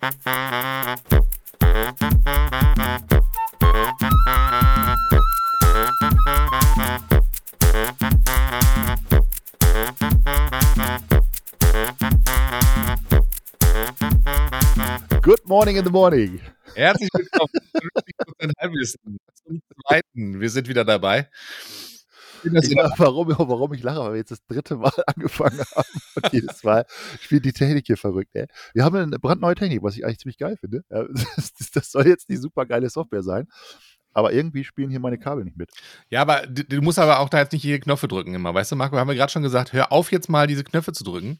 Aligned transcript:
Good 0.00 0.08
morning 15.44 15.76
in 15.76 15.84
the 15.84 15.90
morning. 15.90 16.40
Herzlich 16.74 17.10
willkommen 17.12 17.50
zu 17.74 17.86
50% 18.46 18.52
Halbwissen 18.58 19.18
zum 19.44 19.60
zweiten. 19.86 20.40
Wir 20.40 20.48
sind 20.48 20.66
wieder 20.66 20.86
dabei. 20.86 21.28
Ich 22.44 22.76
weiß, 22.76 22.92
warum, 22.96 23.28
warum 23.38 23.72
ich 23.72 23.82
lache, 23.82 24.00
weil 24.00 24.12
wir 24.12 24.18
jetzt 24.18 24.30
das 24.30 24.44
dritte 24.46 24.76
Mal 24.76 24.92
angefangen 25.06 25.60
haben. 25.60 25.88
Und 26.16 26.32
jedes 26.32 26.62
Mal 26.64 26.86
spielt 27.20 27.44
die 27.44 27.52
Technik 27.52 27.86
hier 27.86 27.96
verrückt. 27.96 28.30
Ey. 28.34 28.46
Wir 28.74 28.84
haben 28.84 28.96
eine 28.96 29.18
brandneue 29.18 29.54
Technik, 29.54 29.82
was 29.82 29.96
ich 29.96 30.04
eigentlich 30.04 30.18
ziemlich 30.18 30.38
geil 30.38 30.56
finde. 30.58 30.84
Ja, 30.90 31.04
Das, 31.36 31.70
das 31.72 31.90
soll 31.92 32.06
jetzt 32.06 32.28
die 32.28 32.36
super 32.36 32.66
geile 32.66 32.88
Software 32.90 33.22
sein. 33.22 33.48
Aber 34.12 34.32
irgendwie 34.32 34.64
spielen 34.64 34.90
hier 34.90 34.98
meine 34.98 35.18
Kabel 35.18 35.44
nicht 35.44 35.56
mit. 35.56 35.70
Ja, 36.08 36.22
aber 36.22 36.46
du, 36.46 36.64
du 36.64 36.82
musst 36.82 36.98
aber 36.98 37.20
auch 37.20 37.28
da 37.28 37.38
jetzt 37.38 37.52
nicht 37.52 37.62
hier 37.62 37.78
Knöpfe 37.78 38.08
drücken 38.08 38.34
immer. 38.34 38.52
Weißt 38.52 38.72
du, 38.72 38.76
Marco, 38.76 38.96
haben 38.96 39.08
wir 39.08 39.14
gerade 39.14 39.30
schon 39.30 39.42
gesagt, 39.42 39.72
hör 39.72 39.92
auf 39.92 40.10
jetzt 40.10 40.28
mal 40.28 40.48
diese 40.48 40.64
Knöpfe 40.64 40.92
zu 40.92 41.04
drücken. 41.04 41.38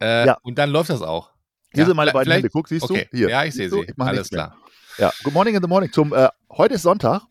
Äh, 0.00 0.26
Ja. 0.26 0.38
Und 0.42 0.58
dann 0.58 0.70
läuft 0.70 0.90
das 0.90 1.02
auch. 1.02 1.32
Hier 1.72 1.80
Ja, 1.82 1.86
sind 1.86 1.96
meine 1.96 2.12
beiden 2.12 2.32
Hände. 2.32 2.50
Guck, 2.50 2.68
siehst 2.68 2.84
okay. 2.84 3.08
du? 3.10 3.16
Hier. 3.18 3.28
Ja, 3.30 3.44
ich 3.44 3.54
sehe 3.54 3.68
sie. 3.68 3.80
Ich 3.80 3.94
Alles 3.98 4.30
klar. 4.30 4.56
Ja, 4.96 5.12
good 5.24 5.32
morning 5.34 5.54
in 5.56 5.62
the 5.62 5.68
morning. 5.68 5.92
Zum, 5.92 6.12
äh, 6.14 6.28
heute 6.50 6.74
ist 6.74 6.82
Sonntag 6.82 7.22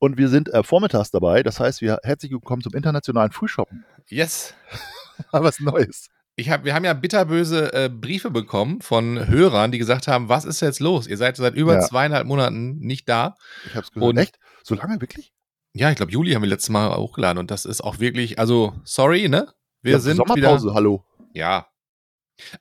und 0.00 0.18
wir 0.18 0.28
sind 0.28 0.52
äh, 0.52 0.62
vormittags 0.64 1.10
dabei. 1.10 1.42
Das 1.44 1.60
heißt, 1.60 1.80
wir 1.82 1.98
herzlich 2.02 2.32
willkommen 2.32 2.62
zum 2.62 2.74
internationalen 2.74 3.30
Frühshoppen. 3.30 3.84
Yes. 4.08 4.54
Was 5.30 5.60
Neues. 5.60 6.08
Ich 6.36 6.48
hab, 6.48 6.64
wir 6.64 6.74
haben 6.74 6.84
ja 6.84 6.94
bitterböse 6.94 7.72
äh, 7.74 7.88
Briefe 7.90 8.30
bekommen 8.30 8.80
von 8.80 9.28
Hörern, 9.28 9.72
die 9.72 9.78
gesagt 9.78 10.08
haben, 10.08 10.30
was 10.30 10.46
ist 10.46 10.60
jetzt 10.60 10.80
los? 10.80 11.06
Ihr 11.06 11.18
seid 11.18 11.36
seit 11.36 11.54
über 11.54 11.74
Ja. 11.74 11.80
zweieinhalb 11.80 12.26
Monaten 12.26 12.78
nicht 12.78 13.06
da. 13.08 13.34
Ich 13.66 13.74
hab's 13.74 13.92
gehört. 13.92 14.10
Und- 14.10 14.16
Echt? 14.18 14.38
So 14.62 14.74
lange 14.74 15.00
wirklich? 15.02 15.32
Ja, 15.74 15.90
ich 15.90 15.96
glaube, 15.96 16.12
Juli 16.12 16.32
haben 16.32 16.42
wir 16.42 16.48
letztes 16.48 16.70
Mal 16.70 16.96
hochgeladen 16.96 17.38
und 17.38 17.50
das 17.50 17.64
ist 17.66 17.82
auch 17.82 17.98
wirklich, 18.00 18.38
also 18.38 18.72
sorry, 18.84 19.28
ne? 19.28 19.52
Wir 19.82 19.92
Ja, 19.92 19.98
sind 19.98 20.16
Sommerpause, 20.16 20.64
wieder, 20.66 20.74
hallo. 20.74 21.04
ja. 21.34 21.66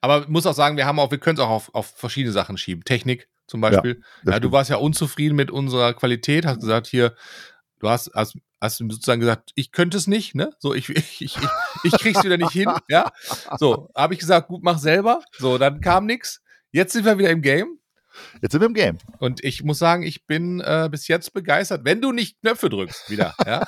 Aber 0.02 0.28
muss 0.28 0.46
auch 0.46 0.54
sagen, 0.54 0.76
wir 0.76 0.86
haben 0.86 1.00
auch, 1.00 1.10
wir 1.12 1.18
können 1.20 1.38
es 1.38 1.44
auch 1.44 1.50
auf, 1.50 1.74
auf 1.74 1.88
verschiedene 1.96 2.34
Sachen 2.34 2.58
schieben. 2.58 2.84
Technik 2.84 3.30
zum 3.50 3.62
Beispiel. 3.62 4.02
das 4.24 4.36
Ja, 4.36 4.40
du 4.40 4.52
warst 4.52 4.70
ja 4.70 4.78
unzufrieden 4.78 5.36
mit 5.36 5.52
unserer 5.52 5.94
Qualität, 5.94 6.46
hast 6.46 6.60
gesagt, 6.60 6.88
hier, 6.88 7.16
du 7.80 7.90
hast, 7.90 8.12
hast, 8.14 8.36
hast 8.62 8.78
sozusagen 8.78 9.20
gesagt, 9.20 9.52
ich 9.56 9.72
könnte 9.72 9.98
es 9.98 10.08
nicht, 10.08 10.36
ne? 10.36 10.52
So, 10.60 10.74
ich, 10.76 10.90
ich, 10.90 11.22
ich, 11.22 11.38
ich 11.84 11.94
krieg's 11.94 12.24
wieder 12.24 12.38
nicht 12.38 12.52
hin, 12.52 12.70
ja? 12.88 13.12
So, 13.58 13.90
habe 13.96 14.14
ich 14.14 14.20
gesagt, 14.20 14.48
gut, 14.48 14.64
mach 14.64 14.78
selber. 14.78 15.22
So, 15.38 15.58
dann 15.58 15.82
kam 15.82 16.06
nix. 16.06 16.42
Jetzt 16.72 16.94
sind 16.94 17.06
wir 17.06 17.18
wieder 17.18 17.32
im 17.32 17.42
Game. 17.42 17.79
Jetzt 18.42 18.52
sind 18.54 18.62
wir 18.62 18.68
im 18.68 18.74
Game. 18.74 18.98
Und 19.20 19.44
ich 19.44 19.64
muss 19.64 19.80
sagen, 19.80 20.04
ich 20.04 20.26
bin 20.26 20.60
äh, 20.62 20.88
bis 20.92 21.08
jetzt 21.08 21.34
begeistert, 21.34 21.86
wenn 21.86 22.02
du 22.02 22.12
nicht 22.12 22.40
Knöpfe 22.42 22.70
drückst, 22.70 23.10
wieder, 23.10 23.34
ja? 23.46 23.66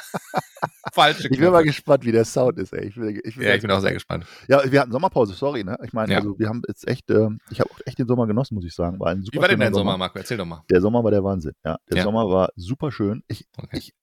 Falsche 0.94 1.24
Ich 1.24 1.30
bin 1.38 1.42
mal 1.42 1.50
Knöpfe. 1.62 1.66
gespannt, 1.68 2.06
wie 2.06 2.12
der 2.12 2.26
Sound 2.26 2.58
ist, 2.58 2.74
ey. 2.74 2.88
Ich 2.88 2.96
bin, 2.96 3.20
ich 3.24 3.36
bin 3.36 3.44
Ja, 3.48 3.56
ich 3.56 3.62
bin 3.62 3.72
auch 3.72 3.80
sehr 3.80 3.94
gespannt. 3.94 4.26
Ja, 4.48 4.62
wir 4.72 4.82
hatten 4.82 4.92
Sommerpause, 4.92 5.34
sorry, 5.34 5.64
ne? 5.64 5.78
Ich 5.84 5.94
meine, 5.94 6.12
Ja. 6.14 6.20
also 6.20 6.38
wir 6.38 6.48
haben 6.50 6.62
jetzt 6.68 6.88
echt, 6.88 7.10
ähm, 7.12 7.40
ich 7.50 7.60
habe 7.60 7.70
echt 7.86 7.98
den 8.00 8.08
Sommer 8.08 8.28
genossen, 8.28 8.56
muss 8.56 8.66
ich 8.66 8.74
sagen. 8.74 9.00
War 9.00 9.12
ein 9.12 9.24
super 9.24 9.38
Wie 9.38 9.42
war 9.42 9.48
denn 9.48 9.60
dein 9.60 9.74
Sommer, 9.74 9.98
Marco? 9.98 10.18
Erzähl 10.20 10.38
doch 10.38 10.46
mal. 10.46 10.64
Der 10.70 10.82
Sommer 10.82 11.04
war 11.04 11.12
der 11.12 11.24
Wahnsinn, 11.24 11.54
ja. 11.64 11.78
Der 11.90 11.98
Ja. 11.98 12.04
Sommer 12.04 12.28
war 12.30 12.50
super 12.56 12.92
schön. 12.92 13.24
Ich, 13.28 13.48
Okay. 13.58 13.78
ich 13.78 13.94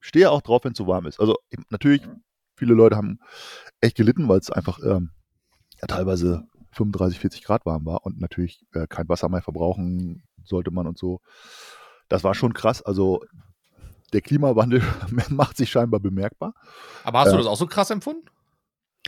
stehe 0.00 0.30
auch 0.30 0.42
drauf, 0.42 0.64
wenn 0.64 0.72
es 0.72 0.78
so 0.78 0.86
warm 0.86 1.06
ist. 1.06 1.20
Also 1.20 1.36
ich- 1.50 1.58
natürlich, 1.70 2.02
viele 2.56 2.74
Leute 2.74 2.96
haben 2.96 3.18
echt 3.80 3.96
gelitten, 3.96 4.28
weil 4.28 4.38
es 4.38 4.50
einfach 4.50 4.78
ähm, 4.84 5.10
ja, 5.80 5.86
teilweise 5.86 6.44
35, 6.72 7.18
40 7.18 7.42
Grad 7.44 7.66
warm 7.66 7.86
war 7.86 8.04
und 8.04 8.20
natürlich 8.20 8.64
äh, 8.74 8.86
kein 8.86 9.08
Wasser 9.08 9.28
mehr 9.28 9.42
verbrauchen 9.42 10.22
sollte 10.44 10.70
man 10.70 10.86
und 10.86 10.98
so. 10.98 11.20
Das 12.08 12.24
war 12.24 12.34
schon 12.34 12.54
krass. 12.54 12.82
Also 12.82 13.22
der 14.12 14.20
Klimawandel 14.22 14.82
macht 15.30 15.56
sich 15.56 15.70
scheinbar 15.70 16.00
bemerkbar. 16.00 16.54
Aber 17.04 17.20
hast 17.20 17.28
du 17.28 17.32
Ja. 17.32 17.38
das 17.38 17.46
auch 17.46 17.56
so 17.56 17.66
krass 17.66 17.90
empfunden? 17.90 18.24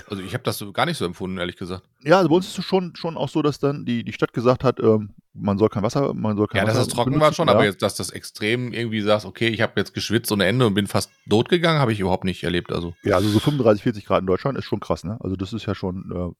Also 0.09 0.22
ich 0.22 0.34
habe 0.34 0.44
das 0.44 0.59
so 0.59 0.72
gar 0.72 0.87
nicht 0.87 0.97
so 0.99 1.05
empfunden, 1.05 1.38
ehrlich 1.38 1.56
gesagt. 1.56 1.83
Ja, 2.03 2.19
also 2.19 2.28
bei 2.28 2.37
uns 2.37 2.47
ist 2.49 2.59
es 2.59 2.65
schon, 2.65 2.94
schon 2.97 3.16
auch 3.16 3.28
so, 3.28 3.43
dass 3.43 3.59
dann 3.59 3.84
die, 3.84 4.05
die 4.05 4.12
Stadt 4.12 4.33
gesagt 4.33 4.65
hat, 4.65 4.81
ähm, 4.81 5.11
man 5.33 5.59
soll 5.59 5.69
kein 5.69 5.83
Wasser, 5.83 6.12
man 6.15 6.37
soll 6.37 6.47
kein 6.49 6.61
Ja, 6.61 6.65
dass 6.66 6.75
Wasser 6.77 6.84
das 6.87 6.94
trocken 6.94 7.12
war 7.12 7.19
benutzen. 7.19 7.34
schon, 7.37 7.49
ja. 7.49 7.55
aber 7.55 7.65
jetzt, 7.65 7.83
dass 7.83 7.94
das 7.94 8.11
extrem 8.11 8.72
irgendwie 8.72 9.00
sagst, 9.00 9.27
okay, 9.27 9.49
ich 9.49 9.61
habe 9.61 9.72
jetzt 9.77 9.94
geschwitzt 9.94 10.31
ohne 10.33 10.47
Ende 10.47 10.66
und 10.66 10.75
bin 10.75 10.87
fast 10.87 11.11
tot 11.28 11.49
gegangen, 11.49 11.78
habe 11.78 11.93
ich 11.93 12.00
überhaupt 12.00 12.25
nicht 12.25 12.43
erlebt. 12.43 12.72
Also 12.72 12.94
Ja, 13.03 13.16
also 13.16 13.28
so 13.28 13.38
35, 13.38 13.83
40 13.83 14.05
Grad 14.06 14.21
in 14.21 14.27
Deutschland 14.27 14.59
ist 14.59 14.65
schon 14.65 14.81
krass, 14.81 15.05
ne? 15.05 15.19
Also 15.21 15.37
das 15.37 15.53
ist 15.53 15.66
ja 15.66 15.75
schon, 15.75 16.34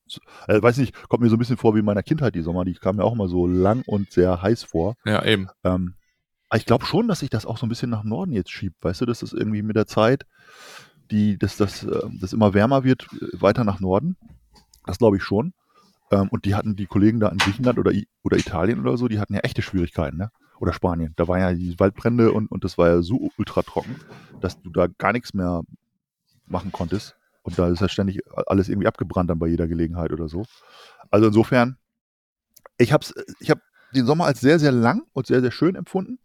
äh, 0.48 0.53
äh, 0.54 0.62
weiß 0.62 0.78
nicht, 0.78 0.94
kommt 1.09 1.22
mir 1.22 1.28
so 1.28 1.37
ein 1.37 1.38
bisschen 1.38 1.56
vor 1.56 1.75
wie 1.75 1.81
in 1.81 1.84
meiner 1.84 2.03
Kindheit 2.03 2.34
die 2.34 2.42
Sommer, 2.42 2.65
die 2.65 2.75
kamen 2.75 2.98
mir 2.98 3.04
auch 3.04 3.12
immer 3.15 3.28
so 3.28 3.47
lang 3.47 3.82
und 3.87 4.10
sehr 4.12 4.42
heiß 4.42 4.65
vor. 4.65 4.94
ja, 5.04 5.25
eben. 5.25 5.48
Ähm, 5.65 5.94
aber 6.53 6.59
ich 6.59 6.66
glaube 6.66 6.84
schon, 6.84 7.06
dass 7.06 7.21
sich 7.21 7.31
das 7.31 7.47
auch 7.47 7.59
so 7.59 7.66
ein 7.66 7.69
bisschen 7.69 7.91
nach 7.91 8.03
Norden 8.03 8.32
jetzt 8.32 8.50
schiebt, 8.50 8.82
weißt 8.82 9.03
du, 9.03 9.06
dass 9.06 9.21
das 9.21 9.32
irgendwie 9.32 9.62
mit 9.62 9.77
der 9.77 9.87
Zeit, 9.87 10.27
die, 11.10 11.38
dass 11.38 11.56
das, 11.56 11.84
äh, 11.84 12.09
das 12.21 12.32
immer 12.32 12.54
wärmer 12.54 12.84
wird, 12.84 13.06
äh, 13.12 13.41
weiter 13.41 13.65
nach 13.65 13.81
Norden. 13.81 14.16
Das 14.87 14.98
glaube 14.98 15.16
ich 15.16 15.22
schon. 15.22 15.53
Ähm, 16.10 16.28
und 16.31 16.44
die 16.44 16.54
hatten 16.54 16.76
die 16.76 16.87
Kollegen 16.87 17.21
da 17.21 17.28
in 17.28 17.38
Griechenland 17.38 17.78
oder, 17.78 17.93
oder 18.22 18.37
Italien 18.37 18.81
oder 18.81 18.97
so, 18.97 19.09
die 19.09 19.19
hatten 19.21 19.34
ja 19.34 19.41
echte 19.41 19.62
Schwierigkeiten, 19.62 20.16
ne? 20.16 20.31
Oder 20.59 20.72
Spanien. 20.72 21.15
Da 21.16 21.26
waren 21.26 21.41
ja 21.41 21.53
die 21.54 21.78
Waldbrände 21.78 22.32
und, 22.32 22.50
und 22.50 22.65
das 22.65 22.76
war 22.76 22.88
ja 22.88 23.03
so 23.03 23.31
ultra 23.38 23.62
trocken, 23.62 23.97
dass 24.41 24.60
du 24.60 24.71
da 24.71 24.88
gar 24.88 25.12
nichts 25.12 25.32
mehr 25.32 25.62
machen 26.47 26.71
konntest. 26.71 27.16
Und 27.42 27.59
da 27.59 27.69
ist 27.69 27.81
ja 27.81 27.88
ständig 27.88 28.21
alles 28.47 28.69
irgendwie 28.69 28.87
abgebrannt 28.87 29.31
dann 29.31 29.38
bei 29.38 29.47
jeder 29.47 29.69
Gelegenheit 29.69 30.12
oder 30.12 30.28
so. 30.28 30.44
Also 31.10 31.28
insofern, 31.28 31.78
ich 32.77 32.92
habe 32.92 33.06
ich 33.38 33.50
hab 33.50 33.60
den 33.94 34.04
Sommer 34.04 34.27
als 34.27 34.41
sehr, 34.41 34.59
sehr 34.59 34.72
lang 34.72 35.03
und 35.12 35.27
sehr, 35.27 35.41
sehr 35.41 35.50
schön 35.50 35.77
empfunden. 35.77 36.19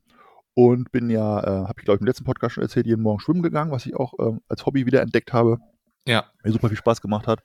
Und 0.56 0.92
bin 0.92 1.10
ja, 1.10 1.40
äh, 1.44 1.68
habe 1.68 1.76
ich 1.78 1.86
glaube 1.86 1.98
ich 1.98 2.02
im 2.02 2.08
letzten 2.08 2.24
Podcast 2.24 2.56
schon 2.56 2.64
erzählt, 2.64 2.88
jeden 2.88 3.04
Morgen 3.04 3.20
schwimmen 3.20 3.44
gegangen, 3.44 3.72
was 3.72 3.86
ich 3.86 3.96
auch 3.96 4.14
ähm, 4.20 4.42
als 4.48 4.66
Hobby 4.66 4.86
wieder 4.86 5.02
entdeckt 5.02 5.34
habe. 5.34 5.60
Ja. 6.08 6.26
Mir 6.44 6.52
super 6.52 6.70
viel 6.70 6.78
Spaß 6.78 7.02
gemacht 7.02 7.28
hat. 7.28 7.44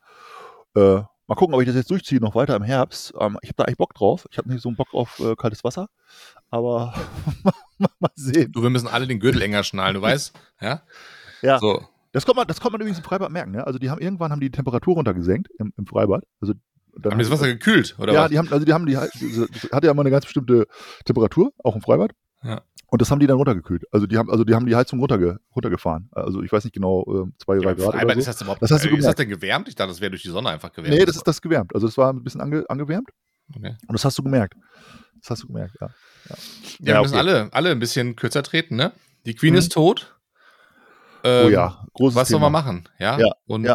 Äh, 0.76 1.02
mal 1.26 1.34
gucken, 1.34 1.54
ob 1.54 1.60
ich 1.60 1.66
das 1.66 1.74
jetzt 1.74 1.90
durchziehe, 1.90 2.20
noch 2.20 2.36
weiter 2.36 2.54
im 2.54 2.62
Herbst. 2.62 3.12
Ähm, 3.18 3.36
ich 3.42 3.48
habe 3.48 3.56
da 3.56 3.64
eigentlich 3.64 3.78
Bock 3.78 3.94
drauf. 3.94 4.26
Ich 4.30 4.38
habe 4.38 4.48
nicht 4.48 4.62
so 4.62 4.68
einen 4.68 4.76
Bock 4.76 4.94
auf 4.94 5.18
äh, 5.18 5.34
kaltes 5.34 5.64
Wasser. 5.64 5.88
Aber 6.50 6.94
mal 7.98 8.10
sehen. 8.14 8.52
Du, 8.52 8.62
wir 8.62 8.70
müssen 8.70 8.88
alle 8.88 9.08
den 9.08 9.18
Gürtel 9.18 9.42
enger 9.42 9.64
schnallen, 9.64 9.94
du 9.94 10.02
weißt? 10.02 10.32
Ja? 10.60 10.82
Ja. 11.42 11.58
So. 11.58 11.82
Das 12.12 12.26
kommt 12.26 12.36
man, 12.36 12.46
das 12.46 12.60
kommt 12.60 12.72
man 12.72 12.80
übrigens 12.80 12.98
im 12.98 13.04
Freibad 13.04 13.30
merken. 13.30 13.52
Ne? 13.52 13.66
Also 13.66 13.78
die 13.78 13.90
haben 13.90 14.00
irgendwann 14.00 14.30
haben 14.30 14.40
die, 14.40 14.50
die 14.50 14.56
Temperatur 14.56 14.94
runtergesenkt 14.94 15.48
im, 15.58 15.72
im 15.76 15.86
Freibad. 15.86 16.24
Also 16.40 16.54
dann 16.96 17.12
Haben 17.12 17.18
wir 17.18 17.24
das 17.24 17.32
Wasser 17.32 17.46
gekühlt, 17.46 17.96
oder 17.98 18.12
ja, 18.12 18.22
was? 18.22 18.30
die 18.30 18.38
haben, 18.38 18.48
also 18.52 18.64
die 18.64 18.72
haben 18.72 18.86
die, 18.86 18.94
das 18.94 19.08
hatte 19.72 19.86
ja 19.86 19.92
immer 19.92 20.02
eine 20.02 20.10
ganz 20.10 20.24
bestimmte 20.24 20.66
Temperatur, 21.04 21.52
auch 21.62 21.76
im 21.76 21.82
Freibad. 21.82 22.12
Ja. 22.42 22.62
Und 22.90 23.00
das 23.00 23.10
haben 23.10 23.20
die 23.20 23.26
dann 23.26 23.36
runtergekühlt. 23.36 23.84
Also 23.92 24.06
die 24.06 24.18
haben, 24.18 24.28
also 24.30 24.42
die 24.44 24.54
haben 24.54 24.66
die 24.66 24.74
Heizung 24.74 24.98
runterge, 24.98 25.38
runtergefahren. 25.54 26.08
Also 26.12 26.42
ich 26.42 26.50
weiß 26.50 26.64
nicht 26.64 26.74
genau, 26.74 27.02
äh, 27.28 27.30
zwei, 27.38 27.56
drei 27.58 27.70
Ja, 27.70 27.74
Grad. 27.74 27.92
Freibad 27.94 28.04
Oder 28.04 28.16
ist 28.16 28.24
so. 28.24 28.30
das 28.32 28.40
überhaupt 28.42 28.62
Das 28.62 28.70
hast 28.72 28.84
du 28.84 28.88
äh, 28.88 28.96
ist 28.98 29.04
das 29.06 29.14
denn 29.14 29.28
gewärmt? 29.28 29.68
Ich 29.68 29.76
dachte, 29.76 29.90
das 29.90 30.00
wäre 30.00 30.10
durch 30.10 30.22
die 30.22 30.28
Sonne 30.28 30.48
einfach 30.50 30.72
gewärmt. 30.72 30.96
Nee, 30.98 31.04
das 31.04 31.14
ist 31.16 31.26
das 31.26 31.40
gewärmt. 31.40 31.72
Also 31.74 31.86
das 31.86 31.96
war 31.96 32.12
ein 32.12 32.22
bisschen 32.24 32.40
ange, 32.40 32.64
angewärmt 32.68 33.08
Okay. 33.56 33.76
und 33.86 33.92
das 33.92 34.04
hast 34.04 34.18
du 34.18 34.22
gemerkt. 34.22 34.54
Das 35.20 35.30
hast 35.30 35.42
du 35.42 35.46
gemerkt, 35.48 35.74
ja. 35.80 35.88
Ja, 36.28 36.36
wir 36.80 36.94
Ja, 36.94 37.02
müssen 37.02 37.14
okay. 37.14 37.20
alle, 37.20 37.52
alle 37.52 37.70
ein 37.70 37.78
bisschen 37.78 38.16
kürzer 38.16 38.42
treten, 38.42 38.76
ne? 38.76 38.92
Die 39.26 39.34
Queen 39.34 39.52
Mhm. 39.52 39.58
ist 39.58 39.72
tot. 39.72 40.16
Oh 41.22 41.28
Ähm, 41.28 41.52
ja, 41.52 41.84
großes 41.94 42.16
Was 42.16 42.28
soll 42.28 42.38
Thema. 42.38 42.50
man 42.50 42.64
machen? 42.64 42.88
Ja. 42.98 43.18
Ja, 43.18 43.30
Und 43.46 43.64
ja. 43.64 43.74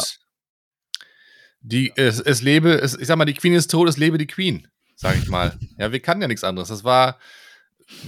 die, 1.62 1.94
es, 1.96 2.20
es 2.20 2.42
lebe, 2.42 2.74
es, 2.82 2.98
ich 2.98 3.08
sag 3.08 3.18
mal, 3.18 3.26
die 3.26 3.34
Queen 3.34 3.54
ist 3.54 3.72
tot, 3.72 3.88
es 3.90 3.98
lebe 3.98 4.18
die 4.18 4.28
Queen, 4.28 4.68
sage 4.96 5.18
ich 5.20 5.30
mal. 5.30 5.58
ja, 5.78 5.92
wir 5.92 6.00
kannten 6.02 6.22
ja 6.24 6.28
nichts 6.28 6.44
anderes. 6.44 6.70
Das 6.70 6.84
war, 6.84 7.18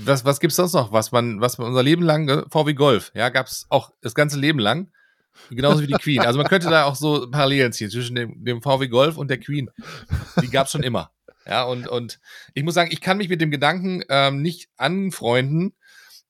was, 0.04 0.26
was 0.26 0.40
gibt's 0.40 0.56
sonst 0.56 0.74
noch? 0.74 0.92
Was 0.92 1.12
man, 1.12 1.42
was 1.42 1.58
man 1.58 1.68
unser 1.68 1.84
Leben 1.84 2.04
lang, 2.04 2.28
äh, 2.30 2.44
VW 2.50 2.74
Golf, 2.74 3.12
ja, 3.14 3.30
gab's 3.30 3.66
auch 3.70 3.92
das 4.02 4.16
ganze 4.16 4.40
Leben 4.40 4.60
lang. 4.60 4.92
Genauso 5.50 5.82
wie 5.82 5.88
die 5.88 5.94
Queen. 5.94 6.22
Also 6.22 6.40
man 6.40 6.48
könnte 6.48 6.70
da 6.70 6.86
auch 6.86 6.96
so 6.96 7.30
Parallelen 7.30 7.72
ziehen 7.72 7.92
zwischen 7.92 8.16
dem, 8.16 8.44
dem 8.44 8.62
VW 8.62 8.88
Golf 8.88 9.18
und 9.18 9.30
der 9.30 9.40
Queen. 9.40 9.70
Die 10.42 10.50
gab's 10.50 10.72
schon 10.72 10.84
immer. 10.84 11.12
Ja, 11.46 11.64
und, 11.64 11.88
und 11.88 12.20
ich 12.54 12.64
muss 12.64 12.74
sagen, 12.74 12.92
ich 12.92 13.02
kann 13.02 13.18
mich 13.18 13.30
mit 13.30 13.40
dem 13.40 13.52
Gedanken 13.52 14.04
ähm, 14.10 14.42
nicht 14.42 14.68
anfreunden, 14.78 15.76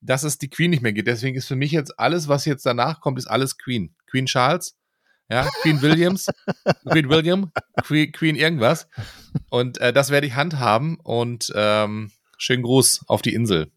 dass 0.02 0.24
es 0.24 0.38
die 0.38 0.50
Queen 0.50 0.70
nicht 0.70 0.84
mehr 0.84 0.94
gibt. 0.94 1.08
Deswegen 1.08 1.36
ist 1.36 1.48
für 1.48 1.56
mich 1.56 1.72
jetzt 1.72 2.00
alles, 2.00 2.28
was 2.28 2.46
jetzt 2.46 2.66
danach 2.66 3.00
kommt, 3.00 3.18
ist 3.18 3.28
alles 3.28 3.58
Queen. 3.58 3.96
Queen 4.08 4.28
Charles, 4.28 4.76
ja, 5.30 5.48
Queen 5.62 5.82
Williams, 5.82 6.28
Queen 6.90 7.10
William, 7.10 7.52
Queen, 7.84 8.12
Queen 8.12 8.36
irgendwas. 8.36 8.88
Und 9.50 9.80
äh, 9.80 9.92
das 9.92 10.12
werde 10.12 10.28
ich 10.28 10.36
handhaben 10.36 11.00
und 11.02 11.52
ähm, 11.56 12.12
schönen 12.38 12.64
Gruß 12.64 13.06
auf 13.08 13.22
die 13.22 13.34
Insel. 13.34 13.72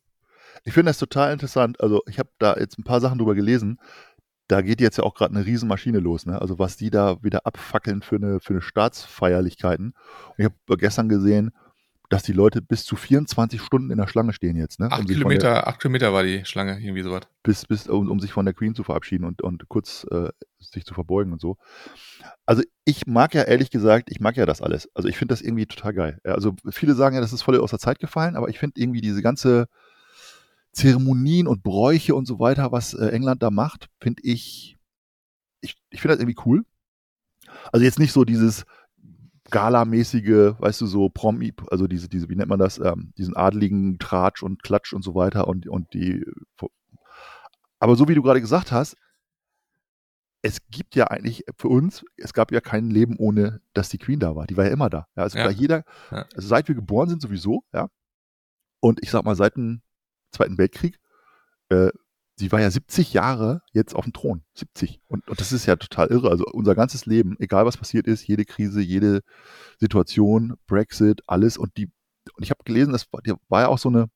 Ich 0.64 0.74
finde 0.74 0.90
das 0.90 0.98
total 0.98 1.32
interessant. 1.32 1.80
Also 1.80 2.02
ich 2.06 2.18
habe 2.18 2.30
da 2.38 2.56
jetzt 2.56 2.78
ein 2.78 2.84
paar 2.84 3.00
Sachen 3.00 3.18
drüber 3.18 3.34
gelesen. 3.34 3.80
Da 4.46 4.62
geht 4.62 4.80
jetzt 4.80 4.98
ja 4.98 5.04
auch 5.04 5.14
gerade 5.14 5.34
eine 5.34 5.46
Riesenmaschine 5.46 6.00
los. 6.00 6.26
Ne? 6.26 6.40
Also 6.40 6.58
was 6.58 6.76
die 6.76 6.90
da 6.90 7.22
wieder 7.22 7.46
abfackeln 7.46 8.02
für 8.02 8.16
eine, 8.16 8.40
für 8.40 8.52
eine 8.52 8.62
Staatsfeierlichkeiten. 8.62 9.94
Und 10.28 10.34
ich 10.36 10.44
habe 10.44 10.76
gestern 10.76 11.08
gesehen, 11.08 11.52
dass 12.10 12.24
die 12.24 12.32
Leute 12.32 12.60
bis 12.60 12.84
zu 12.84 12.96
24 12.96 13.62
Stunden 13.62 13.90
in 13.92 13.96
der 13.96 14.08
Schlange 14.08 14.32
stehen 14.32 14.56
jetzt. 14.56 14.80
Ne? 14.80 14.90
Acht 14.90 15.02
um 15.02 15.06
Kilometer, 15.06 15.52
Der, 15.52 15.68
acht 15.68 15.80
Kilometer 15.80 16.12
war 16.12 16.24
die 16.24 16.44
Schlange, 16.44 16.78
irgendwie 16.80 17.02
sowas. 17.02 17.22
bis, 17.44 17.64
bis, 17.64 17.88
um, 17.88 18.10
um 18.10 18.18
sich 18.18 18.32
von 18.32 18.44
der 18.44 18.52
Queen 18.52 18.74
zu 18.74 18.82
verabschieden 18.82 19.24
und, 19.24 19.42
und 19.42 19.68
kurz 19.68 20.04
äh, 20.10 20.28
sich 20.58 20.84
zu 20.84 20.92
verbeugen 20.92 21.32
und 21.32 21.40
so. 21.40 21.56
Also 22.46 22.64
ich 22.84 23.06
mag 23.06 23.32
ja 23.32 23.42
ehrlich 23.42 23.70
gesagt, 23.70 24.10
ich 24.10 24.18
mag 24.18 24.36
ja 24.36 24.44
das 24.44 24.60
alles. 24.60 24.88
Also 24.92 25.08
ich 25.08 25.16
finde 25.16 25.32
das 25.32 25.40
irgendwie 25.40 25.66
total 25.66 25.94
geil. 25.94 26.20
Also 26.24 26.56
viele 26.68 26.94
sagen 26.94 27.14
ja, 27.14 27.20
das 27.20 27.32
ist 27.32 27.42
voll 27.42 27.58
aus 27.60 27.70
der 27.70 27.78
Zeit 27.78 28.00
gefallen, 28.00 28.34
aber 28.34 28.48
ich 28.48 28.58
finde 28.58 28.80
irgendwie 28.80 29.00
diese 29.00 29.22
ganze 29.22 29.68
Zeremonien 30.72 31.46
und 31.46 31.62
Bräuche 31.62 32.16
und 32.16 32.26
so 32.26 32.40
weiter, 32.40 32.72
was 32.72 32.92
äh, 32.92 33.06
England 33.06 33.40
da 33.40 33.52
macht, 33.52 33.86
finde 34.00 34.22
ich, 34.24 34.76
ich, 35.60 35.76
ich 35.90 36.00
finde 36.00 36.16
das 36.16 36.22
irgendwie 36.22 36.42
cool. 36.44 36.64
Also 37.72 37.84
jetzt 37.84 38.00
nicht 38.00 38.12
so 38.12 38.24
dieses 38.24 38.64
Gala-mäßige, 39.50 40.55
weißt 40.58 40.81
du, 40.81 40.87
so 40.87 41.08
Promi, 41.08 41.52
also 41.70 41.87
diese, 41.87 42.08
diese, 42.08 42.29
wie 42.29 42.37
nennt 42.37 42.49
man 42.49 42.58
das, 42.58 42.79
ähm, 42.79 43.12
diesen 43.19 43.37
adligen 43.37 43.99
Tratsch 43.99 44.43
und 44.43 44.62
Klatsch 44.62 44.93
und 44.93 45.02
so 45.02 45.14
weiter 45.14 45.49
und, 45.49 45.69
und 45.69 45.93
die, 45.94 46.25
aber 47.79 47.97
so 47.97 48.08
wie 48.08 48.14
du 48.14 48.23
gerade 48.23 48.41
gesagt 48.41 48.73
hast, 48.73 48.97
es 50.43 50.58
gibt 50.70 50.94
ja 50.94 51.08
eigentlich 51.08 51.44
für 51.58 51.69
uns, 51.69 52.05
es 52.17 52.32
gab 52.32 52.50
ja 52.50 52.61
kein 52.61 52.88
Leben 52.91 53.17
ohne, 53.19 53.61
dass 53.75 53.91
die 53.91 53.99
Queen 53.99 54.20
da 54.20 54.35
war. 54.37 54.47
Die 54.47 54.56
war 54.56 54.64
ja 54.64 54.70
immer 54.70 54.88
da. 54.88 55.06
Ja, 55.14 55.25
also 55.25 55.38
Ja. 55.38 55.50
jeder, 55.50 55.85
also 56.35 56.49
seit 56.49 56.69
wir 56.69 56.75
geboren 56.75 57.08
sind 57.11 57.20
sowieso, 57.20 57.62
ja. 57.75 57.88
Und 58.81 59.03
ich 59.03 59.11
sag 59.11 59.25
mal, 59.25 59.37
seit 59.37 59.56
dem 59.56 59.82
Zweiten 60.32 60.56
Weltkrieg, 60.56 60.99
äh, 61.69 61.91
sie 62.40 62.50
war 62.50 62.60
ja 62.60 62.70
70 62.70 63.12
Jahre 63.12 63.62
jetzt 63.72 63.94
auf 63.94 64.04
dem 64.04 64.12
Thron. 64.12 64.42
70. 64.54 65.00
Und, 65.06 65.28
und 65.28 65.40
das 65.40 65.52
ist 65.52 65.66
ja 65.66 65.76
total 65.76 66.08
irre. 66.08 66.31
Also 66.31 66.44
unser 66.52 66.75
ganzes 66.75 67.06
Leben, 67.06 67.37
egal 67.38 67.66
was 67.66 67.76
passiert 67.76 68.06
ist, 68.06 68.26
jede 68.26 68.44
Krise, 68.44 68.81
jede 68.81 69.20
Situation, 69.78 70.54
Brexit, 70.66 71.22
alles. 71.26 71.56
Und 71.56 71.76
die, 71.76 71.87
und 72.34 72.42
ich 72.42 72.50
habe 72.50 72.64
gelesen, 72.64 72.92
das 72.92 73.06
war, 73.12 73.20
war 73.48 73.60
ja 73.62 73.69
auch 73.69 73.78
so 73.78 73.88
eine, 73.88 74.06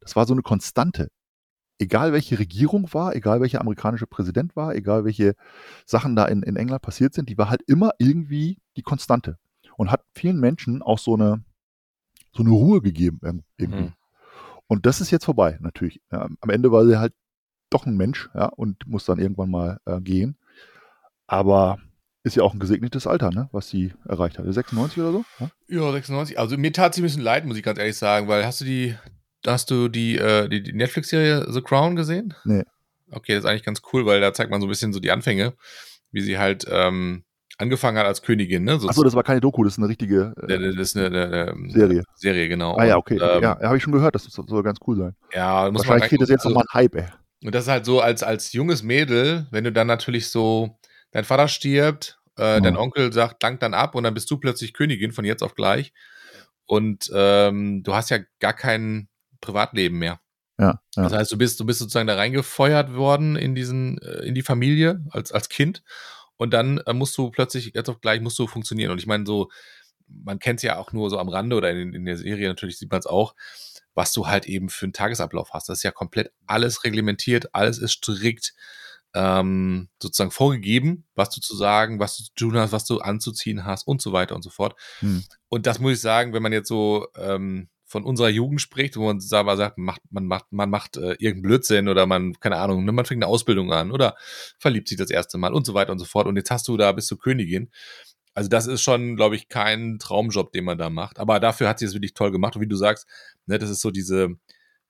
das 0.00 0.14
war 0.16 0.26
so 0.26 0.34
eine 0.34 0.42
Konstante. 0.42 1.08
Egal 1.78 2.12
welche 2.12 2.38
Regierung 2.38 2.92
war, 2.94 3.16
egal 3.16 3.40
welcher 3.40 3.60
amerikanische 3.60 4.06
Präsident 4.06 4.54
war, 4.54 4.74
egal 4.74 5.04
welche 5.04 5.34
Sachen 5.84 6.14
da 6.14 6.26
in, 6.26 6.42
in 6.42 6.56
England 6.56 6.82
passiert 6.82 7.14
sind, 7.14 7.28
die 7.28 7.38
war 7.38 7.50
halt 7.50 7.62
immer 7.66 7.90
irgendwie 7.98 8.58
die 8.76 8.82
Konstante. 8.82 9.38
Und 9.76 9.90
hat 9.90 10.04
vielen 10.14 10.38
Menschen 10.38 10.82
auch 10.82 10.98
so 10.98 11.14
eine, 11.14 11.42
so 12.32 12.42
eine 12.42 12.50
Ruhe 12.52 12.82
gegeben 12.82 13.18
irg- 13.22 13.42
irgendwie. 13.56 13.82
Mhm. 13.84 13.92
Und 14.68 14.86
das 14.86 15.00
ist 15.00 15.10
jetzt 15.10 15.24
vorbei, 15.24 15.58
natürlich. 15.60 16.00
Ja, 16.12 16.28
am 16.40 16.50
Ende 16.50 16.70
war 16.70 16.86
sie 16.86 16.98
halt 16.98 17.14
doch 17.74 17.86
ein 17.86 17.96
Mensch, 17.96 18.30
ja, 18.34 18.46
und 18.46 18.86
muss 18.86 19.04
dann 19.04 19.18
irgendwann 19.18 19.50
mal 19.50 19.78
äh, 19.86 20.00
gehen. 20.00 20.36
Aber 21.26 21.78
ist 22.24 22.36
ja 22.36 22.42
auch 22.42 22.52
ein 22.52 22.60
gesegnetes 22.60 23.06
Alter, 23.06 23.30
ne, 23.30 23.48
was 23.52 23.68
sie 23.68 23.92
erreicht 24.08 24.38
hatte. 24.38 24.52
96 24.52 24.98
oder 24.98 25.12
so? 25.12 25.24
Ja? 25.40 25.50
Ja, 25.68 25.92
96. 25.92 26.38
Also 26.38 26.56
mir 26.56 26.72
tat 26.72 26.94
sie 26.94 27.00
ein 27.00 27.04
bisschen 27.04 27.22
leid, 27.22 27.44
muss 27.44 27.56
ich 27.56 27.62
ganz 27.62 27.78
ehrlich 27.78 27.96
sagen, 27.96 28.28
weil 28.28 28.46
hast 28.46 28.60
du 28.60 28.64
die, 28.64 28.94
hast 29.46 29.70
du 29.70 29.88
die, 29.88 30.18
äh, 30.18 30.48
die, 30.48 30.62
die 30.62 30.72
Netflix-Serie 30.72 31.50
The 31.50 31.62
Crown 31.62 31.96
gesehen? 31.96 32.34
Nee. 32.44 32.62
Okay, 33.10 33.34
das 33.34 33.44
ist 33.44 33.50
eigentlich 33.50 33.64
ganz 33.64 33.82
cool, 33.92 34.06
weil 34.06 34.20
da 34.20 34.32
zeigt 34.32 34.50
man 34.50 34.60
so 34.60 34.66
ein 34.66 34.70
bisschen 34.70 34.92
so 34.92 35.00
die 35.00 35.10
Anfänge, 35.10 35.54
wie 36.12 36.22
sie 36.22 36.38
halt 36.38 36.64
ähm, 36.70 37.24
angefangen 37.58 37.98
hat 37.98 38.06
als 38.06 38.22
Königin, 38.22 38.64
ne? 38.64 38.78
So, 38.78 38.88
Achso, 38.88 39.02
das 39.02 39.14
war 39.14 39.22
keine 39.22 39.40
Doku, 39.40 39.64
das 39.64 39.74
ist 39.74 39.78
eine 39.78 39.88
richtige 39.88 40.32
äh, 40.48 40.74
das 40.76 40.90
ist 40.90 40.96
eine, 40.96 41.06
eine, 41.06 41.52
eine 41.52 41.70
Serie. 41.70 42.04
Serie, 42.14 42.48
genau. 42.48 42.76
Ah 42.76 42.84
ja, 42.84 42.94
Und, 42.94 43.00
okay. 43.00 43.18
Ähm, 43.20 43.42
ja, 43.42 43.58
habe 43.60 43.76
ich 43.76 43.82
schon 43.82 43.92
gehört, 43.92 44.14
das 44.14 44.24
soll 44.24 44.62
ganz 44.62 44.78
cool 44.86 44.96
sein. 44.96 45.16
ja, 45.34 45.64
muss 45.64 45.82
man 45.82 45.88
Wahrscheinlich 45.88 46.08
kriegt 46.08 46.22
das 46.22 46.28
jetzt 46.28 46.46
also, 46.46 46.50
nochmal 46.50 46.64
einen 46.70 46.82
Hype, 46.82 46.94
ey. 46.94 47.06
Und 47.44 47.54
das 47.54 47.64
ist 47.64 47.70
halt 47.70 47.84
so, 47.84 48.00
als, 48.00 48.22
als 48.22 48.52
junges 48.52 48.82
Mädel, 48.82 49.46
wenn 49.50 49.64
du 49.64 49.72
dann 49.72 49.86
natürlich 49.86 50.28
so, 50.28 50.78
dein 51.10 51.24
Vater 51.24 51.48
stirbt, 51.48 52.18
äh, 52.36 52.60
dein 52.60 52.74
Ja. 52.74 52.80
Onkel 52.80 53.12
sagt, 53.12 53.42
dank 53.42 53.60
dann 53.60 53.74
ab 53.74 53.94
und 53.94 54.04
dann 54.04 54.14
bist 54.14 54.30
du 54.30 54.38
plötzlich 54.38 54.72
Königin 54.72 55.12
von 55.12 55.24
jetzt 55.24 55.42
auf 55.42 55.54
gleich. 55.54 55.92
Und 56.66 57.10
ähm, 57.14 57.82
du 57.82 57.94
hast 57.94 58.10
ja 58.10 58.18
gar 58.38 58.54
kein 58.54 59.08
Privatleben 59.40 59.98
mehr. 59.98 60.20
Ja, 60.58 60.80
ja. 60.96 61.02
Das 61.02 61.12
heißt, 61.12 61.32
du 61.32 61.38
bist, 61.38 61.58
du 61.58 61.66
bist 61.66 61.80
sozusagen 61.80 62.06
da 62.06 62.14
reingefeuert 62.14 62.94
worden 62.94 63.36
in 63.36 63.54
diesen, 63.54 63.98
äh, 63.98 64.24
in 64.24 64.34
die 64.34 64.42
Familie 64.42 65.04
als, 65.10 65.32
als 65.32 65.48
Kind. 65.48 65.82
Und 66.36 66.52
dann 66.54 66.78
äh, 66.78 66.92
musst 66.92 67.16
du 67.18 67.30
plötzlich, 67.30 67.72
jetzt 67.74 67.88
auf 67.88 68.00
gleich 68.00 68.20
musst 68.20 68.38
du 68.38 68.46
funktionieren. 68.46 68.92
Und 68.92 68.98
ich 68.98 69.06
meine, 69.06 69.26
so, 69.26 69.50
man 70.06 70.38
kennt 70.38 70.60
es 70.60 70.62
ja 70.62 70.78
auch 70.78 70.92
nur 70.92 71.10
so 71.10 71.18
am 71.18 71.28
Rande 71.28 71.56
oder 71.56 71.70
in, 71.70 71.92
in 71.94 72.04
der 72.04 72.16
Serie 72.16 72.48
natürlich 72.48 72.78
sieht 72.78 72.90
man 72.90 73.00
es 73.00 73.06
auch, 73.06 73.34
was 73.94 74.12
du 74.12 74.26
halt 74.26 74.46
eben 74.46 74.68
für 74.68 74.86
einen 74.86 74.92
Tagesablauf 74.92 75.50
hast. 75.52 75.68
Das 75.68 75.78
ist 75.78 75.82
ja 75.82 75.90
komplett 75.90 76.32
alles 76.46 76.84
reglementiert, 76.84 77.54
alles 77.54 77.78
ist 77.78 77.92
strikt 77.92 78.54
ähm, 79.14 79.88
sozusagen 80.00 80.30
vorgegeben, 80.30 81.04
was 81.14 81.30
du 81.30 81.40
zu 81.40 81.54
sagen, 81.54 81.98
was 82.00 82.16
du 82.16 82.24
zu 82.24 82.34
tun 82.34 82.56
hast, 82.56 82.72
was 82.72 82.84
du 82.84 83.00
anzuziehen 83.00 83.64
hast 83.64 83.86
und 83.86 84.00
so 84.00 84.12
weiter 84.12 84.34
und 84.34 84.42
so 84.42 84.50
fort. 84.50 84.74
Hm. 85.00 85.22
Und 85.48 85.66
das 85.66 85.80
muss 85.80 85.92
ich 85.92 86.00
sagen, 86.00 86.32
wenn 86.32 86.42
man 86.42 86.52
jetzt 86.52 86.68
so 86.68 87.06
ähm, 87.16 87.68
von 87.84 88.04
unserer 88.04 88.30
Jugend 88.30 88.62
spricht, 88.62 88.96
wo 88.96 89.04
man 89.04 89.20
sagt, 89.20 89.76
man 89.76 89.84
macht, 89.84 90.00
man 90.10 90.26
macht, 90.26 90.46
man 90.50 90.70
macht 90.70 90.96
äh, 90.96 91.10
irgendeinen 91.18 91.42
Blödsinn 91.42 91.88
oder 91.88 92.06
man, 92.06 92.32
keine 92.40 92.56
Ahnung, 92.56 92.86
ne, 92.86 92.92
man 92.92 93.04
fängt 93.04 93.22
eine 93.22 93.30
Ausbildung 93.30 93.70
an 93.70 93.92
oder 93.92 94.16
verliebt 94.58 94.88
sich 94.88 94.96
das 94.96 95.10
erste 95.10 95.36
Mal 95.36 95.52
und 95.52 95.66
so 95.66 95.74
weiter 95.74 95.92
und 95.92 95.98
so 95.98 96.06
fort. 96.06 96.26
Und 96.26 96.36
jetzt 96.36 96.50
hast 96.50 96.66
du 96.68 96.78
da, 96.78 96.92
bist 96.92 97.10
du 97.10 97.18
Königin. 97.18 97.70
Also 98.34 98.48
das 98.48 98.66
ist 98.66 98.82
schon, 98.82 99.16
glaube 99.16 99.36
ich, 99.36 99.48
kein 99.48 99.98
Traumjob, 99.98 100.52
den 100.52 100.64
man 100.64 100.78
da 100.78 100.90
macht. 100.90 101.18
Aber 101.18 101.40
dafür 101.40 101.68
hat 101.68 101.78
sie 101.78 101.84
es 101.84 101.94
wirklich 101.94 102.14
toll 102.14 102.32
gemacht. 102.32 102.56
Und 102.56 102.62
wie 102.62 102.68
du 102.68 102.76
sagst, 102.76 103.06
ne, 103.46 103.58
das 103.58 103.70
ist 103.70 103.80
so 103.82 103.90
diese, 103.90 104.36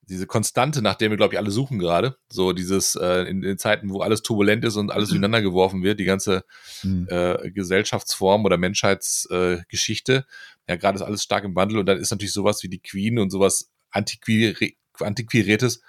diese 0.03 0.27
Konstante, 0.27 0.83
nach 0.83 0.95
der 0.95 1.11
wir, 1.11 1.17
glaube 1.17 1.35
ich, 1.35 1.39
alle 1.39 1.51
suchen 1.51 1.79
gerade. 1.79 2.17
So 2.29 2.53
dieses 2.53 2.95
äh, 2.95 3.23
in, 3.29 3.43
in 3.43 3.59
Zeiten, 3.59 3.91
wo 3.91 4.01
alles 4.01 4.23
turbulent 4.23 4.65
ist 4.65 4.77
und 4.77 4.91
alles 4.91 5.09
durcheinander 5.09 5.43
geworfen 5.43 5.83
wird, 5.83 5.99
die 6.01 6.05
ganze 6.05 6.45
Hm. 6.83 7.07
äh, 7.09 7.51
Gesellschaftsform 7.51 8.45
oder 8.45 8.59
Menschheitsgeschichte. 8.59 10.27
Äh, 10.67 10.73
ja, 10.73 10.77
gerade 10.77 10.97
ist 10.97 11.03
alles 11.03 11.23
stark 11.23 11.45
im 11.45 11.57
Wandel 11.57 11.79
und 11.79 11.87
dann 11.87 11.99
ist 11.99 12.11
natürlich 12.11 12.33
sowas 12.33 12.63
wie 12.63 12.69
die 12.69 12.81
Queen 12.81 13.19
und 13.19 13.31
sowas 13.31 13.71
Antiquiri 13.91 14.77
Antiquiertes 15.01 15.81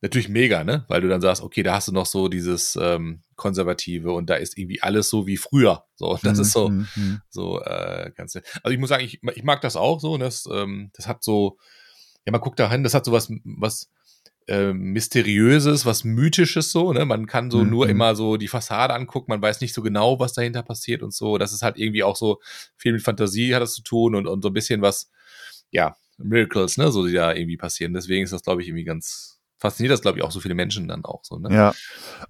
natürlich 0.00 0.28
mega, 0.28 0.64
ne? 0.64 0.84
Weil 0.88 1.00
du 1.00 1.08
dann 1.08 1.20
sagst, 1.20 1.42
okay, 1.42 1.62
da 1.62 1.74
hast 1.74 1.88
du 1.88 1.92
noch 1.92 2.06
so 2.06 2.28
dieses 2.28 2.78
ähm, 2.80 3.22
Konservative 3.38 4.12
und 4.12 4.28
da 4.28 4.34
ist 4.36 4.58
irgendwie 4.58 4.82
alles 4.82 5.08
so 5.08 5.26
wie 5.26 5.38
früher. 5.38 5.84
So, 5.96 6.10
und 6.10 6.20
das 6.26 6.38
Hm, 6.38 6.40
ist 6.40 6.52
so, 6.52 6.66
hm, 6.66 6.88
hm. 6.94 7.22
so 7.30 7.62
äh, 7.62 8.12
ganz. 8.14 8.36
Also 8.36 8.70
ich 8.74 8.78
muss 8.78 8.90
sagen, 8.90 9.04
ich, 9.04 9.22
ich 9.34 9.44
mag 9.44 9.62
das 9.62 9.76
auch 9.76 10.00
so. 10.00 10.12
und 10.12 10.20
Das, 10.20 10.46
ähm, 10.52 10.90
das 10.94 11.06
hat 11.08 11.24
so, 11.24 11.56
ja, 12.26 12.32
man 12.32 12.40
guckt 12.42 12.58
da 12.60 12.70
hin, 12.70 12.82
das 12.84 12.94
hat 12.94 13.06
so 13.06 13.12
was, 13.12 13.30
was 13.44 13.90
äh, 14.48 14.72
Mysteriöses, 14.72 15.86
was 15.86 16.04
Mythisches 16.04 16.72
so, 16.72 16.92
ne? 16.92 17.04
Man 17.04 17.26
kann 17.26 17.50
so 17.50 17.64
Mhm. 17.64 17.70
nur 17.70 17.88
immer 17.88 18.14
so 18.16 18.36
die 18.36 18.48
Fassade 18.48 18.94
angucken, 18.94 19.30
man 19.30 19.42
weiß 19.42 19.60
nicht 19.60 19.74
so 19.74 19.82
genau, 19.82 20.18
was 20.20 20.32
dahinter 20.32 20.62
passiert 20.62 21.02
und 21.02 21.14
so. 21.14 21.38
Das 21.38 21.52
ist 21.52 21.62
halt 21.62 21.78
irgendwie 21.78 22.02
auch 22.02 22.16
so 22.16 22.40
viel 22.76 22.92
mit 22.92 23.02
Fantasie 23.02 23.54
hat 23.54 23.62
das 23.62 23.74
zu 23.74 23.82
tun 23.82 24.14
und, 24.14 24.26
und 24.26 24.42
so 24.42 24.48
ein 24.48 24.54
bisschen 24.54 24.82
was, 24.82 25.10
ja, 25.70 25.96
Miracles, 26.18 26.78
ne, 26.78 26.90
so 26.90 27.06
die 27.06 27.12
da 27.12 27.32
irgendwie 27.34 27.56
passieren. 27.56 27.92
Deswegen 27.94 28.24
ist 28.24 28.32
das, 28.32 28.42
glaube 28.42 28.62
ich, 28.62 28.68
irgendwie 28.68 28.84
ganz, 28.84 29.37
fasziniert 29.58 29.92
das, 29.92 30.02
glaube 30.02 30.18
ich, 30.18 30.24
auch 30.24 30.30
so 30.30 30.40
viele 30.40 30.54
Menschen 30.54 30.88
dann 30.88 31.04
auch 31.04 31.24
so, 31.24 31.38
ne? 31.38 31.52
Ja, 31.54 31.74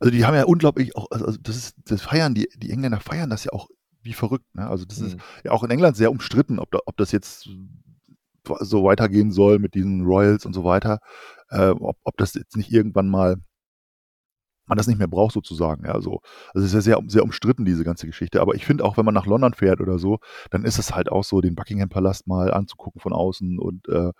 also 0.01 0.11
die 0.11 0.25
haben 0.25 0.35
ja 0.35 0.45
unglaublich 0.45 0.97
auch, 0.97 1.11
also 1.11 1.27
also 1.27 1.39
das 1.43 1.57
ist, 1.57 1.77
das 1.85 2.03
feiern, 2.03 2.35
die, 2.35 2.49
die 2.57 2.71
Engländer 2.71 3.01
feiern 3.01 3.31
das 3.31 3.45
ja 3.45 3.53
auch 3.53 3.69
wie 4.03 4.13
verrückt, 4.15 4.47
ne? 4.55 4.69
Also 4.69 4.85
das 4.85 4.99
ist 4.99 5.17
Mhm. 5.17 5.21
ja 5.45 5.51
auch 5.53 5.63
in 5.65 5.71
England 5.71 5.97
sehr 5.97 6.11
umstritten, 6.11 6.59
ob, 6.59 6.71
da, 6.71 6.79
ob 6.87 6.97
das 6.97 7.13
jetzt 7.13 7.49
so 8.61 8.85
weitergehen 8.85 9.31
soll 9.31 9.59
mit 9.59 9.75
diesen 9.75 10.07
Royals 10.07 10.47
und 10.47 10.55
so 10.55 10.65
weiter, 10.65 11.01
äh, 11.51 11.69
ob, 11.69 11.99
ob 12.03 12.17
das 12.17 12.35
jetzt 12.35 12.57
nicht 12.57 12.73
irgendwann 12.73 13.09
mal 13.09 13.37
man 14.67 14.77
das 14.77 14.87
nicht 14.87 14.99
mehr 14.99 15.09
braucht 15.09 15.33
sozusagen. 15.33 15.87
Ja, 15.87 15.93
also, 15.93 16.21
also 16.53 16.67
es 16.67 16.67
ist 16.67 16.75
ja 16.75 16.81
sehr, 16.83 17.03
sehr 17.09 17.23
umstritten, 17.25 17.65
diese 17.65 17.85
ganze 17.85 18.07
Geschichte. 18.07 18.43
Aber 18.43 18.55
ich 18.55 18.67
finde 18.67 18.85
auch, 18.85 18.99
wenn 18.99 19.05
man 19.07 19.15
nach 19.15 19.25
London 19.25 19.55
fährt 19.55 19.81
oder 19.81 19.99
so, 19.99 20.19
dann 20.51 20.65
ist 20.67 20.79
es 20.79 20.95
halt 20.95 21.11
auch 21.11 21.25
so, 21.25 21.41
den 21.41 21.55
Buckingham-Palast 21.55 22.27
mal 22.27 22.53
anzugucken 22.53 23.01
von 23.01 23.15
außen 23.15 23.59
und 23.59 23.89
äh, 23.89 24.13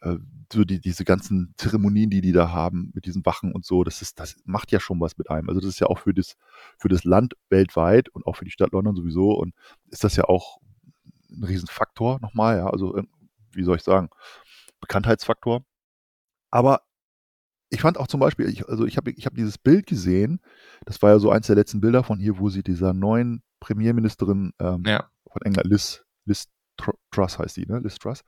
äh, 0.00 0.16
so 0.52 0.64
die, 0.64 0.80
diese 0.80 1.04
ganzen 1.04 1.54
Zeremonien, 1.56 2.10
die 2.10 2.20
die 2.20 2.32
da 2.32 2.50
haben 2.50 2.90
mit 2.94 3.06
diesen 3.06 3.24
Wachen 3.24 3.52
und 3.52 3.64
so, 3.64 3.84
das 3.84 4.02
ist, 4.02 4.18
das 4.18 4.36
macht 4.44 4.72
ja 4.72 4.80
schon 4.80 5.00
was 5.00 5.16
mit 5.18 5.30
einem. 5.30 5.48
Also 5.48 5.60
das 5.60 5.70
ist 5.70 5.80
ja 5.80 5.86
auch 5.86 6.00
für 6.00 6.14
das, 6.14 6.36
für 6.78 6.88
das 6.88 7.04
Land 7.04 7.34
weltweit 7.48 8.08
und 8.08 8.26
auch 8.26 8.36
für 8.36 8.44
die 8.44 8.50
Stadt 8.50 8.72
London 8.72 8.96
sowieso 8.96 9.32
und 9.32 9.54
ist 9.90 10.04
das 10.04 10.16
ja 10.16 10.24
auch 10.24 10.58
ein 11.30 11.44
Riesenfaktor 11.44 12.18
nochmal, 12.20 12.56
ja, 12.58 12.68
also 12.68 12.96
äh, 12.96 13.04
wie 13.52 13.62
soll 13.62 13.76
ich 13.76 13.82
sagen, 13.82 14.10
Bekanntheitsfaktor. 14.80 15.64
Aber 16.50 16.82
ich 17.68 17.80
fand 17.80 17.98
auch 17.98 18.08
zum 18.08 18.18
Beispiel, 18.18 18.48
ich, 18.48 18.68
also 18.68 18.84
ich 18.84 18.96
habe 18.96 19.12
ich 19.12 19.26
hab 19.26 19.34
dieses 19.34 19.58
Bild 19.58 19.86
gesehen, 19.86 20.40
das 20.86 21.00
war 21.02 21.10
ja 21.10 21.18
so 21.20 21.30
eins 21.30 21.46
der 21.46 21.56
letzten 21.56 21.80
Bilder 21.80 22.02
von 22.02 22.18
hier, 22.18 22.38
wo 22.38 22.48
sie 22.48 22.62
dieser 22.64 22.92
neuen 22.92 23.42
Premierministerin 23.60 24.52
ähm, 24.58 24.82
Ja. 24.86 25.08
von 25.30 25.42
England, 25.42 25.68
Liz, 25.68 26.04
Liz 26.24 26.48
Tr- 26.78 26.96
Truss 27.12 27.38
heißt 27.38 27.56
die, 27.56 27.66
ne? 27.66 27.78
Liz 27.78 27.96
Truss, 27.98 28.22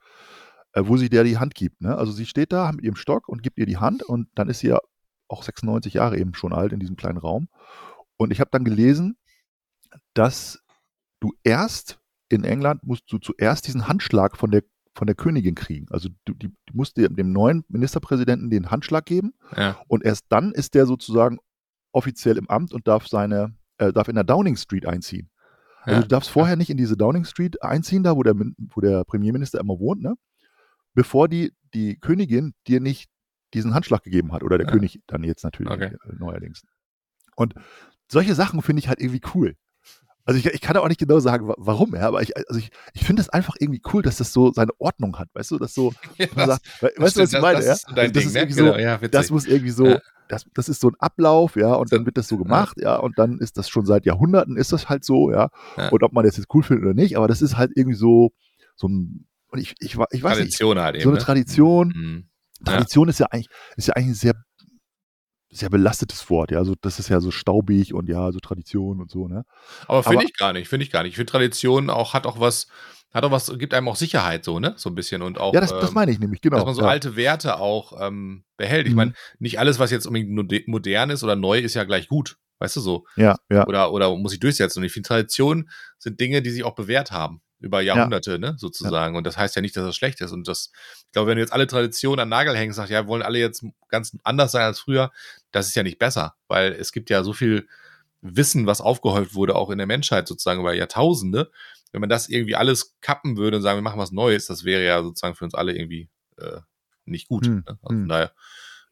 wo 0.75 0.97
sie 0.97 1.09
der 1.09 1.23
die 1.23 1.37
Hand 1.37 1.55
gibt. 1.55 1.81
Ne? 1.81 1.95
Also 1.97 2.11
sie 2.11 2.25
steht 2.25 2.51
da 2.51 2.71
mit 2.71 2.83
ihrem 2.83 2.95
Stock 2.95 3.27
und 3.29 3.43
gibt 3.43 3.57
ihr 3.59 3.65
die 3.65 3.77
Hand 3.77 4.03
und 4.03 4.27
dann 4.35 4.49
ist 4.49 4.59
sie 4.59 4.67
ja 4.69 4.79
auch 5.27 5.43
96 5.43 5.93
Jahre 5.95 6.17
eben 6.17 6.33
schon 6.33 6.53
alt 6.53 6.73
in 6.73 6.79
diesem 6.79 6.95
kleinen 6.95 7.17
Raum. 7.17 7.47
Und 8.17 8.31
ich 8.31 8.39
habe 8.39 8.49
dann 8.51 8.63
gelesen, 8.63 9.17
dass 10.13 10.59
du 11.19 11.33
erst 11.43 11.99
in 12.29 12.43
England 12.43 12.83
musst 12.83 13.11
du 13.11 13.17
zuerst 13.19 13.67
diesen 13.67 13.87
Handschlag 13.87 14.37
von 14.37 14.51
der 14.51 14.63
von 14.95 15.07
der 15.07 15.15
Königin 15.15 15.55
kriegen. 15.55 15.87
Also 15.89 16.09
du, 16.25 16.33
die, 16.35 16.49
die 16.49 16.73
musst 16.73 16.97
dem, 16.97 17.15
dem 17.15 17.31
neuen 17.31 17.63
Ministerpräsidenten 17.67 18.51
den 18.51 18.69
Handschlag 18.69 19.05
geben 19.07 19.33
Ja. 19.57 19.75
und 19.87 20.03
erst 20.05 20.25
dann 20.29 20.51
ist 20.51 20.75
der 20.75 20.85
sozusagen 20.85 21.39
offiziell 21.91 22.37
im 22.37 22.47
Amt 22.47 22.73
und 22.73 22.87
darf 22.87 23.07
seine 23.07 23.55
äh, 23.79 23.91
darf 23.91 24.07
in 24.07 24.13
der 24.13 24.23
Downing 24.23 24.55
Street 24.55 24.85
einziehen. 24.85 25.31
Also 25.81 25.95
Ja. 25.95 26.01
du 26.03 26.07
darfst 26.09 26.29
vorher 26.29 26.55
nicht 26.57 26.69
in 26.69 26.77
diese 26.77 26.95
Downing 26.95 27.25
Street 27.25 27.63
einziehen, 27.63 28.03
da 28.03 28.15
wo 28.15 28.21
der, 28.21 28.35
wo 28.35 28.81
der 28.81 29.03
Premierminister 29.03 29.59
immer 29.59 29.79
wohnt, 29.79 30.03
ne? 30.03 30.13
Bevor 30.93 31.27
die, 31.27 31.53
die 31.73 31.97
Königin 31.99 32.53
dir 32.67 32.79
nicht 32.79 33.09
diesen 33.53 33.73
Handschlag 33.73 34.03
gegeben 34.03 34.31
hat. 34.31 34.43
Oder 34.43 34.57
der 34.57 34.67
Ja. 34.67 34.73
König 34.73 34.99
dann 35.07 35.23
jetzt 35.23 35.43
natürlich 35.43 35.71
Okay. 35.71 35.85
äh, 35.93 36.13
neuerdings. 36.17 36.63
Und 37.35 37.53
solche 38.07 38.35
Sachen 38.35 38.61
finde 38.61 38.79
ich 38.79 38.87
halt 38.87 38.99
irgendwie 38.99 39.21
cool. 39.35 39.55
Also 40.25 40.39
ich, 40.39 40.45
ich 40.45 40.61
kann 40.61 40.77
auch 40.77 40.87
nicht 40.87 40.99
genau 41.01 41.19
sagen, 41.19 41.47
wa- 41.49 41.55
warum, 41.57 41.93
ja, 41.95 42.07
aber 42.07 42.21
ich, 42.21 42.37
also 42.37 42.57
ich, 42.57 42.69
ich 42.93 43.03
finde 43.03 43.21
es 43.21 43.27
einfach 43.29 43.55
irgendwie 43.59 43.81
cool, 43.93 44.01
dass 44.01 44.17
das 44.17 44.31
so 44.31 44.53
seine 44.53 44.71
Ordnung 44.79 45.19
hat, 45.19 45.27
weißt 45.33 45.51
du, 45.51 45.57
dass 45.59 45.73
so, 45.73 45.93
Ja, 46.17 46.27
man 46.35 46.47
das- 46.47 46.59
sagt, 46.61 46.81
we- 46.81 46.91
das 46.95 47.03
weißt 47.03 47.17
du, 47.17 47.21
was 47.23 47.33
ich 47.33 47.41
meine, 47.41 47.57
das, 47.57 47.65
ja? 47.65 47.71
das 47.73 47.79
ist 47.81 47.87
Also 47.97 48.11
das 48.13 48.13
Ding, 48.13 48.27
ist 48.27 48.33
ne? 48.33 48.39
irgendwie 48.39 48.55
Genau, 48.59 48.73
so, 48.73 48.79
ja, 48.79 48.95
witzig. 49.01 49.11
das 49.11 49.31
muss 49.31 49.45
irgendwie 49.45 49.71
so, 49.71 49.85
Ja. 49.87 49.99
das, 50.29 50.45
das 50.53 50.69
ist 50.69 50.79
so 50.79 50.87
ein 50.89 50.95
Ablauf, 50.99 51.57
ja, 51.57 51.73
und 51.73 51.91
dann 51.91 52.05
wird 52.05 52.17
das 52.17 52.29
so 52.29 52.37
gemacht, 52.37 52.77
ja, 52.79 52.95
und 52.95 53.19
dann 53.19 53.39
ist 53.39 53.57
das 53.57 53.67
schon 53.67 53.85
seit 53.85 54.05
Jahrhunderten 54.05 54.55
ist 54.55 54.71
das 54.71 54.87
halt 54.87 55.03
so, 55.03 55.29
ja, 55.29 55.49
Ja. 55.75 55.89
und 55.89 56.01
ob 56.03 56.13
man 56.13 56.23
das 56.23 56.37
jetzt 56.37 56.47
cool 56.53 56.63
findet 56.63 56.85
oder 56.85 56.93
nicht, 56.93 57.17
aber 57.17 57.27
das 57.27 57.41
ist 57.41 57.57
halt 57.57 57.71
irgendwie 57.75 57.97
so, 57.97 58.31
so 58.77 58.87
ein, 58.87 59.27
und 59.53 59.59
ich, 59.59 59.75
ich, 59.79 59.91
ich 59.93 59.97
weiß 59.97 60.11
nicht, 60.11 60.57
Tradition 60.57 60.79
halt 60.79 60.95
eben. 60.95 61.03
so 61.03 61.09
eine 61.09 61.19
ne? 61.19 61.23
Tradition, 61.23 61.87
Mhm. 61.95 62.29
Ja. 62.65 62.73
Tradition 62.73 63.09
ist 63.09 63.19
ja 63.19 63.27
eigentlich, 63.27 63.49
ist 63.75 63.87
ja 63.87 63.93
eigentlich 63.95 64.09
ein 64.09 64.13
sehr, 64.15 64.33
sehr 65.51 65.69
belastetes 65.69 66.29
Wort, 66.29 66.51
ja, 66.51 66.57
also 66.57 66.73
das 66.81 66.97
ist 66.99 67.09
ja 67.09 67.19
so 67.19 67.29
staubig 67.29 67.93
und 67.93 68.09
ja, 68.09 68.31
so 68.31 68.39
Tradition 68.39 68.99
und 68.99 69.11
so, 69.11 69.27
ne, 69.27 69.43
Aber 69.87 70.01
finde 70.03 70.25
ich 70.25 70.33
gar 70.35 70.53
nicht, 70.53 70.67
finde 70.67 70.83
ich 70.85 70.91
gar 70.91 71.03
nicht. 71.03 71.11
Ich 71.11 71.15
finde 71.17 71.31
Tradition 71.31 71.89
auch, 71.91 72.13
hat 72.13 72.25
auch 72.25 72.39
was, 72.39 72.67
hat 73.13 73.23
auch 73.23 73.31
was, 73.31 73.55
gibt 73.59 73.75
einem 73.75 73.87
auch 73.89 73.95
Sicherheit 73.95 74.43
so, 74.43 74.59
ne? 74.59 74.73
So 74.77 74.89
ein 74.89 74.95
bisschen 74.95 75.21
und 75.21 75.37
auch. 75.39 75.53
ja, 75.53 75.61
das, 75.61 75.69
das 75.69 75.89
ähm, 75.89 75.93
meine 75.93 76.11
ich 76.11 76.19
nämlich, 76.19 76.41
genau. 76.41 76.55
dass 76.55 76.65
man 76.65 76.73
so 76.73 76.81
ja. 76.81 76.87
alte 76.87 77.15
Werte 77.15 77.59
auch 77.59 77.93
ähm, 78.01 78.43
behält. 78.57 78.87
Ich 78.87 78.93
Mhm. 78.93 78.97
meine, 78.97 79.13
nicht 79.37 79.59
alles, 79.59 79.77
was 79.77 79.91
jetzt 79.91 80.07
unbedingt 80.07 80.67
modern 80.67 81.11
ist 81.11 81.23
oder 81.23 81.35
neu, 81.35 81.59
ist 81.59 81.75
ja 81.75 81.83
gleich 81.83 82.07
gut. 82.07 82.37
Weißt 82.59 82.75
du 82.77 82.79
so? 82.79 83.05
ja, 83.17 83.35
ja, 83.51 83.67
Oder, 83.67 83.91
oder 83.91 84.15
muss 84.15 84.31
sich 84.31 84.39
durchsetzen. 84.39 84.79
Und 84.79 84.85
ich 84.85 84.93
finde, 84.93 85.07
Traditionen 85.07 85.69
sind 85.99 86.19
Dinge, 86.19 86.41
die 86.41 86.49
sich 86.49 86.63
auch 86.63 86.75
bewährt 86.75 87.11
haben. 87.11 87.41
Über 87.63 87.79
Jahrhunderte, 87.81 88.39
ne, 88.39 88.55
sozusagen. 88.57 89.15
Und 89.15 89.25
das 89.25 89.37
heißt 89.37 89.55
ja 89.55 89.61
nicht, 89.61 89.75
dass 89.77 89.85
das 89.85 89.95
schlecht 89.95 90.19
ist. 90.21 90.31
Und 90.33 90.47
das, 90.47 90.71
ich 91.05 91.11
glaube, 91.13 91.29
wenn 91.29 91.37
du 91.37 91.41
jetzt 91.41 91.53
alle 91.53 91.65
Traditionen 91.65 92.19
an 92.19 92.29
Nagel 92.29 92.55
hängst, 92.57 92.75
sagst, 92.75 92.91
ja, 92.91 93.07
wollen 93.07 93.21
alle 93.21 93.39
jetzt 93.39 93.63
ganz 93.87 94.17
anders 94.23 94.51
sein 94.51 94.63
als 94.63 94.79
früher, 94.81 95.11
das 95.51 95.67
ist 95.67 95.75
ja 95.75 95.83
nicht 95.83 95.97
besser. 95.97 96.35
Weil 96.47 96.73
es 96.73 96.91
gibt 96.91 97.09
ja 97.09 97.23
so 97.23 97.31
viel 97.33 97.67
Wissen, 98.21 98.67
was 98.67 98.81
aufgehäuft 98.81 99.33
wurde, 99.33 99.55
auch 99.55 99.69
in 99.69 99.77
der 99.77 99.87
Menschheit 99.87 100.27
sozusagen 100.27 100.59
über 100.59 100.73
Jahrtausende. 100.73 101.51
Wenn 101.91 102.01
man 102.01 102.09
das 102.09 102.27
irgendwie 102.27 102.55
alles 102.55 102.95
kappen 103.01 103.37
würde 103.37 103.57
und 103.57 103.63
sagen, 103.63 103.77
wir 103.77 103.81
machen 103.83 103.99
was 103.99 104.11
Neues, 104.11 104.45
das 104.47 104.63
wäre 104.65 104.83
ja 104.83 105.01
sozusagen 105.01 105.35
für 105.35 105.45
uns 105.45 105.53
alle 105.53 105.73
irgendwie 105.73 106.09
äh, 106.37 106.59
nicht 107.05 107.27
gut. 107.27 107.45
Hm, 107.45 107.63
Ne? 107.65 107.77
Also 107.81 107.95
hm. 108.01 108.07
daher, 108.09 108.33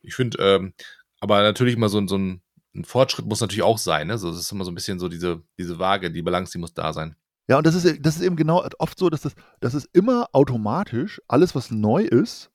ich 0.01 0.15
finde, 0.15 0.37
ähm, 0.39 0.73
aber 1.19 1.41
natürlich 1.43 1.75
mal 1.77 1.89
so, 1.89 1.97
ein- 1.99 2.07
so 2.07 2.17
ein, 2.17 2.41
ein 2.73 2.85
Fortschritt 2.85 3.25
muss 3.25 3.41
natürlich 3.41 3.63
auch 3.63 3.77
sein. 3.77 4.07
Ne? 4.07 4.17
So, 4.17 4.29
das 4.31 4.39
ist 4.39 4.51
immer 4.53 4.63
so 4.63 4.71
ein 4.71 4.75
bisschen 4.75 4.97
so 4.99 5.09
diese, 5.09 5.41
diese 5.57 5.77
Waage, 5.77 6.09
die 6.09 6.21
Balance, 6.21 6.53
die 6.53 6.57
muss 6.57 6.73
da 6.73 6.93
sein. 6.93 7.15
Ja, 7.51 7.57
und 7.57 7.67
das 7.67 7.75
ist, 7.75 8.05
das 8.05 8.15
ist 8.15 8.21
eben 8.21 8.37
genau 8.37 8.65
oft 8.79 8.97
so, 8.97 9.09
dass 9.09 9.23
das, 9.23 9.33
das 9.59 9.73
ist 9.73 9.89
immer 9.91 10.29
automatisch, 10.31 11.21
alles, 11.27 11.53
was 11.53 11.69
neu 11.69 12.01
ist, 12.03 12.49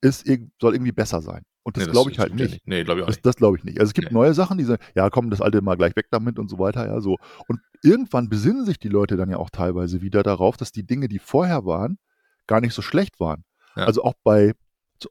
ist 0.00 0.26
soll 0.60 0.74
irgendwie 0.74 0.90
besser 0.90 1.22
sein. 1.22 1.42
Und 1.62 1.76
das 1.76 1.86
Nee, 1.86 1.92
glaube 1.92 2.10
ich 2.10 2.18
halt 2.18 2.30
ja 2.30 2.46
nicht. 2.46 2.66
Nee, 2.66 2.82
glaube 2.82 2.98
ich 2.98 3.04
auch 3.04 3.06
Das, 3.06 3.16
nicht. 3.18 3.26
das 3.26 3.36
glaube 3.36 3.58
ich 3.58 3.62
nicht. 3.62 3.78
Also 3.78 3.90
es 3.90 3.94
gibt 3.94 4.08
Nee. 4.08 4.14
neue 4.14 4.34
Sachen, 4.34 4.58
die 4.58 4.64
sagen, 4.64 4.82
ja, 4.96 5.08
komm, 5.08 5.30
das 5.30 5.40
alte 5.40 5.62
mal 5.62 5.76
gleich 5.76 5.94
weg 5.94 6.06
damit 6.10 6.40
und 6.40 6.48
so 6.50 6.58
weiter, 6.58 6.84
ja, 6.84 7.00
so. 7.00 7.16
Und 7.46 7.60
irgendwann 7.84 8.28
besinnen 8.28 8.64
sich 8.66 8.80
die 8.80 8.88
Leute 8.88 9.16
dann 9.16 9.30
ja 9.30 9.36
auch 9.36 9.50
teilweise 9.50 10.02
wieder 10.02 10.24
darauf, 10.24 10.56
dass 10.56 10.72
die 10.72 10.84
Dinge, 10.84 11.06
die 11.06 11.20
vorher 11.20 11.64
waren, 11.64 12.00
gar 12.48 12.60
nicht 12.60 12.74
so 12.74 12.82
schlecht 12.82 13.20
waren. 13.20 13.44
Ja. 13.76 13.84
Also 13.84 14.02
auch 14.02 14.14
bei, 14.24 14.54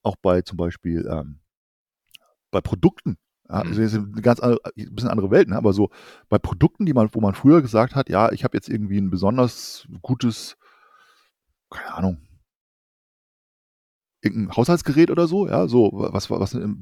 auch 0.04 0.18
bei 0.22 0.42
zum 0.42 0.58
Beispiel 0.58 1.08
ähm, 1.10 1.40
bei 2.52 2.60
Produkten. 2.60 3.18
Ja, 3.50 3.64
Mhm. 3.64 3.70
also 3.70 3.82
das 3.82 3.94
eine 3.96 4.22
ganz 4.22 4.40
andere, 4.40 4.60
ein 4.78 4.96
bisschen 4.96 5.10
andere 5.10 5.32
Welt, 5.32 5.50
ne? 5.50 5.56
aber 5.58 5.74
so 5.74 5.90
bei 6.30 6.38
Produkten, 6.38 6.86
die 6.86 6.94
man, 6.94 7.10
wo 7.14 7.20
man 7.22 7.34
früher 7.34 7.62
gesagt 7.62 7.96
hat, 7.96 8.10
ja, 8.10 8.32
ich 8.32 8.44
habe 8.44 8.56
jetzt 8.56 8.70
irgendwie 8.70 9.00
ein 9.00 9.10
besonders 9.10 9.88
gutes, 10.02 10.56
keine 11.70 11.94
Ahnung, 11.96 12.18
irgendein 14.22 14.56
Haushaltsgerät 14.56 15.12
oder 15.12 15.28
so, 15.28 15.48
ja, 15.48 15.68
so, 15.68 15.92
was, 15.94 16.30
was 16.30 16.56
eine, 16.56 16.76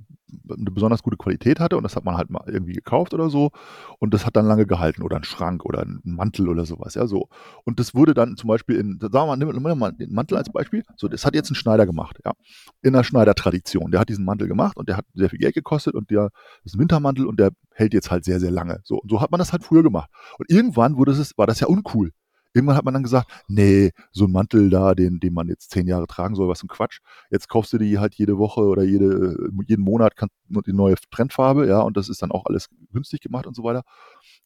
besonders 0.47 1.03
gute 1.03 1.17
Qualität 1.17 1.59
hatte 1.59 1.77
und 1.77 1.83
das 1.83 1.95
hat 1.95 2.03
man 2.03 2.17
halt 2.17 2.29
mal 2.29 2.43
irgendwie 2.47 2.73
gekauft 2.73 3.13
oder 3.13 3.29
so 3.29 3.51
und 3.99 4.13
das 4.13 4.25
hat 4.25 4.35
dann 4.35 4.45
lange 4.45 4.65
gehalten 4.65 5.03
oder 5.03 5.17
ein 5.17 5.23
Schrank 5.23 5.63
oder 5.63 5.81
ein 5.81 6.01
Mantel 6.03 6.49
oder 6.49 6.65
sowas, 6.65 6.95
ja, 6.95 7.05
so. 7.07 7.29
Und 7.63 7.79
das 7.79 7.93
wurde 7.93 8.13
dann 8.13 8.37
zum 8.37 8.47
Beispiel 8.47 8.77
in, 8.77 8.97
sagen 8.99 9.13
wir 9.13 9.25
mal, 9.27 9.37
nehmen 9.37 9.63
wir 9.63 9.75
mal 9.75 9.91
den 9.91 10.13
Mantel 10.13 10.37
als 10.37 10.51
Beispiel, 10.51 10.83
so, 10.95 11.07
das 11.07 11.25
hat 11.25 11.35
jetzt 11.35 11.51
ein 11.51 11.55
Schneider 11.55 11.85
gemacht, 11.85 12.17
ja, 12.25 12.33
in 12.81 12.93
der 12.93 13.03
Schneidertradition. 13.03 13.91
Der 13.91 13.99
hat 13.99 14.09
diesen 14.09 14.25
Mantel 14.25 14.47
gemacht 14.47 14.77
und 14.77 14.89
der 14.89 14.97
hat 14.97 15.05
sehr 15.13 15.29
viel 15.29 15.39
Geld 15.39 15.53
gekostet 15.55 15.93
und 15.93 16.09
der 16.09 16.29
ist 16.63 16.75
ein 16.75 16.79
Wintermantel 16.79 17.25
und 17.25 17.39
der 17.39 17.51
hält 17.73 17.93
jetzt 17.93 18.09
halt 18.11 18.25
sehr, 18.25 18.39
sehr 18.39 18.51
lange. 18.51 18.79
So, 18.83 18.97
und 18.97 19.09
so 19.09 19.21
hat 19.21 19.31
man 19.31 19.39
das 19.39 19.51
halt 19.51 19.63
früher 19.63 19.83
gemacht. 19.83 20.09
Und 20.39 20.49
irgendwann 20.49 20.97
wurde 20.97 21.11
es, 21.11 21.37
war 21.37 21.47
das 21.47 21.59
ja 21.59 21.67
uncool. 21.67 22.11
Irgendwann 22.57 22.75
hat 22.75 22.85
man 22.85 22.93
dann 22.93 23.03
gesagt, 23.03 23.31
nee, 23.47 23.91
so 24.11 24.25
ein 24.25 24.31
Mantel 24.31 24.69
da, 24.69 24.95
den, 24.95 25.19
den 25.19 25.33
man 25.33 25.47
jetzt 25.47 25.71
zehn 25.71 25.87
Jahre 25.87 26.07
tragen 26.07 26.35
soll, 26.35 26.47
was 26.47 26.63
ein 26.63 26.67
Quatsch. 26.67 26.99
Jetzt 27.29 27.47
kaufst 27.49 27.71
du 27.73 27.77
die 27.77 27.99
halt 27.99 28.15
jede 28.15 28.37
Woche 28.37 28.61
oder 28.61 28.83
jede, 28.83 29.37
jeden 29.67 29.83
Monat 29.83 30.15
kann, 30.15 30.29
die 30.47 30.73
neue 30.73 30.95
Trendfarbe, 31.11 31.67
ja, 31.67 31.79
und 31.81 31.97
das 31.97 32.09
ist 32.09 32.21
dann 32.21 32.31
auch 32.31 32.45
alles 32.45 32.69
günstig 32.91 33.21
gemacht 33.21 33.47
und 33.47 33.55
so 33.55 33.63
weiter. 33.63 33.83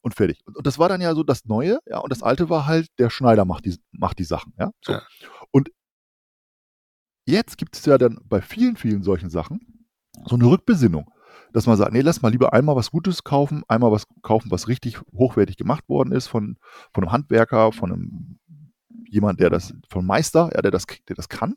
Und 0.01 0.13
fertig. 0.13 0.41
Und, 0.46 0.58
und 0.58 0.68
das 0.68 0.77
war 0.77 0.89
dann 0.89 1.01
ja 1.01 1.15
so 1.15 1.24
das 1.24 1.46
Neue, 1.46 1.80
ja, 1.88 2.00
und 2.00 2.12
das 2.12 2.22
Alte 2.22 2.50
war 2.50 2.68
halt, 2.68 2.88
der 3.00 3.10
Schneider 3.10 3.46
macht 3.46 3.65
die, 3.65 3.77
macht 3.91 4.20
die 4.20 4.24
Sachen, 4.24 4.53
ja. 4.60 4.72
So. 4.84 4.94
Ja. 4.94 5.01
Und 5.51 5.72
jetzt 7.25 7.58
gibt 7.58 7.75
es 7.75 7.86
ja 7.86 7.98
dann 7.98 8.20
bei 8.25 8.41
vielen, 8.41 8.75
vielen 8.75 9.03
solchen 9.03 9.30
Sachen 9.30 9.88
so 10.25 10.36
eine 10.36 10.46
Rückbesinnung 10.46 11.10
dass 11.53 11.67
man 11.67 11.77
sagt, 11.77 11.93
nee, 11.93 12.01
lass 12.01 12.22
mal 12.22 12.31
lieber 12.31 12.53
einmal 12.53 12.75
was 12.75 12.91
Gutes 12.91 13.24
kaufen, 13.24 13.63
einmal 13.67 13.91
was 13.91 14.05
kaufen, 14.22 14.51
was 14.51 14.67
richtig 14.67 15.00
hochwertig 15.13 15.58
gemacht 15.58 15.88
worden 15.89 16.12
ist 16.12 16.27
von, 16.27 16.58
von 16.93 17.03
einem 17.03 17.12
Handwerker, 17.12 17.72
von 17.72 17.91
einem 17.91 18.39
jemand, 19.08 19.39
der 19.39 19.50
das, 19.50 19.74
von 19.89 20.00
einem 20.00 20.08
Meister, 20.08 20.50
ja, 20.53 20.62
der 20.62 20.72
das, 20.72 20.86
der 21.08 21.15
das 21.15 21.29
kann. 21.29 21.55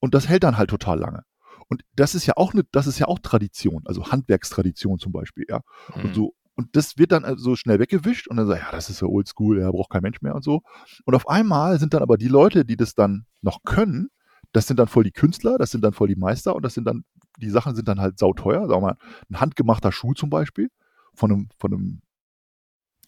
Und 0.00 0.14
das 0.14 0.28
hält 0.28 0.44
dann 0.44 0.56
halt 0.56 0.70
total 0.70 0.98
lange. 0.98 1.24
Und 1.68 1.82
das 1.94 2.14
ist 2.14 2.26
ja 2.26 2.34
auch 2.36 2.54
eine, 2.54 2.64
das 2.70 2.86
ist 2.86 2.98
ja 2.98 3.06
auch 3.06 3.18
Tradition, 3.18 3.82
also 3.84 4.06
Handwerkstradition 4.06 4.98
zum 4.98 5.12
Beispiel, 5.12 5.44
ja. 5.48 5.60
Mhm. 5.94 6.04
Und 6.04 6.14
so, 6.14 6.34
und 6.54 6.74
das 6.74 6.98
wird 6.98 7.12
dann 7.12 7.38
so 7.38 7.54
schnell 7.54 7.78
weggewischt 7.78 8.26
und 8.26 8.36
dann 8.36 8.46
sagt, 8.46 8.62
ja, 8.62 8.70
das 8.72 8.90
ist 8.90 9.00
ja 9.00 9.06
oldschool, 9.06 9.60
ja, 9.60 9.70
braucht 9.70 9.90
kein 9.90 10.02
Mensch 10.02 10.22
mehr 10.22 10.34
und 10.34 10.42
so. 10.42 10.62
Und 11.04 11.14
auf 11.14 11.28
einmal 11.28 11.78
sind 11.78 11.94
dann 11.94 12.02
aber 12.02 12.16
die 12.16 12.28
Leute, 12.28 12.64
die 12.64 12.76
das 12.76 12.94
dann 12.94 13.26
noch 13.42 13.62
können, 13.64 14.08
das 14.52 14.66
sind 14.66 14.78
dann 14.78 14.88
voll 14.88 15.04
die 15.04 15.12
Künstler, 15.12 15.58
das 15.58 15.70
sind 15.70 15.84
dann 15.84 15.92
voll 15.92 16.08
die 16.08 16.16
Meister 16.16 16.56
und 16.56 16.64
das 16.64 16.74
sind 16.74 16.84
dann, 16.84 17.04
die 17.38 17.50
Sachen 17.50 17.74
sind 17.74 17.88
dann 17.88 18.00
halt 18.00 18.18
sauteuer. 18.18 18.68
Wir 18.68 18.80
mal, 18.80 18.96
ein 19.30 19.40
handgemachter 19.40 19.92
Schuh 19.92 20.12
zum 20.14 20.30
Beispiel 20.30 20.68
von 21.14 21.32
einem, 21.32 21.48
von 21.58 21.72
einem 21.72 22.02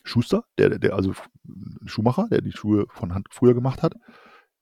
Schuster, 0.04 0.44
der, 0.58 0.78
der, 0.78 0.94
also 0.94 1.12
Schuhmacher, 1.84 2.28
der 2.30 2.40
die 2.40 2.52
Schuhe 2.52 2.86
von 2.90 3.14
Hand 3.14 3.28
früher 3.30 3.54
gemacht 3.54 3.82
hat, 3.82 3.94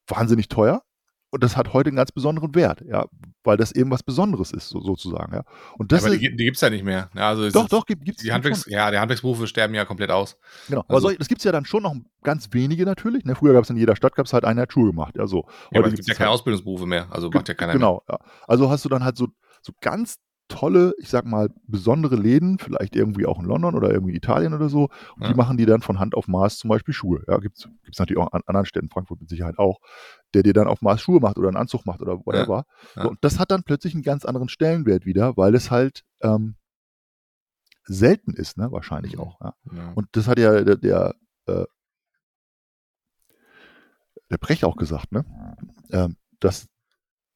wahnsinnig 0.06 0.48
teuer. 0.48 0.82
Und 1.30 1.44
das 1.44 1.58
hat 1.58 1.74
heute 1.74 1.88
einen 1.88 1.96
ganz 1.98 2.10
besonderen 2.10 2.54
Wert, 2.54 2.82
ja, 2.88 3.04
weil 3.44 3.58
das 3.58 3.72
eben 3.72 3.90
was 3.90 4.02
Besonderes 4.02 4.50
ist, 4.50 4.70
so, 4.70 4.80
sozusagen, 4.80 5.34
ja. 5.34 5.42
Und 5.76 5.92
das 5.92 6.02
aber 6.04 6.14
ist, 6.14 6.22
die, 6.22 6.34
die 6.34 6.44
gibt 6.44 6.56
es 6.56 6.62
ja 6.62 6.70
nicht 6.70 6.84
mehr. 6.84 7.10
Ja, 7.14 7.28
also 7.28 7.44
es 7.44 7.52
doch, 7.52 7.64
ist- 7.64 7.72
doch, 7.74 7.84
gibt 7.84 8.08
es 8.08 8.16
Die 8.16 8.32
Handwerks, 8.32 8.64
ja, 8.66 8.90
die 8.90 8.96
Handwerksberufe 8.96 9.46
sterben 9.46 9.74
ja 9.74 9.84
komplett 9.84 10.10
aus. 10.10 10.38
Genau. 10.68 10.80
Aber 10.80 10.94
Also- 10.94 11.08
solche, 11.08 11.18
das 11.18 11.28
gibt 11.28 11.40
es 11.42 11.44
ja 11.44 11.52
dann 11.52 11.66
schon 11.66 11.82
noch 11.82 11.94
ganz 12.22 12.48
wenige 12.52 12.86
natürlich. 12.86 13.26
Ne? 13.26 13.34
Früher 13.34 13.52
gab 13.52 13.64
es 13.64 13.68
in 13.70 13.76
jeder 13.76 13.94
Stadt 13.94 14.14
gab's 14.14 14.32
halt 14.32 14.46
einer, 14.46 14.64
Schuhe 14.70 14.86
gemacht. 14.86 15.16
Ja, 15.18 15.26
so. 15.26 15.44
Ja, 15.70 15.80
aber 15.80 15.88
es 15.88 15.92
Heute 15.92 15.96
gibt 15.96 16.08
ja 16.08 16.14
keine 16.14 16.28
halt- 16.30 16.34
Ausbildungsberufe 16.36 16.86
mehr. 16.86 17.08
Also 17.10 17.28
macht 17.30 17.46
ja 17.46 17.52
keiner 17.52 17.72
mehr. 17.74 17.78
Genau, 17.78 18.02
ja. 18.08 18.18
Also 18.46 18.70
hast 18.70 18.86
du 18.86 18.88
dann 18.88 19.04
halt 19.04 19.18
so, 19.18 19.28
so 19.68 19.74
ganz 19.80 20.16
tolle, 20.50 20.94
ich 20.98 21.10
sag 21.10 21.26
mal, 21.26 21.50
besondere 21.66 22.16
Läden, 22.16 22.58
vielleicht 22.58 22.96
irgendwie 22.96 23.26
auch 23.26 23.38
in 23.38 23.44
London 23.44 23.74
oder 23.74 23.90
irgendwie 23.90 24.12
in 24.12 24.16
Italien 24.16 24.54
oder 24.54 24.70
so. 24.70 24.84
Und 25.16 25.22
Ja. 25.22 25.28
die 25.28 25.34
machen 25.34 25.58
die 25.58 25.66
dann 25.66 25.82
von 25.82 25.98
Hand 25.98 26.14
auf 26.14 26.26
Maß 26.26 26.56
zum 26.56 26.68
Beispiel 26.70 26.94
Schuhe. 26.94 27.22
Ja, 27.28 27.36
gibt 27.36 27.58
es 27.58 27.98
natürlich 27.98 28.18
auch 28.18 28.32
an 28.32 28.40
anderen 28.46 28.64
Städten, 28.64 28.88
Frankfurt 28.88 29.20
mit 29.20 29.28
Sicherheit 29.28 29.58
auch, 29.58 29.78
der 30.32 30.42
dir 30.42 30.54
dann 30.54 30.66
auf 30.66 30.80
Maß 30.80 31.02
Schuhe 31.02 31.20
macht 31.20 31.36
oder 31.36 31.48
einen 31.48 31.58
Anzug 31.58 31.84
macht 31.84 32.00
oder 32.00 32.18
whatever. 32.24 32.64
ja. 32.96 33.02
So, 33.02 33.10
und 33.10 33.18
das 33.20 33.38
hat 33.38 33.50
dann 33.50 33.62
plötzlich 33.62 33.92
einen 33.92 34.02
ganz 34.02 34.24
anderen 34.24 34.48
Stellenwert 34.48 35.04
wieder, 35.04 35.36
weil 35.36 35.54
es 35.54 35.70
halt 35.70 36.02
ähm, 36.22 36.56
selten 37.84 38.32
ist, 38.32 38.56
ne, 38.56 38.72
wahrscheinlich 38.72 39.16
Mhm. 39.16 39.20
auch. 39.20 39.40
Ja. 39.42 39.54
Und 39.96 40.08
das 40.12 40.28
hat 40.28 40.38
ja 40.38 40.64
der, 40.64 40.76
der, 40.76 41.14
äh, 41.46 41.64
der 44.30 44.38
Brecht 44.38 44.64
auch 44.64 44.76
gesagt, 44.76 45.12
ne? 45.12 45.24
Ähm, 45.90 46.16
dass 46.40 46.68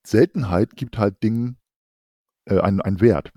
Seltenheit 0.04 0.76
gibt 0.76 0.98
halt 0.98 1.22
Dingen 1.22 1.58
äh, 2.46 2.58
einen, 2.60 2.80
einen 2.80 3.00
Wert. 3.00 3.32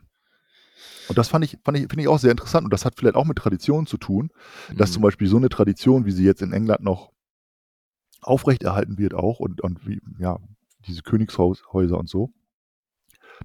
Und 1.08 1.18
das 1.18 1.28
fand 1.28 1.46
ich, 1.46 1.58
fand 1.64 1.78
ich, 1.78 1.84
finde 1.88 2.02
ich 2.02 2.08
auch 2.08 2.20
sehr 2.20 2.32
interessant. 2.32 2.66
Und 2.66 2.74
das 2.74 2.84
hat 2.86 2.96
vielleicht 2.98 3.16
auch 3.16 3.26
mit 3.26 3.38
Tradition 3.38 3.86
zu 3.86 3.98
tun, 3.98 4.32
dass 4.76 4.90
Mhm. 4.90 4.94
zum 4.94 5.02
Beispiel 5.04 5.28
so 5.28 5.38
eine 5.38 5.50
Tradition, 5.50 6.06
wie 6.06 6.12
sie 6.12 6.26
jetzt 6.26 6.42
in 6.42 6.52
England 6.52 6.82
noch 6.84 7.12
aufrechterhalten 8.22 8.98
wird 8.98 9.14
auch 9.14 9.40
und, 9.40 9.62
und 9.62 9.86
wie, 9.88 10.02
ja, 10.20 10.40
diese 10.88 11.04
Königshäuser 11.04 11.98
und 11.98 12.10
so, 12.10 12.32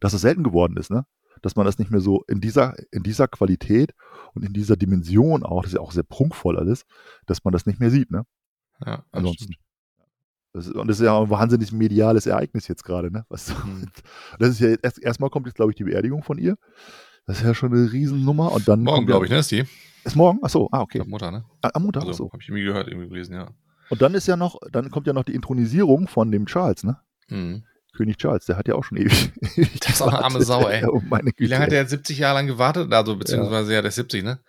dass 0.00 0.12
es 0.14 0.20
selten 0.22 0.42
geworden 0.42 0.76
ist, 0.76 0.90
ne? 0.90 1.04
Dass 1.42 1.56
man 1.56 1.64
das 1.64 1.78
nicht 1.78 1.90
mehr 1.90 2.00
so 2.00 2.22
in 2.28 2.40
dieser, 2.40 2.74
in 2.92 3.02
dieser 3.02 3.26
Qualität 3.28 3.94
und 4.34 4.44
in 4.44 4.52
dieser 4.52 4.76
Dimension 4.76 5.42
auch, 5.42 5.62
das 5.62 5.72
ist 5.72 5.76
ja 5.76 5.80
auch 5.80 5.92
sehr 5.92 6.02
prunkvoll 6.02 6.58
alles, 6.58 6.84
dass 7.26 7.44
man 7.44 7.52
das 7.52 7.64
nicht 7.66 7.80
mehr 7.80 7.90
sieht, 7.90 8.10
ne? 8.10 8.24
ja, 8.84 9.04
Ansonsten. 9.10 9.44
stimmt. 9.44 9.58
Das 10.52 10.66
ist, 10.66 10.74
und 10.74 10.88
das 10.88 10.98
ist 10.98 11.04
ja 11.04 11.12
auch 11.12 11.24
ein 11.24 11.30
wahnsinnig 11.30 11.70
mediales 11.72 12.26
Ereignis 12.26 12.66
jetzt 12.68 12.84
gerade, 12.84 13.10
ne? 13.12 13.24
Was, 13.28 13.50
Mhm. 13.64 13.86
das 14.38 14.48
ist 14.50 14.60
ja 14.60 14.68
jetzt, 14.70 14.84
erst, 14.84 14.98
erstmal 15.02 15.30
kommt 15.30 15.46
jetzt, 15.46 15.54
glaube 15.56 15.70
ich, 15.72 15.76
die 15.76 15.84
Beerdigung 15.84 16.22
von 16.22 16.38
ihr. 16.38 16.56
Das 17.26 17.38
ist 17.38 17.44
ja 17.44 17.54
schon 17.54 17.72
eine 17.72 17.92
Riesennummer. 17.92 18.50
Und 18.52 18.66
dann 18.66 18.82
Morgen, 18.82 19.02
ja- 19.02 19.06
glaube 19.06 19.26
ich, 19.26 19.30
ne? 19.30 19.38
Ist 19.38 19.50
die? 19.52 19.64
Ist 20.04 20.16
morgen? 20.16 20.42
Achso, 20.42 20.68
ah, 20.72 20.80
okay. 20.80 20.98
glaube, 20.98 21.10
Mutter, 21.10 21.30
ne? 21.30 21.44
Ah, 21.62 21.70
Am 21.74 21.82
Montag, 21.84 22.04
Also, 22.04 22.26
habe 22.32 22.42
ich 22.42 22.48
irgendwie 22.48 22.64
gehört, 22.64 22.88
irgendwie 22.88 23.08
gelesen, 23.08 23.34
ja. 23.34 23.48
Und 23.90 24.02
dann 24.02 24.14
ist 24.14 24.26
ja 24.26 24.36
noch, 24.36 24.58
dann 24.72 24.90
kommt 24.90 25.06
ja 25.06 25.12
noch 25.12 25.24
die 25.24 25.34
Intronisierung 25.34 26.08
von 26.08 26.32
dem 26.32 26.46
Charles, 26.46 26.82
ne? 26.84 26.98
Mhm. 27.28 27.64
König 27.96 28.16
Charles, 28.18 28.46
der 28.46 28.56
hat 28.56 28.66
ja 28.66 28.74
auch 28.76 28.84
schon 28.84 28.98
ewig. 28.98 29.32
ewig 29.56 29.80
Das 29.80 29.90
ist 29.94 30.02
auch 30.02 30.08
eine 30.08 30.24
arme. 30.24 30.42
Sau, 30.42 30.66
ey. 30.68 30.82
Ja, 30.82 30.88
oh 30.92 31.02
meine 31.08 31.30
Wie 31.36 31.46
lange 31.46 31.64
hat 31.64 31.72
der 31.72 31.80
jetzt 31.82 31.90
70 31.90 32.18
Jahre 32.18 32.38
lang 32.38 32.46
gewartet? 32.46 32.92
Also, 32.92 33.16
beziehungsweise 33.16 33.74
ja, 33.74 33.82
der 33.82 33.88
ist 33.90 33.96
70, 33.96 34.24
ne? 34.24 34.40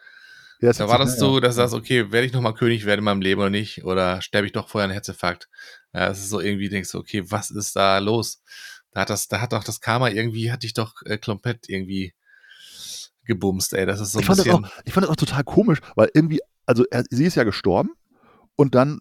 Da 0.62 0.88
war 0.88 1.00
das 1.00 1.18
so, 1.18 1.39
dass 1.39 1.56
du 1.56 1.62
sagst, 1.62 1.74
okay, 1.74 2.12
werde 2.12 2.27
ich 2.27 2.34
nochmal 2.34 2.53
König 2.53 2.86
werden 2.86 3.00
in 3.00 3.06
meinem 3.06 3.22
Leben 3.22 3.41
oder 3.41 3.50
nicht? 3.50 3.84
Oder 3.84 4.22
sterbe 4.22 4.46
ich 4.46 4.53
doch 4.53 4.70
vorher 4.70 4.86
einen 4.86 4.94
Herzinfarkt? 4.94 5.50
Ja, 5.94 6.08
es 6.10 6.20
ist 6.20 6.30
so 6.30 6.39
irgendwie, 6.39 6.70
denkst 6.70 6.91
du, 6.91 7.00
okay, 7.00 7.24
was 7.30 7.50
ist 7.51 7.75
da 7.75 7.98
los? 7.98 8.41
Da 8.91 9.01
hat 9.01 9.10
das, 9.10 9.27
da 9.27 9.41
hat 9.41 9.53
doch 9.53 9.63
das 9.63 9.82
Karma 9.82 10.10
irgendwie, 10.10 10.51
hat 10.51 10.63
dich 10.63 10.74
doch 10.74 10.94
äh, 11.06 11.18
komplett 11.18 11.68
irgendwie 11.68 12.13
gebumst, 13.25 13.74
ey. 13.74 13.86
Das 13.86 14.00
ist 14.00 14.12
so 14.12 14.20
ein 14.20 14.22
ich, 14.22 14.27
fand 14.27 14.39
das 14.39 14.46
bisschen. 14.46 14.65
auch, 14.65 14.72
ich 14.86 14.94
fand 14.94 15.03
das 15.06 15.12
auch 15.12 15.15
total 15.15 15.44
komisch, 15.44 15.80
weil 15.96 16.10
irgendwie, 16.13 16.39
also 16.65 16.86
er, 16.91 17.03
sie 17.10 17.25
ist 17.25 17.36
ja 17.36 17.44
gestorben 17.44 17.91
und 18.56 18.75
dann 18.75 19.00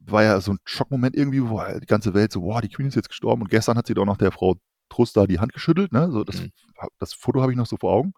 war 0.00 0.22
ja 0.22 0.40
so 0.40 0.52
ein 0.52 0.58
Schockmoment 0.64 1.16
irgendwie, 1.16 1.48
wo 1.48 1.62
die 1.80 1.86
ganze 1.86 2.14
Welt 2.14 2.32
so, 2.32 2.42
wow, 2.42 2.60
die 2.60 2.68
Queen 2.68 2.88
ist 2.88 2.96
jetzt 2.96 3.08
gestorben 3.08 3.42
und 3.42 3.50
gestern 3.50 3.76
hat 3.76 3.86
sie 3.86 3.94
doch 3.94 4.04
noch 4.04 4.16
der 4.16 4.32
Frau 4.32 4.56
Trust 4.88 5.16
da 5.16 5.26
die 5.26 5.38
Hand 5.38 5.52
geschüttelt, 5.52 5.92
ne? 5.92 6.10
So, 6.10 6.24
das, 6.24 6.40
Mhm. 6.40 6.50
das 6.98 7.12
Foto 7.12 7.40
habe 7.40 7.52
ich 7.52 7.58
noch 7.58 7.66
so 7.66 7.76
vor 7.76 7.92
Augen. 7.92 8.12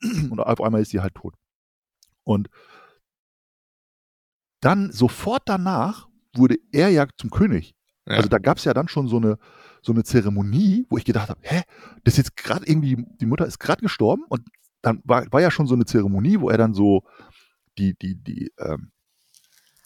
Und 0.30 0.38
auf 0.40 0.60
einmal 0.60 0.80
ist 0.80 0.90
sie 0.90 1.00
halt 1.00 1.14
tot. 1.14 1.34
Und 2.24 2.48
dann 4.60 4.90
sofort 4.92 5.42
danach 5.46 6.08
wurde 6.34 6.56
er 6.72 6.88
ja 6.88 7.06
zum 7.16 7.30
König. 7.30 7.74
Ja. 8.06 8.16
Also 8.16 8.28
da 8.28 8.38
gab 8.38 8.58
es 8.58 8.64
ja 8.64 8.74
dann 8.74 8.88
schon 8.88 9.08
so 9.08 9.16
eine, 9.16 9.38
so 9.82 9.92
eine 9.92 10.04
Zeremonie, 10.04 10.86
wo 10.88 10.98
ich 10.98 11.04
gedacht 11.04 11.28
habe, 11.28 11.40
hä, 11.42 11.62
das 12.04 12.14
ist 12.14 12.18
jetzt 12.18 12.36
gerade 12.36 12.66
irgendwie, 12.66 13.04
die 13.20 13.26
Mutter 13.26 13.46
ist 13.46 13.58
gerade 13.58 13.82
gestorben 13.82 14.24
und 14.28 14.48
dann 14.82 15.00
war, 15.04 15.24
war 15.30 15.40
ja 15.40 15.50
schon 15.50 15.66
so 15.66 15.74
eine 15.74 15.84
Zeremonie, 15.84 16.40
wo 16.40 16.50
er 16.50 16.58
dann 16.58 16.74
so 16.74 17.04
die, 17.78 17.94
die, 17.98 18.16
die, 18.16 18.52
ähm, 18.58 18.92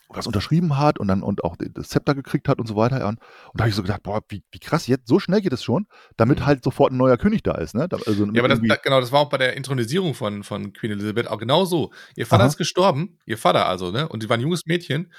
was 0.09 0.27
unterschrieben 0.27 0.79
hat 0.79 0.99
und 0.99 1.09
dann 1.09 1.23
und 1.23 1.45
auch 1.45 1.57
das 1.59 1.89
Zepter 1.91 2.15
gekriegt 2.15 2.49
hat 2.49 2.59
und 2.59 2.67
so 2.67 2.77
weiter. 2.77 2.97
Und, 3.07 3.19
und 3.19 3.21
da 3.55 3.61
habe 3.65 3.69
ich 3.69 3.75
so 3.75 3.83
gedacht, 3.83 4.03
boah, 4.03 4.23
wie, 4.29 4.43
wie 4.51 4.59
krass, 4.59 4.87
jetzt 4.87 5.07
so 5.07 5.19
schnell 5.19 5.41
geht 5.43 5.53
es 5.53 5.63
schon, 5.63 5.87
damit 6.17 6.41
Mhm. 6.41 6.47
halt 6.47 6.65
sofort 6.65 6.93
ein 6.93 6.97
neuer 6.97 7.19
König 7.19 7.43
da 7.43 7.53
ist, 7.57 7.75
ne? 7.75 7.89
Da, 7.89 7.99
also 8.07 8.25
Ja, 8.25 8.41
aber 8.41 8.49
das, 8.49 8.59
irgendwie- 8.59 8.69
da, 8.69 8.77
genau, 8.77 9.01
das 9.01 9.13
war 9.13 9.21
auch 9.21 9.29
bei 9.29 9.39
der 9.39 9.57
Intronisierung 9.57 10.15
von, 10.15 10.43
von 10.45 10.73
Queen 10.73 10.93
Elizabeth 10.93 11.29
auch 11.29 11.39
genau 11.39 11.65
so. 11.65 11.93
Ihr 12.17 12.27
Vater 12.27 12.45
Aha. 12.45 12.49
ist 12.49 12.57
gestorben, 12.57 13.19
ihr 13.27 13.37
Vater 13.39 13.67
also, 13.67 13.91
ne? 13.91 14.09
Und 14.09 14.23
die 14.23 14.29
war 14.29 14.37
ein 14.37 14.41
junges 14.41 14.65
Mädchen 14.67 15.13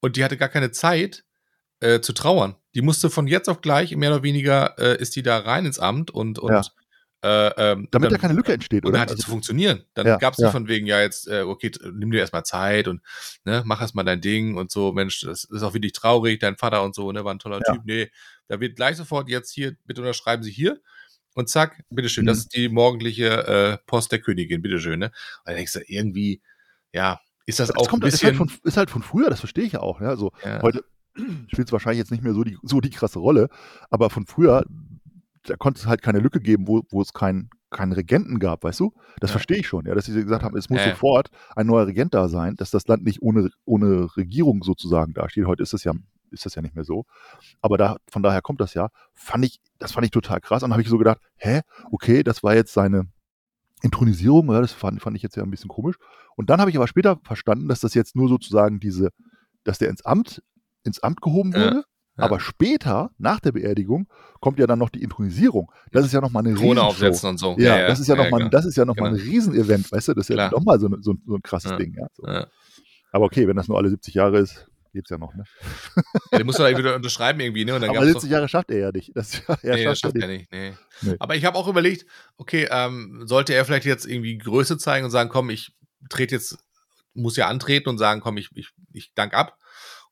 und 0.00 0.16
die 0.16 0.24
hatte 0.24 0.36
gar 0.36 0.48
keine 0.48 0.70
Zeit 0.72 1.24
äh, 1.80 2.00
zu 2.00 2.12
trauern. 2.12 2.56
Die 2.74 2.82
musste 2.82 3.10
von 3.10 3.26
jetzt 3.26 3.48
auf 3.48 3.60
gleich, 3.60 3.94
mehr 3.96 4.12
oder 4.12 4.22
weniger, 4.22 4.78
äh, 4.78 5.00
ist 5.00 5.14
die 5.16 5.22
da 5.22 5.38
rein 5.38 5.66
ins 5.66 5.78
Amt 5.78 6.10
und, 6.10 6.38
und 6.38 6.52
Ja. 6.52 6.62
Äh, 7.22 7.48
ähm, 7.72 7.88
damit 7.90 8.06
dann, 8.06 8.14
da 8.14 8.18
keine 8.18 8.34
Lücke 8.34 8.52
entsteht, 8.52 8.84
und 8.84 8.88
oder? 8.88 8.92
dann 8.94 9.00
hat 9.02 9.08
die 9.10 9.12
Also- 9.12 9.24
zu 9.24 9.30
funktionieren. 9.30 9.84
Dann 9.94 10.06
Ja, 10.06 10.16
gab 10.16 10.32
es 10.34 10.40
ja. 10.40 10.50
von 10.50 10.66
wegen, 10.68 10.86
ja, 10.86 11.00
jetzt, 11.00 11.28
äh, 11.28 11.42
okay, 11.42 11.70
nimm 11.92 12.10
dir 12.10 12.18
erstmal 12.18 12.44
Zeit 12.44 12.88
und 12.88 13.00
ne, 13.44 13.62
mach 13.64 13.80
erstmal 13.80 14.04
dein 14.04 14.20
Ding 14.20 14.56
und 14.56 14.70
so, 14.70 14.92
Mensch, 14.92 15.20
das 15.20 15.44
ist 15.44 15.62
auch 15.62 15.74
wirklich 15.74 15.92
traurig, 15.92 16.40
dein 16.40 16.56
Vater 16.56 16.82
und 16.82 16.94
so, 16.94 17.10
ne, 17.12 17.24
war 17.24 17.32
ein 17.32 17.38
toller 17.38 17.60
Ja. 17.66 17.74
Typ. 17.74 17.82
Nee, 17.84 18.10
da 18.48 18.58
wird 18.60 18.76
gleich 18.76 18.96
sofort 18.96 19.28
jetzt 19.28 19.50
hier, 19.52 19.76
bitte 19.86 20.00
unterschreiben 20.02 20.42
Sie 20.42 20.50
hier 20.50 20.80
und 21.34 21.48
zack, 21.48 21.82
bitteschön, 21.90 22.24
Mhm. 22.24 22.28
das 22.28 22.38
ist 22.38 22.54
die 22.56 22.68
morgendliche 22.68 23.26
äh, 23.46 23.78
Post 23.86 24.10
der 24.12 24.18
Königin, 24.20 24.60
bitteschön, 24.62 24.98
ne? 24.98 25.06
Und 25.06 25.12
dann 25.46 25.54
denkst 25.56 25.72
du, 25.74 25.80
irgendwie, 25.86 26.42
ja, 26.92 27.20
ist 27.46 27.58
das 27.60 27.68
Das 27.68 27.76
auch 27.76 27.84
ein 27.84 27.88
kommt, 27.88 28.04
ist, 28.04 28.12
bisschen. 28.20 28.26
halt 28.28 28.36
von, 28.36 28.50
ist 28.64 28.76
halt 28.76 28.90
von 28.90 29.02
früher, 29.02 29.30
das 29.30 29.40
verstehe 29.40 29.64
ich 29.64 29.72
ja 29.72 29.80
auch. 29.80 30.00
Ja? 30.00 30.08
Also 30.08 30.32
heute 30.62 30.84
spielt 31.52 31.68
es 31.68 31.72
wahrscheinlich 31.72 31.98
jetzt 31.98 32.10
nicht 32.10 32.22
mehr 32.24 32.34
so 32.34 32.42
die, 32.44 32.56
so 32.62 32.80
die 32.80 32.90
krasse 32.90 33.18
Rolle, 33.18 33.48
aber 33.90 34.10
von 34.10 34.26
früher, 34.26 34.64
da 35.44 35.56
konnte 35.56 35.80
es 35.80 35.86
halt 35.86 36.02
keine 36.02 36.20
Lücke 36.20 36.40
geben, 36.40 36.68
wo, 36.68 36.82
wo 36.90 37.02
es 37.02 37.12
keinen 37.12 37.50
keinen 37.70 37.92
Regenten 37.92 38.38
gab, 38.38 38.64
weißt 38.64 38.80
du? 38.80 38.92
Das 39.18 39.30
Ja. 39.30 39.32
verstehe 39.32 39.56
ich 39.56 39.66
schon, 39.66 39.86
ja, 39.86 39.94
dass 39.94 40.04
sie 40.04 40.12
gesagt 40.12 40.44
haben, 40.44 40.56
es 40.56 40.68
muss 40.68 40.80
ja. 40.80 40.90
sofort 40.90 41.30
ein 41.56 41.66
neuer 41.66 41.86
Regent 41.86 42.12
da 42.12 42.28
sein, 42.28 42.54
dass 42.56 42.70
das 42.70 42.86
Land 42.86 43.02
nicht 43.02 43.22
ohne, 43.22 43.48
ohne 43.64 44.14
Regierung 44.16 44.62
sozusagen 44.62 45.14
dasteht. 45.14 45.46
Heute 45.46 45.62
ist 45.62 45.72
das 45.72 45.82
ja, 45.84 45.92
ist 46.30 46.44
das 46.44 46.54
ja 46.54 46.60
nicht 46.60 46.74
mehr 46.74 46.84
so. 46.84 47.06
Aber 47.62 47.78
da, 47.78 47.96
von 48.10 48.22
daher 48.22 48.42
kommt 48.42 48.60
das 48.60 48.74
ja. 48.74 48.90
Fand 49.14 49.46
ich, 49.46 49.58
das 49.78 49.92
fand 49.92 50.04
ich 50.04 50.10
total 50.10 50.40
krass. 50.42 50.62
Und 50.62 50.68
dann 50.68 50.74
habe 50.74 50.82
ich 50.82 50.88
so 50.88 50.98
gedacht, 50.98 51.18
hä, 51.36 51.62
okay, 51.90 52.22
das 52.22 52.42
war 52.42 52.54
jetzt 52.54 52.74
seine 52.74 53.06
Intronisierung, 53.82 54.52
ja, 54.52 54.60
das 54.60 54.72
fand, 54.72 55.00
fand 55.00 55.16
ich 55.16 55.22
jetzt 55.22 55.36
ja 55.36 55.42
ein 55.42 55.50
bisschen 55.50 55.68
komisch. 55.68 55.96
Und 56.36 56.50
dann 56.50 56.60
habe 56.60 56.70
ich 56.70 56.76
aber 56.76 56.86
später 56.86 57.18
verstanden, 57.24 57.68
dass 57.68 57.80
das 57.80 57.94
jetzt 57.94 58.14
nur 58.14 58.28
sozusagen 58.28 58.80
diese, 58.80 59.08
dass 59.64 59.78
der 59.78 59.88
ins 59.88 60.04
Amt, 60.04 60.42
ins 60.84 61.02
Amt 61.02 61.20
gehoben 61.22 61.54
wurde. 61.54 61.76
ja. 61.76 61.82
Aber 62.22 62.40
später, 62.40 63.10
nach 63.18 63.40
der 63.40 63.52
Beerdigung, 63.52 64.06
kommt 64.40 64.58
ja 64.58 64.66
dann 64.66 64.78
noch 64.78 64.88
die 64.90 65.02
Intronisierung. 65.02 65.70
Das 65.92 66.04
ist 66.04 66.12
ja 66.12 66.20
nochmal 66.20 66.44
eine 66.46 66.54
Krone 66.54 66.82
aufsetzen 66.82 67.28
und 67.30 67.38
so. 67.38 67.56
Ja, 67.58 67.86
das 67.86 68.00
ist 68.00 68.08
ja 68.08 68.14
nochmal, 68.16 68.48
das 68.50 68.64
ist 68.64 68.76
ja 68.76 68.84
noch 68.84 68.96
mal 68.96 69.08
ein 69.10 69.16
Genau. 69.16 69.30
Riesenevent, 69.30 69.90
weißt 69.92 70.08
du? 70.08 70.14
Das 70.14 70.28
ist 70.30 70.36
ja 70.36 70.50
nochmal 70.50 70.80
so, 70.80 70.88
ein- 70.88 71.02
so, 71.02 71.12
ein- 71.12 71.22
so 71.26 71.34
ein 71.36 71.42
krasses 71.42 71.70
Ja. 71.72 71.76
Ding, 71.76 71.94
ja. 71.98 72.06
So. 72.14 72.26
Ja. 72.26 72.46
Aber 73.12 73.26
okay, 73.26 73.46
wenn 73.46 73.56
das 73.56 73.68
nur 73.68 73.76
alle 73.78 73.90
70 73.90 74.14
Jahre 74.14 74.38
ist, 74.38 74.66
geht's 74.92 75.10
ja 75.10 75.16
noch, 75.18 75.34
ne? 75.34 75.44
Ja, 76.32 76.38
den 76.38 76.46
musst 76.46 76.58
du 76.58 76.62
da 76.64 76.76
wieder 76.76 76.94
unterschreiben 76.96 77.40
irgendwie, 77.40 77.64
ne? 77.64 77.74
Aber 77.74 77.86
gab's 77.86 77.98
doch- 77.98 78.04
70 78.04 78.30
Jahre 78.30 78.48
schafft 78.48 78.70
er 78.70 78.78
ja 78.78 78.90
nicht. 78.92 79.12
Das, 79.14 79.40
er 79.62 79.74
nee, 79.76 79.84
das 79.84 79.98
schafft 79.98 80.16
er 80.16 80.26
nicht. 80.28 80.50
nicht. 80.50 80.72
Nee. 81.02 81.10
Nee. 81.10 81.16
Aber 81.18 81.34
ich 81.34 81.44
habe 81.44 81.56
auch 81.56 81.68
überlegt, 81.68 82.04
okay, 82.36 82.68
ähm, 82.70 83.22
sollte 83.26 83.54
er 83.54 83.64
vielleicht 83.64 83.86
jetzt 83.86 84.06
irgendwie 84.06 84.36
Größe 84.38 84.76
zeigen 84.78 85.04
und 85.04 85.10
sagen, 85.10 85.30
komm, 85.30 85.50
ich 85.50 85.72
trete 86.10 86.34
jetzt, 86.34 86.58
muss 87.14 87.36
ja 87.36 87.48
antreten 87.48 87.88
und 87.88 87.98
sagen, 87.98 88.20
komm, 88.20 88.36
ich, 88.38 88.50
ich, 88.54 88.70
ich 88.92 89.12
dank 89.14 89.34
ab. 89.34 89.56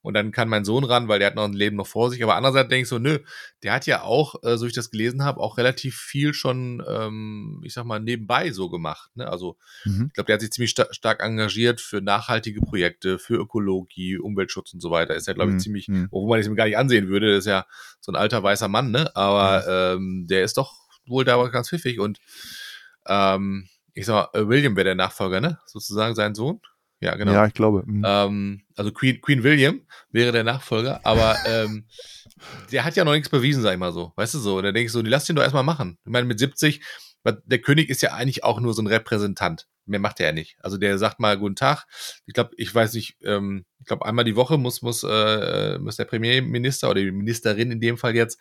Und 0.03 0.15
dann 0.15 0.33
kann 0.33 0.49
mein 0.49 0.65
Sohn 0.65 0.85
ran, 0.85 1.09
weil 1.09 1.19
der 1.19 1.27
hat 1.29 1.35
noch 1.35 1.45
ein 1.45 1.53
Leben 1.53 1.77
noch 1.77 1.87
vor 1.87 2.11
sich. 2.11 2.23
Aber 2.23 2.35
andererseits 2.35 2.69
denke 2.71 2.83
ich 2.85 2.89
so, 2.89 2.99
nö, 2.99 3.19
der 3.63 3.73
hat 3.75 3.87
ja 3.87 4.03
auch, 4.03 4.43
äh, 4.43 4.57
so 4.57 4.65
wie 4.65 4.69
ich 4.69 4.75
das 4.75 4.91
gelesen 4.91 5.25
habe, 5.25 5.41
auch 5.41 5.59
relativ 5.59 5.97
viel 5.99 6.33
schon, 6.33 6.83
ähm, 6.89 7.61
ich 7.65 7.75
sag 7.75 7.85
mal, 7.85 8.01
nebenbei 8.01 8.51
so 8.51 8.71
gemacht. 8.71 9.11
Ne? 9.15 9.29
Also 9.29 9.59
Mhm. 9.85 10.07
ich 10.09 10.15
glaube, 10.15 10.27
der 10.27 10.35
hat 10.35 10.41
sich 10.41 10.53
ziemlich 10.53 10.71
sta 10.71 10.87
stark 10.93 11.23
engagiert 11.23 11.81
für 11.83 12.01
nachhaltige 12.01 12.61
Projekte, 12.63 13.19
für 13.19 13.35
Ökologie, 13.35 14.17
Umweltschutz 14.19 14.73
und 14.73 14.81
so 14.81 14.91
weiter. 14.91 15.15
Ist 15.15 15.27
ja, 15.27 15.35
glaube 15.35 15.51
ich, 15.51 15.57
Mhm. 15.57 15.61
ziemlich, 15.61 15.89
Mhm. 15.89 16.09
obwohl 16.11 16.31
man 16.31 16.41
es 16.41 16.47
ihm 16.47 16.57
gar 16.57 16.65
nicht 16.65 16.79
ansehen 16.79 17.09
würde, 17.09 17.35
ist 17.37 17.47
ja 17.47 17.67
so 18.01 18.11
ein 18.13 18.17
alter 18.17 18.43
weißer 18.43 18.69
Mann, 18.69 18.91
ne? 18.91 19.15
Aber 19.15 19.67
ähm, 19.69 20.27
der 20.29 20.45
ist 20.45 20.57
doch 20.57 20.75
wohl 21.07 21.25
da 21.25 21.43
ganz 21.49 21.69
pfiffig 21.69 22.01
und 22.01 22.19
ähm, 23.07 23.69
ich 23.95 24.07
sag 24.07 24.33
mal, 24.33 24.49
William 24.49 24.77
wäre 24.77 24.85
der 24.85 24.95
Nachfolger, 24.95 25.41
ne? 25.41 25.59
Sozusagen 25.67 26.15
sein 26.15 26.35
Sohn. 26.35 26.61
Ja, 27.01 27.17
genau. 27.17 27.33
Ja, 27.33 27.47
ich 27.47 27.55
glaube. 27.55 27.83
mhm. 27.87 28.05
Ähm, 28.07 28.63
also 28.77 28.93
Queen, 28.93 29.21
Queen 29.21 29.43
William 29.43 29.81
wäre 30.11 30.33
der 30.33 30.45
Nachfolger, 30.45 31.01
aber 31.05 31.37
ähm, 31.47 31.87
der 32.73 32.85
hat 32.85 32.97
ja 32.97 33.05
noch 33.05 33.13
nichts 33.13 33.31
bewiesen, 33.31 33.63
sag 33.63 33.73
ich 33.73 33.79
mal 33.79 33.93
so. 33.93 34.13
Weißt 34.17 34.35
du 34.35 34.39
so? 34.39 34.59
Und 34.59 34.65
da 34.65 34.73
denke 34.73 34.87
ich 34.87 34.93
so, 34.93 35.03
die 35.03 35.11
lass 35.11 35.29
ihn 35.29 35.37
doch 35.37 35.43
erstmal 35.43 35.63
machen. 35.63 35.99
Ich 36.05 36.13
meine, 36.13 36.27
mit 36.27 36.39
70, 36.39 36.83
weil 37.23 37.43
der 37.45 37.61
König 37.61 37.89
ist 37.89 38.03
ja 38.03 38.13
eigentlich 38.13 38.45
auch 38.45 38.61
nur 38.61 38.75
so 38.75 38.83
ein 38.83 38.87
Repräsentant. 38.87 39.67
Mehr 39.87 40.01
macht 40.01 40.21
er 40.21 40.27
ja 40.27 40.33
nicht. 40.33 40.57
Also 40.61 40.77
der 40.77 40.99
sagt 40.99 41.21
mal 41.21 41.39
guten 41.39 41.57
Tag. 41.57 41.87
Ich 42.27 42.35
glaube, 42.35 42.51
ich 42.57 42.73
weiß 42.73 42.95
nicht, 42.95 43.17
ähm, 43.25 43.65
ich 43.81 43.87
glaube, 43.87 44.05
einmal 44.05 44.25
die 44.25 44.37
Woche 44.37 44.59
muss, 44.59 44.83
muss, 44.83 45.03
äh, 45.03 45.79
muss 45.79 45.97
der 45.97 46.05
Premierminister 46.05 46.91
oder 46.91 47.01
die 47.01 47.11
Ministerin 47.11 47.73
in 47.73 47.81
dem 47.81 47.97
Fall 47.97 48.15
jetzt, 48.15 48.39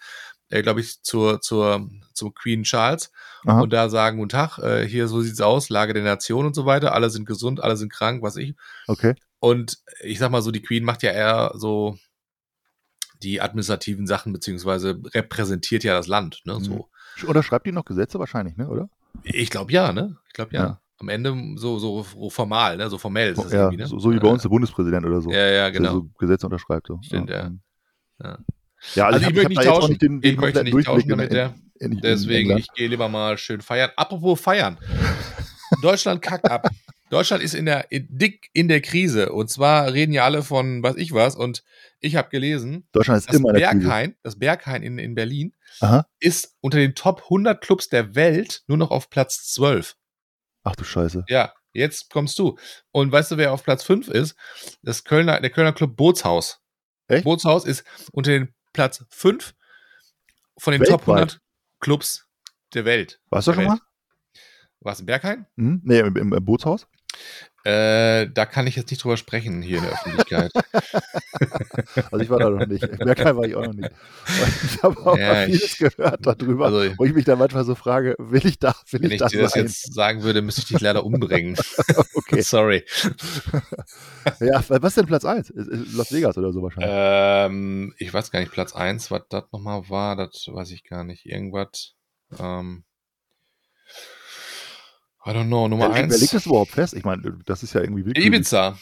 äh, 0.49 0.62
glaube 0.62 0.81
ich, 0.81 1.01
zur, 1.01 1.41
zur, 1.41 1.89
zum 2.13 2.33
Queen 2.33 2.63
Charles 2.63 3.12
Aha. 3.45 3.62
und 3.62 3.71
da 3.71 3.89
sagen, 3.89 4.17
guten 4.17 4.29
Tag, 4.29 4.57
äh, 4.59 4.85
hier 4.85 5.07
so 5.07 5.21
sieht's 5.21 5.41
aus, 5.41 5.69
Lage 5.69 5.93
der 5.93 6.03
Nation 6.03 6.45
und 6.45 6.55
so 6.55 6.65
weiter. 6.65 6.93
Alle 6.93 7.09
sind 7.09 7.25
gesund, 7.25 7.62
alle 7.62 7.77
sind 7.77 7.91
krank, 7.91 8.21
was 8.23 8.35
ich. 8.35 8.55
Okay. 8.88 9.15
Und 9.39 9.77
ich 10.01 10.19
sag 10.19 10.31
mal 10.31 10.41
so, 10.41 10.51
die 10.51 10.62
Queen 10.62 10.83
macht 10.83 11.03
ja 11.03 11.12
eher 11.12 11.51
so 11.55 11.97
die 13.23 13.41
administrativen 13.41 14.07
Sachen, 14.07 14.33
beziehungsweise 14.33 14.99
repräsentiert 15.13 15.83
ja 15.83 15.93
das 15.93 16.07
Land. 16.07 16.41
Ne? 16.45 16.59
So. 16.62 16.89
Oder 17.27 17.43
schreibt 17.43 17.65
die 17.65 17.71
noch 17.71 17.85
Gesetze 17.85 18.19
wahrscheinlich, 18.19 18.55
ne? 18.55 18.69
Oder? 18.69 18.89
Ich 19.23 19.49
glaube 19.49 19.71
ja, 19.71 19.91
ne? 19.91 20.17
Ich 20.27 20.33
glaube 20.33 20.53
ja. 20.53 20.62
Ja. 20.62 20.81
Am 20.99 21.09
Ende 21.09 21.33
so, 21.55 21.79
so, 21.79 22.03
formal, 22.29 22.75
ne? 22.75 22.89
So 22.89 22.97
formell 22.97 23.31
ist 23.31 23.43
es 23.43 23.53
ja, 23.53 23.63
irgendwie, 23.63 23.77
ne? 23.77 23.88
so, 23.88 23.99
so 23.99 24.12
wie 24.12 24.19
bei 24.19 24.27
uns 24.27 24.41
der 24.41 24.49
Bundespräsident 24.49 25.05
oder 25.05 25.21
so. 25.21 25.31
Ja, 25.31 25.47
ja, 25.47 25.69
genau. 25.69 25.93
so 25.93 26.09
Gesetze 26.17 26.45
unterschreibt. 26.45 26.88
So. 26.88 26.99
Stimmt, 27.01 27.29
ja. 27.29 27.49
mhm. 27.49 27.62
Ja. 28.21 28.38
Ja, 28.95 29.07
Also, 29.07 29.19
ich, 29.19 29.25
hab- 29.25 29.33
möchte 29.33 29.49
nicht 29.49 29.63
tauschen. 29.63 29.89
nicht 29.89 30.01
den, 30.01 30.21
den 30.21 30.33
ich 30.33 30.39
möchte 30.39 30.63
nicht 30.63 30.73
Durchblick 30.73 30.95
tauschen 30.95 31.09
damit 31.09 31.31
der. 31.31 31.53
in- 31.79 31.91
in- 31.91 31.97
in 31.97 32.01
Deswegen, 32.01 32.57
ich 32.57 32.67
gehe 32.73 32.87
lieber 32.87 33.09
mal 33.09 33.37
schön 33.37 33.61
feiern. 33.61 33.91
Apropos 33.95 34.39
feiern. 34.39 34.77
Deutschland 35.81 36.21
kackt 36.21 36.49
ab. 36.49 36.67
Deutschland 37.09 37.41
ist 37.43 37.55
in 37.55 37.65
der 37.65 37.87
dick 37.91 38.49
in 38.53 38.67
der 38.67 38.81
Krise. 38.81 39.31
Und 39.31 39.49
zwar 39.49 39.91
reden 39.93 40.13
ja 40.13 40.25
alle 40.25 40.43
von 40.43 40.83
was 40.83 40.95
ich 40.97 41.13
was. 41.13 41.35
Und 41.35 41.63
ich 41.99 42.15
habe 42.15 42.29
gelesen, 42.29 42.87
Deutschland 42.91 43.19
ist 43.19 43.29
das 43.29 43.35
immer. 43.35 43.53
Berghain, 43.53 44.15
das 44.23 44.37
Berghain 44.37 44.83
in, 44.83 44.99
in 44.99 45.15
Berlin, 45.15 45.53
Aha. 45.79 46.05
ist 46.19 46.55
unter 46.61 46.77
den 46.77 46.93
Top 46.95 47.23
100 47.23 47.61
Clubs 47.61 47.89
der 47.89 48.13
Welt 48.15 48.61
nur 48.67 48.77
noch 48.77 48.91
auf 48.91 49.09
Platz 49.09 49.51
12. 49.53 49.95
Ach 50.63 50.75
du 50.75 50.83
Scheiße. 50.83 51.23
Ja, 51.29 51.53
jetzt 51.73 52.11
kommst 52.11 52.37
du. 52.37 52.57
Und 52.91 53.11
weißt 53.11 53.31
du, 53.31 53.37
wer 53.37 53.53
auf 53.53 53.63
Platz 53.63 53.83
5 53.83 54.07
ist? 54.07 54.35
Das 54.83 55.03
Kölner, 55.03 55.39
der 55.41 55.49
Kölner 55.49 55.73
Club 55.73 55.95
Bootshaus. 55.95 56.59
Echt? 57.07 57.23
Bootshaus 57.23 57.65
ist 57.65 57.83
unter 58.11 58.31
den 58.31 58.53
Platz 58.79 59.03
5 59.09 59.53
von 60.57 60.71
den 60.71 60.79
Weltweit? 60.79 60.99
Top 60.99 61.09
100 61.09 61.41
Clubs 61.81 62.29
der 62.73 62.85
Welt. 62.85 63.19
Warst 63.29 63.49
du 63.49 63.53
schon 63.53 63.65
mal? 63.65 63.71
Welt. 63.73 63.81
Warst 64.79 64.99
du 64.99 65.01
in 65.01 65.05
Berghain? 65.05 65.45
Hm? 65.57 65.81
Nee, 65.83 65.99
im, 65.99 66.15
im, 66.15 66.31
im 66.31 66.45
Bootshaus? 66.45 66.87
Äh, 67.65 68.30
da 68.34 68.45
kann 68.45 68.67
ich 68.67 68.78
jetzt 68.78 68.89
nicht 68.89 69.04
drüber 69.04 69.17
sprechen 69.17 69.62
hier 69.62 69.80
in 69.80 69.84
der 69.84 69.91
Öffentlichkeit. 69.91 70.52
also 72.12 72.24
ich 72.24 72.30
war 72.30 72.39
da 72.39 72.50
noch 72.50 72.65
nicht. 72.65 72.82
Bergheim 73.00 73.36
war 73.36 73.43
ich 73.43 73.56
auch 73.56 73.65
noch 73.65 73.74
nicht. 73.74 73.91
ich 74.63 74.82
habe 74.82 75.06
auch 75.06 75.17
ja, 75.17 75.45
vieles 75.45 75.63
ich, 75.63 75.78
gehört 75.78 76.26
darüber, 76.26 76.67
also, 76.67 76.98
wo 76.98 77.04
ich 77.04 77.13
mich 77.13 77.26
da 77.26 77.36
manchmal 77.36 77.65
so 77.65 77.76
frage, 77.76 78.15
will 78.17 78.45
ich 78.45 78.60
da, 78.60 78.74
will 78.91 79.02
wenn 79.02 79.12
ich, 79.12 79.22
ich 79.22 79.28
dir 79.28 79.41
das 79.41 79.56
jetzt 79.56 79.93
sagen 79.93 80.24
würde, 80.24 80.41
müsste 80.41 80.62
ich 80.62 80.67
dich 80.67 80.80
leider 80.80 81.04
umbringen. 81.04 81.58
okay. 82.15 82.41
Sorry. 82.41 82.86
ja, 84.39 84.63
was 84.69 84.84
ist 84.84 84.98
denn 84.98 85.08
Platz 85.08 85.26
1? 85.26 85.52
Las 85.54 86.13
Vegas 86.13 86.38
oder 86.38 86.54
so 86.54 86.62
wahrscheinlich? 86.62 86.91
Ähm, 86.93 87.93
ich 87.98 88.13
weiß 88.13 88.32
gar 88.32 88.39
nicht, 88.39 88.54
Platz 88.54 88.74
1, 88.74 89.12
was 89.12 89.24
das 89.30 89.43
nochmal 89.52 89.89
war, 89.89 90.15
das 90.15 90.48
weiß 90.50 90.72
ich 90.72 90.86
gar 90.86 91.04
nicht. 91.04 91.26
Irgendwas. 91.26 91.95
Ähm, 92.39 92.86
I 95.25 95.32
don't 95.32 95.47
know, 95.47 95.67
Nummer 95.67 95.91
eins. 95.91 96.13
Wer 96.13 96.19
legt 96.19 96.34
das 96.34 96.45
überhaupt 96.45 96.71
fest? 96.71 96.93
Ich 96.93 97.03
meine, 97.03 97.38
das 97.45 97.63
ist 97.63 97.73
ja 97.73 97.82
irgendwie 97.82 98.05
wirklich. 98.05 98.25
Ibiza. 98.25 98.77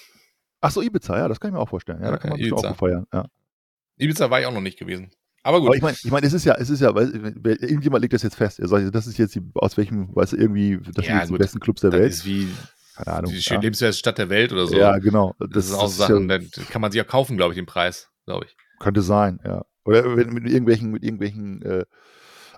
Achso, 0.62 0.82
Ibiza, 0.82 1.18
ja, 1.18 1.28
das 1.28 1.40
kann 1.40 1.50
ich 1.50 1.54
mir 1.54 1.60
auch 1.60 1.70
vorstellen. 1.70 2.02
Ja, 2.02 2.12
da 2.12 2.18
kann 2.18 2.32
man 2.32 2.40
sich 2.40 2.52
auch 2.54 2.76
feiern. 2.76 3.06
Ja. 3.14 3.26
Ibiza 3.98 4.30
war 4.30 4.40
ich 4.40 4.46
auch 4.46 4.54
noch 4.54 4.62
nicht 4.62 4.78
gewesen. 4.78 5.12
Aber 5.44 5.60
gut. 5.60 5.68
Aber 5.68 5.76
ich 5.76 5.82
meine, 5.82 5.98
ich 6.04 6.12
mein, 6.12 6.24
es 6.24 6.34
ist 6.34 6.46
ja, 6.46 6.56
es 6.56 6.70
ist 6.70 6.82
ja, 6.82 6.94
weil, 6.94 7.10
irgendjemand 7.62 8.02
legt 8.02 8.14
das 8.14 8.24
jetzt 8.24 8.36
fest. 8.36 8.60
Er 8.60 8.68
sagt, 8.68 8.94
das 8.94 9.08
ist 9.08 9.18
jetzt 9.18 9.34
die, 9.36 9.42
aus 9.56 9.78
welchem, 9.78 10.14
weißt 10.16 10.34
du, 10.34 10.38
irgendwie, 10.38 10.80
das 10.94 11.08
ja, 11.08 11.26
sind 11.26 11.36
die 11.36 11.40
besten 11.40 11.60
Clubs 11.60 11.82
der 11.82 11.92
das 11.92 12.00
Welt. 12.00 12.12
Ist 12.12 12.26
wie, 12.26 12.48
keine 12.96 13.18
Ahnung. 13.18 13.32
Die 13.32 13.40
ja. 13.40 13.60
lebenswerte 13.60 13.98
Stadt 13.98 14.18
der 14.18 14.30
Welt 14.30 14.52
oder 14.52 14.68
so. 14.68 14.76
Ja, 14.76 14.98
genau. 14.98 15.36
Das, 15.40 15.50
das 15.50 15.66
ist 15.68 15.74
auch 15.74 15.84
das 15.84 15.98
Sachen, 15.98 16.30
ja, 16.30 16.40
da 16.40 16.64
kann 16.70 16.82
man 16.82 16.92
sich 16.92 16.98
ja 16.98 17.04
kaufen, 17.04 17.38
glaube 17.38 17.54
ich, 17.54 17.58
den 17.58 17.66
Preis, 17.66 18.10
glaube 18.26 18.46
ich. 18.46 18.58
Könnte 18.80 19.02
sein, 19.02 19.40
ja. 19.46 19.66
Oder 19.86 20.04
mit, 20.10 20.34
mit 20.34 20.46
irgendwelchen, 20.48 20.92
mit 20.92 21.04
irgendwelchen 21.04 21.62
äh, 21.62 21.86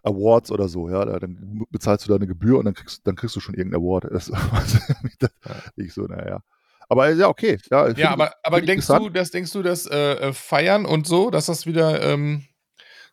Awards 0.04 0.52
oder 0.52 0.68
so, 0.68 0.90
ja, 0.90 1.06
dann 1.06 1.66
bezahlst 1.70 2.06
du 2.06 2.10
da 2.10 2.16
eine 2.16 2.28
Gebühr 2.28 2.58
und 2.58 2.66
dann 2.66 2.74
kriegst, 2.74 3.06
dann 3.06 3.16
kriegst 3.16 3.36
du 3.36 3.40
schon 3.40 3.56
irgendein 3.56 3.82
Award. 3.82 4.06
Das, 4.12 4.32
das 5.20 5.32
ich 5.76 5.94
so, 5.94 6.04
naja. 6.04 6.42
Aber 6.90 7.14
ja, 7.14 7.28
okay. 7.28 7.60
Ja, 7.70 7.90
ja 7.90 8.12
aber, 8.12 8.34
aber 8.44 8.62
denkst 8.62 8.88
du, 8.88 9.10
dass 9.10 9.32
denkst 9.32 9.54
du, 9.54 9.62
dass 9.62 9.86
äh, 9.86 10.14
äh, 10.14 10.34
Feiern 10.34 10.86
und 10.86 11.06
so, 11.06 11.30
dass 11.30 11.46
das 11.46 11.66
wieder, 11.68 12.02
ähm, 12.02 12.46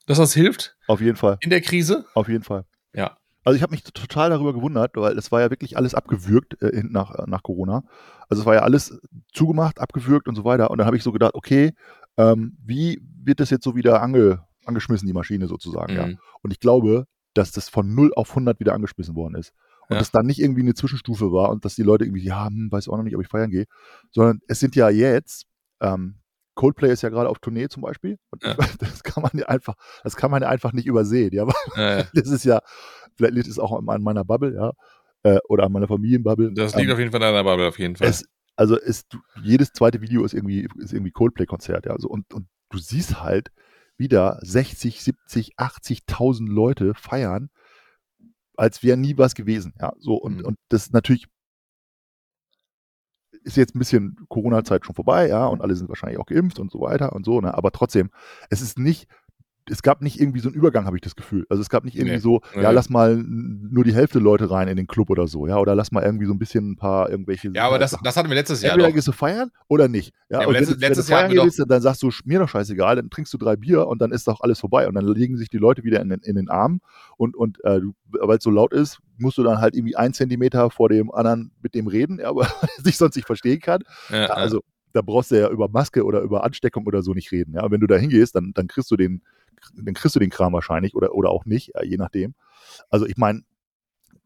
dass 0.06 0.18
das 0.18 0.32
hilft? 0.32 0.76
Auf 0.86 1.00
jeden 1.00 1.16
Fall. 1.16 1.36
In 1.40 1.50
der 1.50 1.60
Krise? 1.60 2.06
Auf 2.14 2.28
jeden 2.28 2.42
Fall. 2.42 2.64
Ja. 2.94 3.18
Also 3.44 3.56
ich 3.56 3.62
habe 3.62 3.72
mich 3.72 3.84
total 3.84 4.30
darüber 4.30 4.54
gewundert, 4.54 4.92
weil 4.96 5.16
es 5.16 5.30
war 5.30 5.40
ja 5.40 5.50
wirklich 5.50 5.76
alles 5.76 5.94
abgewürgt 5.94 6.60
äh, 6.62 6.82
nach, 6.84 7.26
nach 7.26 7.42
Corona. 7.42 7.84
Also 8.28 8.42
es 8.42 8.46
war 8.46 8.54
ja 8.54 8.62
alles 8.62 8.98
zugemacht, 9.32 9.78
abgewürgt 9.78 10.26
und 10.26 10.34
so 10.34 10.44
weiter. 10.44 10.70
Und 10.70 10.78
dann 10.78 10.86
habe 10.86 10.96
ich 10.96 11.02
so 11.02 11.12
gedacht, 11.12 11.34
okay, 11.34 11.72
ähm, 12.16 12.56
wie 12.64 13.00
wird 13.22 13.40
das 13.40 13.50
jetzt 13.50 13.64
so 13.64 13.76
wieder 13.76 14.02
ange, 14.02 14.42
angeschmissen, 14.66 15.06
die 15.06 15.14
Maschine 15.14 15.46
sozusagen, 15.46 15.92
mhm. 15.92 15.98
ja. 15.98 16.08
Und 16.42 16.52
ich 16.52 16.60
glaube, 16.60 17.06
dass 17.34 17.52
das 17.52 17.68
von 17.68 17.94
0 17.94 18.12
auf 18.14 18.30
100 18.30 18.60
wieder 18.60 18.74
angeschmissen 18.74 19.14
worden 19.14 19.34
ist. 19.34 19.52
Und 19.88 19.94
ja. 19.94 19.98
das 20.00 20.10
dann 20.10 20.26
nicht 20.26 20.40
irgendwie 20.40 20.62
eine 20.62 20.74
Zwischenstufe 20.74 21.30
war 21.32 21.50
und 21.50 21.64
dass 21.64 21.76
die 21.76 21.82
Leute 21.82 22.04
irgendwie, 22.04 22.24
ja, 22.24 22.46
hm, 22.46 22.68
weiß 22.72 22.88
auch 22.88 22.96
noch 22.96 23.04
nicht, 23.04 23.14
ob 23.14 23.22
ich 23.22 23.28
feiern 23.28 23.50
gehe, 23.50 23.66
sondern 24.10 24.40
es 24.48 24.58
sind 24.58 24.74
ja 24.74 24.88
jetzt, 24.88 25.46
ähm, 25.80 26.16
Coldplay 26.54 26.90
ist 26.90 27.02
ja 27.02 27.10
gerade 27.10 27.28
auf 27.28 27.38
Tournee 27.38 27.68
zum 27.68 27.82
Beispiel. 27.82 28.18
Und 28.30 28.42
ja. 28.42 28.56
das 28.80 29.04
kann 29.04 29.22
man 29.22 29.30
ja 29.34 29.46
einfach, 29.46 29.74
das 30.02 30.16
kann 30.16 30.30
man 30.30 30.42
ja 30.42 30.48
einfach 30.48 30.72
nicht 30.72 30.86
übersehen, 30.86 31.32
ja. 31.32 31.46
ja, 31.76 31.98
ja. 31.98 32.04
Das 32.14 32.28
ist 32.28 32.44
ja, 32.44 32.60
vielleicht 33.14 33.34
liegt 33.34 33.46
es 33.46 33.58
auch 33.60 33.78
an 33.78 34.02
meiner 34.02 34.24
Bubble, 34.24 34.54
ja. 34.54 34.72
Äh, 35.22 35.38
oder 35.48 35.64
an 35.64 35.72
meiner 35.72 35.86
Familienbubble. 35.86 36.52
Das 36.54 36.74
liegt 36.74 36.88
ähm, 36.88 36.94
auf 36.94 36.98
jeden 36.98 37.12
Fall 37.12 37.22
an 37.22 37.34
deiner 37.34 37.44
Bubble, 37.44 37.68
auf 37.68 37.78
jeden 37.78 37.94
Fall. 37.94 38.08
Es, 38.08 38.24
also 38.56 38.76
ist, 38.76 39.16
jedes 39.42 39.72
zweite 39.72 40.00
Video 40.00 40.24
ist 40.24 40.34
irgendwie, 40.34 40.66
ist 40.78 40.92
irgendwie 40.92 41.12
Coldplay-Konzert, 41.12 41.86
ja. 41.86 41.92
Also 41.92 42.08
und, 42.08 42.32
und 42.34 42.48
du 42.70 42.78
siehst 42.78 43.22
halt, 43.22 43.50
wieder 43.98 44.38
60, 44.42 45.02
70, 45.02 45.58
80.000 45.58 46.48
Leute 46.48 46.94
feiern, 46.94 47.50
als 48.56 48.82
wäre 48.82 48.96
nie 48.96 49.16
was 49.18 49.34
gewesen. 49.34 49.74
Ja, 49.80 49.92
so 49.98 50.14
und, 50.14 50.38
mhm. 50.38 50.44
und 50.44 50.58
das 50.68 50.90
natürlich 50.90 51.26
ist 53.42 53.56
jetzt 53.56 53.76
ein 53.76 53.78
bisschen 53.78 54.16
Corona-Zeit 54.28 54.84
schon 54.84 54.94
vorbei, 54.94 55.28
ja, 55.28 55.46
und 55.46 55.62
alle 55.62 55.76
sind 55.76 55.88
wahrscheinlich 55.88 56.18
auch 56.18 56.26
geimpft 56.26 56.58
und 56.58 56.72
so 56.72 56.80
weiter 56.80 57.12
und 57.12 57.24
so, 57.24 57.40
ne, 57.40 57.54
aber 57.54 57.70
trotzdem, 57.70 58.10
es 58.50 58.60
ist 58.60 58.78
nicht 58.78 59.08
es 59.68 59.82
gab 59.82 60.02
nicht 60.02 60.20
irgendwie 60.20 60.40
so 60.40 60.48
einen 60.48 60.56
Übergang, 60.56 60.86
habe 60.86 60.96
ich 60.96 61.02
das 61.02 61.16
Gefühl. 61.16 61.46
Also 61.48 61.60
es 61.60 61.68
gab 61.68 61.84
nicht 61.84 61.96
irgendwie 61.96 62.14
nee. 62.14 62.20
so, 62.20 62.40
ja, 62.54 62.70
lass 62.70 62.88
mal 62.88 63.16
nur 63.16 63.84
die 63.84 63.94
Hälfte 63.94 64.18
Leute 64.18 64.50
rein 64.50 64.68
in 64.68 64.76
den 64.76 64.86
Club 64.86 65.10
oder 65.10 65.26
so, 65.26 65.46
ja, 65.46 65.58
oder 65.58 65.74
lass 65.74 65.90
mal 65.92 66.04
irgendwie 66.04 66.26
so 66.26 66.32
ein 66.32 66.38
bisschen 66.38 66.72
ein 66.72 66.76
paar 66.76 67.10
irgendwelche. 67.10 67.50
Ja, 67.52 67.66
aber 67.66 67.78
das, 67.78 67.96
das 68.02 68.16
hatten 68.16 68.28
wir 68.28 68.36
letztes 68.36 68.62
Jahr. 68.62 68.74
Entweder 68.74 68.92
gehst 68.92 69.08
du 69.08 69.12
feiern 69.12 69.50
oder 69.68 69.88
nicht. 69.88 70.14
Ja, 70.28 70.42
ja 70.42 70.46
und 70.46 70.52
letztes, 70.52 70.80
wenn, 70.80 70.88
letztes 70.88 71.08
wenn 71.08 71.14
du 71.14 71.20
feiern 71.20 71.32
Jahr 71.32 71.44
gehst, 71.44 71.64
dann 71.66 71.82
sagst 71.82 72.02
du, 72.02 72.10
mir 72.24 72.38
doch 72.38 72.48
scheißegal, 72.48 72.96
dann 72.96 73.10
trinkst 73.10 73.32
du 73.34 73.38
drei 73.38 73.56
Bier 73.56 73.86
und 73.86 74.00
dann 74.00 74.12
ist 74.12 74.28
doch 74.28 74.40
alles 74.40 74.60
vorbei. 74.60 74.86
Und 74.86 74.94
dann 74.94 75.06
legen 75.06 75.36
sich 75.36 75.48
die 75.48 75.58
Leute 75.58 75.82
wieder 75.82 76.00
in 76.00 76.10
den, 76.10 76.20
in 76.20 76.36
den 76.36 76.48
Arm 76.48 76.80
und, 77.16 77.36
und 77.36 77.62
äh, 77.64 77.80
weil 78.20 78.38
es 78.38 78.44
so 78.44 78.50
laut 78.50 78.72
ist, 78.72 79.00
musst 79.18 79.38
du 79.38 79.42
dann 79.42 79.60
halt 79.60 79.74
irgendwie 79.74 79.96
einen 79.96 80.14
Zentimeter 80.14 80.70
vor 80.70 80.88
dem 80.88 81.12
anderen 81.12 81.52
mit 81.62 81.74
dem 81.74 81.86
reden, 81.88 82.18
ja, 82.20 82.28
aber 82.30 82.48
sich 82.78 82.96
sonst 82.96 83.16
nicht 83.16 83.26
verstehen 83.26 83.60
kann. 83.60 83.82
Ja, 84.10 84.26
also 84.26 84.62
da 84.92 85.02
brauchst 85.02 85.30
du 85.30 85.38
ja 85.38 85.50
über 85.50 85.68
Maske 85.68 86.04
oder 86.04 86.20
über 86.20 86.42
Ansteckung 86.44 86.86
oder 86.86 87.02
so 87.02 87.12
nicht 87.12 87.30
reden. 87.30 87.54
Ja, 87.54 87.70
wenn 87.70 87.80
du 87.80 87.86
da 87.86 87.96
hingehst, 87.96 88.34
dann, 88.34 88.52
dann 88.54 88.66
kriegst 88.66 88.90
du 88.90 88.96
den 88.96 89.22
dann 89.74 89.94
kriegst 89.94 90.14
du 90.14 90.20
den 90.20 90.30
Kram 90.30 90.52
wahrscheinlich 90.52 90.94
oder, 90.94 91.14
oder 91.14 91.30
auch 91.30 91.44
nicht, 91.44 91.72
je 91.82 91.96
nachdem. 91.96 92.34
Also 92.90 93.06
ich 93.06 93.16
meine, 93.16 93.42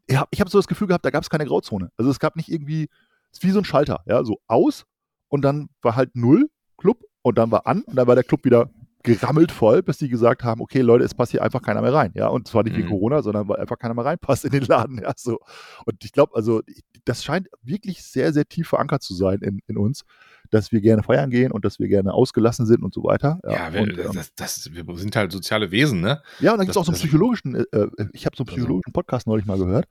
ich 0.07 0.17
habe 0.17 0.29
hab 0.37 0.49
so 0.49 0.59
das 0.59 0.69
Gefühl 0.69 0.89
gehabt, 0.89 1.05
da 1.05 1.11
gab 1.11 1.23
es 1.23 1.31
keine 1.31 1.47
Grauzone. 1.47 1.91
Also 1.97 2.11
es 2.11 2.19
gab 2.19 2.37
nicht 2.37 2.49
irgendwie, 2.49 2.89
es 3.33 3.39
ist 3.39 3.45
wie 3.45 3.51
so 3.51 3.61
ein 3.61 3.65
Schalter, 3.65 4.03
ja, 4.07 4.25
so 4.25 4.41
aus 4.47 4.85
und 5.29 5.43
dann 5.43 5.69
war 5.83 5.97
halt 5.97 6.15
null 6.15 6.51
Club 6.77 7.05
und 7.23 7.39
dann 7.39 7.51
war 7.51 7.67
an 7.67 7.83
und 7.83 7.97
dann 7.97 8.07
war 8.07 8.15
der 8.15 8.25
Club 8.25 8.45
wieder 8.45 8.71
gerammelt 9.03 9.51
voll, 9.51 9.83
bis 9.83 9.99
die 9.99 10.09
gesagt 10.09 10.45
haben, 10.45 10.61
okay, 10.61 10.81
Leute, 10.81 11.05
es 11.05 11.15
passt 11.15 11.33
hier 11.33 11.43
einfach 11.43 11.63
keiner 11.63 11.81
mehr 11.81 11.95
rein, 11.95 12.13
ja, 12.15 12.29
und 12.29 12.47
zwar 12.47 12.65
nicht 12.65 12.77
mhm. 12.77 12.83
wie 12.83 12.89
Corona, 12.89 13.23
sondern 13.23 13.49
weil 13.49 13.59
einfach 13.59 13.79
keiner 13.79 13.95
mehr 13.95 14.05
reinpasst 14.05 14.45
in 14.45 14.51
den 14.51 14.65
Laden, 14.65 14.99
ja, 15.03 15.13
so. 15.17 15.39
Und 15.87 16.05
ich 16.05 16.13
glaube, 16.13 16.35
also, 16.35 16.61
das 17.05 17.25
scheint 17.25 17.49
wirklich 17.63 18.03
sehr, 18.05 18.33
sehr 18.33 18.47
tief 18.47 18.69
verankert 18.69 19.03
zu 19.03 19.15
sein 19.15 19.39
in, 19.41 19.61
in 19.67 19.79
uns, 19.79 20.05
dass 20.51 20.73
wir 20.73 20.81
gerne 20.81 21.03
feiern 21.03 21.31
gehen 21.31 21.53
und 21.53 21.65
dass 21.65 21.79
wir 21.79 21.89
gerne 21.89 22.13
ausgelassen 22.13 22.67
sind 22.67 22.83
und 22.83 22.93
so 22.93 23.05
weiter. 23.05 23.41
Ja, 23.45 23.53
ja 23.53 23.73
wir, 23.73 23.83
und, 23.83 23.99
ähm, 23.99 24.11
das, 24.13 24.35
das, 24.35 24.71
wir 24.73 24.85
sind 24.97 25.15
halt 25.17 25.33
soziale 25.33 25.71
Wesen, 25.71 26.01
ne? 26.01 26.23
Ja, 26.41 26.53
und 26.53 26.59
dann 26.59 26.67
gibt 26.67 26.71
es 26.73 26.77
auch 26.77 26.85
so 26.85 26.93
einen 26.93 27.01
psychologischen, 27.01 27.55
äh, 27.55 27.65
äh 27.73 28.09
ich 28.13 28.27
habe 28.27 28.37
so 28.37 28.43
einen 28.43 28.49
also 28.49 28.57
psychologischen 28.57 28.93
Podcast 28.93 29.27
neulich 29.27 29.47
mal 29.47 29.59
gehört 29.59 29.87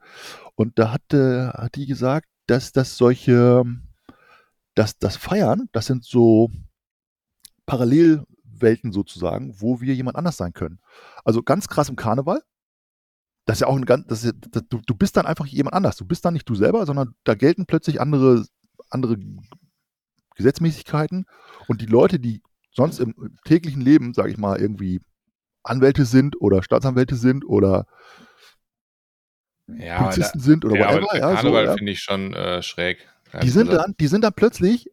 und 0.54 0.78
da 0.78 0.92
hat, 0.92 1.12
äh, 1.12 1.48
hat 1.48 1.74
die 1.74 1.86
gesagt, 1.86 2.28
dass 2.46 2.72
das 2.72 2.96
solche, 2.96 3.64
dass 4.74 4.98
das 4.98 5.16
Feiern, 5.16 5.68
das 5.72 5.86
sind 5.86 6.04
so 6.04 6.50
Parallelwelten 7.66 8.92
sozusagen, 8.92 9.54
wo 9.60 9.80
wir 9.80 9.94
jemand 9.94 10.16
anders 10.16 10.36
sein 10.36 10.52
können. 10.52 10.80
Also 11.24 11.42
ganz 11.42 11.68
krass 11.68 11.88
im 11.88 11.96
Karneval, 11.96 12.42
das 13.46 13.56
ist 13.56 13.60
ja 13.60 13.66
auch 13.68 13.76
ein 13.76 13.84
ganz, 13.84 14.06
das 14.06 14.24
ist, 14.24 14.34
das, 14.50 14.62
du, 14.68 14.80
du 14.84 14.94
bist 14.94 15.16
dann 15.16 15.26
einfach 15.26 15.46
jemand 15.46 15.74
anders. 15.74 15.96
Du 15.96 16.04
bist 16.04 16.24
dann 16.24 16.34
nicht 16.34 16.48
du 16.48 16.54
selber, 16.54 16.86
sondern 16.86 17.14
da 17.24 17.34
gelten 17.34 17.66
plötzlich 17.66 18.00
andere, 18.00 18.46
andere 18.90 19.16
Gesetzmäßigkeiten 20.36 21.26
und 21.68 21.80
die 21.80 21.86
Leute, 21.86 22.18
die 22.18 22.42
sonst 22.72 23.00
im 23.00 23.14
täglichen 23.44 23.82
Leben, 23.82 24.14
sage 24.14 24.30
ich 24.30 24.38
mal, 24.38 24.60
irgendwie 24.60 25.00
Anwälte 25.62 26.04
sind 26.04 26.40
oder 26.40 26.62
Staatsanwälte 26.62 27.16
sind 27.16 27.44
oder 27.44 27.86
ja, 29.66 29.98
Polizisten 29.98 30.38
da, 30.38 30.44
sind 30.44 30.64
oder 30.64 30.76
ja, 30.76 30.88
whatever. 30.88 31.16
Ja, 31.16 31.34
Karneval 31.34 31.66
so, 31.68 31.76
finde 31.76 31.92
ich 31.92 32.00
schon 32.00 32.34
äh, 32.34 32.62
schräg. 32.62 33.08
Die 33.42 33.50
sind, 33.50 33.72
dann, 33.72 33.94
die 34.00 34.08
sind 34.08 34.24
dann 34.24 34.32
plötzlich 34.34 34.90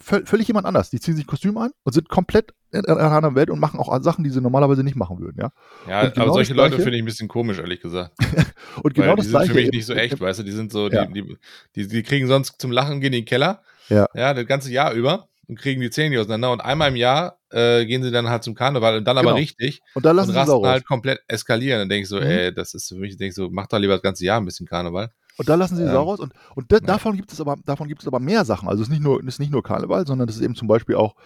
völlig 0.00 0.48
jemand 0.48 0.66
anders. 0.66 0.90
Die 0.90 0.98
ziehen 0.98 1.14
sich 1.14 1.26
Kostüm 1.26 1.58
an 1.58 1.72
und 1.84 1.92
sind 1.92 2.08
komplett 2.08 2.54
in 2.72 2.84
einer 2.86 3.12
anderen 3.12 3.34
Welt 3.34 3.50
und 3.50 3.58
machen 3.58 3.78
auch 3.78 4.02
Sachen, 4.02 4.24
die 4.24 4.30
sie 4.30 4.40
normalerweise 4.40 4.82
nicht 4.82 4.96
machen 4.96 5.18
würden, 5.20 5.38
ja. 5.38 5.52
Ja, 5.88 6.08
genau 6.08 6.26
aber 6.26 6.34
solche 6.34 6.54
Leute 6.54 6.76
finde 6.76 6.96
ich 6.96 7.02
ein 7.02 7.04
bisschen 7.04 7.28
komisch, 7.28 7.58
ehrlich 7.58 7.80
gesagt. 7.80 8.12
und 8.82 8.94
genau 8.94 9.08
Weil 9.08 9.16
das 9.16 9.26
die 9.26 9.30
Gleiche. 9.30 9.46
sind 9.46 9.54
für 9.54 9.62
mich 9.62 9.70
nicht 9.72 9.86
so 9.86 9.94
echt, 9.94 10.20
weißt 10.20 10.38
du, 10.38 10.42
die 10.44 10.52
sind 10.52 10.72
so, 10.72 10.88
ja. 10.88 11.04
die, 11.06 11.36
die, 11.74 11.88
die, 11.88 12.02
kriegen 12.02 12.26
sonst 12.28 12.60
zum 12.60 12.70
Lachen, 12.70 13.00
gehen 13.00 13.12
in 13.12 13.20
den 13.20 13.24
Keller 13.24 13.62
ja. 13.90 14.06
Ja, 14.14 14.34
das 14.34 14.46
ganze 14.46 14.72
Jahr 14.72 14.92
über 14.92 15.28
und 15.50 15.58
kriegen 15.58 15.80
die 15.80 15.90
Zähne 15.90 16.20
auseinander. 16.20 16.52
Und 16.52 16.60
einmal 16.60 16.90
im 16.90 16.96
Jahr 16.96 17.38
äh, 17.50 17.84
gehen 17.84 18.02
sie 18.02 18.12
dann 18.12 18.28
halt 18.28 18.44
zum 18.44 18.54
Karneval 18.54 18.98
und 18.98 19.04
dann 19.04 19.16
genau. 19.16 19.30
aber 19.30 19.38
richtig. 19.38 19.82
Und 19.94 20.04
dann 20.04 20.16
lassen 20.16 20.28
und 20.28 20.34
sie 20.34 20.40
rasten 20.40 20.66
halt 20.66 20.86
komplett 20.86 21.20
eskalieren. 21.26 21.80
Dann 21.80 21.88
denke 21.88 22.04
ich 22.04 22.08
so, 22.08 22.16
mhm. 22.16 22.22
ey, 22.22 22.54
das 22.54 22.72
ist 22.72 22.88
für 22.88 22.94
mich, 22.94 23.16
denke 23.16 23.30
ich 23.30 23.34
so, 23.34 23.50
mach 23.50 23.66
doch 23.66 23.78
lieber 23.78 23.94
das 23.94 24.02
ganze 24.02 24.24
Jahr 24.24 24.40
ein 24.40 24.44
bisschen 24.44 24.66
Karneval. 24.66 25.10
Und 25.36 25.48
da 25.48 25.56
lassen 25.56 25.76
sie 25.76 25.82
ähm, 25.82 25.90
Sau 25.90 26.04
raus. 26.04 26.20
Und, 26.20 26.32
und 26.54 26.70
da, 26.70 26.78
davon 26.78 27.16
gibt 27.16 27.32
es 27.32 27.40
aber, 27.40 27.56
davon 27.64 27.88
gibt 27.88 28.02
es 28.02 28.06
aber 28.06 28.20
mehr 28.20 28.44
Sachen. 28.44 28.68
Also 28.68 28.82
es 28.82 28.88
ist 28.88 28.92
nicht 28.92 29.02
nur, 29.02 29.20
es 29.20 29.26
ist 29.26 29.38
nicht 29.40 29.50
nur 29.50 29.62
Karneval, 29.62 30.06
sondern 30.06 30.28
es 30.28 30.36
ist 30.36 30.42
eben 30.42 30.54
zum 30.54 30.68
Beispiel 30.68 30.94
auch 30.94 31.16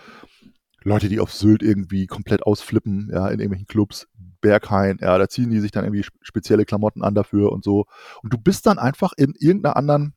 Leute, 0.85 1.09
die 1.09 1.21
auf 1.21 1.33
Sylt 1.33 1.63
irgendwie 1.63 2.07
komplett 2.07 2.45
ausflippen, 2.45 3.11
ja, 3.13 3.29
in 3.29 3.41
irgendwelchen 3.41 3.67
Clubs, 3.67 4.07
Berghain, 4.41 4.99
ja, 5.01 5.17
da 5.19 5.29
ziehen 5.29 5.51
die 5.51 5.61
sich 5.61 5.71
dann 5.71 5.85
irgendwie 5.85 6.05
spezielle 6.23 6.65
Klamotten 6.65 7.03
an 7.03 7.15
dafür 7.15 7.53
und 7.53 7.65
so. 7.65 7.87
Und 8.23 8.33
du 8.33 8.39
bist 8.39 8.67
dann 8.67 8.79
einfach 8.79 9.13
in 9.17 9.35
irgendeiner 9.39 9.77
anderen 9.77 10.15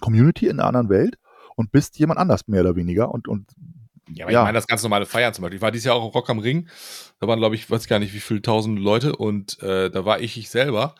Community, 0.00 0.46
in 0.46 0.58
einer 0.58 0.68
anderen 0.68 0.88
Welt 0.88 1.18
und 1.56 1.70
bist 1.70 1.98
jemand 1.98 2.18
anders, 2.18 2.48
mehr 2.48 2.62
oder 2.62 2.76
weniger. 2.76 3.10
Und, 3.10 3.28
und 3.28 3.50
ja, 4.08 4.24
aber 4.24 4.32
ja. 4.32 4.40
ich 4.40 4.44
meine 4.44 4.56
das 4.56 4.66
ganz 4.66 4.82
normale 4.82 5.06
Feiern 5.06 5.32
zum 5.34 5.42
Beispiel. 5.42 5.56
Ich 5.56 5.62
war 5.62 5.70
dieses 5.70 5.86
Jahr 5.86 5.96
auch 5.96 6.04
im 6.04 6.10
Rock 6.10 6.28
am 6.30 6.38
Ring. 6.38 6.68
Da 7.20 7.28
waren, 7.28 7.38
glaube 7.38 7.54
ich, 7.54 7.70
weiß 7.70 7.86
gar 7.86 7.98
nicht, 7.98 8.14
wie 8.14 8.20
viele 8.20 8.42
tausend 8.42 8.78
Leute 8.78 9.16
und 9.16 9.62
äh, 9.62 9.90
da 9.90 10.04
war 10.04 10.20
ich 10.20 10.36
ich 10.36 10.50
selber, 10.50 10.94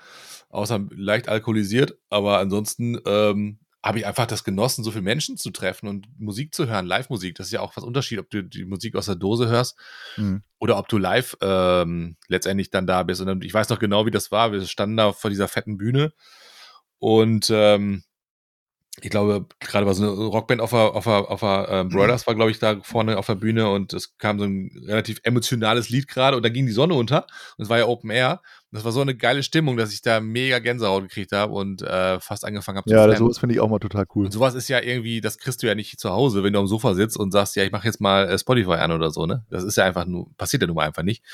außer 0.51 0.87
leicht 0.91 1.29
alkoholisiert, 1.29 1.99
aber 2.11 2.38
ansonsten 2.38 2.99
ähm, 3.07 3.59
habe 3.85 3.99
ich 3.99 4.07
einfach 4.07 4.27
das 4.27 4.45
genossen, 4.45 4.85
so 4.85 4.93
viele 4.93 5.03
Menschen 5.03 5.37
zu 5.37 5.51
treffen 5.51 5.88
und 5.88 6.07
Musik 6.19 6.55
zu 6.55 6.69
hören, 6.69 6.87
Live-Musik. 6.87 7.35
Das 7.35 7.47
ist 7.47 7.53
ja 7.53 7.61
auch 7.61 7.77
was 7.77 7.83
Unterschied, 7.83 8.21
ob 8.21 8.31
du 8.31 8.45
die 8.45 8.65
Musik 8.65 8.95
aus 8.95 9.07
der 9.07 9.17
Dose 9.17 9.49
hörst 9.49 9.77
mhm. 10.17 10.43
oder 10.61 10.79
ob 10.79 10.87
du 10.87 10.99
live 10.99 11.37
ähm, 11.41 12.17
letztendlich 12.29 12.71
dann 12.71 12.87
da 12.87 13.03
bist. 13.03 13.21
Und 13.21 13.27
dann, 13.27 13.43
ich 13.43 13.53
weiß 13.53 13.69
noch 13.71 13.81
genau, 13.81 14.07
wie 14.07 14.12
das 14.12 14.31
war. 14.31 14.53
Wir 14.53 14.65
standen 14.67 14.97
da 14.97 15.12
vor 15.12 15.31
dieser 15.31 15.49
fetten 15.49 15.79
Bühne 15.79 16.12
und 16.99 17.51
ähm, 17.51 18.05
ich 19.00 19.09
glaube, 19.09 19.46
gerade 19.59 19.87
war 19.87 19.94
so 19.94 20.02
eine 20.02 20.12
Rockband 20.12 20.61
auf 20.61 20.70
der, 20.70 20.94
auf 20.94 21.05
der, 21.05 21.31
auf 21.31 21.40
der 21.40 21.68
äh, 21.70 21.85
Brothers 21.85 22.26
war, 22.26 22.35
glaube 22.35 22.50
ich, 22.50 22.59
da 22.59 22.78
vorne 22.83 23.16
auf 23.16 23.24
der 23.24 23.37
Bühne 23.37 23.70
und 23.70 23.94
es 23.94 24.18
kam 24.18 24.38
so 24.38 24.44
ein 24.44 24.70
relativ 24.87 25.18
emotionales 25.22 25.88
Lied 25.88 26.09
gerade 26.09 26.37
und 26.37 26.42
da 26.42 26.50
ging 26.50 26.66
die 26.66 26.72
Sonne 26.72 26.92
unter 26.94 27.26
und 27.57 27.64
es 27.64 27.70
war 27.70 27.78
ja 27.78 27.87
Open 27.87 28.11
Air. 28.11 28.42
Und 28.70 28.76
das 28.76 28.85
war 28.85 28.92
so 28.92 29.00
eine 29.00 29.14
geile 29.14 29.42
Stimmung, 29.42 29.78
dass 29.78 29.94
ich 29.94 30.02
da 30.02 30.20
mega 30.20 30.59
Gänsehaut 30.59 31.05
gekriegt 31.05 31.33
habe 31.33 31.55
und 31.55 31.81
äh, 31.81 32.20
fast 32.20 32.44
angefangen 32.44 32.78
habe 32.78 32.88
zu 32.88 32.94
Ja, 32.94 33.16
sowas 33.16 33.38
finde 33.38 33.55
ich 33.55 33.61
auch 33.61 33.68
mal 33.68 33.78
total 33.78 34.05
cool. 34.14 34.26
Und 34.26 34.33
sowas 34.33 34.55
ist 34.55 34.68
ja 34.68 34.81
irgendwie, 34.81 35.22
das 35.22 35.38
kriegst 35.38 35.62
du 35.62 35.66
ja 35.66 35.74
nicht 35.74 35.98
zu 35.98 36.11
Hause, 36.11 36.44
wenn 36.44 36.52
du 36.52 36.59
am 36.59 36.66
Sofa 36.66 36.92
sitzt 36.92 37.16
und 37.16 37.33
sagst, 37.33 37.57
ja, 37.57 37.64
ich 37.64 37.72
mache 37.72 37.87
jetzt 37.87 38.00
mal 38.00 38.28
äh, 38.28 38.38
Spotify 38.38 38.74
an 38.74 38.92
oder 38.92 39.11
so, 39.11 39.24
ne? 39.24 39.46
Das 39.48 39.64
ist 39.64 39.76
ja 39.76 39.85
einfach 39.85 40.05
nur, 40.05 40.28
passiert 40.37 40.62
ja 40.62 40.66
nun 40.66 40.76
mal 40.76 40.87
einfach 40.87 41.02
nicht. 41.02 41.24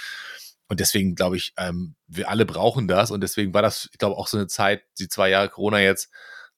Und 0.69 0.79
deswegen 0.81 1.17
glaube 1.17 1.37
ich, 1.37 1.55
ähm, 1.57 1.97
wir 2.07 2.29
alle 2.29 2.47
brauchen 2.47 2.87
das 2.87 3.11
und 3.11 3.21
deswegen 3.21 3.53
war 3.53 3.63
das, 3.63 3.89
ich 3.91 3.99
glaube, 3.99 4.17
auch 4.17 4.29
so 4.29 4.37
eine 4.37 4.47
Zeit, 4.47 4.83
die 4.99 5.09
zwei 5.09 5.31
Jahre 5.31 5.49
Corona 5.49 5.81
jetzt, 5.81 6.11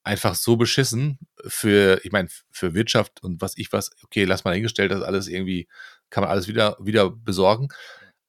einfach 0.02 0.34
so 0.34 0.56
beschissen 0.56 1.18
für, 1.46 2.00
ich 2.04 2.12
meine, 2.12 2.28
für 2.50 2.74
Wirtschaft 2.74 3.22
und 3.22 3.40
was 3.40 3.56
ich 3.56 3.72
was, 3.72 3.90
okay, 4.04 4.24
lass 4.24 4.44
mal 4.44 4.54
hingestellt, 4.54 4.90
das 4.90 5.02
alles 5.02 5.28
irgendwie, 5.28 5.68
kann 6.08 6.22
man 6.22 6.30
alles 6.30 6.48
wieder, 6.48 6.76
wieder 6.80 7.10
besorgen. 7.10 7.68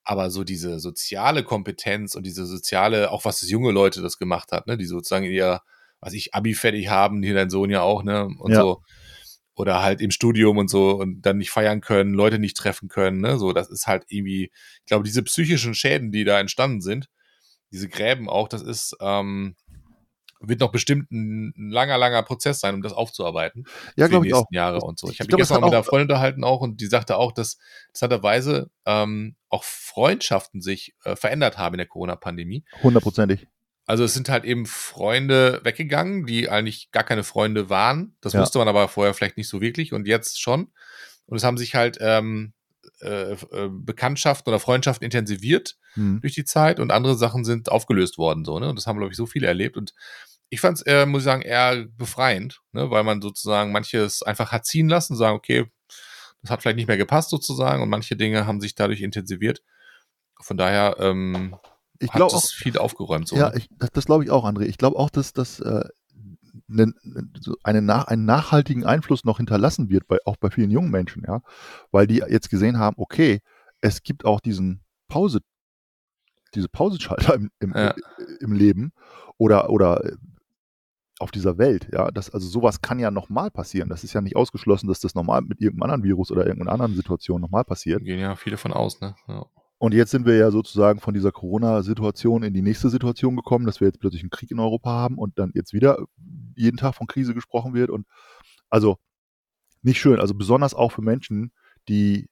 Aber 0.04 0.32
so 0.32 0.44
diese 0.44 0.80
soziale 0.80 1.44
Kompetenz 1.44 2.16
und 2.16 2.26
diese 2.26 2.46
soziale, 2.46 3.12
auch 3.12 3.24
was 3.24 3.40
das 3.40 3.50
junge 3.50 3.72
Leute 3.72 4.02
das 4.02 4.18
gemacht 4.18 4.52
hat, 4.52 4.68
ne, 4.68 4.78
die 4.78 4.86
sozusagen 4.86 5.26
ihr, 5.26 5.62
was 6.00 6.14
ich, 6.14 6.34
Abi 6.34 6.56
fertig 6.56 6.90
haben, 6.90 7.24
hier 7.24 7.36
dein 7.36 7.50
Sohn 7.50 7.70
ja 7.70 7.82
auch, 7.82 8.04
ne, 8.04 8.28
und 8.40 8.52
ja. 8.52 8.62
so. 8.62 8.82
Oder 9.54 9.82
halt 9.84 10.02
im 10.02 10.12
Studium 10.12 10.58
und 10.58 10.70
so 10.70 10.92
und 10.96 11.22
dann 11.22 11.38
nicht 11.38 11.52
feiern 11.52 11.82
können, 11.82 12.14
Leute 12.14 12.40
nicht 12.40 12.58
treffen 12.58 12.90
können, 12.90 13.22
ne, 13.22 13.38
so, 13.38 13.54
das 13.54 13.70
ist 13.70 13.86
halt 13.86 14.06
irgendwie, 14.08 14.52
ich 14.80 14.86
glaube, 14.88 15.04
diese 15.04 15.24
psychischen 15.24 15.76
Schäden, 15.76 16.12
die 16.12 16.24
da 16.24 16.40
entstanden 16.40 16.82
sind, 16.82 17.08
diese 17.72 17.88
Gräben 17.88 18.28
auch, 18.28 18.48
das 18.48 18.64
ist, 18.64 18.96
ähm, 19.02 19.56
wird 20.42 20.60
noch 20.60 20.72
bestimmt 20.72 21.12
ein, 21.12 21.54
ein, 21.58 21.70
langer, 21.70 21.98
langer 21.98 22.24
Prozess 22.24 22.60
sein, 22.60 22.76
um 22.76 22.82
das 22.82 22.94
aufzuarbeiten. 22.94 23.66
Ja, 23.96 24.08
glaube 24.08 24.28
ich 24.28 24.34
auch. 24.34 24.46
Jahre 24.52 24.80
und 24.80 25.00
so. 25.00 25.10
Ich, 25.10 25.20
habe 25.20 25.28
mich 25.28 25.38
gestern 25.38 25.62
mit 25.62 25.74
einer 25.74 25.84
Freundin 25.84 26.10
unterhalten 26.10 26.44
auch 26.44 26.62
und 26.62 26.82
die 26.82 26.88
sagte 26.88 27.18
auch, 27.18 27.32
dass 27.32 27.58
interessanterweise 27.90 28.70
ähm, 28.86 29.36
auch 29.50 29.64
Freundschaften 29.64 30.62
sich 30.62 30.96
äh, 31.04 31.16
verändert 31.16 31.58
haben 31.58 31.76
in 31.76 31.80
der 31.80 31.88
Corona-Pandemie. 31.88 32.64
Hundertprozentig. 32.82 33.48
Also 33.86 34.04
es 34.04 34.14
sind 34.14 34.30
halt 34.30 34.46
eben 34.46 34.66
Freunde 34.66 35.60
weggegangen, 35.64 36.26
die 36.26 36.50
eigentlich 36.50 36.92
gar 36.92 37.04
keine 37.04 37.24
Freunde 37.24 37.70
waren. 37.70 38.16
Das 38.22 38.34
ja. 38.34 38.42
wusste 38.42 38.58
man 38.60 38.68
aber 38.68 38.88
vorher 38.88 39.14
vielleicht 39.14 39.38
nicht 39.38 39.50
so 39.50 39.62
wirklich 39.62 39.94
und 39.94 40.08
jetzt 40.08 40.42
schon. 40.42 40.72
Und 41.26 41.38
es 41.38 41.44
haben 41.44 41.58
sich 41.58 41.76
halt 41.76 41.98
ähm, 42.02 42.54
äh, 43.02 43.34
äh, 43.34 43.70
Bekanntschaften 43.70 44.50
oder 44.50 44.60
Freundschaften 44.60 45.04
intensiviert 45.04 45.78
mhm. 45.96 46.22
durch 46.22 46.36
die 46.36 46.46
Zeit 46.46 46.80
und 46.80 46.92
andere 46.92 47.16
Sachen 47.16 47.44
sind 47.44 47.72
aufgelöst 47.72 48.18
worden. 48.18 48.46
So, 48.46 48.60
ne? 48.60 48.70
Und 48.70 48.78
das 48.78 48.86
haben, 48.86 48.98
glaube 48.98 49.12
ich, 49.12 49.18
so 49.18 49.26
viele 49.26 49.48
erlebt. 49.48 49.76
Und 49.76 49.94
ich 50.52 50.60
fand 50.60 50.78
es, 50.78 50.84
äh, 50.84 51.06
muss 51.06 51.22
ich 51.22 51.26
sagen, 51.26 51.42
eher 51.42 51.86
befreiend, 51.98 52.62
ne? 52.74 52.92
weil 52.92 53.04
man 53.04 53.22
sozusagen 53.22 53.72
manches 53.72 54.22
einfach 54.22 54.52
hat 54.52 54.66
ziehen 54.66 54.90
lassen, 54.90 55.16
sagen, 55.16 55.38
okay, 55.38 55.66
das 56.42 56.52
hat 56.52 56.62
vielleicht 56.62 56.76
nicht 56.76 56.88
mehr 56.88 56.98
gepasst 56.98 57.30
sozusagen 57.30 57.82
und 57.82 57.90
manche 57.90 58.18
Dinge 58.18 58.46
haben 58.46 58.60
sich 58.60 58.76
dadurch 58.76 59.02
intensiv. 59.02 59.54
Von 60.42 60.58
daher 60.58 60.98
ähm, 61.00 61.56
ich 62.00 62.12
hat 62.14 62.34
es 62.34 62.52
viel 62.52 62.78
aufgeräumt. 62.78 63.30
So, 63.30 63.38
ja, 63.38 63.50
ne? 63.50 63.60
ich, 63.60 63.70
das, 63.78 63.92
das 63.92 64.06
glaube 64.06 64.26
ich 64.26 64.30
auch, 64.30 64.44
André. 64.44 64.64
Ich 64.64 64.78
glaube 64.78 64.98
auch, 64.98 65.10
dass 65.10 65.32
das 65.32 65.62
äh, 65.62 65.86
einen, 66.70 66.96
einen, 67.64 67.90
einen 67.90 68.26
nachhaltigen 68.26 68.86
Einfluss 68.86 69.24
noch 69.24 69.38
hinterlassen 69.38 69.90
wird, 69.90 70.06
bei, 70.08 70.18
auch 70.26 70.36
bei 70.36 70.50
vielen 70.50 70.72
jungen 70.72 70.92
Menschen, 70.92 71.24
ja, 71.26 71.42
weil 71.92 72.08
die 72.08 72.24
jetzt 72.28 72.50
gesehen 72.50 72.78
haben, 72.78 72.98
okay, 73.00 73.40
es 73.80 74.04
gibt 74.04 74.26
auch 74.26 74.42
diesen 74.42 74.84
Pause, 75.08 75.40
diese 76.56 76.68
Pauseschalter 76.68 77.36
im, 77.36 77.52
im, 77.60 77.74
ja. 77.74 77.96
im 78.42 78.52
Leben 78.52 78.92
oder, 79.38 79.70
oder 79.70 80.02
auf 81.22 81.32
dieser 81.32 81.58
Welt, 81.58 81.88
ja, 81.94 82.12
das, 82.12 82.30
also 82.30 82.48
sowas 82.48 82.82
kann 82.82 83.00
ja 83.00 83.12
nochmal 83.12 83.52
passieren. 83.52 83.90
Das 83.90 84.04
ist 84.04 84.14
ja 84.14 84.22
nicht 84.22 84.36
ausgeschlossen, 84.36 84.88
dass 84.88 85.00
das 85.00 85.16
normal 85.16 85.42
mit 85.42 85.62
irgendeinem 85.62 85.84
anderen 85.92 86.04
Virus 86.04 86.32
oder 86.32 86.46
irgendeiner 86.46 86.74
anderen 86.74 86.96
Situation 86.96 87.42
nochmal 87.42 87.64
passiert. 87.64 88.04
Gehen 88.04 88.20
ja 88.20 88.36
viele 88.36 88.58
von 88.58 88.74
aus, 88.74 89.02
ne? 89.02 89.16
Ja. 89.28 89.46
Und 89.78 89.96
jetzt 89.96 90.12
sind 90.12 90.28
wir 90.28 90.36
ja 90.36 90.52
sozusagen 90.52 91.00
von 91.00 91.16
dieser 91.16 91.32
Corona-Situation 91.32 92.44
in 92.44 92.54
die 92.54 92.62
nächste 92.62 92.90
Situation 92.90 93.36
gekommen, 93.36 93.66
dass 93.66 93.82
wir 93.82 93.88
jetzt 93.88 94.00
plötzlich 94.00 94.22
einen 94.22 94.30
Krieg 94.30 94.52
in 94.52 94.60
Europa 94.60 94.92
haben 94.92 95.18
und 95.18 95.40
dann 95.40 95.52
jetzt 95.56 95.74
wieder 95.74 95.98
jeden 96.56 96.78
Tag 96.78 96.94
von 96.94 97.08
Krise 97.08 97.34
gesprochen 97.34 97.74
wird. 97.74 97.90
Und 97.90 98.06
also 98.70 98.98
nicht 99.82 100.00
schön. 100.00 100.20
Also 100.20 100.36
besonders 100.36 100.76
auch 100.76 100.92
für 100.92 101.02
Menschen, 101.02 101.52
die 101.90 102.30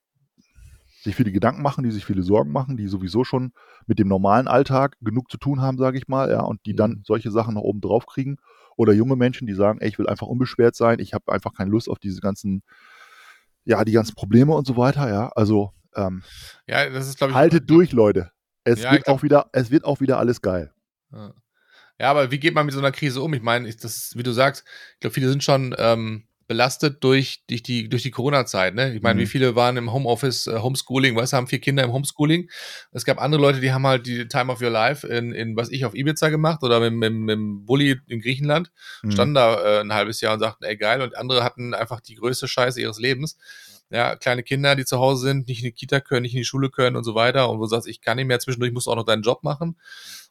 sich 1.02 1.16
viele 1.16 1.32
Gedanken 1.32 1.62
machen, 1.62 1.82
die 1.82 1.90
sich 1.90 2.04
viele 2.04 2.22
Sorgen 2.22 2.52
machen, 2.52 2.76
die 2.76 2.86
sowieso 2.86 3.24
schon 3.24 3.52
mit 3.86 3.98
dem 3.98 4.06
normalen 4.06 4.48
Alltag 4.48 4.96
genug 5.00 5.30
zu 5.30 5.38
tun 5.38 5.60
haben, 5.60 5.78
sage 5.78 5.98
ich 5.98 6.08
mal, 6.08 6.30
ja, 6.30 6.42
und 6.42 6.64
die 6.66 6.76
dann 6.76 6.90
mhm. 6.90 7.02
solche 7.04 7.30
Sachen 7.30 7.54
noch 7.54 7.62
oben 7.62 7.80
drauf 7.80 8.06
kriegen. 8.06 8.36
Oder 8.80 8.94
junge 8.94 9.14
Menschen, 9.14 9.46
die 9.46 9.52
sagen, 9.52 9.78
ey, 9.82 9.88
ich 9.90 9.98
will 9.98 10.08
einfach 10.08 10.26
unbeschwert 10.26 10.74
sein, 10.74 11.00
ich 11.00 11.12
habe 11.12 11.30
einfach 11.30 11.52
keine 11.52 11.68
Lust 11.68 11.86
auf 11.86 11.98
diese 11.98 12.22
ganzen, 12.22 12.62
ja, 13.66 13.84
die 13.84 13.92
ganzen 13.92 14.14
Probleme 14.14 14.54
und 14.54 14.66
so 14.66 14.78
weiter, 14.78 15.06
ja. 15.10 15.28
Also 15.36 15.74
ähm, 15.94 16.22
ja, 16.66 16.88
das 16.88 17.06
ist, 17.06 17.20
ich. 17.20 17.34
Haltet 17.34 17.68
durch, 17.68 17.92
Leute. 17.92 18.30
Es 18.64 18.82
ja, 18.82 18.92
wird 18.92 19.04
glaub, 19.04 19.18
auch 19.18 19.22
wieder, 19.22 19.50
es 19.52 19.70
wird 19.70 19.84
auch 19.84 20.00
wieder 20.00 20.18
alles 20.18 20.40
geil. 20.40 20.72
Ja. 21.12 21.34
ja. 21.98 22.10
aber 22.10 22.30
wie 22.30 22.38
geht 22.38 22.54
man 22.54 22.64
mit 22.64 22.72
so 22.72 22.80
einer 22.80 22.90
Krise 22.90 23.20
um? 23.20 23.34
Ich 23.34 23.42
meine, 23.42 23.70
das, 23.70 24.12
wie 24.16 24.22
du 24.22 24.32
sagst, 24.32 24.64
ich 24.94 25.00
glaube, 25.00 25.12
viele 25.12 25.28
sind 25.28 25.44
schon 25.44 25.74
ähm, 25.76 26.24
belastet 26.50 27.04
durch, 27.04 27.44
durch 27.48 27.62
die, 27.62 27.88
durch 27.88 28.02
die 28.02 28.10
Corona-Zeit. 28.10 28.74
Ne? 28.74 28.92
Ich 28.92 29.02
meine, 29.02 29.14
mhm. 29.14 29.22
wie 29.22 29.26
viele 29.26 29.54
waren 29.54 29.76
im 29.76 29.92
Homeoffice, 29.92 30.48
äh, 30.48 30.58
Homeschooling, 30.58 31.14
weißt 31.14 31.32
du, 31.32 31.36
haben 31.36 31.46
vier 31.46 31.60
Kinder 31.60 31.84
im 31.84 31.92
Homeschooling. 31.92 32.50
Es 32.90 33.04
gab 33.04 33.22
andere 33.22 33.40
Leute, 33.40 33.60
die 33.60 33.72
haben 33.72 33.86
halt 33.86 34.04
die 34.04 34.26
Time 34.26 34.50
of 34.50 34.60
Your 34.60 34.70
Life 34.70 35.06
in, 35.06 35.30
in 35.30 35.54
was 35.54 35.70
ich, 35.70 35.84
auf 35.84 35.94
Ibiza 35.94 36.28
gemacht 36.28 36.64
oder 36.64 36.80
mit, 36.80 36.92
mit, 36.92 37.12
mit 37.12 37.34
dem 37.36 37.64
Bulli 37.66 38.00
in 38.08 38.20
Griechenland. 38.20 38.72
Mhm. 39.04 39.12
Standen 39.12 39.34
da 39.34 39.62
äh, 39.62 39.80
ein 39.82 39.92
halbes 39.92 40.20
Jahr 40.22 40.34
und 40.34 40.40
sagten, 40.40 40.64
ey 40.64 40.76
geil. 40.76 41.02
Und 41.02 41.16
andere 41.16 41.44
hatten 41.44 41.72
einfach 41.72 42.00
die 42.00 42.16
größte 42.16 42.48
Scheiße 42.48 42.80
ihres 42.80 42.98
Lebens. 42.98 43.38
Ja, 43.90 44.16
kleine 44.16 44.42
Kinder, 44.42 44.74
die 44.74 44.84
zu 44.84 44.98
Hause 44.98 45.22
sind, 45.28 45.46
nicht 45.46 45.60
in 45.60 45.66
die 45.66 45.72
Kita 45.72 46.00
können, 46.00 46.22
nicht 46.22 46.34
in 46.34 46.40
die 46.40 46.44
Schule 46.44 46.68
können 46.68 46.96
und 46.96 47.04
so 47.04 47.14
weiter. 47.14 47.48
Und 47.48 47.58
wo 47.58 47.62
du 47.62 47.68
sagst, 47.68 47.86
ich 47.86 48.00
kann 48.00 48.16
nicht 48.16 48.26
mehr, 48.26 48.40
zwischendurch 48.40 48.72
musst 48.72 48.88
du 48.88 48.90
auch 48.90 48.96
noch 48.96 49.06
deinen 49.06 49.22
Job 49.22 49.44
machen 49.44 49.76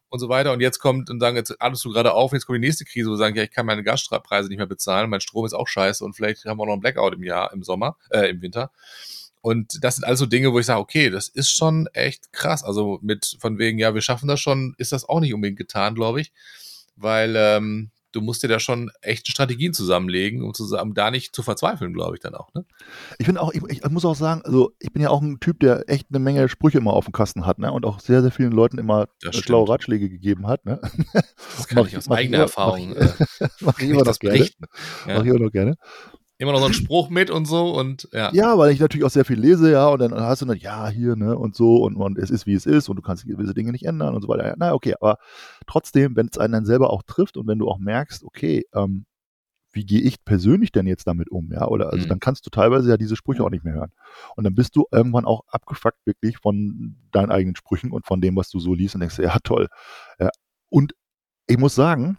und 0.10 0.20
so 0.20 0.30
weiter. 0.30 0.52
Und 0.52 0.62
jetzt 0.62 0.80
kommt 0.80 1.10
und 1.10 1.20
sagen, 1.20 1.38
jetzt 1.38 1.62
ahnst 1.62 1.86
du 1.86 1.92
gerade 1.92 2.14
auf, 2.14 2.34
jetzt 2.34 2.46
kommt 2.46 2.58
die 2.58 2.68
nächste 2.68 2.86
Krise, 2.86 3.10
wo 3.10 3.16
sie 3.16 3.20
sagen, 3.20 3.36
ja, 3.36 3.44
ich 3.44 3.52
kann 3.52 3.66
meine 3.66 3.84
Gaspreise 3.84 4.50
nicht 4.50 4.58
mehr 4.58 4.68
bezahlen, 4.68 5.10
mein 5.10 5.22
Strom 5.22 5.46
ist 5.46 5.54
auch 5.54 5.68
scheiße 5.68 6.04
und 6.04 6.14
vielleicht 6.14 6.46
haben 6.46 6.58
wir 6.58 6.66
noch 6.66 6.74
einen 6.74 6.82
Blackout 6.82 7.14
im 7.14 7.24
Jahr, 7.24 7.54
im 7.54 7.64
Sommer, 7.64 7.98
äh, 8.10 8.30
im 8.30 8.42
Winter. 8.42 8.72
Und 9.42 9.84
das 9.84 9.96
sind 9.96 10.04
also 10.04 10.26
Dinge, 10.26 10.52
wo 10.52 10.60
ich 10.60 10.66
sage, 10.66 10.82
okay, 10.82 11.10
das 11.10 11.30
ist 11.30 11.52
schon 11.52 11.88
echt 11.94 12.34
krass. 12.34 12.64
Also 12.64 13.00
mit 13.02 13.38
von 13.40 13.58
wegen, 13.58 13.80
ja, 13.80 13.94
wir 13.94 14.02
schaffen 14.02 14.28
das 14.28 14.42
schon, 14.42 14.76
ist 14.78 14.92
das 14.92 15.08
auch 15.08 15.22
nicht 15.22 15.34
unbedingt 15.34 15.58
getan, 15.58 15.96
glaube 15.96 16.20
ich. 16.22 16.34
Weil 16.98 17.36
ähm, 17.38 17.92
du 18.12 18.22
musst 18.22 18.44
dir 18.44 18.48
da 18.48 18.60
schon 18.60 18.92
echte 19.02 19.32
Strategien 19.32 19.74
zusammenlegen, 19.74 20.44
um, 20.44 20.54
zusammen, 20.54 20.94
da 20.94 21.12
nicht 21.12 21.36
zu 21.36 21.44
verzweifeln, 21.44 21.94
glaube 21.94 22.16
ich 22.16 22.22
dann 22.22 22.36
auch. 22.36 22.54
Ne? 22.54 22.66
Ich 23.18 23.26
finde 23.26 23.42
auch, 23.42 23.54
ich, 23.54 23.62
ich, 23.70 23.90
muss 23.90 24.06
auch 24.06 24.16
sagen, 24.16 24.42
also 24.44 24.72
ich 24.80 24.92
bin 24.92 25.02
ja 25.02 25.10
auch 25.10 25.22
ein 25.22 25.40
Typ, 25.40 25.60
der 25.60 25.90
echt 25.90 26.08
eine 26.10 26.20
Menge 26.20 26.50
Sprüche 26.50 26.80
immer 26.80 26.94
auf 26.94 27.06
dem 27.06 27.14
Kasten 27.14 27.46
hat, 27.46 27.60
ne? 27.60 27.72
Und 27.72 27.86
auch 27.86 28.00
sehr, 28.00 28.22
sehr 28.22 28.32
vielen 28.32 28.52
Leuten 28.52 28.78
immer 28.78 29.08
schlaue 29.32 29.70
Ratschläge 29.70 30.10
gegeben 30.10 30.48
hat. 30.48 30.66
Ne? 30.66 30.80
Das 31.14 31.68
kann 31.68 31.78
mach, 31.84 31.88
ich 31.88 31.98
aus 31.98 32.10
eigener 32.10 32.40
Erfahrung. 32.40 32.90
Mach, 32.90 33.20
äh, 33.42 33.48
mach 33.62 33.80
ich 33.80 33.90
immer 33.90 34.04
noch 34.04 34.20
gerne. 34.20 34.40
Ja. 34.40 34.46
Mach 35.08 35.24
ich 35.24 35.30
immer 35.30 35.40
noch 35.40 35.52
gerne 35.52 35.76
immer 36.40 36.54
noch 36.54 36.60
so 36.60 36.66
einen 36.66 36.74
Spruch 36.74 37.10
mit 37.10 37.30
und 37.30 37.46
so 37.46 37.78
und 37.78 38.08
ja. 38.14 38.32
Ja, 38.34 38.58
weil 38.58 38.72
ich 38.72 38.80
natürlich 38.80 39.06
auch 39.06 39.12
sehr 39.12 39.26
viel 39.26 39.40
lese, 39.40 39.72
ja, 39.72 39.88
und 39.90 40.00
dann 40.00 40.14
hast 40.16 40.42
du 40.42 40.46
dann, 40.46 40.58
ja, 40.58 40.88
hier, 40.88 41.16
ne, 41.18 41.38
und 41.38 41.54
so, 41.54 41.84
und, 41.84 41.98
und 41.98 42.18
es 42.18 42.30
ist, 42.30 42.48
wie 42.48 42.54
es 42.54 42.66
ist, 42.66 42.88
und 42.88 42.96
du 42.96 43.02
kannst 43.02 43.26
gewisse 43.26 43.54
Dinge 43.54 43.74
nicht 43.74 43.86
ändern 43.86 44.16
und 44.16 44.22
so 44.22 44.30
weiter. 44.30 44.48
Ja, 44.48 44.56
na, 44.58 44.74
okay, 44.74 44.96
aber 45.00 45.18
trotzdem, 45.68 46.16
wenn 46.16 46.30
es 46.32 46.38
einen 46.38 46.54
dann 46.54 46.66
selber 46.66 46.92
auch 46.92 47.04
trifft 47.04 47.36
und 47.36 47.46
wenn 47.48 47.60
du 47.60 47.68
auch 47.68 47.78
merkst, 47.78 48.24
okay, 48.24 48.66
ähm, 48.74 49.06
wie 49.74 49.86
gehe 49.86 50.02
ich 50.02 50.24
persönlich 50.24 50.72
denn 50.72 50.88
jetzt 50.88 51.06
damit 51.08 51.30
um, 51.30 51.52
ja, 51.52 51.68
oder 51.68 51.92
also 51.92 52.06
mhm. 52.06 52.10
dann 52.10 52.20
kannst 52.20 52.46
du 52.46 52.50
teilweise 52.50 52.90
ja 52.90 52.98
diese 52.98 53.18
Sprüche 53.18 53.44
auch 53.44 53.52
nicht 53.52 53.66
mehr 53.66 53.74
hören. 53.74 53.92
Und 54.36 54.46
dann 54.46 54.56
bist 54.56 54.76
du 54.76 54.86
irgendwann 54.92 55.26
auch 55.26 55.42
abgefuckt 55.48 56.00
wirklich 56.06 56.38
von 56.38 56.96
deinen 57.12 57.32
eigenen 57.32 57.56
Sprüchen 57.58 57.92
und 57.92 58.06
von 58.06 58.22
dem, 58.22 58.36
was 58.38 58.50
du 58.50 58.60
so 58.60 58.74
liest 58.74 58.96
und 58.96 59.02
denkst, 59.02 59.20
ja, 59.20 59.38
toll. 59.44 59.68
Ja. 60.20 60.30
Und 60.70 60.96
ich 61.48 61.58
muss 61.58 61.76
sagen, 61.76 62.18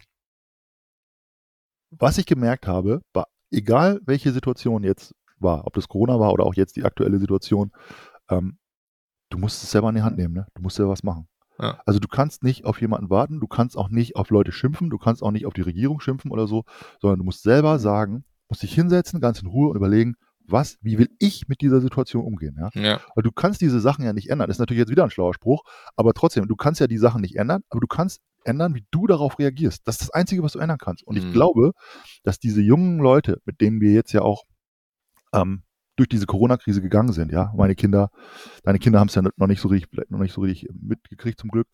was 1.91 2.19
ich 2.19 2.27
gemerkt 2.27 2.67
habe, 2.67 3.01
bei 3.13 3.25
egal 3.51 4.01
welche 4.05 4.33
Situation 4.33 4.85
jetzt 4.85 5.15
war, 5.39 5.67
ob 5.67 5.75
das 5.75 5.89
Corona 5.89 6.21
war 6.21 6.33
oder 6.33 6.45
auch 6.45 6.55
jetzt 6.55 6.77
die 6.77 6.85
aktuelle 6.85 7.19
Situation, 7.19 7.73
ähm, 8.29 8.59
du 9.31 9.39
musst 9.39 9.63
es 9.63 9.71
selber 9.71 9.89
in 9.89 9.97
die 9.97 10.03
Hand 10.03 10.17
nehmen, 10.17 10.35
ne? 10.35 10.47
Du 10.55 10.63
musst 10.63 10.77
selber 10.77 10.93
was 10.93 11.03
machen. 11.03 11.29
Ja. 11.59 11.81
Also 11.85 12.01
du 12.01 12.09
kannst 12.09 12.43
nicht 12.43 12.65
auf 12.65 12.81
jemanden 12.81 13.11
warten, 13.11 13.41
du 13.41 13.47
kannst 13.47 13.77
auch 13.77 13.91
nicht 13.91 14.17
auf 14.17 14.31
Leute 14.31 14.53
schimpfen, 14.53 14.91
du 14.91 14.99
kannst 14.99 15.23
auch 15.23 15.31
nicht 15.31 15.47
auf 15.47 15.55
die 15.55 15.61
Regierung 15.63 16.01
schimpfen 16.01 16.31
oder 16.31 16.47
so, 16.47 16.65
sondern 17.01 17.19
du 17.19 17.25
musst 17.25 17.43
selber 17.43 17.79
sagen, 17.79 18.25
musst 18.49 18.63
dich 18.63 18.75
hinsetzen, 18.75 19.21
ganz 19.21 19.41
in 19.41 19.49
Ruhe 19.49 19.69
und 19.71 19.77
überlegen, 19.77 20.17
was, 20.51 20.79
wie 20.81 20.99
will 20.99 21.09
ich 21.19 21.49
mit 21.49 21.61
dieser 21.61 21.81
Situation 21.81 22.25
umgehen? 22.25 22.57
Ja? 22.59 22.71
ja. 22.75 23.01
Weil 23.15 23.23
du 23.23 23.33
kannst 23.33 23.61
diese 23.61 23.81
Sachen 23.81 24.05
ja 24.05 24.13
nicht 24.13 24.31
ändern. 24.31 24.49
Das 24.49 24.57
ist 24.57 24.61
natürlich 24.61 24.81
jetzt 24.81 24.91
wieder 24.91 25.05
ein 25.05 25.11
schlauer 25.11 25.35
Spruch, 25.35 25.63
aber 25.97 26.15
trotzdem, 26.15 26.47
du 26.47 26.57
kannst 26.57 26.81
ja 26.81 26.87
die 26.87 26.99
Sachen 26.99 27.21
nicht 27.21 27.37
ändern, 27.37 27.63
aber 27.69 27.81
du 27.81 27.87
kannst 27.87 28.21
ändern, 28.45 28.75
wie 28.75 28.87
du 28.91 29.07
darauf 29.07 29.39
reagierst. 29.39 29.87
Das 29.87 29.97
ist 29.97 30.03
das 30.03 30.11
Einzige, 30.11 30.43
was 30.43 30.53
du 30.53 30.59
ändern 30.59 30.79
kannst. 30.79 31.07
Und 31.07 31.17
mhm. 31.17 31.27
ich 31.27 31.33
glaube, 31.33 31.73
dass 32.23 32.39
diese 32.39 32.61
jungen 32.61 32.99
Leute, 32.99 33.41
mit 33.45 33.61
denen 33.61 33.81
wir 33.81 33.93
jetzt 33.93 34.13
ja 34.13 34.23
auch 34.23 34.45
ähm, 35.33 35.63
durch 35.97 36.09
diese 36.09 36.27
Corona-Krise 36.27 36.81
gegangen 36.81 37.13
sind, 37.13 37.31
ja, 37.31 37.53
meine 37.57 37.75
Kinder, 37.75 38.11
deine 38.63 38.79
Kinder 38.79 39.01
haben 39.01 39.09
es 39.09 39.15
ja 39.15 39.23
noch 39.23 39.47
nicht 39.47 39.61
so 39.61 39.69
richtig, 39.69 39.91
noch 40.09 40.19
nicht 40.19 40.33
so 40.33 40.41
richtig 40.41 40.69
mitgekriegt 40.73 41.39
zum 41.39 41.51
Glück, 41.51 41.69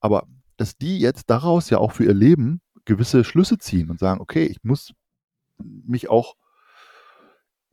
aber 0.00 0.26
dass 0.56 0.76
die 0.76 1.00
jetzt 1.00 1.28
daraus 1.30 1.70
ja 1.70 1.78
auch 1.78 1.92
für 1.92 2.04
ihr 2.04 2.14
Leben 2.14 2.60
gewisse 2.84 3.24
Schlüsse 3.24 3.58
ziehen 3.58 3.90
und 3.90 3.98
sagen, 3.98 4.20
okay, 4.20 4.44
ich 4.44 4.58
muss 4.62 4.92
mich 5.58 6.08
auch 6.08 6.34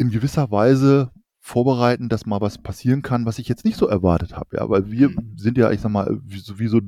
in 0.01 0.09
gewisser 0.09 0.51
Weise 0.51 1.11
vorbereiten, 1.39 2.09
dass 2.09 2.25
mal 2.25 2.41
was 2.41 2.57
passieren 2.57 3.01
kann, 3.01 3.25
was 3.25 3.39
ich 3.39 3.47
jetzt 3.47 3.65
nicht 3.65 3.77
so 3.77 3.87
erwartet 3.87 4.35
habe. 4.35 4.57
Ja, 4.57 4.69
weil 4.69 4.91
wir 4.91 5.09
Mhm. 5.09 5.37
sind 5.37 5.57
ja, 5.57 5.71
ich 5.71 5.81
sag 5.81 5.91
mal, 5.91 6.19
wie 6.23 6.39
so, 6.39 6.59
wie 6.59 6.67
so 6.67 6.81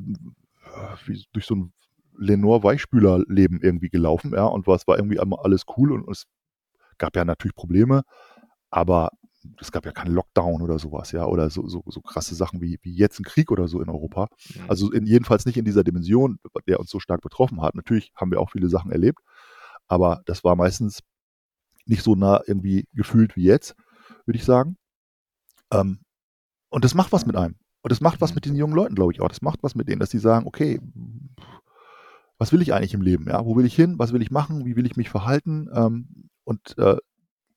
wie 1.05 1.23
durch 1.33 1.45
so 1.45 1.55
ein 1.55 1.73
Lenore-Weichspüler-Leben 2.17 3.59
irgendwie 3.61 3.89
gelaufen, 3.89 4.33
ja, 4.33 4.45
und 4.45 4.67
was 4.67 4.87
war 4.87 4.97
irgendwie 4.97 5.19
einmal 5.19 5.39
alles 5.43 5.63
cool 5.77 5.91
und 5.91 6.07
es 6.09 6.25
gab 6.97 7.15
ja 7.15 7.25
natürlich 7.25 7.55
Probleme, 7.55 8.03
aber 8.69 9.09
es 9.59 9.71
gab 9.71 9.85
ja 9.85 9.91
keinen 9.91 10.13
Lockdown 10.13 10.61
oder 10.61 10.79
sowas, 10.79 11.11
ja, 11.11 11.25
oder 11.25 11.49
so, 11.49 11.67
so, 11.67 11.83
so 11.87 12.01
krasse 12.01 12.33
Sachen 12.35 12.61
wie, 12.61 12.79
wie 12.81 12.95
jetzt 12.95 13.19
ein 13.19 13.23
Krieg 13.23 13.51
oder 13.51 13.67
so 13.67 13.81
in 13.81 13.89
Europa. 13.89 14.27
Mhm. 14.55 14.69
Also 14.69 14.91
in, 14.91 15.05
jedenfalls 15.05 15.45
nicht 15.45 15.57
in 15.57 15.65
dieser 15.65 15.83
Dimension, 15.83 16.37
der 16.67 16.79
uns 16.79 16.89
so 16.89 16.99
stark 16.99 17.21
betroffen 17.21 17.61
hat. 17.61 17.75
Natürlich 17.75 18.11
haben 18.15 18.31
wir 18.31 18.39
auch 18.39 18.51
viele 18.51 18.69
Sachen 18.69 18.91
erlebt, 18.91 19.19
aber 19.87 20.21
das 20.25 20.43
war 20.43 20.55
meistens 20.55 20.99
nicht 21.85 22.03
so 22.03 22.15
nah 22.15 22.41
irgendwie 22.45 22.85
gefühlt 22.93 23.35
wie 23.35 23.43
jetzt, 23.43 23.75
würde 24.25 24.37
ich 24.37 24.45
sagen. 24.45 24.77
Ähm, 25.71 25.99
und 26.69 26.83
das 26.85 26.93
macht 26.95 27.11
was 27.11 27.25
mit 27.25 27.35
einem. 27.35 27.55
Und 27.81 27.91
das 27.91 27.99
macht 28.01 28.21
was 28.21 28.31
Mhm. 28.31 28.35
mit 28.35 28.45
diesen 28.45 28.57
jungen 28.57 28.73
Leuten, 28.75 28.95
glaube 28.95 29.11
ich 29.13 29.21
auch. 29.21 29.27
Das 29.27 29.41
macht 29.41 29.61
was 29.63 29.75
mit 29.75 29.87
denen, 29.89 29.99
dass 29.99 30.09
sie 30.11 30.19
sagen, 30.19 30.47
okay, 30.47 30.79
was 32.37 32.51
will 32.51 32.61
ich 32.61 32.73
eigentlich 32.73 32.93
im 32.93 33.01
Leben? 33.01 33.27
Ja, 33.27 33.45
wo 33.45 33.55
will 33.55 33.65
ich 33.65 33.75
hin? 33.75 33.99
Was 33.99 34.13
will 34.13 34.21
ich 34.21 34.31
machen? 34.31 34.65
Wie 34.65 34.75
will 34.75 34.85
ich 34.85 34.95
mich 34.95 35.09
verhalten? 35.09 35.69
Ähm, 35.73 36.29
und 36.43 36.77
äh, 36.77 36.97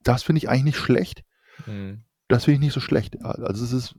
das 0.02 0.22
finde 0.22 0.38
ich 0.38 0.48
eigentlich 0.48 0.64
nicht 0.64 0.76
schlecht. 0.78 1.22
Mhm. 1.66 2.02
Das 2.28 2.44
finde 2.44 2.54
ich 2.56 2.60
nicht 2.60 2.72
so 2.74 2.80
schlecht. 2.80 3.22
Also 3.24 3.64
es 3.64 3.72
ist, 3.72 3.94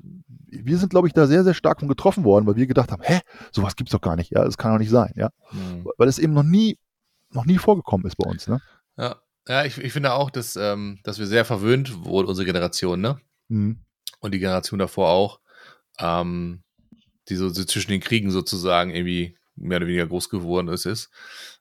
wir 0.48 0.78
sind, 0.78 0.90
glaube 0.90 1.08
ich, 1.08 1.14
da 1.14 1.28
sehr, 1.28 1.44
sehr 1.46 1.54
stark 1.54 1.80
von 1.80 1.88
getroffen 1.88 2.24
worden, 2.26 2.46
weil 2.46 2.58
wir 2.58 2.68
gedacht 2.68 2.92
haben, 2.92 3.02
hä, 3.02 3.22
sowas 3.54 3.76
gibt's 3.78 3.92
doch 3.92 4.02
gar 4.02 4.16
nicht. 4.18 4.32
Ja, 4.32 4.44
das 4.44 4.58
kann 4.58 4.72
doch 4.74 4.80
nicht 4.80 4.90
sein. 4.90 5.14
Ja, 5.16 5.30
Mhm. 5.54 5.88
weil 5.98 6.08
es 6.10 6.20
eben 6.20 6.34
noch 6.34 6.44
nie, 6.44 6.78
noch 7.32 7.46
nie 7.46 7.58
vorgekommen 7.58 8.06
ist 8.06 8.18
bei 8.18 8.30
uns. 8.30 8.48
Ne? 8.48 8.60
Ja, 8.98 9.16
ja 9.48 9.66
ich, 9.66 9.78
ich 9.78 9.94
finde 9.94 10.14
auch, 10.14 10.30
dass, 10.30 10.56
ähm, 10.56 11.00
dass 11.04 11.20
wir 11.20 11.28
sehr 11.28 11.46
verwöhnt 11.46 12.06
wurden, 12.06 12.28
unsere 12.28 12.46
Generation, 12.46 13.02
ne? 13.02 13.20
Mhm. 13.48 13.80
Und 14.20 14.34
die 14.34 14.40
Generation 14.40 14.80
davor 14.80 15.10
auch, 15.10 15.40
ähm, 16.00 16.64
die 17.30 17.36
so, 17.36 17.50
so 17.50 17.64
zwischen 17.64 17.92
den 17.92 18.02
Kriegen 18.02 18.32
sozusagen 18.32 18.94
irgendwie 18.94 19.38
mehr 19.56 19.78
oder 19.78 19.88
weniger 19.88 20.08
groß 20.08 20.30
geworden 20.30 20.68
ist. 20.68 20.86
ist. 20.86 21.10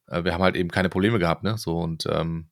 Äh, 0.07 0.25
wir 0.25 0.33
haben 0.33 0.42
halt 0.42 0.57
eben 0.57 0.70
keine 0.70 0.88
Probleme 0.88 1.18
gehabt, 1.18 1.42
ne? 1.42 1.59
So 1.59 1.79
und 1.79 2.07
ähm, 2.07 2.51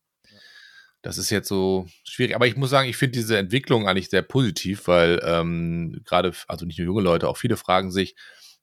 das 1.04 1.18
ist 1.18 1.28
jetzt 1.28 1.48
so 1.48 1.86
schwierig. 2.04 2.34
Aber 2.34 2.46
ich 2.46 2.56
muss 2.56 2.70
sagen, 2.70 2.88
ich 2.88 2.96
finde 2.96 3.18
diese 3.18 3.36
Entwicklung 3.36 3.86
eigentlich 3.86 4.08
sehr 4.08 4.22
positiv, 4.22 4.88
weil 4.88 5.20
ähm, 5.22 6.00
gerade, 6.04 6.32
also 6.48 6.64
nicht 6.64 6.78
nur 6.78 6.86
junge 6.86 7.02
Leute, 7.02 7.28
auch 7.28 7.36
viele 7.36 7.58
fragen 7.58 7.92
sich, 7.92 8.16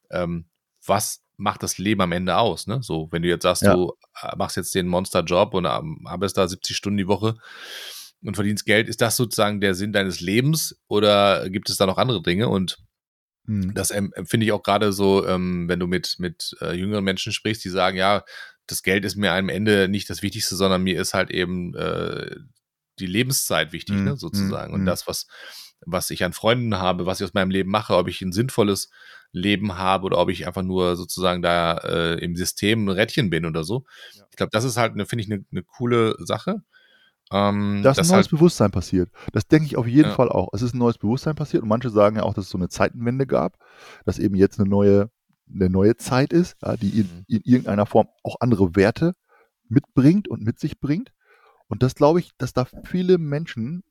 ähm, 0.10 0.45
was 0.84 1.23
macht 1.38 1.63
das 1.63 1.78
Leben 1.78 2.02
am 2.02 2.12
Ende 2.12 2.38
aus? 2.38 2.67
Ne? 2.67 2.80
So, 2.84 3.08
wenn 3.12 3.22
du 3.22 3.28
jetzt 3.30 3.44
sagst, 3.44 3.63
Ja. 3.63 3.74
du 3.74 3.94
äh, 4.22 4.36
machst 4.36 4.58
jetzt 4.58 4.76
den 4.76 4.88
Monster-Job 4.88 5.54
und 5.54 5.65
arbeitest 5.65 6.38
da 6.38 6.48
70 6.48 6.76
Stunden 6.78 6.98
die 6.98 7.08
Woche 7.08 7.36
und 8.24 8.36
verdienst 8.36 8.65
Geld, 8.65 8.88
ist 8.88 9.02
das 9.02 9.15
sozusagen 9.17 9.62
der 9.62 9.74
Sinn 9.74 9.94
deines 9.94 10.22
Lebens 10.22 10.80
oder 10.88 11.50
gibt 11.50 11.70
es 11.70 11.78
da 11.78 11.86
noch 11.86 11.98
andere 11.98 12.22
Dinge? 12.22 12.48
Und 12.50 12.78
Mhm. 13.46 13.74
das 13.74 13.89
empfinde 13.89 14.46
ich 14.46 14.52
auch 14.52 14.62
gerade 14.62 14.94
so, 14.94 15.26
ähm, 15.28 15.67
wenn 15.67 15.80
du 15.80 15.88
mit, 15.88 16.17
mit 16.20 16.56
äh, 16.62 16.74
jüngeren 16.74 17.04
Menschen 17.04 17.34
sprichst, 17.34 17.65
die 17.65 17.70
sagen, 17.70 17.98
ja, 17.98 18.24
das 18.67 18.84
Geld 18.84 19.04
ist 19.04 19.15
mir 19.15 19.32
am 19.34 19.50
Ende 19.50 19.88
nicht 19.89 20.10
das 20.12 20.22
Wichtigste, 20.22 20.56
sondern 20.56 20.84
mir 20.84 21.02
ist 21.02 21.15
halt 21.15 21.32
eben 21.32 21.74
äh, 21.76 22.36
die 23.00 23.08
Lebenszeit 23.08 23.74
wichtig, 23.74 23.96
Mhm, 23.96 24.04
ne, 24.04 24.15
sozusagen. 24.17 24.70
mhm, 24.70 24.76
Und 24.76 24.82
mhm. 24.82 24.86
das, 24.86 25.08
was, 25.08 25.26
was 25.86 26.10
ich 26.12 26.24
an 26.24 26.34
Freunden 26.34 26.78
habe, 26.78 27.06
was 27.06 27.20
ich 27.20 27.26
aus 27.26 27.34
meinem 27.34 27.52
Leben 27.52 27.72
mache, 27.72 27.96
ob 27.96 28.08
ich 28.08 28.22
ein 28.22 28.32
sinnvolles 28.32 28.89
Leben 29.32 29.78
habe 29.78 30.06
oder 30.06 30.17
ob 30.17 30.30
ich 30.30 30.46
einfach 30.48 30.62
nur 30.62 30.96
sozusagen 30.96 31.41
da 31.41 31.78
äh, 31.78 32.15
im 32.24 32.36
System 32.36 32.86
ein 32.86 32.89
Rädchen 32.89 33.30
bin 33.30 33.46
oder 33.46 33.63
so. 33.63 33.86
Ja. 34.13 34.26
Ich 34.30 34.36
glaube, 34.38 34.50
das 34.52 34.63
ist 34.65 34.78
halt, 34.78 34.94
eine, 34.94 35.06
finde 35.06 35.24
ich, 35.24 35.32
eine, 35.32 35.46
eine 35.52 35.63
coole 35.63 36.15
Sache. 36.20 36.62
Ähm, 37.32 37.82
Da 37.84 37.91
ist 37.91 37.98
ein 37.98 38.02
das 38.02 38.10
neues 38.10 38.26
halt, 38.26 38.30
Bewusstsein 38.32 38.72
passiert. 38.72 39.10
Das 39.32 39.48
denke 39.48 39.65
ich 39.65 39.78
auf 39.78 39.88
jeden 39.88 40.10
Ja. 40.10 40.15
Fall 40.15 40.30
auch. 40.30 40.50
Es 40.54 40.62
ist 40.62 40.74
ein 40.74 40.80
neues 40.80 40.98
Bewusstsein 40.98 41.36
passiert 41.36 41.63
und 41.63 41.70
manche 41.70 41.89
sagen 41.89 42.17
ja 42.17 42.24
auch, 42.24 42.34
dass 42.34 42.46
es 42.46 42.52
so 42.52 42.58
eine 42.58 42.67
Zeitenwende 42.70 43.26
gab, 43.26 43.58
dass 44.06 44.20
eben 44.20 44.36
jetzt 44.36 44.60
eine 44.60 44.70
neue, 44.70 45.10
eine 45.54 45.70
neue 45.70 45.96
Zeit 45.96 46.34
ist, 46.34 46.58
ja, 46.62 46.76
die 46.76 46.89
in, 47.00 47.06
Mhm. 47.06 47.26
in 47.28 47.41
irgendeiner 47.46 47.86
Form 47.86 48.08
auch 48.24 48.36
andere 48.41 48.76
Werte 48.76 49.15
mitbringt 49.70 50.28
und 50.28 50.44
mit 50.44 50.60
sich 50.60 50.80
bringt. 50.82 51.13
Und 51.67 51.84
das 51.84 51.96
glaube 51.96 52.20
ich, 52.20 52.32
dass 52.38 52.52
da 52.52 52.65
viele 52.84 53.17
Menschen 53.17 53.84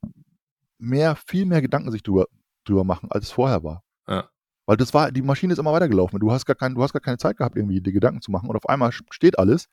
mehr, 0.80 1.16
viel 1.16 1.46
mehr 1.46 1.62
Gedanken 1.62 1.90
sich 1.92 2.02
drüber, 2.02 2.26
drüber 2.64 2.84
machen, 2.84 3.10
als 3.10 3.26
es 3.26 3.30
vorher 3.32 3.62
war. 3.62 3.82
Ja. 4.08 4.28
Weil 4.66 4.76
das 4.76 4.94
war, 4.94 5.10
die 5.10 5.22
Maschine 5.22 5.52
ist 5.52 5.58
immer 5.58 5.72
weitergelaufen. 5.72 6.20
Du 6.20 6.30
hast 6.30 6.46
gar 6.46 6.54
kein, 6.56 6.74
du 6.74 6.82
hast 6.82 6.92
gar 6.92 7.00
keine 7.00 7.18
Zeit 7.18 7.36
gehabt, 7.36 7.56
irgendwie 7.56 7.80
dir 7.80 7.92
Gedanken 7.92 8.20
zu 8.20 8.30
machen. 8.30 8.48
Und 8.48 8.56
auf 8.56 8.68
einmal 8.68 8.92
steht 8.92 9.38
alles. 9.38 9.66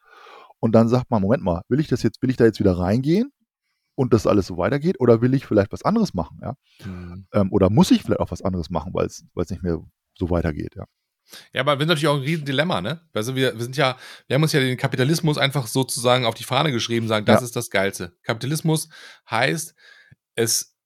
Und 0.59 0.73
dann 0.73 0.89
sagt 0.89 1.11
man, 1.11 1.21
Moment 1.21 1.43
mal, 1.43 1.61
will 1.69 1.79
ich 1.79 1.87
das 1.87 2.01
jetzt, 2.03 2.21
will 2.21 2.29
ich 2.31 2.37
da 2.37 2.45
jetzt 2.45 2.59
wieder 2.59 2.77
reingehen 2.77 3.31
und 3.95 4.13
das 4.13 4.25
alles 4.25 4.47
so 4.47 4.57
weitergeht? 4.57 4.99
Oder 4.99 5.21
will 5.21 5.33
ich 5.35 5.45
vielleicht 5.45 5.71
was 5.71 5.83
anderes 5.83 6.13
machen, 6.15 6.39
ja? 6.41 6.55
Mhm. 6.83 7.27
Ähm, 7.31 7.51
oder 7.51 7.69
muss 7.69 7.91
ich 7.91 8.01
vielleicht 8.01 8.21
auch 8.21 8.31
was 8.31 8.41
anderes 8.41 8.69
machen, 8.71 8.93
weil 8.93 9.05
es 9.05 9.23
weil 9.33 9.43
es 9.45 9.51
nicht 9.51 9.61
mehr 9.61 9.79
so 10.17 10.29
weitergeht, 10.31 10.75
ja? 10.75 10.85
Ja, 11.53 11.61
aber 11.61 11.73
wir 11.75 11.79
sind 11.81 11.89
natürlich 11.89 12.07
auch 12.07 12.15
ein 12.15 12.21
Riesendilemma, 12.21 12.81
ne? 12.81 13.01
Also 13.13 13.35
wir, 13.35 13.53
wir 13.53 13.61
sind 13.61 13.75
ja, 13.77 13.97
wir 14.27 14.35
haben 14.35 14.43
uns 14.43 14.53
ja 14.53 14.61
den 14.61 14.77
Kapitalismus 14.77 15.37
einfach 15.37 15.67
sozusagen 15.67 16.25
auf 16.25 16.35
die 16.35 16.45
Fahne 16.45 16.71
geschrieben, 16.71 17.07
sagen, 17.07 17.25
das 17.25 17.41
Ja. 17.41 17.45
ist 17.45 17.55
das 17.55 17.69
Geilste. 17.69 18.17
Kapitalismus 18.23 18.87
heißt, 19.29 19.75
es 20.35 20.76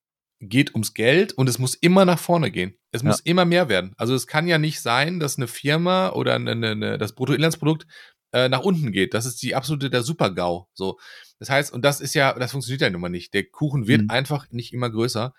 geht 0.41 0.73
ums 0.73 0.93
Geld 0.93 1.33
und 1.33 1.47
es 1.47 1.59
muss 1.59 1.75
immer 1.75 2.03
nach 2.05 2.19
vorne 2.19 2.51
gehen. 2.51 2.73
Es 2.91 3.01
Ja. 3.03 3.07
muss 3.09 3.19
immer 3.21 3.45
mehr 3.45 3.69
werden. 3.69 3.93
Also 3.97 4.15
es 4.15 4.27
kann 4.27 4.47
ja 4.47 4.57
nicht 4.57 4.81
sein, 4.81 5.19
dass 5.19 5.37
eine 5.37 5.47
Firma 5.47 6.09
oder 6.09 6.35
eine, 6.35 6.51
eine, 6.51 6.97
das 6.97 7.13
Bruttoinlandsprodukt 7.13 7.85
äh, 8.33 8.49
nach 8.49 8.61
unten 8.61 8.91
geht. 8.91 9.13
Das 9.13 9.25
ist 9.25 9.41
die 9.43 9.55
absolute 9.55 9.89
der 9.89 10.03
Super-GAU. 10.03 10.67
So. 10.73 10.99
Das 11.39 11.49
heißt, 11.49 11.71
und 11.73 11.83
das 11.85 12.01
ist 12.01 12.13
ja, 12.15 12.33
das 12.33 12.51
funktioniert 12.51 12.81
ja 12.81 12.89
nun 12.89 13.01
mal 13.01 13.09
nicht. 13.09 13.33
Der 13.33 13.43
Kuchen 13.45 13.87
wird 13.87 14.03
Mhm. 14.03 14.09
einfach 14.09 14.47
nicht 14.51 14.73
immer 14.73 14.89
größer. 14.89 15.33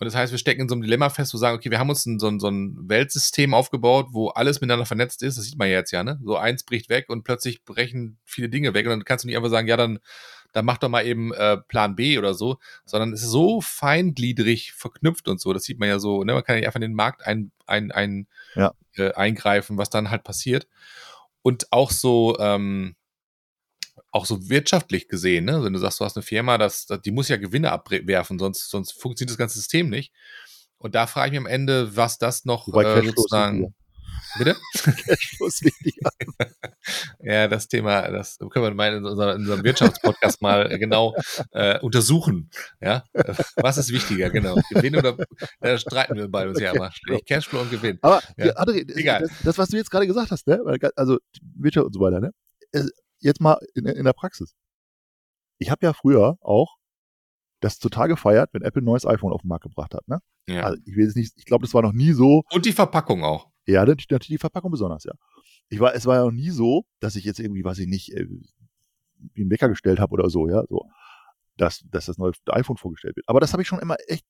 Und 0.00 0.06
das 0.06 0.16
heißt, 0.16 0.32
wir 0.32 0.38
stecken 0.38 0.62
in 0.62 0.68
so 0.68 0.74
einem 0.74 0.82
Dilemma 0.82 1.08
fest, 1.08 1.32
wo 1.32 1.36
wir 1.36 1.40
sagen, 1.40 1.56
okay, 1.56 1.70
wir 1.70 1.78
haben 1.78 1.88
uns 1.88 2.04
ein, 2.04 2.18
so, 2.18 2.26
ein, 2.26 2.40
so 2.40 2.48
ein 2.48 2.76
Weltsystem 2.88 3.54
aufgebaut, 3.54 4.08
wo 4.10 4.28
alles 4.28 4.60
miteinander 4.60 4.86
vernetzt 4.86 5.22
ist. 5.22 5.38
Das 5.38 5.44
sieht 5.44 5.56
man 5.56 5.68
ja 5.68 5.74
jetzt 5.78 5.92
ja, 5.92 6.02
ne? 6.02 6.20
So 6.24 6.36
eins 6.36 6.64
bricht 6.64 6.88
weg 6.88 7.06
und 7.08 7.22
plötzlich 7.22 7.64
brechen 7.64 8.18
viele 8.24 8.48
Dinge 8.48 8.74
weg. 8.74 8.86
Und 8.86 8.90
dann 8.90 9.04
kannst 9.04 9.22
du 9.24 9.28
nicht 9.28 9.36
einfach 9.36 9.50
sagen, 9.50 9.68
ja, 9.68 9.76
dann, 9.76 10.00
dann 10.54 10.64
mach 10.64 10.78
doch 10.78 10.88
mal 10.88 11.04
eben 11.04 11.34
äh, 11.34 11.58
Plan 11.58 11.96
B 11.96 12.16
oder 12.16 12.32
so, 12.32 12.58
sondern 12.84 13.12
es 13.12 13.22
ist 13.22 13.30
so 13.30 13.60
feingliedrig 13.60 14.72
verknüpft 14.72 15.28
und 15.28 15.40
so. 15.40 15.52
Das 15.52 15.64
sieht 15.64 15.80
man 15.80 15.88
ja 15.88 15.98
so, 15.98 16.22
ne? 16.22 16.32
Man 16.32 16.44
kann 16.44 16.56
ja 16.56 16.64
einfach 16.64 16.76
in 16.76 16.82
den 16.82 16.94
Markt 16.94 17.26
ein, 17.26 17.50
ein, 17.66 17.90
ein, 17.90 18.28
Ja. 18.54 18.72
äh, 18.94 19.12
eingreifen, 19.12 19.76
was 19.76 19.90
dann 19.90 20.10
halt 20.10 20.22
passiert. 20.22 20.68
Und 21.42 21.72
auch 21.72 21.90
so, 21.90 22.38
ähm, 22.38 22.94
auch 24.12 24.26
so 24.26 24.48
wirtschaftlich 24.48 25.08
gesehen, 25.08 25.44
ne? 25.44 25.64
Wenn 25.64 25.72
du 25.72 25.80
sagst, 25.80 25.98
du 25.98 26.04
hast 26.04 26.16
eine 26.16 26.22
Firma, 26.22 26.56
das, 26.56 26.86
das, 26.86 27.02
die 27.02 27.10
muss 27.10 27.28
ja 27.28 27.36
Gewinne 27.36 27.72
abwerfen, 27.72 28.38
sonst, 28.38 28.70
sonst 28.70 28.92
funktioniert 28.92 29.30
das 29.30 29.38
ganze 29.38 29.58
System 29.58 29.90
nicht. 29.90 30.12
Und 30.78 30.94
da 30.94 31.08
frage 31.08 31.28
ich 31.28 31.32
mich 31.32 31.40
am 31.40 31.46
Ende, 31.52 31.96
was 31.96 32.18
das 32.18 32.44
noch 32.44 32.68
Wobei 32.68 32.84
äh, 32.84 33.04
sozusagen. 33.04 33.74
Bitte? 34.38 34.56
Cashflow 34.74 35.46
ist 35.46 35.64
wichtiger. 35.64 36.10
Ja, 37.20 37.48
das 37.48 37.68
Thema, 37.68 38.10
das 38.10 38.38
können 38.38 38.64
wir 38.64 38.74
mal 38.74 38.94
in, 38.94 39.04
unser, 39.04 39.34
in 39.34 39.40
unserem 39.42 39.64
Wirtschaftspodcast 39.64 40.42
mal 40.42 40.70
äh, 40.72 40.78
genau 40.78 41.14
äh, 41.52 41.78
untersuchen. 41.80 42.50
Ja, 42.80 43.04
Äh, 43.12 43.34
was 43.56 43.78
ist 43.78 43.92
wichtiger, 43.92 44.30
genau? 44.30 44.56
Gewinn 44.70 44.96
oder 44.96 45.16
da 45.60 45.78
streiten 45.78 46.16
wir 46.16 46.28
beide 46.28 46.50
uns 46.50 46.60
ja 46.60 46.72
immer. 46.72 46.90
Cashflow. 47.26 47.60
Und 47.60 47.70
Gewinn. 47.70 47.98
Aber 48.02 48.20
Ja. 48.36 48.54
André, 48.56 48.86
das, 48.86 48.96
Egal. 48.96 49.20
Das, 49.22 49.30
das, 49.44 49.58
was 49.58 49.68
du 49.68 49.76
jetzt 49.76 49.90
gerade 49.90 50.06
gesagt 50.06 50.30
hast, 50.30 50.46
ne? 50.46 50.60
Also 50.96 51.18
Wirtschaft 51.56 51.86
und 51.86 51.92
so 51.92 52.00
weiter, 52.00 52.20
ne? 52.20 52.30
Äh, 52.72 52.84
Jetzt 53.20 53.40
mal 53.40 53.58
in, 53.74 53.86
in 53.86 54.04
der 54.04 54.12
Praxis. 54.12 54.54
Ich 55.58 55.70
habe 55.70 55.86
ja 55.86 55.94
früher 55.94 56.36
auch 56.42 56.76
das 57.60 57.78
total 57.78 58.08
gefeiert, 58.08 58.50
wenn 58.52 58.60
Apple 58.60 58.82
ein 58.82 58.84
neues 58.84 59.06
iPhone 59.06 59.32
auf 59.32 59.40
den 59.40 59.48
Markt 59.48 59.62
gebracht 59.62 59.94
hat. 59.94 60.06
Ne? 60.08 60.18
Ja. 60.46 60.64
Also 60.64 60.82
ich 60.84 60.94
will 60.94 61.04
jetzt 61.06 61.16
nicht, 61.16 61.32
ich 61.36 61.46
glaube, 61.46 61.64
das 61.64 61.72
war 61.72 61.80
noch 61.80 61.94
nie 61.94 62.12
so, 62.12 62.42
Und 62.52 62.66
die 62.66 62.72
Verpackung 62.72 63.24
auch. 63.24 63.48
Ja, 63.66 63.84
natürlich 63.84 64.28
die 64.28 64.38
Verpackung 64.38 64.70
besonders, 64.70 65.04
ja. 65.04 65.12
Ich 65.68 65.80
war, 65.80 65.94
es 65.94 66.06
war 66.06 66.16
ja 66.16 66.24
noch 66.24 66.32
nie 66.32 66.50
so, 66.50 66.84
dass 67.00 67.16
ich 67.16 67.24
jetzt 67.24 67.40
irgendwie, 67.40 67.64
weiß 67.64 67.78
ich 67.78 67.86
nicht, 67.86 68.12
äh, 68.12 68.26
wie 69.32 69.42
einen 69.42 69.50
Wecker 69.50 69.68
gestellt 69.68 69.98
habe 69.98 70.12
oder 70.12 70.28
so, 70.28 70.48
ja, 70.48 70.64
so, 70.68 70.88
dass, 71.56 71.84
dass 71.90 72.06
das 72.06 72.18
neue 72.18 72.32
iPhone 72.46 72.76
vorgestellt 72.76 73.16
wird. 73.16 73.28
Aber 73.28 73.40
das 73.40 73.52
habe 73.52 73.62
ich 73.62 73.68
schon 73.68 73.78
immer 73.78 73.96
echt, 74.06 74.26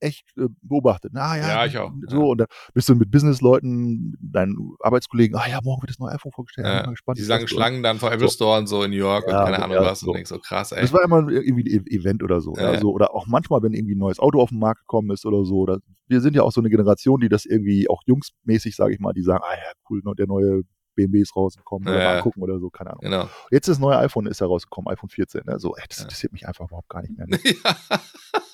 echt 0.00 0.24
äh, 0.36 0.48
beobachtet. 0.62 1.12
Na 1.14 1.36
ja, 1.36 1.48
Ja, 1.48 1.66
ich 1.66 1.78
auch, 1.78 1.92
So, 2.08 2.16
ja. 2.18 2.22
und 2.24 2.38
dann 2.38 2.46
bist 2.74 2.88
du 2.88 2.94
mit 2.94 3.10
Businessleuten, 3.10 4.16
deinen 4.20 4.56
Arbeitskollegen, 4.80 5.36
ah 5.36 5.46
ja, 5.48 5.60
morgen 5.62 5.82
wird 5.82 5.90
das 5.90 5.98
neue 5.98 6.12
iPhone 6.12 6.32
vorgestellt. 6.32 6.66
bin 6.66 6.74
Ja, 6.76 6.82
mal 6.84 6.90
gespannt, 6.90 7.18
die 7.18 7.22
wie 7.22 7.26
langen. 7.26 7.48
Schlangen 7.48 7.82
dann 7.82 7.98
vor 7.98 8.12
Apple 8.12 8.28
So. 8.28 8.34
Store 8.34 8.58
und 8.58 8.66
so 8.66 8.82
in 8.82 8.90
New 8.90 8.96
York 8.96 9.24
Ja, 9.28 9.40
und 9.40 9.44
keine 9.52 9.62
Ahnung 9.64 9.76
ja, 9.76 9.82
was. 9.82 10.00
so. 10.00 10.08
Und 10.08 10.14
denkst 10.16 10.28
so 10.30 10.38
krass, 10.38 10.72
ey. 10.72 10.80
Das 10.82 10.92
war 10.92 11.02
immer 11.02 11.28
irgendwie 11.28 11.62
ein 11.76 11.84
E- 11.86 11.96
Event 11.96 12.22
oder 12.22 12.40
so. 12.40 12.54
Ja, 12.56 12.62
Ja, 12.62 12.72
ja. 12.74 12.80
so. 12.80 12.92
Oder 12.92 13.14
auch 13.14 13.26
manchmal, 13.26 13.62
wenn 13.62 13.72
irgendwie 13.72 13.94
ein 13.94 13.98
neues 13.98 14.18
Auto 14.18 14.40
auf 14.40 14.50
den 14.50 14.58
Markt 14.58 14.80
gekommen 14.80 15.10
ist 15.10 15.24
oder 15.26 15.44
so. 15.44 15.56
Oder, 15.56 15.78
wir 16.08 16.20
sind 16.20 16.34
ja 16.36 16.42
auch 16.42 16.52
so 16.52 16.60
eine 16.60 16.70
Generation, 16.70 17.20
die 17.20 17.28
das 17.28 17.44
irgendwie 17.46 17.88
auch 17.88 18.02
jungsmäßig, 18.06 18.76
sage 18.76 18.94
ich 18.94 19.00
mal, 19.00 19.12
die 19.12 19.22
sagen, 19.22 19.42
ah 19.44 19.54
ja, 19.54 19.72
cool, 19.90 20.00
ne, 20.04 20.12
der 20.16 20.26
neue 20.26 20.62
BMW 20.96 21.20
ist 21.22 21.34
rausgekommen, 21.34 21.88
oder 21.88 21.98
Ja, 21.98 22.04
mal 22.04 22.14
ja. 22.16 22.22
gucken 22.22 22.40
oder 22.42 22.60
so, 22.60 22.70
keine 22.70 22.90
Ahnung. 22.90 23.00
Genau. 23.02 23.28
Jetzt 23.50 23.66
ist 23.68 23.76
das 23.76 23.78
neue 23.80 23.98
iPhone 23.98 24.26
ist 24.26 24.40
ja 24.40 24.46
rausgekommen, 24.46 24.92
iPhone 24.92 25.08
14. 25.10 25.42
Ne? 25.44 25.58
So, 25.58 25.74
ey, 25.74 25.82
das 25.88 25.98
Ja. 25.98 26.04
interessiert 26.04 26.32
mich 26.32 26.46
einfach 26.46 26.66
überhaupt 26.66 26.88
gar 26.88 27.02
nicht 27.02 27.16
mehr. 27.16 27.26
Ne? 27.26 27.36
ja. 27.90 28.00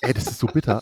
ey, 0.01 0.13
das 0.13 0.25
ist 0.25 0.39
so 0.39 0.47
bitter. 0.47 0.81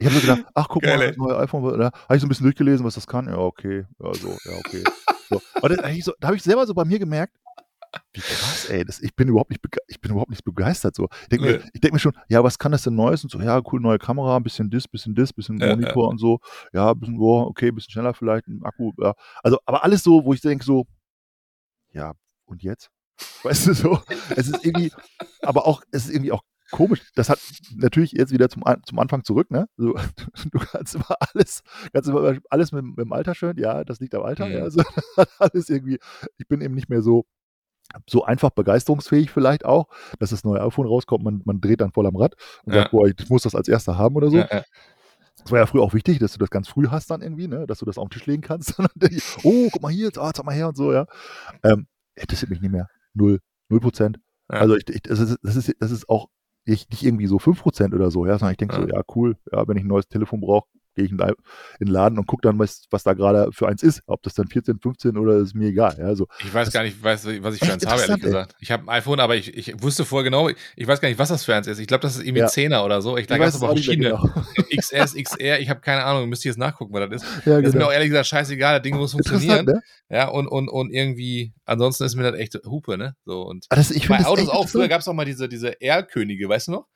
Ich 0.00 0.06
habe 0.06 0.16
so 0.16 0.20
gedacht, 0.22 0.44
ach 0.54 0.66
guck 0.68 0.82
Geil, 0.82 0.96
mal, 0.96 1.08
das 1.08 1.16
neue 1.18 1.38
iPhone, 1.38 1.78
da 1.78 1.90
habe 1.92 2.16
ich 2.16 2.20
so 2.20 2.26
ein 2.26 2.30
bisschen 2.30 2.44
durchgelesen, 2.44 2.84
was 2.86 2.94
das 2.94 3.06
kann. 3.06 3.26
Ja, 3.26 3.36
okay, 3.36 3.84
ja, 3.98 4.14
so, 4.14 4.28
ja, 4.28 4.58
okay. 4.58 4.82
So. 5.28 5.40
Und 5.60 5.70
das, 5.70 6.04
so, 6.04 6.12
da 6.18 6.28
habe 6.28 6.36
ich 6.36 6.42
selber 6.42 6.66
so 6.66 6.72
bei 6.72 6.86
mir 6.86 6.98
gemerkt, 6.98 7.36
Wie 8.12 8.20
krass, 8.20 8.68
ey. 8.70 8.84
Das, 8.84 9.00
ich, 9.00 9.14
bin 9.14 9.28
überhaupt 9.28 9.50
nicht 9.50 9.62
ich 9.88 10.00
bin 10.00 10.12
überhaupt 10.12 10.30
nicht 10.30 10.44
begeistert. 10.44 10.94
So. 10.94 11.08
Ich 11.22 11.28
denke 11.28 11.44
mir, 11.44 11.62
ich 11.72 11.80
denk 11.80 11.92
mir 11.92 11.98
schon, 11.98 12.16
ja, 12.28 12.42
was 12.42 12.58
kann 12.58 12.72
das 12.72 12.82
denn 12.82 12.94
Neues? 12.94 13.22
Und 13.24 13.30
so, 13.30 13.40
ja, 13.40 13.60
cool, 13.70 13.80
neue 13.80 13.98
Kamera, 13.98 14.36
ein 14.36 14.42
bisschen 14.42 14.70
das, 14.70 14.88
bisschen 14.88 15.14
das, 15.14 15.32
bisschen 15.32 15.58
Ja, 15.58 15.68
Monitor 15.68 16.08
und 16.08 16.18
so. 16.18 16.38
Ja, 16.72 16.92
ein 16.92 16.98
bisschen, 16.98 17.18
boah, 17.18 17.46
okay, 17.46 17.68
ein 17.68 17.74
bisschen 17.74 17.92
schneller 17.92 18.14
vielleicht, 18.14 18.48
ein 18.48 18.62
Akku. 18.64 18.92
Ja. 18.98 19.14
Also, 19.42 19.58
aber 19.66 19.84
alles 19.84 20.02
so, 20.02 20.24
wo 20.24 20.32
ich 20.32 20.40
denke, 20.40 20.64
so, 20.64 20.86
ja, 21.92 22.14
und 22.46 22.62
jetzt? 22.62 22.90
Weißt 23.42 23.66
du 23.66 23.74
so? 23.74 24.00
Es 24.30 24.48
ist 24.48 24.64
irgendwie, 24.64 24.92
aber 25.42 25.66
auch, 25.66 25.82
es 25.90 26.06
ist 26.06 26.14
irgendwie 26.14 26.32
auch 26.32 26.42
komisch. 26.70 27.02
Das 27.14 27.28
hat 27.28 27.38
natürlich 27.76 28.12
jetzt 28.12 28.32
wieder 28.32 28.48
zum, 28.48 28.62
zum 28.84 28.98
Anfang 28.98 29.24
zurück, 29.24 29.50
ne? 29.50 29.68
So, 29.76 29.94
du 30.52 30.58
kannst 30.58 30.94
immer 30.94 31.16
alles, 31.34 31.62
kannst 31.92 32.08
immer 32.08 32.36
alles 32.50 32.72
mit, 32.72 32.84
mit 32.84 32.98
dem 32.98 33.12
Alter 33.12 33.34
schön, 33.34 33.56
ja, 33.58 33.84
das 33.84 34.00
liegt 34.00 34.14
am 34.14 34.22
Alter, 34.22 34.46
Mhm. 34.46 34.52
ja. 34.52 34.62
Also, 34.62 34.82
das 34.94 35.16
hat 35.16 35.28
alles 35.38 35.68
irgendwie, 35.70 35.98
ich 36.38 36.48
bin 36.48 36.60
eben 36.60 36.74
nicht 36.74 36.88
mehr 36.88 37.02
so, 37.02 37.24
so 38.08 38.24
einfach 38.24 38.50
begeisterungsfähig 38.50 39.30
vielleicht 39.30 39.64
auch, 39.64 39.88
dass 40.20 40.30
das 40.30 40.44
neue 40.44 40.62
iPhone 40.62 40.86
rauskommt, 40.86 41.24
man, 41.24 41.42
man 41.44 41.60
dreht 41.60 41.80
dann 41.80 41.92
voll 41.92 42.06
am 42.06 42.16
Rad 42.16 42.34
und 42.64 42.72
Ja. 42.74 42.80
sagt, 42.82 42.92
boah, 42.92 43.06
ich 43.08 43.28
muss 43.28 43.42
das 43.42 43.54
als 43.54 43.66
erster 43.68 43.98
haben 43.98 44.14
oder 44.16 44.30
so. 44.30 44.38
Ja, 44.38 44.48
ja. 44.50 44.62
Das 45.42 45.50
war 45.50 45.58
ja 45.58 45.66
früher 45.66 45.82
auch 45.82 45.94
wichtig, 45.94 46.18
dass 46.18 46.32
du 46.34 46.38
das 46.38 46.50
ganz 46.50 46.68
früh 46.68 46.88
hast 46.88 47.10
dann 47.10 47.22
irgendwie, 47.22 47.48
ne? 47.48 47.66
dass 47.66 47.78
du 47.78 47.86
das 47.86 47.96
auf 47.98 48.08
den 48.08 48.10
Tisch 48.10 48.26
legen 48.26 48.42
kannst. 48.42 48.74
Oh, 49.42 49.68
guck 49.72 49.80
mal 49.82 49.90
hier, 49.90 50.06
jetzt, 50.06 50.18
ah, 50.18 50.32
zeig 50.34 50.44
mal 50.44 50.54
her 50.54 50.68
und 50.68 50.76
so, 50.76 50.92
ja. 50.92 51.06
Ähm, 51.64 51.86
interessiert 52.14 52.50
mich 52.50 52.60
nicht 52.60 52.70
mehr. 52.70 52.88
Null. 53.14 53.40
Null 53.70 53.80
Prozent. 53.80 54.18
Also 54.48 54.76
ich, 54.76 54.88
ich, 54.88 55.00
das, 55.02 55.18
ist, 55.18 55.38
das, 55.42 55.56
ist, 55.56 55.74
das 55.80 55.90
ist 55.92 56.08
auch 56.08 56.28
nicht, 56.66 56.90
nicht 56.90 57.02
irgendwie 57.04 57.26
so 57.26 57.38
5 57.38 57.60
Prozent 57.62 57.94
oder 57.94 58.10
so, 58.10 58.26
ja, 58.26 58.38
sondern 58.38 58.52
ich 58.52 58.58
denke 58.58 58.76
so, 58.76 58.82
Ja. 58.82 58.96
ja, 58.98 59.02
cool, 59.14 59.36
ja, 59.52 59.66
wenn 59.68 59.76
ich 59.76 59.84
ein 59.84 59.88
neues 59.88 60.08
Telefon 60.08 60.40
brauche, 60.40 60.68
gehe 61.00 61.06
ich 61.06 61.12
in, 61.12 61.18
den 61.80 61.88
Laden 61.88 62.18
und 62.18 62.26
gucke 62.26 62.42
dann, 62.42 62.58
was, 62.58 62.84
was 62.90 63.02
da 63.02 63.14
gerade 63.14 63.50
für 63.52 63.68
eins 63.68 63.82
ist. 63.82 64.02
Ob 64.06 64.22
das 64.22 64.34
dann 64.34 64.46
14, 64.48 64.78
15 64.80 65.16
oder 65.16 65.36
ist 65.38 65.54
mir 65.54 65.68
egal. 65.68 65.96
Ja, 65.98 66.04
also, 66.06 66.26
Ich 66.40 66.52
weiß 66.52 66.66
Das- 66.68 66.74
gar 66.74 66.82
nicht, 66.82 67.02
weiß, 67.02 67.26
was 67.40 67.54
ich 67.54 67.60
für 67.64 67.72
eins 67.72 67.86
habe, 67.86 68.02
ehrlich 68.02 68.22
gesagt. 68.22 68.54
Ich 68.60 68.70
habe 68.70 68.84
ein 68.84 68.88
iPhone, 68.90 69.20
aber 69.20 69.36
ich, 69.36 69.56
ich 69.56 69.82
wusste 69.82 70.04
vorher 70.04 70.24
genau, 70.24 70.48
ich 70.48 70.86
weiß 70.86 71.00
gar 71.00 71.08
nicht, 71.08 71.18
was 71.18 71.28
das 71.30 71.44
für 71.44 71.54
eins 71.54 71.66
ist. 71.66 71.78
Ich 71.78 71.86
glaube, 71.86 72.02
das 72.02 72.16
ist 72.16 72.22
irgendwie 72.22 72.40
Ja. 72.40 72.46
ein 72.46 72.50
10er 72.50 72.84
oder 72.84 73.00
so. 73.02 73.16
Ich, 73.16 73.26
da 73.26 73.34
ich 73.34 73.38
gab 73.40 73.46
weiß 73.48 73.54
es 73.54 73.60
es 73.60 73.62
aber 73.62 73.72
verschiedene. 73.74 74.10
genau. 74.10 74.28
XS, 74.76 75.14
XR, 75.14 75.60
ich 75.60 75.68
habe 75.70 75.80
keine 75.80 76.04
Ahnung, 76.04 76.28
müsste 76.28 76.48
ich 76.48 76.52
jetzt 76.52 76.58
nachgucken, 76.58 76.92
was 76.92 77.08
das 77.08 77.22
ist. 77.22 77.46
ja, 77.46 77.56
Das 77.56 77.58
ist 77.58 77.64
mir 77.64 77.72
genau. 77.72 77.86
auch 77.86 77.92
ehrlich 77.92 78.08
gesagt 78.10 78.26
scheißegal, 78.26 78.74
das 78.76 78.82
Ding 78.82 78.96
muss 78.96 79.12
funktionieren. 79.12 79.66
Ne? 79.66 79.80
Ja, 80.08 80.28
und, 80.28 80.46
und, 80.48 80.68
und 80.68 80.90
irgendwie, 80.92 81.52
ansonsten 81.64 82.04
ist 82.04 82.16
mir 82.16 82.24
das 82.30 82.38
echt 82.40 82.58
Hupe, 82.66 82.98
ne? 82.98 83.14
So, 83.24 83.42
und 83.42 83.66
Aber 83.68 83.76
das, 83.80 83.90
ich 83.90 84.06
das 84.08 84.24
Autos 84.26 84.48
auch, 84.48 84.68
früher 84.68 84.88
gab 84.88 85.00
es 85.00 85.08
auch 85.08 85.12
mal 85.14 85.24
diese, 85.24 85.48
diese 85.48 85.80
Erlkönige, 85.80 86.48
weißt 86.48 86.68
du 86.68 86.72
noch? 86.72 86.86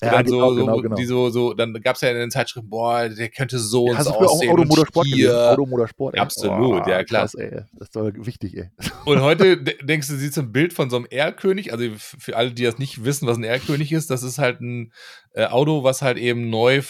Wo 0.00 0.06
Ja, 0.06 0.12
dann 0.12 0.24
genau, 0.26 0.50
so, 0.50 0.56
genau, 0.56 0.80
genau. 0.80 0.96
Die 0.96 1.04
so, 1.04 1.30
so, 1.30 1.54
dann 1.54 1.72
gab 1.74 1.94
es 1.96 2.02
ja 2.02 2.10
in 2.10 2.16
den 2.16 2.30
Zeitschriften, 2.30 2.68
boah, 2.68 3.08
der 3.08 3.28
könnte 3.28 3.58
so 3.58 3.84
und 3.84 3.98
Hast 3.98 4.06
so 4.06 4.10
auch 4.12 4.20
aussehen. 4.22 4.50
Automotorsport 4.50 5.06
und 5.06 5.12
gelesen? 5.12 5.30
hier. 5.32 5.50
Automotorsport, 5.52 6.14
ey. 6.14 6.20
Absolut, 6.20 6.86
ja, 6.86 7.04
klar. 7.04 7.22
Krass, 7.22 7.34
ey. 7.34 7.50
Das 7.72 7.88
ist 7.88 7.96
doch 7.96 8.10
wichtig, 8.14 8.56
ey. 8.56 8.70
Und 9.04 9.20
heute 9.22 9.56
de- 9.62 9.84
denkst 9.84 10.08
du, 10.08 10.16
siehst 10.16 10.36
du 10.36 10.42
ein 10.42 10.52
Bild 10.52 10.72
von 10.72 10.90
so 10.90 10.96
einem 10.96 11.06
Erlkönig. 11.06 11.72
Also 11.72 11.84
für 11.96 12.36
alle, 12.36 12.52
die 12.52 12.64
das 12.64 12.78
nicht 12.78 13.04
wissen, 13.04 13.26
was 13.26 13.36
ein 13.36 13.44
Erlkönig 13.44 13.92
ist, 13.92 14.10
das 14.10 14.22
ist 14.22 14.38
halt 14.38 14.60
ein 14.60 14.92
äh, 15.32 15.44
Auto, 15.46 15.84
was 15.84 16.02
halt 16.02 16.18
eben 16.18 16.50
neu 16.50 16.82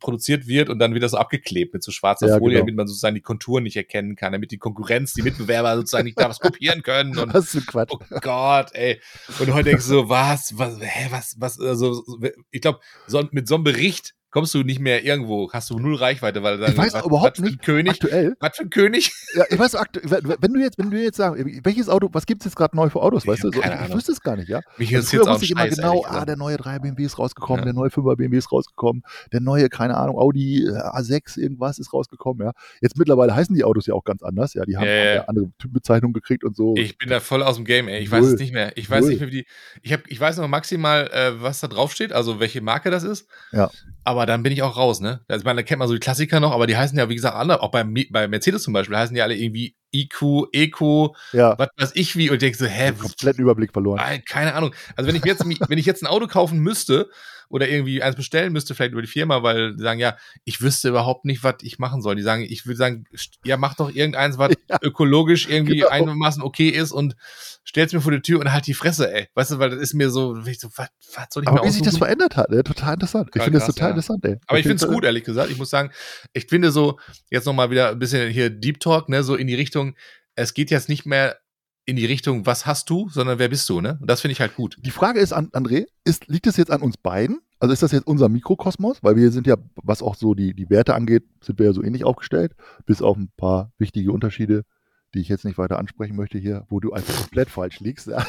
produziert 0.00 0.46
wird 0.46 0.68
und 0.68 0.78
dann 0.78 0.92
wird 0.94 1.02
das 1.04 1.12
so 1.12 1.18
abgeklebt 1.18 1.74
mit 1.74 1.82
so 1.82 1.92
schwarzer 1.92 2.26
Ja, 2.28 2.38
Folie, 2.38 2.54
genau. 2.54 2.62
damit 2.64 2.76
man 2.76 2.86
sozusagen 2.88 3.14
die 3.14 3.20
Konturen 3.20 3.62
nicht 3.62 3.76
erkennen 3.76 4.16
kann, 4.16 4.32
damit 4.32 4.50
die 4.50 4.58
Konkurrenz, 4.58 5.12
die 5.14 5.22
Mitbewerber 5.22 5.76
sozusagen 5.76 6.04
nicht 6.04 6.18
da 6.18 6.28
was 6.28 6.40
kopieren 6.40 6.82
können. 6.82 7.16
Und 7.18 7.32
Was 7.32 7.50
für 7.50 7.58
ein 7.58 7.66
Quatsch. 7.66 7.92
oh 7.92 7.98
Gott, 8.20 8.70
ey. 8.74 9.00
Und 9.38 9.54
heute 9.54 9.70
denkst 9.70 9.84
du 9.84 9.90
so, 9.90 10.08
was, 10.08 10.58
was, 10.58 10.80
hä, 10.80 11.06
was, 11.10 11.36
was, 11.38 11.60
also, 11.60 12.02
ich 12.50 12.60
glaube, 12.60 12.80
so, 13.06 13.22
mit 13.30 13.46
so 13.46 13.54
einem 13.54 13.64
Bericht 13.64 14.15
kommst 14.36 14.52
du 14.52 14.62
nicht 14.64 14.80
mehr 14.80 15.02
irgendwo, 15.02 15.50
hast 15.50 15.70
du 15.70 15.78
null 15.78 15.94
Reichweite, 15.94 16.42
weil 16.42 16.58
dann 16.58 16.70
Ich 16.72 16.76
weiß 16.76 16.92
was, 16.92 17.06
überhaupt 17.06 17.38
was 17.38 17.44
nicht, 17.44 17.62
König, 17.62 17.92
Aktuell, 17.92 18.36
was 18.38 18.54
für 18.54 18.64
ein 18.64 18.68
König? 18.70 19.10
ja, 19.34 19.44
ich 19.48 19.58
weiß 19.58 19.72
wenn 19.72 20.52
du 20.52 20.60
jetzt, 20.60 20.76
wenn 20.76 20.90
du 20.90 21.02
jetzt 21.02 21.16
sagen, 21.16 21.58
welches 21.64 21.88
Auto, 21.88 22.10
was 22.12 22.26
gibt 22.26 22.42
es 22.42 22.44
jetzt 22.44 22.54
gerade 22.54 22.76
neu 22.76 22.90
für 22.90 23.00
Autos, 23.00 23.22
Ich 23.24 23.30
weißt 23.30 23.44
du? 23.44 23.50
So, 23.50 23.62
ich, 23.62 23.94
wüsste 23.94 24.12
es 24.12 24.20
gar 24.20 24.36
nicht, 24.36 24.50
ja. 24.50 24.60
Mich 24.76 24.88
Also 24.94 25.16
interessiert 25.16 25.22
früher 25.24 25.32
auch 25.36 25.40
ich 25.40 25.50
immer 25.52 25.60
Scheiß, 25.62 25.76
genau, 25.76 26.04
ah, 26.06 26.26
der 26.26 26.36
neue 26.36 26.58
3 26.58 26.80
BMW 26.80 27.04
ist 27.04 27.18
rausgekommen, 27.18 27.60
Ja. 27.60 27.64
der 27.64 27.72
neue 27.72 27.88
5er 27.88 28.14
BMW 28.16 28.36
ist 28.36 28.52
rausgekommen, 28.52 29.04
der 29.32 29.40
neue, 29.40 29.70
keine 29.70 29.96
Ahnung, 29.96 30.18
Audi 30.18 30.64
äh, 30.66 30.68
A6 30.68 31.38
irgendwas 31.38 31.78
ist 31.78 31.94
rausgekommen, 31.94 32.46
ja. 32.46 32.52
Jetzt 32.82 32.98
mittlerweile 32.98 33.34
heißen 33.34 33.56
die 33.56 33.64
Autos 33.64 33.86
ja 33.86 33.94
auch 33.94 34.04
ganz 34.04 34.22
anders, 34.22 34.52
ja. 34.52 34.66
Die 34.66 34.76
haben 34.76 34.86
eine 34.86 35.26
andere 35.30 35.50
Typbezeichnung 35.58 36.12
gekriegt 36.12 36.44
und 36.44 36.54
so. 36.54 36.74
Ich 36.76 36.98
bin 36.98 37.08
da 37.08 37.20
voll 37.20 37.42
aus 37.42 37.56
dem 37.56 37.64
Game, 37.64 37.88
ey. 37.88 38.00
Ich 38.02 38.10
weiß 38.10 38.22
Null. 38.22 38.34
es 38.34 38.40
nicht 38.40 38.52
mehr. 38.52 38.76
Ich 38.76 38.90
weiß 38.90 39.00
Null. 39.00 39.10
nicht 39.12 39.20
mehr, 39.20 39.28
wie 39.30 39.36
die. 39.42 39.46
Ich, 39.80 39.94
hab, 39.94 40.06
ich 40.06 40.20
weiß 40.20 40.36
noch 40.36 40.48
maximal, 40.48 41.08
äh, 41.10 41.40
was 41.40 41.60
da 41.60 41.68
draufsteht, 41.68 42.12
also 42.12 42.38
welche 42.38 42.60
Marke 42.60 42.90
das 42.90 43.02
ist. 43.02 43.26
Ja. 43.52 43.70
Aber 44.06 44.24
dann 44.24 44.44
bin 44.44 44.52
ich 44.52 44.62
auch 44.62 44.76
raus, 44.76 45.00
ne? 45.00 45.24
Also, 45.26 45.40
ich 45.40 45.44
meine, 45.44 45.56
da 45.56 45.62
kennt 45.64 45.80
man 45.80 45.88
so 45.88 45.94
die 45.94 45.98
Klassiker 45.98 46.38
noch, 46.38 46.52
aber 46.52 46.68
die 46.68 46.76
heißen 46.76 46.96
ja, 46.96 47.08
wie 47.08 47.16
gesagt, 47.16 47.34
andere. 47.34 47.60
Auch 47.60 47.72
bei, 47.72 47.82
bei 47.82 48.28
Mercedes 48.28 48.62
zum 48.62 48.72
Beispiel 48.72 48.96
heißen 48.96 49.16
die 49.16 49.20
alle 49.20 49.34
irgendwie 49.34 49.74
IQ, 49.92 50.46
Eco, 50.52 51.16
ja, 51.32 51.58
was 51.58 51.70
weiß 51.76 51.90
ich 51.94 52.14
wie. 52.14 52.30
Und 52.30 52.34
ich 52.34 52.40
denke 52.40 52.56
so, 52.56 52.66
hä, 52.66 52.92
kompletten 52.92 53.42
Überblick 53.42 53.72
verloren. 53.72 54.00
Keine 54.24 54.54
Ahnung. 54.54 54.72
Also 54.94 55.08
wenn 55.08 55.16
ich 55.16 55.24
jetzt, 55.24 55.44
wenn 55.44 55.78
ich 55.78 55.86
jetzt 55.86 56.04
ein 56.04 56.06
Auto 56.06 56.28
kaufen 56.28 56.60
müsste 56.60 57.10
oder 57.48 57.68
irgendwie 57.68 58.02
eins 58.02 58.16
bestellen 58.16 58.52
müsste, 58.52 58.74
vielleicht 58.74 58.92
über 58.92 59.02
die 59.02 59.08
Firma, 59.08 59.42
weil 59.42 59.76
die 59.76 59.82
sagen, 59.82 60.00
ja, 60.00 60.16
ich 60.44 60.60
wüsste 60.60 60.88
überhaupt 60.88 61.24
nicht, 61.24 61.44
was 61.44 61.56
ich 61.62 61.78
machen 61.78 62.02
soll. 62.02 62.16
Die 62.16 62.22
sagen, 62.22 62.42
ich 62.48 62.66
würde 62.66 62.76
sagen, 62.76 63.04
ja, 63.44 63.56
mach 63.56 63.74
doch 63.74 63.94
irgendeins, 63.94 64.38
was 64.38 64.52
Ja. 64.68 64.78
ökologisch 64.82 65.48
irgendwie 65.48 65.76
Genau. 65.76 65.90
einigermaßen 65.90 66.42
okay 66.42 66.68
ist 66.70 66.90
und 66.90 67.14
stell's 67.62 67.92
mir 67.92 68.00
vor 68.00 68.10
die 68.10 68.20
Tür 68.20 68.40
und 68.40 68.52
halt 68.52 68.66
die 68.66 68.74
Fresse, 68.74 69.12
ey. 69.12 69.28
Weißt 69.34 69.52
du, 69.52 69.58
weil 69.60 69.70
das 69.70 69.78
ist 69.78 69.94
mir 69.94 70.10
so, 70.10 70.36
ich 70.44 70.58
so 70.58 70.68
was, 70.74 70.88
was 71.14 71.26
soll 71.30 71.44
ich 71.44 71.48
Aber 71.48 71.60
mir 71.60 71.68
wie 71.68 71.72
sich 71.72 71.82
das 71.82 71.98
verändert 71.98 72.36
hat, 72.36 72.50
ne? 72.50 72.64
total 72.64 72.94
interessant. 72.94 73.28
Ich 73.28 73.32
Total 73.34 73.44
finde 73.44 73.58
das 73.60 73.66
total 73.68 73.84
ja. 73.84 73.90
interessant, 73.90 74.24
ey. 74.24 74.36
Aber 74.48 74.58
ich 74.58 74.64
Auf 74.64 74.68
finde 74.70 74.84
es 74.84 74.90
gut, 74.90 75.04
ehrlich 75.04 75.22
gesagt. 75.22 75.50
Ich 75.50 75.58
muss 75.58 75.70
sagen, 75.70 75.92
ich 76.32 76.46
finde 76.46 76.72
so, 76.72 76.98
jetzt 77.30 77.44
nochmal 77.46 77.70
wieder 77.70 77.90
ein 77.90 77.98
bisschen 78.00 78.28
hier 78.30 78.50
Deep 78.50 78.80
Talk, 78.80 79.08
ne, 79.08 79.22
so 79.22 79.36
in 79.36 79.46
die 79.46 79.54
Richtung, 79.54 79.94
es 80.34 80.52
geht 80.52 80.70
jetzt 80.72 80.88
nicht 80.88 81.06
mehr 81.06 81.36
in 81.86 81.96
die 81.96 82.04
Richtung, 82.04 82.46
was 82.46 82.66
hast 82.66 82.90
du, 82.90 83.08
sondern 83.08 83.38
wer 83.38 83.48
bist 83.48 83.68
du, 83.68 83.80
ne? 83.80 83.96
Und 84.00 84.10
das 84.10 84.20
finde 84.20 84.32
ich 84.32 84.40
halt 84.40 84.56
gut. 84.56 84.76
Die 84.80 84.90
Frage 84.90 85.20
ist, 85.20 85.32
an, 85.32 85.48
André, 85.52 85.86
ist, 86.04 86.26
liegt 86.26 86.48
es 86.48 86.56
jetzt 86.56 86.72
an 86.72 86.82
uns 86.82 86.96
beiden? 86.96 87.40
Also 87.60 87.72
ist 87.72 87.82
das 87.82 87.92
jetzt 87.92 88.08
unser 88.08 88.28
Mikrokosmos? 88.28 88.98
Weil 89.02 89.16
wir 89.16 89.30
sind 89.30 89.46
ja, 89.46 89.56
was 89.76 90.02
auch 90.02 90.16
so 90.16 90.34
die, 90.34 90.52
die 90.52 90.68
Werte 90.68 90.94
angeht, 90.94 91.22
sind 91.40 91.58
wir 91.60 91.66
ja 91.66 91.72
so 91.72 91.82
ähnlich 91.82 92.04
aufgestellt, 92.04 92.52
bis 92.86 93.02
auf 93.02 93.16
ein 93.16 93.30
paar 93.36 93.72
wichtige 93.78 94.10
Unterschiede, 94.10 94.64
die 95.16 95.22
ich 95.22 95.28
jetzt 95.28 95.44
nicht 95.44 95.58
weiter 95.58 95.78
ansprechen 95.78 96.14
möchte 96.14 96.38
hier, 96.38 96.64
wo 96.68 96.78
du 96.80 96.92
einfach 96.92 97.16
komplett 97.16 97.48
falsch 97.50 97.80
liegst. 97.80 98.08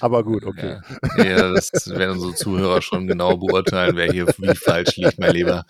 Aber 0.00 0.24
gut, 0.24 0.44
okay. 0.44 0.78
Ja, 1.18 1.24
ja, 1.24 1.52
das 1.52 1.72
werden 1.90 2.12
unsere 2.12 2.34
Zuhörer 2.34 2.80
schon 2.80 3.06
genau 3.06 3.36
beurteilen, 3.36 3.96
wer 3.96 4.10
hier 4.10 4.26
wie 4.26 4.54
falsch 4.54 4.96
liegt, 4.96 5.18
mein 5.18 5.34
Lieber. 5.34 5.64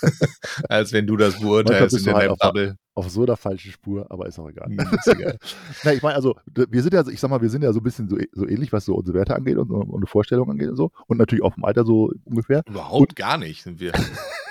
Als 0.68 0.92
wenn 0.92 1.06
du 1.06 1.16
das 1.16 1.40
beurteilst 1.40 1.96
in 1.98 2.04
du 2.04 2.12
halt 2.12 2.22
deiner 2.24 2.36
Bubble. 2.36 2.78
Auf 2.96 3.10
so 3.10 3.24
einer 3.24 3.36
falschen 3.36 3.72
Spur, 3.72 4.06
aber 4.08 4.26
ist 4.26 4.38
auch 4.38 4.48
egal. 4.48 4.68
Hm, 4.68 4.78
ist 4.78 5.08
egal. 5.08 5.36
Na, 5.82 5.92
ich 5.92 6.02
meine, 6.02 6.14
also, 6.14 6.36
wir 6.54 6.80
sind 6.82 6.94
ja, 6.94 7.04
ich 7.08 7.18
sag 7.18 7.28
mal, 7.28 7.42
wir 7.42 7.50
sind 7.50 7.62
ja 7.64 7.72
so 7.72 7.80
ein 7.80 7.82
bisschen 7.82 8.08
so, 8.08 8.16
so 8.32 8.46
ähnlich, 8.46 8.72
was 8.72 8.84
so 8.84 8.94
unsere 8.94 9.18
Werte 9.18 9.34
angeht 9.34 9.56
und, 9.56 9.66
so- 9.68 9.74
und 9.74 9.96
eine 9.96 10.06
Vorstellung 10.06 10.48
angeht 10.48 10.68
und 10.68 10.76
so. 10.76 10.92
Und 11.08 11.18
natürlich 11.18 11.42
auch 11.42 11.54
vom 11.54 11.64
Alter 11.64 11.84
so 11.84 12.12
ungefähr. 12.24 12.62
Überhaupt 12.68 13.16
gar 13.16 13.36
nicht 13.36 13.64
sind 13.64 13.80
wir. 13.80 13.92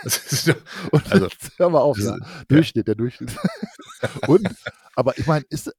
Und 0.91 1.11
Also, 1.11 1.27
hör 1.57 1.69
mal 1.69 1.79
auf, 1.79 1.97
ja. 1.99 2.17
Durchschnitt, 2.47 2.87
der 2.87 2.95
Durchschnitt. 2.95 3.35
und, 4.27 4.47
aber 4.95 5.17
ich 5.17 5.25
meine, 5.27 5.45
ist, 5.49 5.71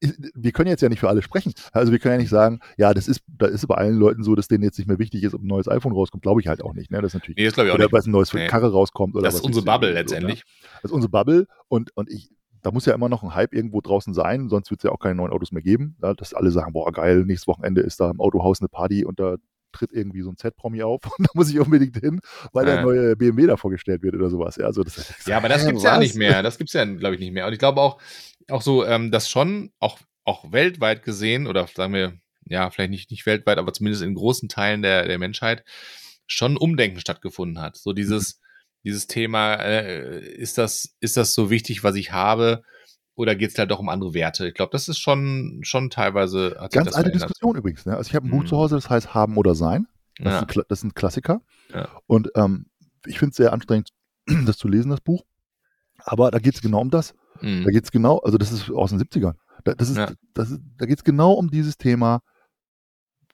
ist, 0.00 0.18
wir 0.34 0.52
können 0.52 0.68
jetzt 0.68 0.80
ja 0.82 0.88
nicht 0.88 1.00
für 1.00 1.08
alle 1.08 1.20
sprechen. 1.22 1.52
Also 1.72 1.92
wir 1.92 1.98
können 1.98 2.14
ja 2.14 2.20
nicht 2.20 2.30
sagen, 2.30 2.60
ja, 2.78 2.94
das 2.94 3.08
ist, 3.08 3.20
da 3.26 3.46
ist 3.46 3.66
bei 3.66 3.74
allen 3.74 3.96
Leuten 3.96 4.22
so, 4.22 4.34
dass 4.34 4.48
denen 4.48 4.62
jetzt 4.64 4.78
nicht 4.78 4.86
mehr 4.86 4.98
wichtig 4.98 5.22
ist, 5.24 5.34
ob 5.34 5.42
ein 5.42 5.46
neues 5.46 5.68
iPhone 5.68 5.92
rauskommt. 5.92 6.22
Glaube 6.22 6.40
ich 6.40 6.48
halt 6.48 6.62
auch 6.62 6.72
nicht. 6.74 6.90
Ne? 6.90 7.02
Das 7.02 7.10
ist 7.10 7.14
natürlich 7.14 7.36
Nee, 7.36 7.44
das 7.44 7.54
glaube 7.54 7.68
ich 7.68 7.72
auch 7.72 7.74
oder 7.76 7.84
nicht. 7.84 7.92
was 7.92 8.06
ein 8.06 8.12
neues 8.12 8.32
Nee. 8.32 8.46
Karre 8.46 8.70
rauskommt. 8.72 9.14
Oder 9.14 9.24
Das 9.24 9.34
was 9.34 9.40
ist 9.40 9.46
unsere 9.46 9.64
Bubble 9.64 9.88
so, 9.88 9.94
ne? 9.94 10.00
letztendlich. 10.00 10.44
Das 10.82 10.84
ist 10.90 10.92
unsere 10.92 11.10
Bubble 11.10 11.46
und, 11.68 11.90
und 11.96 12.08
ich, 12.10 12.30
da 12.62 12.70
muss 12.70 12.86
ja 12.86 12.94
immer 12.94 13.08
noch 13.08 13.22
ein 13.22 13.34
Hype 13.34 13.54
irgendwo 13.54 13.80
draußen 13.80 14.12
sein, 14.14 14.48
sonst 14.48 14.70
wird 14.70 14.80
es 14.80 14.84
ja 14.84 14.90
auch 14.92 14.98
keine 14.98 15.14
neuen 15.16 15.32
Autos 15.32 15.50
mehr 15.52 15.62
geben. 15.62 15.96
Ja, 16.02 16.14
dass 16.14 16.34
alle 16.34 16.50
sagen, 16.50 16.72
boah, 16.72 16.90
geil, 16.92 17.24
nächstes 17.24 17.46
Wochenende 17.48 17.80
ist 17.80 18.00
da 18.00 18.10
im 18.10 18.20
Autohaus 18.20 18.60
eine 18.60 18.68
Party 18.68 19.04
und 19.04 19.18
da 19.18 19.36
tritt 19.72 19.92
irgendwie 19.92 20.22
so 20.22 20.30
ein 20.30 20.36
Z-Promi 20.36 20.82
auf 20.82 21.00
und 21.18 21.26
da 21.26 21.30
muss 21.34 21.50
ich 21.50 21.58
unbedingt 21.60 21.96
hin, 21.98 22.20
weil 22.52 22.66
der 22.66 22.76
Ja. 22.76 22.82
neue 22.82 23.16
BMW 23.16 23.46
da 23.46 23.56
vorgestellt 23.56 24.02
wird 24.02 24.14
oder 24.14 24.30
sowas. 24.30 24.56
Ja, 24.56 24.66
also 24.66 24.82
das, 24.82 25.26
Ja, 25.26 25.36
aber 25.36 25.48
das 25.48 25.62
Hä, 25.62 25.68
gibt's 25.68 25.82
ja 25.84 25.98
nicht 25.98 26.14
mehr. 26.16 26.42
Das 26.42 26.58
gibt's 26.58 26.72
ja, 26.72 26.84
glaube 26.84 27.14
ich, 27.14 27.20
nicht 27.20 27.32
mehr. 27.32 27.46
Und 27.46 27.52
ich 27.52 27.58
glaube 27.58 27.80
auch, 27.80 28.00
auch 28.48 28.62
so, 28.62 28.84
ähm, 28.84 29.10
dass 29.10 29.28
schon 29.30 29.72
auch, 29.78 29.98
auch 30.24 30.52
weltweit 30.52 31.02
gesehen, 31.02 31.46
oder 31.46 31.66
sagen 31.66 31.94
wir, 31.94 32.14
ja, 32.46 32.70
vielleicht 32.70 32.90
nicht, 32.90 33.10
nicht 33.10 33.26
weltweit, 33.26 33.58
aber 33.58 33.72
zumindest 33.72 34.02
in 34.02 34.14
großen 34.14 34.48
Teilen 34.48 34.82
der, 34.82 35.06
der 35.06 35.18
Menschheit 35.18 35.64
schon 36.26 36.56
Umdenken 36.56 37.00
stattgefunden 37.00 37.60
hat. 37.62 37.76
So 37.76 37.92
dieses, 37.92 38.40
dieses 38.84 39.06
Thema, 39.06 39.54
äh, 39.56 40.20
ist 40.20 40.58
das, 40.58 40.94
ist 41.00 41.16
das 41.16 41.34
so 41.34 41.50
wichtig, 41.50 41.84
was 41.84 41.94
ich 41.96 42.12
habe? 42.12 42.62
Oder 43.16 43.34
geht's 43.34 43.58
halt 43.58 43.70
doch 43.70 43.78
um 43.80 43.88
andere 43.88 44.14
Werte? 44.14 44.48
Ich 44.48 44.54
glaube, 44.54 44.70
das 44.72 44.88
ist 44.88 44.98
schon, 44.98 45.60
schon 45.62 45.90
teilweise 45.90 46.56
Ganz 46.72 46.94
alte. 46.94 47.10
Diskussion 47.10 47.56
übrigens. 47.56 47.84
Ne? 47.84 47.96
Also 47.96 48.08
ich 48.08 48.14
habe 48.14 48.26
ein 48.26 48.30
Buch 48.30 48.42
Mhm. 48.42 48.46
zu 48.46 48.56
Hause, 48.56 48.76
das 48.76 48.88
heißt 48.88 49.12
Haben 49.14 49.36
oder 49.36 49.54
Sein. 49.54 49.86
Das, 50.18 50.26
ist, 50.26 50.32
Ja. 50.32 50.40
ein, 50.40 50.46
Kla- 50.46 50.66
das 50.68 50.78
ist 50.80 50.84
ein 50.84 50.94
Klassiker. 50.94 51.42
Ja. 51.74 51.88
Und 52.06 52.30
ähm, 52.34 52.66
ich 53.06 53.18
finde 53.18 53.30
es 53.30 53.36
sehr 53.36 53.52
anstrengend, 53.52 53.90
das 54.46 54.56
zu 54.58 54.68
lesen, 54.68 54.90
das 54.90 55.00
Buch. 55.00 55.24
Aber 55.98 56.30
da 56.30 56.38
geht 56.38 56.54
es 56.54 56.62
genau 56.62 56.80
um 56.80 56.90
das. 56.90 57.14
Mhm. 57.42 57.64
Da 57.64 57.70
geht 57.70 57.84
es 57.84 57.90
genau, 57.90 58.18
also 58.18 58.38
das 58.38 58.52
ist 58.52 58.70
aus 58.70 58.90
den 58.90 58.98
70ern. 59.00 59.34
Da, 59.64 59.74
das 59.74 59.90
ist, 59.90 59.96
Ja. 59.98 60.10
das 60.34 60.50
ist, 60.50 60.60
da 60.78 60.86
geht 60.86 60.98
es 60.98 61.04
genau 61.04 61.32
um 61.32 61.50
dieses 61.50 61.76
Thema, 61.76 62.20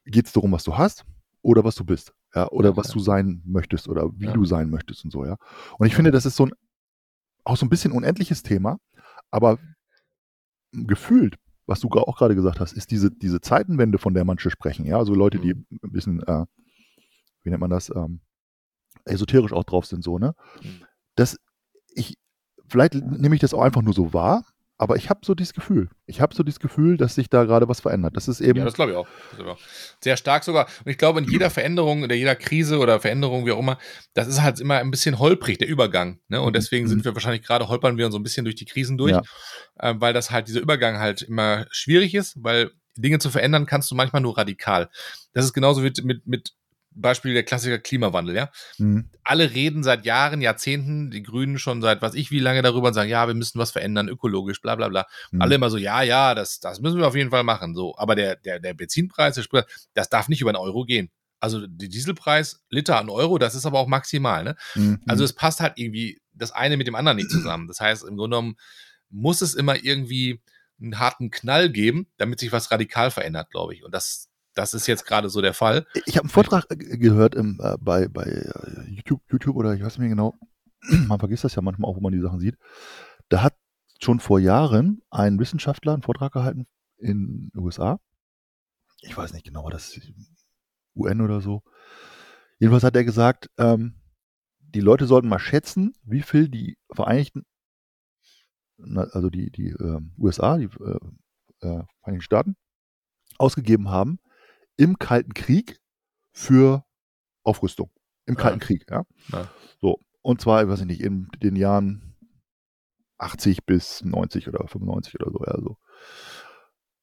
geht 0.04 0.26
es 0.26 0.32
darum, 0.32 0.52
was 0.52 0.64
du 0.64 0.76
hast 0.76 1.04
oder 1.42 1.64
was 1.64 1.74
du 1.76 1.84
bist. 1.84 2.12
Ja, 2.34 2.48
oder 2.50 2.70
Ja, 2.70 2.76
was 2.76 2.88
ja. 2.88 2.94
du 2.94 3.00
sein 3.00 3.42
möchtest 3.44 3.88
oder 3.88 4.10
wie 4.16 4.26
Ja. 4.26 4.32
du 4.32 4.44
sein 4.44 4.68
möchtest 4.70 5.04
und 5.04 5.10
so, 5.10 5.24
ja. 5.24 5.36
Und 5.78 5.86
ich 5.86 5.94
finde, 5.94 6.10
das 6.10 6.26
ist 6.26 6.36
so 6.36 6.46
ein 6.46 6.52
auch 7.44 7.56
so 7.56 7.64
ein 7.64 7.68
bisschen 7.68 7.92
unendliches 7.92 8.42
Thema, 8.42 8.78
aber 9.36 9.58
gefühlt, 10.72 11.36
was 11.66 11.80
du 11.80 11.88
auch 11.88 12.16
gerade 12.18 12.34
gesagt 12.34 12.58
hast, 12.60 12.72
ist 12.72 12.90
diese, 12.90 13.10
diese 13.10 13.40
Zeitenwende, 13.40 13.98
von 13.98 14.14
der 14.14 14.24
manche 14.24 14.50
sprechen. 14.50 14.86
Ja, 14.86 14.98
also 14.98 15.14
Leute, 15.14 15.38
die 15.38 15.54
Mhm. 15.54 15.66
ein 15.82 15.92
bisschen, 15.92 16.22
äh, 16.22 16.46
wie 17.42 17.50
nennt 17.50 17.60
man 17.60 17.70
das, 17.70 17.90
ähm, 17.94 18.20
esoterisch 19.04 19.52
auch 19.52 19.64
drauf 19.64 19.86
sind, 19.86 20.02
so, 20.02 20.18
ne? 20.18 20.34
Mhm. 20.62 20.84
Das, 21.14 21.38
ich, 21.88 22.16
vielleicht 22.68 22.94
nehme 22.94 23.34
ich 23.34 23.40
das 23.40 23.54
auch 23.54 23.62
einfach 23.62 23.82
nur 23.82 23.94
so 23.94 24.12
wahr, 24.12 24.44
aber 24.78 24.96
ich 24.96 25.08
habe 25.08 25.20
so 25.24 25.34
dieses 25.34 25.54
Gefühl. 25.54 25.88
Ich 26.06 26.20
habe 26.20 26.34
so 26.34 26.42
dieses 26.42 26.60
Gefühl, 26.60 26.96
dass 26.96 27.14
sich 27.14 27.30
da 27.30 27.44
gerade 27.44 27.68
was 27.68 27.80
verändert. 27.80 28.16
Das 28.16 28.28
ist 28.28 28.40
eben. 28.40 28.58
Ja, 28.58 28.64
das 28.64 28.74
glaube 28.74 28.92
ich 28.92 28.96
auch. 28.98 29.06
Sehr 30.02 30.16
stark 30.16 30.44
sogar. 30.44 30.66
Und 30.84 30.90
ich 30.90 30.98
glaube, 30.98 31.18
in 31.20 31.30
jeder 31.30 31.48
Veränderung, 31.50 32.04
in 32.04 32.10
jeder 32.10 32.36
Krise 32.36 32.78
oder 32.78 33.00
Veränderung, 33.00 33.46
wie 33.46 33.52
auch 33.52 33.58
immer, 33.58 33.78
das 34.14 34.28
ist 34.28 34.42
halt 34.42 34.60
immer 34.60 34.76
ein 34.78 34.90
bisschen 34.90 35.18
holprig, 35.18 35.58
der 35.58 35.68
Übergang. 35.68 36.20
Ne? 36.28 36.40
Und 36.42 36.54
deswegen 36.56 36.88
sind 36.88 37.04
wir 37.04 37.14
wahrscheinlich 37.14 37.42
gerade, 37.42 37.68
holpern 37.68 37.96
wir 37.96 38.10
so 38.10 38.18
ein 38.18 38.22
bisschen 38.22 38.44
durch 38.44 38.56
die 38.56 38.66
Krisen 38.66 38.98
durch, 38.98 39.12
Ja. 39.12 39.22
äh, 39.78 39.94
weil 39.98 40.12
das 40.12 40.30
halt 40.30 40.48
dieser 40.48 40.60
Übergang 40.60 40.98
halt 40.98 41.22
immer 41.22 41.66
schwierig 41.70 42.14
ist, 42.14 42.36
weil 42.42 42.70
Dinge 42.96 43.18
zu 43.18 43.30
verändern 43.30 43.66
kannst 43.66 43.90
du 43.90 43.94
manchmal 43.94 44.22
nur 44.22 44.36
radikal. 44.36 44.88
Das 45.32 45.44
ist 45.44 45.52
genauso 45.52 45.82
wie 45.84 45.92
mit, 46.02 46.26
mit 46.26 46.52
Beispiel 46.96 47.34
der 47.34 47.42
Klassiker 47.42 47.78
Klimawandel, 47.78 48.34
ja. 48.34 48.50
Mhm. 48.78 49.10
alle 49.22 49.52
reden 49.52 49.82
seit 49.82 50.04
Jahren, 50.06 50.40
Jahrzehnten, 50.40 51.10
die 51.10 51.22
Grünen 51.22 51.58
schon 51.58 51.82
seit 51.82 52.02
was 52.02 52.14
ich 52.14 52.30
wie 52.30 52.40
lange 52.40 52.62
darüber 52.62 52.88
und 52.88 52.94
sagen, 52.94 53.10
ja, 53.10 53.26
wir 53.26 53.34
müssen 53.34 53.58
was 53.58 53.70
verändern, 53.70 54.08
ökologisch, 54.08 54.60
bla 54.60 54.74
bla 54.74 54.88
bla. 54.88 55.06
Mhm. 55.30 55.42
Alle 55.42 55.54
immer 55.56 55.70
so, 55.70 55.76
ja, 55.76 56.02
ja, 56.02 56.34
das, 56.34 56.60
das 56.60 56.80
müssen 56.80 56.98
wir 56.98 57.06
auf 57.06 57.14
jeden 57.14 57.30
Fall 57.30 57.44
machen. 57.44 57.74
So, 57.74 57.96
aber 57.98 58.14
der, 58.14 58.36
der, 58.36 58.60
der 58.60 58.74
Benzinpreis, 58.74 59.34
der 59.34 59.42
Sprit, 59.42 59.66
das 59.94 60.08
darf 60.08 60.28
nicht 60.28 60.40
über 60.40 60.50
einen 60.50 60.56
Euro 60.56 60.84
gehen. 60.84 61.10
Also 61.38 61.66
der 61.66 61.88
Dieselpreis, 61.88 62.64
Liter 62.70 62.98
an 62.98 63.10
Euro, 63.10 63.38
das 63.38 63.54
ist 63.54 63.66
aber 63.66 63.78
auch 63.78 63.86
maximal, 63.86 64.42
ne? 64.42 64.56
Mhm. 64.74 65.00
Also 65.06 65.22
es 65.22 65.34
passt 65.34 65.60
halt 65.60 65.74
irgendwie 65.76 66.20
das 66.32 66.50
eine 66.52 66.76
mit 66.76 66.86
dem 66.86 66.94
anderen 66.94 67.16
nicht 67.16 67.30
zusammen. 67.30 67.68
Das 67.68 67.80
heißt, 67.80 68.02
im 68.04 68.16
Grunde 68.16 68.36
genommen 68.36 68.56
muss 69.10 69.42
es 69.42 69.54
immer 69.54 69.76
irgendwie 69.82 70.40
einen 70.80 70.98
harten 70.98 71.30
Knall 71.30 71.70
geben, 71.70 72.06
damit 72.16 72.40
sich 72.40 72.52
was 72.52 72.70
radikal 72.70 73.10
verändert, 73.10 73.50
glaube 73.50 73.74
ich. 73.74 73.84
Und 73.84 73.92
das, 73.92 74.28
das 74.56 74.72
ist 74.72 74.86
jetzt 74.86 75.04
gerade 75.06 75.28
so 75.28 75.40
der 75.42 75.54
Fall. 75.54 75.86
Ich 76.06 76.16
habe 76.16 76.24
einen 76.24 76.30
Vortrag 76.30 76.64
äh, 76.70 76.76
gehört 76.98 77.34
im, 77.34 77.60
äh, 77.62 77.76
bei, 77.78 78.08
bei 78.08 78.24
äh, 78.24 78.90
YouTube, 78.90 79.22
YouTube 79.30 79.54
oder 79.54 79.74
ich 79.74 79.82
weiß 79.82 79.98
nicht 79.98 80.00
mehr 80.00 80.08
genau. 80.08 80.34
Man 81.06 81.18
vergisst 81.18 81.44
das 81.44 81.54
ja 81.54 81.62
manchmal 81.62 81.90
auch, 81.90 81.96
wo 81.96 82.00
man 82.00 82.12
die 82.12 82.20
Sachen 82.20 82.40
sieht. 82.40 82.56
Da 83.28 83.42
hat 83.42 83.54
schon 84.00 84.18
vor 84.18 84.40
Jahren 84.40 85.02
ein 85.10 85.38
Wissenschaftler 85.38 85.92
einen 85.92 86.02
Vortrag 86.02 86.32
gehalten 86.32 86.66
in 86.96 87.50
den 87.52 87.60
USA. 87.60 88.00
Ich 89.02 89.16
weiß 89.16 89.32
nicht 89.32 89.44
genau, 89.44 89.64
war 89.64 89.70
das 89.70 89.98
UN 90.94 91.20
oder 91.20 91.40
so. 91.40 91.62
Jedenfalls 92.58 92.84
hat 92.84 92.96
er 92.96 93.04
gesagt, 93.04 93.50
ähm, 93.58 94.00
die 94.58 94.80
Leute 94.80 95.06
sollten 95.06 95.28
mal 95.28 95.38
schätzen, 95.38 95.94
wie 96.02 96.22
viel 96.22 96.48
die 96.48 96.78
Vereinigten, 96.92 97.44
also 98.78 99.28
die, 99.28 99.50
die 99.50 99.70
ähm, 99.70 100.14
USA, 100.18 100.56
die 100.56 100.64
äh, 100.64 100.98
äh, 101.60 101.82
Vereinigten 102.00 102.22
Staaten, 102.22 102.56
ausgegeben 103.38 103.90
haben 103.90 104.18
im 104.76 104.98
Kalten 104.98 105.34
Krieg 105.34 105.78
für 106.32 106.84
Aufrüstung. 107.42 107.90
Im 108.26 108.34
Ja. 108.34 108.40
Kalten 108.40 108.60
Krieg, 108.60 108.86
ja. 108.90 109.04
Ja. 109.32 109.48
So. 109.80 110.00
Und 110.22 110.40
zwar, 110.40 110.62
ich 110.62 110.68
weiß 110.68 110.80
ich 110.80 110.86
nicht, 110.86 111.00
in 111.00 111.28
den 111.42 111.56
Jahren 111.56 112.16
80 113.18 113.64
bis 113.64 114.02
90 114.04 114.48
oder 114.48 114.66
95 114.66 115.14
oder 115.20 115.30
so, 115.30 115.44
ja, 115.46 115.60
so. 115.60 115.76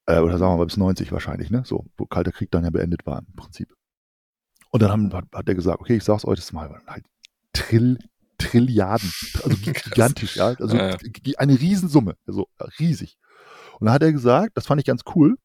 Äh, 0.05 0.19
oder 0.19 0.37
sagen 0.37 0.53
wir 0.53 0.57
mal 0.57 0.65
bis 0.65 0.77
90 0.77 1.11
wahrscheinlich, 1.11 1.49
ne? 1.49 1.63
So, 1.65 1.85
wo 1.97 2.05
Kalter 2.05 2.31
Krieg 2.31 2.51
dann 2.51 2.63
ja 2.65 2.69
beendet 2.69 3.05
war 3.05 3.19
im 3.19 3.35
Prinzip. 3.35 3.73
Und 4.71 4.81
dann 4.81 4.91
haben, 4.91 5.13
hat, 5.13 5.25
hat 5.33 5.47
er 5.47 5.55
gesagt, 5.55 5.79
okay, 5.79 5.97
ich 5.97 6.03
sag's 6.03 6.25
euch 6.25 6.39
das 6.39 6.51
mal, 6.51 6.81
halt 6.87 7.05
Trill, 7.53 7.97
Trilliarden, 8.37 9.11
also 9.43 9.55
gigantisch, 9.63 10.35
ja, 10.35 10.47
also 10.47 10.75
Ja, 10.75 10.89
ja. 10.89 11.37
eine 11.37 11.59
Riesensumme, 11.59 12.17
also 12.27 12.47
riesig. 12.79 13.17
Und 13.79 13.85
dann 13.85 13.93
hat 13.93 14.03
er 14.03 14.11
gesagt, 14.11 14.57
das 14.57 14.65
fand 14.67 14.81
ich 14.81 14.85
ganz 14.85 15.03
cool, 15.15 15.37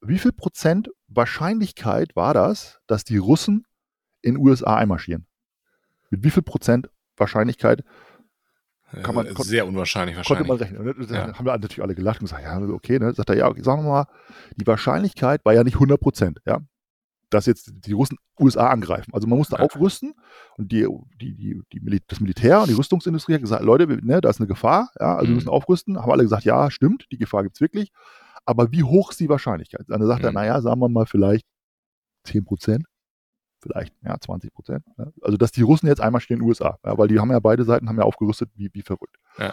wie 0.00 0.18
viel 0.18 0.32
Prozent 0.32 0.88
Wahrscheinlichkeit 1.08 2.16
war 2.16 2.34
das, 2.34 2.80
dass 2.86 3.04
die 3.04 3.18
Russen 3.18 3.66
in 4.22 4.36
USA 4.38 4.76
einmarschieren? 4.76 5.26
Mit 6.10 6.24
wie 6.24 6.30
viel 6.30 6.42
Prozent 6.42 6.90
Wahrscheinlichkeit 7.16 7.84
Kann 9.04 9.14
man- 9.14 9.26
Äh, 9.26 9.34
sehr 9.44 9.68
unwahrscheinlich 9.68 10.16
konnte 10.16 10.30
wahrscheinlich. 10.30 10.48
man 10.48 10.56
rechnen? 10.58 11.00
Und 11.00 11.10
dann 11.12 11.28
Ja. 11.28 11.38
haben 11.38 11.46
wir 11.46 11.52
natürlich 11.52 11.80
alle 11.80 11.94
gelacht 11.94 12.20
und 12.20 12.24
gesagt, 12.24 12.42
ja, 12.42 12.58
okay, 12.60 12.98
ne? 12.98 13.12
Sagt 13.14 13.30
er, 13.30 13.36
ja, 13.36 13.46
okay, 13.46 13.62
sagen 13.62 13.84
wir 13.84 13.88
mal, 13.88 14.06
die 14.56 14.66
Wahrscheinlichkeit 14.66 15.44
war 15.44 15.54
ja 15.54 15.62
nicht 15.62 15.78
100 15.78 16.00
Prozent, 16.00 16.40
ja, 16.44 16.58
dass 17.30 17.46
jetzt 17.46 17.70
die 17.72 17.92
Russen 17.92 18.16
USA 18.40 18.68
angreifen. 18.70 19.14
Also 19.14 19.28
man 19.28 19.38
musste 19.38 19.54
Ja. 19.54 19.62
aufrüsten 19.62 20.14
und 20.56 20.72
die, 20.72 20.88
die, 21.20 21.36
die, 21.36 21.62
die 21.72 22.02
das 22.08 22.18
Militär 22.18 22.62
und 22.62 22.68
die 22.68 22.74
Rüstungsindustrie 22.74 23.34
hat 23.34 23.42
gesagt, 23.42 23.62
Leute, 23.62 23.88
wir- 23.88 24.02
ne, 24.02 24.20
da 24.20 24.28
ist 24.28 24.40
eine 24.40 24.48
Gefahr, 24.48 24.90
ja, 24.98 25.14
also 25.14 25.26
wir 25.26 25.28
Mhm. 25.28 25.34
müssen 25.36 25.48
aufrüsten. 25.50 25.96
Haben 26.00 26.10
alle 26.10 26.24
gesagt, 26.24 26.42
ja, 26.44 26.68
stimmt, 26.72 27.06
die 27.12 27.18
Gefahr 27.18 27.44
gibt 27.44 27.58
es 27.58 27.60
wirklich. 27.60 27.92
Aber 28.44 28.72
wie 28.72 28.82
hoch 28.82 29.10
ist 29.10 29.20
die 29.20 29.28
Wahrscheinlichkeit? 29.28 29.84
Dann 29.88 30.04
sagt 30.06 30.22
er, 30.24 30.30
Mhm. 30.30 30.34
naja, 30.34 30.60
sagen 30.60 30.80
wir 30.80 30.88
mal 30.88 31.06
vielleicht 31.06 31.46
10 32.24 32.44
Prozent, 32.44 32.86
vielleicht 33.60 33.94
ja, 34.02 34.18
20 34.18 34.52
Prozent. 34.52 34.84
Ja. 34.98 35.12
Also 35.22 35.36
dass 35.36 35.52
die 35.52 35.62
Russen 35.62 35.86
jetzt 35.86 36.00
einmal 36.00 36.20
stehen 36.20 36.36
in 36.38 36.42
den 36.42 36.48
USA, 36.48 36.78
ja, 36.84 36.96
weil 36.98 37.08
die 37.08 37.18
haben 37.18 37.30
ja 37.30 37.40
beide 37.40 37.64
Seiten 37.64 37.88
haben 37.88 37.98
ja 37.98 38.04
aufgerüstet 38.04 38.50
wie, 38.54 38.70
wie 38.72 38.82
verrückt. 38.82 39.16
Ja. 39.38 39.50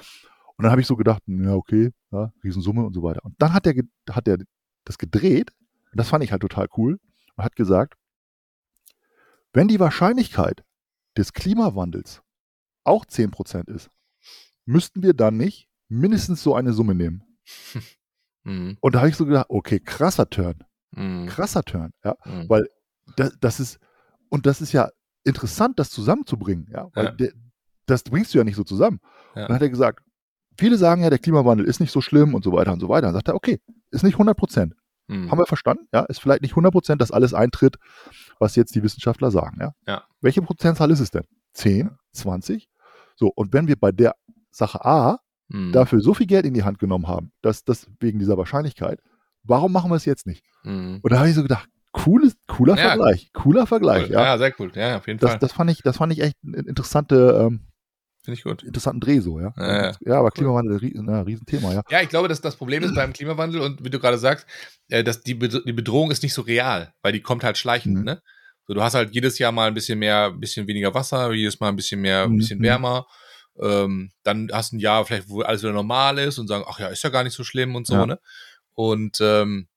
Und 0.55 0.63
dann 0.63 0.71
habe 0.71 0.81
ich 0.81 0.87
so 0.87 0.95
gedacht, 0.95 1.21
ja, 1.27 1.53
okay, 1.53 1.91
ja, 2.11 2.31
Riesensumme 2.43 2.83
und 2.85 2.93
so 2.93 3.03
weiter. 3.03 3.23
Und 3.23 3.35
dann 3.37 3.53
hat 3.53 3.63
ge- 3.63 3.83
hat 4.09 4.25
der 4.27 4.39
das 4.85 4.97
gedreht, 4.97 5.51
und 5.91 5.99
das 5.99 6.09
fand 6.09 6.23
ich 6.23 6.31
halt 6.31 6.41
total 6.41 6.67
cool, 6.77 6.99
und 7.35 7.43
hat 7.43 7.55
gesagt, 7.55 7.95
wenn 9.53 9.67
die 9.67 9.79
Wahrscheinlichkeit 9.79 10.63
des 11.17 11.33
Klimawandels 11.33 12.21
auch 12.83 13.05
10% 13.05 13.69
ist, 13.69 13.89
müssten 14.65 15.03
wir 15.03 15.13
dann 15.13 15.37
nicht 15.37 15.67
mindestens 15.89 16.41
so 16.43 16.55
eine 16.55 16.73
Summe 16.73 16.95
nehmen. 16.95 17.23
Mhm. 18.47 18.77
Und 18.79 18.95
da 18.95 18.99
habe 18.99 19.09
ich 19.09 19.15
so 19.15 19.25
gedacht, 19.25 19.47
okay, 19.49 19.79
krasser 19.79 20.29
Turn, 20.29 20.63
Mhm. 20.91 21.27
krasser 21.27 21.63
Turn, 21.63 21.91
ja. 22.03 22.15
Mhm. 22.25 22.49
weil 22.49 22.67
das, 23.17 23.37
das 23.39 23.59
ist, 23.59 23.79
und 24.29 24.45
das 24.45 24.61
ist 24.61 24.71
ja 24.71 24.89
interessant, 25.23 25.79
das 25.79 25.89
zusammenzubringen, 25.91 26.67
ja, 26.71 26.87
weil 26.93 27.05
Ja. 27.05 27.11
Der, 27.11 27.31
das 27.85 28.03
bringst 28.03 28.33
du 28.33 28.37
ja 28.37 28.43
nicht 28.43 28.55
so 28.55 28.63
zusammen. 28.63 28.99
Ja. 29.35 29.43
Und 29.43 29.49
dann 29.49 29.55
hat 29.55 29.61
er 29.61 29.69
gesagt, 29.69 30.03
viele 30.57 30.77
sagen 30.77 31.03
ja, 31.03 31.09
der 31.09 31.19
Klimawandel 31.19 31.65
ist 31.65 31.79
nicht 31.79 31.91
so 31.91 32.01
schlimm 32.01 32.33
und 32.33 32.43
so 32.43 32.51
weiter 32.51 32.73
und 32.73 32.79
so 32.81 32.89
weiter. 32.89 33.07
Dann 33.07 33.13
sagt 33.13 33.27
er, 33.29 33.35
okay, 33.35 33.59
ist 33.91 34.03
nicht 34.03 34.15
100 34.15 34.35
Prozent. 34.37 34.75
Mhm. 35.07 35.31
Haben 35.31 35.37
wir 35.39 35.45
verstanden? 35.45 35.87
Ja, 35.93 36.01
ist 36.01 36.19
vielleicht 36.19 36.41
nicht 36.41 36.51
100 36.51 36.71
Prozent, 36.73 37.01
dass 37.01 37.11
alles 37.11 37.33
eintritt, 37.33 37.77
was 38.39 38.55
jetzt 38.57 38.75
die 38.75 38.83
Wissenschaftler 38.83 39.31
sagen, 39.31 39.57
ja. 39.61 39.71
Ja. 39.87 40.03
Welche 40.21 40.41
Prozentzahl 40.41 40.91
ist 40.91 40.99
es 40.99 41.11
denn? 41.11 41.23
10, 41.53 41.91
20? 42.13 42.67
So, 43.15 43.31
und 43.33 43.53
wenn 43.53 43.67
wir 43.67 43.77
bei 43.77 43.91
der 43.93 44.15
Sache 44.51 44.83
A 44.83 45.19
Mhm. 45.49 45.71
dafür 45.71 46.01
so 46.01 46.13
viel 46.13 46.27
Geld 46.27 46.45
in 46.45 46.53
die 46.53 46.63
Hand 46.63 46.79
genommen 46.79 47.07
haben, 47.07 47.31
dass 47.41 47.63
das 47.63 47.87
wegen 47.99 48.19
dieser 48.19 48.37
Wahrscheinlichkeit, 48.37 48.99
warum 49.43 49.71
machen 49.71 49.89
wir 49.91 49.95
es 49.95 50.05
jetzt 50.05 50.25
nicht? 50.27 50.43
Mhm. 50.63 50.99
Und 51.01 51.11
da 51.11 51.19
habe 51.19 51.29
ich 51.29 51.35
so 51.35 51.41
gedacht, 51.43 51.69
cooles, 51.93 52.35
cooler 52.47 52.75
Ja. 52.77 52.89
Vergleich, 52.89 53.31
cooler 53.33 53.65
Vergleich, 53.65 54.05
Cool. 54.07 54.11
ja. 54.11 54.23
ja, 54.25 54.37
sehr 54.37 54.53
cool. 54.59 54.71
Ja, 54.75 54.97
auf 54.97 55.07
jeden 55.07 55.19
Das, 55.19 55.31
Fall. 55.31 55.39
das, 55.39 55.53
fand 55.53 55.71
ich, 55.71 55.81
das 55.83 55.97
fand 55.97 56.11
ich 56.13 56.21
echt 56.21 56.35
ein 56.43 56.53
interessante, 56.53 57.39
ähm, 57.47 57.61
Finde 58.23 58.37
ich 58.39 58.43
gut. 58.43 58.61
interessanten 58.63 58.99
Dreh 58.99 59.19
so, 59.21 59.39
ja. 59.39 59.53
Ja, 59.57 59.93
ja. 60.01 60.19
aber 60.19 60.31
Klimawandel, 60.31 60.77
rie- 60.79 60.93
na, 61.01 61.21
Riesenthema, 61.21 61.73
ja. 61.73 61.81
Ja, 61.89 62.01
ich 62.01 62.09
glaube, 62.09 62.27
dass 62.27 62.41
das 62.41 62.57
Problem 62.57 62.83
ist 62.83 62.93
beim 62.93 63.13
Klimawandel 63.13 63.61
und 63.61 63.85
wie 63.85 63.89
du 63.89 63.99
gerade 63.99 64.17
sagst, 64.17 64.45
äh, 64.89 65.01
dass 65.01 65.21
die, 65.23 65.39
die 65.39 65.71
Bedrohung 65.73 66.11
ist 66.11 66.23
nicht 66.23 66.33
so 66.33 66.41
real, 66.41 66.93
weil 67.01 67.13
die 67.13 67.21
kommt 67.21 67.45
halt 67.45 67.57
schleichend. 67.57 67.99
Mhm. 67.99 68.03
Ne? 68.03 68.21
So, 68.67 68.73
du 68.73 68.81
hast 68.83 68.95
halt 68.95 69.11
jedes 69.15 69.39
Jahr 69.39 69.53
mal 69.53 69.69
ein 69.69 69.73
bisschen 69.73 69.97
mehr, 69.97 70.25
ein 70.25 70.41
bisschen 70.41 70.67
weniger 70.67 70.93
Wasser, 70.93 71.31
jedes 71.31 71.61
Mal 71.61 71.69
ein 71.69 71.77
bisschen 71.77 72.01
mehr, 72.01 72.23
ein 72.23 72.31
Mhm. 72.33 72.37
bisschen 72.39 72.61
wärmer. 72.61 73.07
Ähm, 73.61 74.11
dann 74.23 74.49
hast 74.51 74.71
du 74.71 74.77
ein 74.77 74.79
Jahr 74.79 75.05
vielleicht, 75.05 75.29
wo 75.29 75.41
alles 75.41 75.63
wieder 75.63 75.73
normal 75.73 76.17
ist 76.19 76.37
und 76.37 76.47
sagen, 76.47 76.65
ach 76.67 76.79
ja, 76.79 76.87
ist 76.87 77.03
ja 77.03 77.09
gar 77.09 77.23
nicht 77.23 77.33
so 77.33 77.43
schlimm 77.43 77.75
und 77.75 77.87
so. 77.87 77.93
Ja. 77.95 78.05
Ne? 78.05 78.19
Und 78.73 79.17
ähm, 79.21 79.67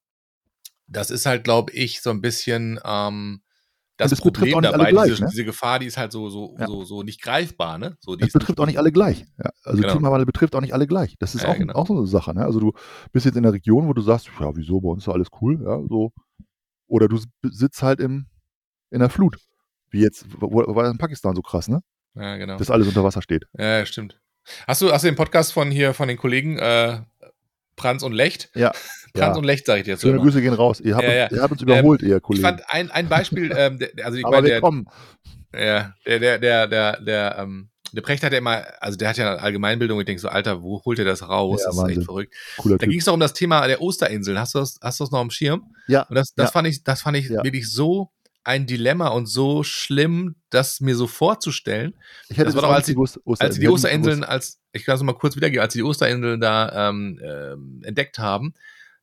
das 0.87 1.11
ist 1.11 1.27
halt, 1.27 1.45
glaube 1.45 1.73
ich, 1.73 2.01
so 2.03 2.11
ein 2.11 2.21
bisschen 2.21 2.79
ähm, 2.85 3.43
das 3.97 4.11
betrifft 4.13 4.23
Problem 4.35 4.55
auch 4.55 4.61
nicht 4.63 4.69
alle 4.73 4.79
dabei. 4.79 4.91
gleich, 4.93 5.09
diese, 5.11 5.23
ne? 5.25 5.29
diese 5.31 5.45
Gefahr, 5.45 5.79
die 5.79 5.87
ist 5.87 5.99
halt 5.99 6.11
so, 6.11 6.31
so, 6.31 6.57
Ja. 6.59 6.67
so, 6.67 6.85
so 6.85 7.03
nicht 7.03 7.21
greifbar. 7.21 7.77
Ne? 7.77 7.97
So, 8.01 8.17
die 8.17 8.23
Das 8.25 8.33
betrifft 8.33 8.59
auch 8.59 8.65
nicht 8.67 8.79
alle 8.79 8.93
gleich. 8.93 9.27
Ja, 9.43 9.51
also 9.63 9.83
Genau. 9.83 9.93
Klimawandel 9.93 10.25
betrifft 10.27 10.55
auch 10.57 10.63
nicht 10.63 10.73
alle 10.73 10.87
gleich. 10.87 11.17
Das 11.19 11.35
ist 11.35 11.43
Ja, 11.43 11.51
auch, 11.51 11.57
genau. 11.59 11.75
auch 11.75 11.87
so 11.87 11.97
eine 11.99 12.07
Sache. 12.07 12.33
Ne? 12.35 12.43
Also 12.45 12.61
du 12.61 12.73
bist 13.13 13.27
jetzt 13.27 13.37
in 13.37 13.45
einer 13.45 13.53
Region, 13.53 13.87
wo 13.89 13.93
du 13.93 14.01
sagst, 14.01 14.31
ja, 14.41 14.57
wieso, 14.57 14.81
bei 14.81 14.89
uns 14.89 15.05
ist 15.07 15.13
alles 15.13 15.29
cool, 15.43 15.63
ja, 15.63 15.81
so. 15.89 16.13
Oder 16.87 17.09
du 17.09 17.21
sitzt 17.43 17.83
halt 17.83 18.01
im, 18.01 18.27
in 18.91 19.01
der 19.01 19.11
Flut. 19.11 19.37
Wie 19.91 20.01
jetzt, 20.01 20.25
wo- 20.41 20.51
war 20.75 20.83
das 20.85 20.93
in 20.93 20.99
Pakistan 20.99 21.37
so 21.37 21.43
krass, 21.43 21.69
ne? 21.69 21.83
Ja, 22.15 22.37
genau. 22.37 22.57
Dass 22.59 22.71
alles 22.71 22.89
unter 22.89 23.05
Wasser 23.05 23.23
steht. 23.23 23.45
Ja, 23.57 23.85
stimmt. 23.87 24.21
Hast 24.67 24.83
du, 24.83 24.91
hast 24.93 25.03
du 25.05 25.09
den 25.09 25.17
Podcast 25.17 25.53
von 25.53 25.71
hier, 25.71 25.95
von 25.95 26.09
den 26.09 26.17
Kollegen 26.17 26.59
äh, 26.59 27.01
Pranz 27.77 28.03
und 28.03 28.13
Lecht? 28.13 28.51
Ja. 28.55 28.73
Pranz 29.15 29.35
ja. 29.35 29.39
und 29.39 29.45
Lecht, 29.45 29.67
sage 29.67 29.81
ich 29.81 29.85
dir 29.85 29.93
jetzt 29.93 30.03
Schöne 30.03 30.15
immer. 30.15 30.23
Grüße 30.25 30.41
gehen 30.43 30.55
raus. 30.55 30.81
Ihr 30.81 30.95
habt, 30.97 31.05
Ja, 31.05 31.13
ja. 31.13 31.25
Uns, 31.25 31.33
ihr 31.33 31.43
habt 31.43 31.53
uns 31.53 31.63
überholt, 31.63 32.03
ihr 32.03 32.17
Ich 32.17 32.23
Kollegen. 32.23 32.47
fand 32.47 32.63
ein, 32.69 32.91
ein 32.91 33.09
Beispiel, 33.09 33.53
ähm, 33.57 33.79
der, 33.79 33.91
also 34.05 34.19
ich 34.19 34.25
Aber 34.25 34.37
meine, 34.37 34.47
wir 34.47 34.53
der, 34.55 34.61
kommen. 34.61 34.87
ja, 35.55 35.95
der, 36.07 36.19
der, 36.19 36.39
der, 36.39 36.67
der, 36.69 37.01
der, 37.01 37.37
ähm, 37.39 37.69
der 37.93 38.03
Precht 38.03 38.23
hat 38.23 38.33
ja 38.33 38.39
immer, 38.39 38.65
also 38.81 38.97
der 38.97 39.09
hat 39.09 39.17
ja 39.17 39.35
Allgemeinbildung, 39.35 39.99
ich 39.99 40.07
denke 40.07 40.21
so, 40.21 40.29
Alter, 40.29 40.63
wo 40.63 40.81
holt 40.85 40.99
er 41.01 41.05
das 41.05 41.29
raus? 41.29 41.61
Ja, 41.61 41.67
das 41.67 41.75
ist 41.75 41.81
Wahnsinn. 41.83 41.99
echt 41.99 42.05
verrückt. 42.07 42.35
Cooler 42.59 42.79
Da 42.79 42.87
ging 42.87 42.99
es 42.99 43.05
doch 43.05 43.15
um 43.15 43.21
das 43.21 43.33
Thema 43.33 43.67
der 43.67 43.83
Osterinseln. 43.83 44.39
Hast 44.39 44.55
du 44.55 44.61
das, 44.61 44.79
hast 44.81 45.01
du 45.01 45.05
das 45.05 45.11
noch 45.11 45.19
am 45.19 45.31
Schirm? 45.31 45.75
Ja. 45.89 46.03
Und 46.03 46.15
das, 46.15 46.33
das 46.35 46.53
fand 46.53 46.69
ich, 46.69 46.85
das 46.85 47.03
fand 47.03 47.17
ich 47.17 47.29
wirklich 47.31 47.69
so 47.69 48.11
ein 48.45 48.67
Dilemma 48.67 49.09
und 49.09 49.27
so 49.27 49.63
schlimm, 49.63 50.37
das 50.51 50.81
mir 50.81 50.97
so 50.97 51.07
vorzustellen. 51.07 51.95
Ich 52.29 52.39
hätte 52.39 52.47
Das 52.47 52.55
war 52.55 52.63
doch, 52.63 52.71
als 52.71 52.87
die- 52.87 52.97
Oster- 52.97 53.21
als 53.47 53.55
sie 53.57 53.61
die 53.61 53.67
Osterinseln, 53.75 54.25
als 54.25 54.61
ich 54.73 54.85
kann 54.85 54.97
es 54.97 55.03
mal 55.03 55.13
kurz 55.15 55.37
wiedergeben, 55.37 55.63
als 55.63 55.73
sie 55.75 55.81
die 55.81 55.85
Osterinseln 55.85 56.41
da 56.41 56.89
ähm, 56.89 57.21
ähm, 57.23 57.83
entdeckt 57.85 58.19
haben, 58.19 58.55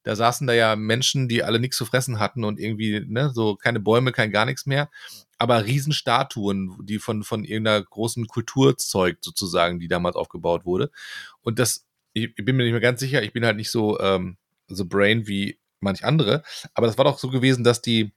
da 0.03 0.15
saßen 0.15 0.47
da 0.47 0.53
ja 0.53 0.75
Menschen, 0.75 1.27
die 1.27 1.43
alle 1.43 1.59
nichts 1.59 1.77
zu 1.77 1.85
fressen 1.85 2.19
hatten 2.19 2.43
und 2.45 2.59
irgendwie, 2.59 3.01
ne, 3.07 3.31
so 3.33 3.55
keine 3.55 3.79
Bäume, 3.81 4.11
kein 4.13 4.31
gar 4.31 4.45
nichts 4.45 4.65
mehr, 4.65 4.89
aber 5.37 5.65
Riesenstatuen, 5.65 6.77
die 6.83 6.99
von, 6.99 7.23
von 7.23 7.43
irgendeiner 7.43 7.83
großen 7.83 8.25
Kultur 8.27 8.77
zeugt, 8.77 9.23
sozusagen, 9.23 9.79
die 9.79 9.87
damals 9.87 10.15
aufgebaut 10.15 10.65
wurde. 10.65 10.89
Und 11.41 11.59
das, 11.59 11.85
ich, 12.13 12.33
ich 12.37 12.45
bin 12.45 12.55
mir 12.55 12.63
nicht 12.63 12.71
mehr 12.71 12.81
ganz 12.81 12.99
sicher, 13.01 13.21
ich 13.21 13.33
bin 13.33 13.45
halt 13.45 13.57
nicht 13.57 13.69
so, 13.71 13.99
ähm, 13.99 14.37
so 14.67 14.85
brain 14.85 15.27
wie 15.27 15.59
manch 15.79 16.03
andere, 16.05 16.43
aber 16.73 16.87
das 16.87 16.97
war 16.97 17.05
doch 17.05 17.19
so 17.19 17.29
gewesen, 17.29 17.63
dass 17.63 17.81
die 17.81 18.13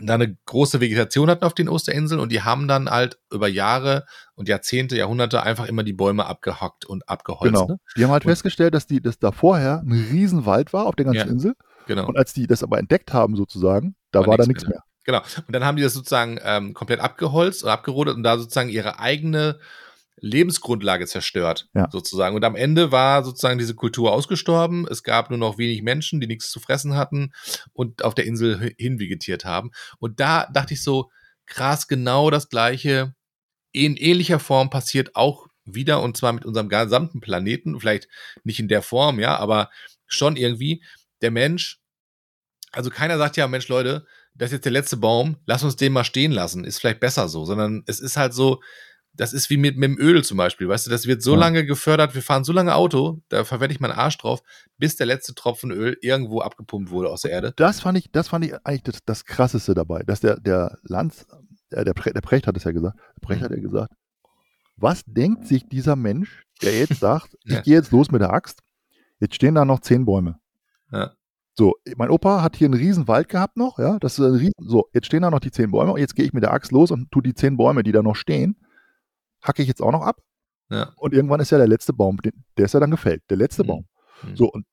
da 0.00 0.14
eine 0.14 0.36
große 0.46 0.80
Vegetation 0.80 1.30
hatten 1.30 1.44
auf 1.44 1.54
den 1.54 1.68
Osterinseln 1.68 2.20
und 2.20 2.32
die 2.32 2.42
haben 2.42 2.68
dann 2.68 2.90
halt 2.90 3.18
über 3.32 3.48
Jahre 3.48 4.04
und 4.34 4.48
Jahrzehnte, 4.48 4.96
Jahrhunderte 4.96 5.42
einfach 5.42 5.66
immer 5.66 5.82
die 5.84 5.92
Bäume 5.92 6.26
abgehackt 6.26 6.84
und 6.84 7.08
abgeholzt. 7.08 7.54
Genau. 7.54 7.66
Ne? 7.68 7.78
Die 7.96 8.04
haben 8.04 8.10
halt 8.10 8.24
Und- 8.24 8.30
festgestellt, 8.32 8.74
dass, 8.74 8.86
die, 8.86 9.00
dass 9.00 9.18
da 9.18 9.32
vorher 9.32 9.80
ein 9.86 9.92
Riesenwald 10.10 10.72
war 10.72 10.86
auf 10.86 10.96
der 10.96 11.06
ganzen 11.06 11.18
Ja. 11.18 11.32
Insel. 11.32 11.54
Genau. 11.86 12.06
Und 12.06 12.18
als 12.18 12.32
die 12.32 12.46
das 12.46 12.62
aber 12.62 12.78
entdeckt 12.78 13.12
haben, 13.12 13.36
sozusagen, 13.36 13.94
da 14.10 14.20
War 14.20 14.26
war, 14.28 14.36
da 14.38 14.46
nichts 14.46 14.64
mehr. 14.64 14.70
mehr. 14.70 14.82
Genau. 15.04 15.20
Und 15.46 15.54
dann 15.54 15.64
haben 15.64 15.76
die 15.76 15.82
das 15.84 15.94
sozusagen 15.94 16.38
ähm, 16.42 16.74
komplett 16.74 16.98
abgeholzt 17.00 17.62
oder 17.62 17.72
abgerodet 17.72 18.16
und 18.16 18.24
da 18.24 18.36
sozusagen 18.38 18.68
ihre 18.68 18.98
eigene 18.98 19.58
Lebensgrundlage 20.18 21.06
zerstört, 21.06 21.68
Ja. 21.74 21.88
sozusagen. 21.90 22.34
Und 22.36 22.44
am 22.44 22.56
Ende 22.56 22.90
war 22.92 23.24
sozusagen 23.24 23.58
diese 23.58 23.74
Kultur 23.74 24.12
ausgestorben. 24.12 24.86
Es 24.90 25.02
gab 25.02 25.30
nur 25.30 25.38
noch 25.38 25.58
wenig 25.58 25.82
Menschen, 25.82 26.20
die 26.20 26.26
nichts 26.26 26.50
zu 26.50 26.58
fressen 26.60 26.94
hatten 26.96 27.32
und 27.72 28.02
auf 28.02 28.14
der 28.14 28.24
Insel 28.26 28.58
hi- 28.60 28.74
hinvegetiert 28.78 29.44
haben. 29.44 29.70
Und 29.98 30.18
da 30.20 30.48
dachte 30.52 30.74
ich 30.74 30.82
so, 30.82 31.10
krass, 31.44 31.86
genau 31.86 32.30
das 32.30 32.48
Gleiche 32.48 33.14
in 33.72 33.96
ähnlicher 33.96 34.38
Form 34.40 34.70
passiert 34.70 35.14
auch 35.16 35.46
wieder 35.64 36.00
und 36.02 36.16
zwar 36.16 36.32
mit 36.32 36.44
unserem 36.46 36.68
gesamten 36.68 37.20
Planeten. 37.20 37.78
Vielleicht 37.78 38.08
nicht 38.42 38.58
in 38.60 38.68
der 38.68 38.82
Form, 38.82 39.18
ja, 39.20 39.36
aber 39.36 39.70
schon 40.06 40.36
irgendwie. 40.36 40.82
Der 41.20 41.30
Mensch, 41.30 41.80
also 42.72 42.90
keiner 42.90 43.18
sagt 43.18 43.36
ja, 43.36 43.48
Mensch, 43.48 43.68
Leute, 43.68 44.06
das 44.34 44.48
ist 44.48 44.52
jetzt 44.54 44.64
der 44.64 44.72
letzte 44.72 44.96
Baum, 44.96 45.36
lass 45.46 45.62
uns 45.62 45.76
den 45.76 45.92
mal 45.92 46.04
stehen 46.04 46.30
lassen, 46.32 46.64
ist 46.64 46.78
vielleicht 46.78 47.00
besser 47.00 47.28
so, 47.28 47.44
sondern 47.44 47.82
es 47.86 48.00
ist 48.00 48.16
halt 48.16 48.32
so, 48.34 48.60
das 49.16 49.32
ist 49.32 49.50
wie 49.50 49.56
mit, 49.56 49.76
mit 49.76 49.90
dem 49.90 49.98
Öl 49.98 50.22
zum 50.24 50.36
Beispiel, 50.36 50.68
weißt 50.68 50.86
du, 50.86 50.90
das 50.90 51.06
wird 51.06 51.22
so 51.22 51.32
Ja. 51.34 51.40
lange 51.40 51.64
gefördert, 51.66 52.14
wir 52.14 52.22
fahren 52.22 52.44
so 52.44 52.52
lange 52.52 52.74
Auto, 52.74 53.20
da 53.28 53.44
verwende 53.44 53.74
ich 53.74 53.80
meinen 53.80 53.92
Arsch 53.92 54.18
drauf, 54.18 54.42
bis 54.78 54.96
der 54.96 55.06
letzte 55.06 55.34
Tropfen 55.34 55.70
Öl 55.70 55.96
irgendwo 56.02 56.40
abgepumpt 56.40 56.90
wurde 56.90 57.10
aus 57.10 57.22
der 57.22 57.30
Erde. 57.32 57.52
Das 57.56 57.80
fand 57.80 57.98
ich, 57.98 58.10
das 58.12 58.28
fand 58.28 58.44
ich 58.44 58.54
eigentlich 58.64 58.82
das, 58.82 58.98
das 59.04 59.24
Krasseste 59.24 59.74
dabei, 59.74 60.02
dass 60.02 60.20
der, 60.20 60.38
der 60.40 60.78
Lanz, 60.82 61.26
äh, 61.70 61.84
der, 61.84 61.94
Pre, 61.94 62.12
der 62.12 62.20
Precht 62.20 62.46
hat 62.46 62.56
es 62.56 62.64
ja 62.64 62.72
gesagt, 62.72 62.96
der 62.98 63.26
Precht 63.26 63.42
hat 63.42 63.50
ja 63.50 63.60
gesagt, 63.60 63.92
was 64.76 65.02
denkt 65.06 65.46
sich 65.46 65.66
dieser 65.68 65.96
Mensch, 65.96 66.44
der 66.62 66.78
jetzt 66.78 67.00
sagt, 67.00 67.34
Ja. 67.44 67.58
ich 67.58 67.64
gehe 67.64 67.74
jetzt 67.74 67.92
los 67.92 68.10
mit 68.10 68.20
der 68.20 68.32
Axt, 68.32 68.60
jetzt 69.20 69.34
stehen 69.34 69.54
da 69.54 69.64
noch 69.64 69.80
zehn 69.80 70.04
Bäume. 70.04 70.36
Ja. 70.92 71.12
So, 71.58 71.72
mein 71.96 72.10
Opa 72.10 72.42
hat 72.42 72.54
hier 72.56 72.66
einen 72.66 72.74
riesen 72.74 73.08
Wald 73.08 73.30
gehabt 73.30 73.56
noch, 73.56 73.78
ja, 73.78 73.98
das 73.98 74.18
ist 74.18 74.24
ein 74.26 74.34
riesen, 74.34 74.52
so, 74.58 74.90
jetzt 74.92 75.06
stehen 75.06 75.22
da 75.22 75.30
noch 75.30 75.40
die 75.40 75.50
zehn 75.50 75.70
Bäume 75.70 75.92
und 75.92 75.98
jetzt 76.00 76.14
gehe 76.14 76.26
ich 76.26 76.34
mit 76.34 76.42
der 76.42 76.52
Axt 76.52 76.70
los 76.70 76.90
und 76.90 77.10
tu 77.10 77.22
die 77.22 77.32
zehn 77.32 77.56
Bäume, 77.56 77.82
die 77.82 77.92
da 77.92 78.02
noch 78.02 78.14
stehen, 78.16 78.56
hacke 79.46 79.62
ich 79.62 79.68
jetzt 79.68 79.82
auch 79.82 79.92
noch 79.92 80.02
ab 80.02 80.20
Ja. 80.70 80.92
und 80.96 81.14
irgendwann 81.14 81.40
ist 81.40 81.50
ja 81.50 81.58
der 81.58 81.68
letzte 81.68 81.92
Baum, 81.92 82.18
der 82.56 82.64
ist 82.64 82.74
ja 82.74 82.80
dann 82.80 82.90
gefällt, 82.90 83.22
der 83.30 83.36
letzte 83.36 83.62
Mhm. 83.62 83.66
Baum. 83.68 83.86
Mhm. 84.22 84.36
So, 84.36 84.50
und 84.50 84.66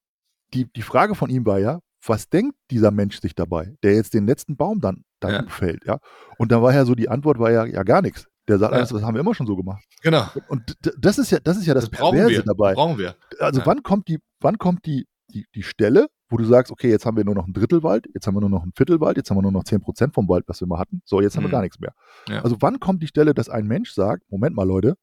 die, 0.53 0.71
die 0.71 0.81
Frage 0.81 1.15
von 1.15 1.29
ihm 1.29 1.45
war 1.45 1.59
ja, 1.59 1.79
was 2.05 2.27
denkt 2.29 2.55
dieser 2.69 2.91
Mensch 2.91 3.19
sich 3.21 3.33
dabei, 3.33 3.75
der 3.83 3.95
jetzt 3.95 4.13
den 4.13 4.25
letzten 4.27 4.55
Baum 4.57 4.81
dann, 4.81 5.03
dann 5.19 5.45
Ja. 5.45 5.49
fällt, 5.49 5.85
ja? 5.85 5.99
Und 6.37 6.51
da 6.51 6.61
war 6.61 6.73
ja 6.73 6.85
so, 6.85 6.95
die 6.95 7.07
Antwort 7.09 7.39
war 7.39 7.49
ja, 7.51 7.65
ja 7.65 7.83
gar 7.83 8.01
nichts. 8.01 8.27
Der 8.49 8.59
sagt, 8.59 8.73
Ja. 8.73 8.77
alles, 8.79 8.89
das 8.89 9.01
haben 9.03 9.13
wir 9.13 9.21
immer 9.21 9.33
schon 9.33 9.47
so 9.47 9.55
gemacht. 9.55 9.83
Genau. 10.01 10.25
Und 10.49 10.75
das 10.99 11.17
ist 11.17 11.31
ja, 11.31 11.39
das 11.39 11.55
ist 11.57 11.65
ja 11.65 11.73
das, 11.73 11.89
Das 11.89 11.97
brauchen 11.97 12.17
Perverse 12.17 12.35
wir. 12.39 12.43
dabei. 12.43 12.73
Brauchen 12.73 12.97
wir. 12.97 13.15
Also 13.39 13.61
wann 13.65 13.83
kommt 13.83 14.09
die, 14.09 14.19
wann 14.41 14.57
kommt 14.57 14.85
die, 14.85 15.05
die, 15.33 15.45
die 15.55 15.63
Stelle, 15.63 16.07
wo 16.33 16.37
du 16.37 16.45
sagst, 16.45 16.71
okay, 16.71 16.89
jetzt 16.89 17.05
haben 17.05 17.15
wir 17.15 17.23
nur 17.23 17.35
noch 17.35 17.45
ein 17.47 17.53
Drittel 17.53 17.83
Wald, 17.83 18.07
jetzt 18.13 18.25
haben 18.25 18.33
wir 18.35 18.41
nur 18.41 18.49
noch 18.49 18.63
ein 18.63 18.71
Viertel 18.75 18.99
Wald, 18.99 19.17
jetzt 19.17 19.29
haben 19.29 19.37
wir 19.37 19.43
nur 19.43 19.51
noch 19.51 19.63
10% 19.63 20.13
vom 20.13 20.27
Wald, 20.27 20.45
was 20.47 20.59
wir 20.61 20.67
mal 20.67 20.79
hatten. 20.79 21.01
So, 21.05 21.21
jetzt 21.21 21.35
haben 21.37 21.43
wir 21.43 21.47
Mhm. 21.49 21.51
gar 21.51 21.61
nichts 21.61 21.79
mehr. 21.79 21.93
Ja. 22.27 22.41
Also 22.41 22.57
wann 22.59 22.79
kommt 22.79 23.03
die 23.03 23.07
Stelle, 23.07 23.33
dass 23.35 23.49
ein 23.49 23.67
Mensch 23.67 23.91
sagt, 23.93 24.23
Moment 24.31 24.55
mal, 24.55 24.63
Leute, 24.67 24.97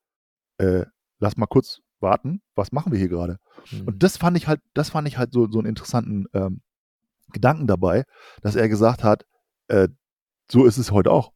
äh, 0.59 0.85
lass 1.20 1.37
mal 1.37 1.47
kurz 1.47 1.81
warten, 2.01 2.43
was 2.57 2.72
machen 2.72 2.91
wir 2.91 2.99
hier 2.99 3.09
gerade? 3.09 3.39
Mhm. 3.70 3.87
Und 3.87 4.03
das 4.03 4.16
fand 4.16 4.37
ich 4.37 4.49
halt, 4.49 4.61
das 4.74 4.91
fand 4.91 5.07
ich 5.07 5.18
halt 5.18 5.33
so, 5.33 5.49
so 5.51 5.59
einen 5.61 5.68
interessanten 5.68 6.26
ähm, 6.33 6.62
Gedanken 7.33 7.66
dabei, 7.68 8.05
dass 8.43 8.57
er 8.57 8.68
gesagt 8.68 9.05
hat, 9.05 9.24
äh, 9.68 9.89
so 10.51 10.64
ist 10.64 10.78
es 10.78 10.91
heute 10.91 11.12
auch. 11.12 11.33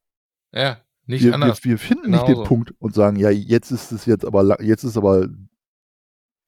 ja, 0.53 0.79
nicht 1.07 1.23
Wir, 1.23 1.29
wir, 1.29 1.35
anders. 1.35 1.63
wir 1.65 1.79
finden 1.79 2.11
nicht 2.11 2.25
Genauso. 2.27 2.43
den 2.43 2.49
Punkt 2.49 2.75
und 2.81 2.95
sagen, 2.95 3.17
ja, 3.17 3.31
jetzt 3.31 3.71
ist 3.71 3.93
es 3.93 4.07
jetzt 4.07 4.25
aber, 4.25 4.61
jetzt 4.63 4.83
ist 4.85 4.97
aber 4.97 5.29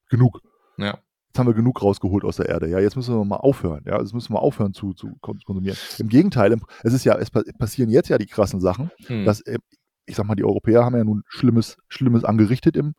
genug. 0.09 0.41
Ja. 0.77 0.99
Jetzt 1.37 1.41
haben 1.41 1.47
wir 1.49 1.53
genug 1.53 1.83
rausgeholt 1.83 2.23
aus 2.25 2.37
der 2.37 2.49
Erde. 2.49 2.67
Ja, 2.67 2.79
jetzt 2.79 2.95
müssen 2.95 3.15
wir 3.15 3.23
mal 3.23 3.35
aufhören. 3.35 3.83
Ja, 3.85 3.99
jetzt 4.01 4.11
müssen 4.11 4.33
wir 4.33 4.41
aufhören 4.41 4.73
zu, 4.73 4.95
zu 4.95 5.15
kon- 5.21 5.39
konsumieren. 5.45 5.77
Im 5.99 6.09
Gegenteil, 6.09 6.57
es 6.83 6.93
ist 6.93 7.03
ja, 7.03 7.15
es 7.15 7.29
pa- 7.29 7.43
passieren 7.59 7.91
jetzt 7.91 8.09
ja 8.09 8.17
die 8.17 8.25
krassen 8.25 8.59
Sachen, 8.59 8.89
Hm. 9.05 9.23
dass, 9.23 9.41
äh, 9.41 9.59
ich 10.07 10.15
sag 10.15 10.25
mal, 10.25 10.33
die 10.33 10.43
Europäer 10.43 10.83
haben 10.83 10.95
ja 10.97 11.03
nun 11.03 11.21
Schlimmes, 11.27 11.77
Schlimmes 11.89 12.23
angerichtet 12.23 12.75
im, 12.75 12.95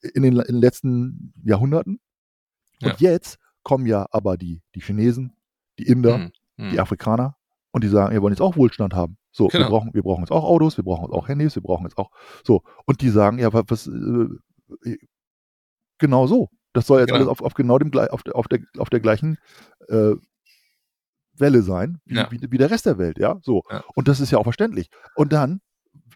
in, 0.00 0.24
den, 0.24 0.32
in 0.40 0.42
den 0.42 0.60
letzten 0.60 1.32
Jahrhunderten. 1.44 2.00
Und 2.82 3.00
jetzt 3.00 3.38
kommen 3.62 3.86
ja 3.86 4.06
aber 4.10 4.36
die, 4.36 4.60
die 4.74 4.80
Chinesen, 4.80 5.36
die 5.78 5.86
Inder, 5.86 6.16
Hm. 6.16 6.32
Hm. 6.58 6.70
die 6.72 6.80
Afrikaner 6.80 7.36
und 7.70 7.84
die 7.84 7.88
sagen, 7.88 8.12
wir 8.12 8.22
wollen 8.22 8.32
jetzt 8.32 8.40
auch 8.42 8.56
Wohlstand 8.56 8.92
haben. 8.92 9.18
So, 9.30 9.46
Genau. 9.46 9.66
wir, 9.66 9.70
brauchen, 9.70 9.94
wir 9.94 10.02
brauchen 10.02 10.22
jetzt 10.22 10.32
auch 10.32 10.42
Autos, 10.42 10.76
wir 10.78 10.82
brauchen 10.84 11.04
jetzt 11.04 11.12
auch 11.14 11.28
Handys, 11.28 11.54
wir 11.54 11.62
brauchen 11.62 11.84
jetzt 11.84 11.96
auch. 11.96 12.10
So, 12.42 12.62
und 12.86 13.00
die 13.02 13.10
sagen, 13.10 13.38
ja, 13.38 13.52
wa- 13.52 13.62
was, 13.68 13.86
äh, 13.86 14.96
genau 15.98 16.26
so. 16.26 16.48
Das 16.72 16.86
soll 16.86 17.00
jetzt 17.00 17.08
Genau. 17.08 17.18
alles 17.18 17.28
auf, 17.28 17.42
auf 17.42 17.54
genau 17.54 17.78
dem 17.78 17.92
auf, 18.10 18.22
der- 18.22 18.34
auf, 18.36 18.48
der, 18.48 18.60
auf 18.78 18.88
der 18.90 19.00
gleichen 19.00 19.38
äh, 19.88 20.14
Welle 21.34 21.62
sein, 21.62 21.98
wie, 22.04 22.14
Ja. 22.16 22.30
wie, 22.30 22.40
wie 22.50 22.58
der 22.58 22.70
Rest 22.70 22.86
der 22.86 22.98
Welt, 22.98 23.18
ja. 23.18 23.38
So. 23.42 23.62
Ja. 23.70 23.82
Und 23.94 24.08
das 24.08 24.20
ist 24.20 24.30
ja 24.30 24.38
auch 24.38 24.44
verständlich. 24.44 24.90
Und 25.14 25.32
dann 25.32 25.60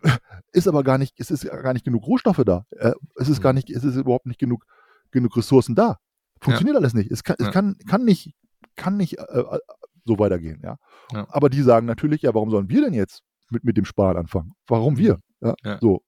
ist 0.52 0.68
aber 0.68 0.84
gar 0.84 0.98
nicht, 0.98 1.14
es 1.18 1.30
ist 1.30 1.44
gar 1.48 1.72
nicht 1.72 1.84
genug 1.84 2.06
Rohstoffe 2.06 2.42
da. 2.44 2.64
Äh, 2.70 2.92
es 3.16 3.28
ist 3.28 3.38
Mhm. 3.38 3.42
gar 3.42 3.52
nicht, 3.52 3.70
es 3.70 3.82
ist 3.84 3.96
überhaupt 3.96 4.26
nicht 4.26 4.38
genug, 4.38 4.64
genug 5.10 5.36
Ressourcen 5.36 5.74
da. 5.74 5.96
Funktioniert 6.40 6.76
alles 6.76 6.92
nicht. 6.94 7.10
Es 7.10 7.24
kann, 7.24 7.36
es 7.38 7.46
Ja. 7.46 7.52
kann, 7.52 7.76
kann 7.88 8.04
nicht, 8.04 8.34
kann 8.76 8.96
nicht 8.98 9.18
äh, 9.18 9.22
äh, 9.22 9.58
so 10.04 10.18
weitergehen, 10.18 10.60
ja. 10.62 10.76
Ja. 11.12 11.26
Aber 11.30 11.48
die 11.48 11.62
sagen 11.62 11.86
natürlich, 11.86 12.22
ja, 12.22 12.34
warum 12.34 12.50
sollen 12.50 12.68
wir 12.68 12.82
denn 12.82 12.92
jetzt 12.94 13.22
mit, 13.50 13.64
mit 13.64 13.76
dem 13.78 13.84
Sparen 13.86 14.18
anfangen? 14.18 14.52
Warum 14.66 14.98
wir? 14.98 15.18
Ja, 15.40 15.54
Ja. 15.64 15.78
So. 15.80 16.02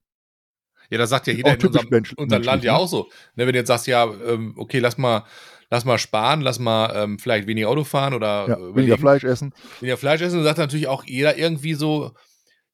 Ja, 0.90 0.98
das 0.98 1.10
sagt 1.10 1.26
ja 1.26 1.32
jeder 1.32 1.54
in 1.54 1.66
unserem, 1.66 1.88
mensch- 1.88 2.14
unserem 2.16 2.42
Land 2.42 2.64
ja 2.64 2.72
ne? 2.72 2.78
auch 2.78 2.88
so. 2.88 3.08
Ne, 3.34 3.46
wenn 3.46 3.52
du 3.52 3.58
jetzt 3.58 3.68
sagst, 3.68 3.86
ja, 3.86 4.04
ähm, 4.04 4.54
okay, 4.56 4.78
lass 4.78 4.96
mal, 4.96 5.24
lass 5.70 5.84
mal 5.84 5.98
sparen, 5.98 6.40
lass 6.40 6.58
mal 6.58 6.92
ähm, 6.96 7.18
vielleicht 7.18 7.46
weniger 7.46 7.68
Auto 7.68 7.84
fahren 7.84 8.14
oder 8.14 8.48
Ja, 8.48 8.56
äh, 8.56 8.74
weniger 8.74 8.96
Fleisch 8.98 9.24
essen. 9.24 9.52
weniger 9.80 9.96
Fleisch 9.98 10.22
essen, 10.22 10.36
dann 10.36 10.44
sagt 10.44 10.58
natürlich 10.58 10.88
auch 10.88 11.04
jeder 11.04 11.36
irgendwie 11.36 11.74
so, 11.74 12.12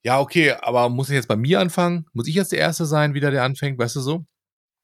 ja, 0.02 0.20
okay, 0.20 0.52
aber 0.60 0.88
muss 0.90 1.08
ich 1.08 1.14
jetzt 1.14 1.28
bei 1.28 1.36
mir 1.36 1.60
anfangen? 1.60 2.06
Muss 2.12 2.28
ich 2.28 2.34
jetzt 2.34 2.52
der 2.52 2.60
Erste 2.60 2.86
sein, 2.86 3.14
wieder 3.14 3.30
der 3.30 3.42
anfängt, 3.42 3.78
weißt 3.78 3.96
du 3.96 4.00
so? 4.00 4.26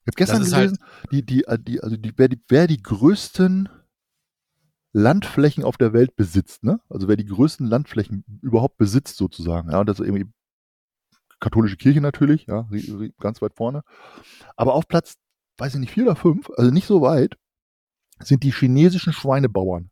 Ich 0.03 0.07
habe 0.09 0.17
gestern 0.17 0.43
halt 0.43 0.51
gelesen, 0.51 0.79
die, 1.13 1.23
die, 1.25 1.45
äh, 1.45 1.59
die, 1.61 1.81
also 1.83 1.97
die, 1.97 2.13
wer, 2.17 2.29
die, 2.29 2.41
wer 2.49 2.67
die 2.67 2.83
größten 2.83 3.69
Landflächen 4.93 5.63
auf 5.63 5.77
der 5.77 5.93
Welt 5.93 6.17
besitzt, 6.17 6.65
ne? 6.65 6.81
Also 6.89 7.07
wer 7.07 7.17
die 7.17 7.27
größten 7.27 7.67
Landflächen 7.67 8.25
überhaupt 8.43 8.77
besitzt, 8.77 9.17
sozusagen. 9.17 9.71
Ja, 9.71 9.81
und 9.81 9.89
das 9.89 10.01
ist 10.01 10.07
irgendwie 10.07 10.27
katholische 11.41 11.77
Kirche 11.77 12.01
natürlich, 12.01 12.47
ja, 12.47 12.69
ganz 13.19 13.41
weit 13.43 13.55
vorne. 13.55 13.83
Aber 14.57 14.75
auf 14.75 14.87
Platz, 14.89 15.15
weiß 15.59 15.75
ich 15.75 15.81
nicht, 15.81 15.93
vier 15.93 16.05
oder 16.05 16.17
fünf, 16.17 16.51
also 16.57 16.71
nicht 16.71 16.87
so 16.87 17.01
weit, 17.01 17.37
sind 18.23 18.43
die 18.43 18.53
chinesischen 18.53 19.13
Schweinebauern. 19.13 19.91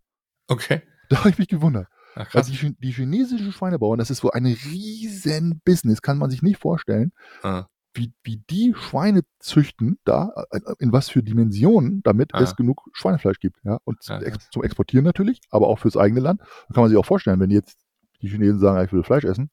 Okay. 0.49 0.83
Da 1.09 1.19
habe 1.21 1.31
ich 1.31 1.39
mich 1.39 1.49
gewundert. 1.49 1.89
Ach. 2.15 2.35
Also 2.35 2.53
die, 2.53 2.77
die 2.79 2.91
chinesischen 2.93 3.53
Schweinebauern, 3.53 3.99
das 3.99 4.11
ist 4.11 4.19
so 4.19 4.31
ein 4.31 4.45
riesen 4.45 5.61
Business, 5.65 6.03
kann 6.03 6.19
man 6.19 6.31
sich 6.31 6.43
nicht 6.43 6.59
vorstellen 6.61 7.13
Ah, 7.43 7.67
wie, 7.95 8.13
wie 8.23 8.43
die 8.51 8.75
Schweine 8.77 9.23
züchten, 9.39 9.99
da, 10.05 10.31
äh, 10.51 10.61
in 10.79 10.93
was 10.93 11.09
für 11.09 11.23
Dimensionen, 11.23 12.03
damit 12.03 12.35
Ah. 12.35 12.41
es 12.41 12.55
genug 12.57 12.83
Schweinefleisch 12.93 13.41
gibt. 13.41 13.59
Ja? 13.65 13.79
Und 13.85 14.05
Ja, 14.07 14.21
zum 14.51 14.63
Exportieren 14.63 15.05
natürlich, 15.05 15.41
aber 15.51 15.69
auch 15.69 15.79
fürs 15.79 15.97
eigene 15.97 16.21
Land. 16.21 16.41
Da 16.41 16.75
kann 16.75 16.83
man 16.83 16.91
sich 16.91 16.99
auch 16.99 17.07
vorstellen, 17.07 17.41
wenn 17.41 17.51
jetzt 17.51 17.79
die 18.21 18.29
Chinesen 18.29 18.59
sagen, 18.59 18.85
ich 18.85 18.93
will 18.93 19.03
Fleisch 19.03 19.25
essen, 19.25 19.51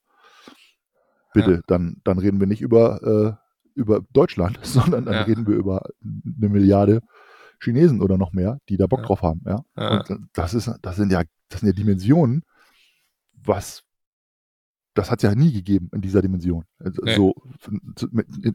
bitte, 1.36 1.51
Ja. 1.51 1.61
dann, 1.67 1.97
dann 2.03 2.17
reden 2.17 2.39
wir 2.39 2.47
nicht 2.47 2.61
über, 2.61 3.38
äh, 3.38 3.79
über 3.79 4.01
Deutschland, 4.13 4.59
sondern 4.63 5.05
dann 5.05 5.13
Ja. 5.13 5.21
reden 5.23 5.45
wir 5.47 5.55
über 5.55 5.83
eine 6.03 6.49
Milliarde 6.49 7.01
Chinesen 7.63 8.01
oder 8.01 8.17
noch 8.17 8.33
mehr, 8.33 8.57
die 8.69 8.77
da 8.77 8.88
Bock 8.88 9.01
Ja. 9.01 9.05
drauf 9.05 9.21
haben. 9.21 9.41
Ja? 9.45 9.63
Ja. 9.77 9.99
Und 10.01 10.27
das, 10.33 10.53
ist, 10.53 10.71
das, 10.81 10.95
sind 10.95 11.11
ja, 11.11 11.21
das 11.49 11.59
sind 11.61 11.67
ja 11.67 11.73
Dimensionen, 11.73 12.43
was 13.33 13.83
das 14.97 15.11
hat 15.11 15.21
es 15.21 15.29
ja 15.29 15.36
nie 15.36 15.51
gegeben 15.51 15.89
in 15.93 15.99
dieser 15.99 16.21
Dimension. 16.21 16.63
Also 16.79 17.01
Nee. 17.03 17.15
So 17.17 17.33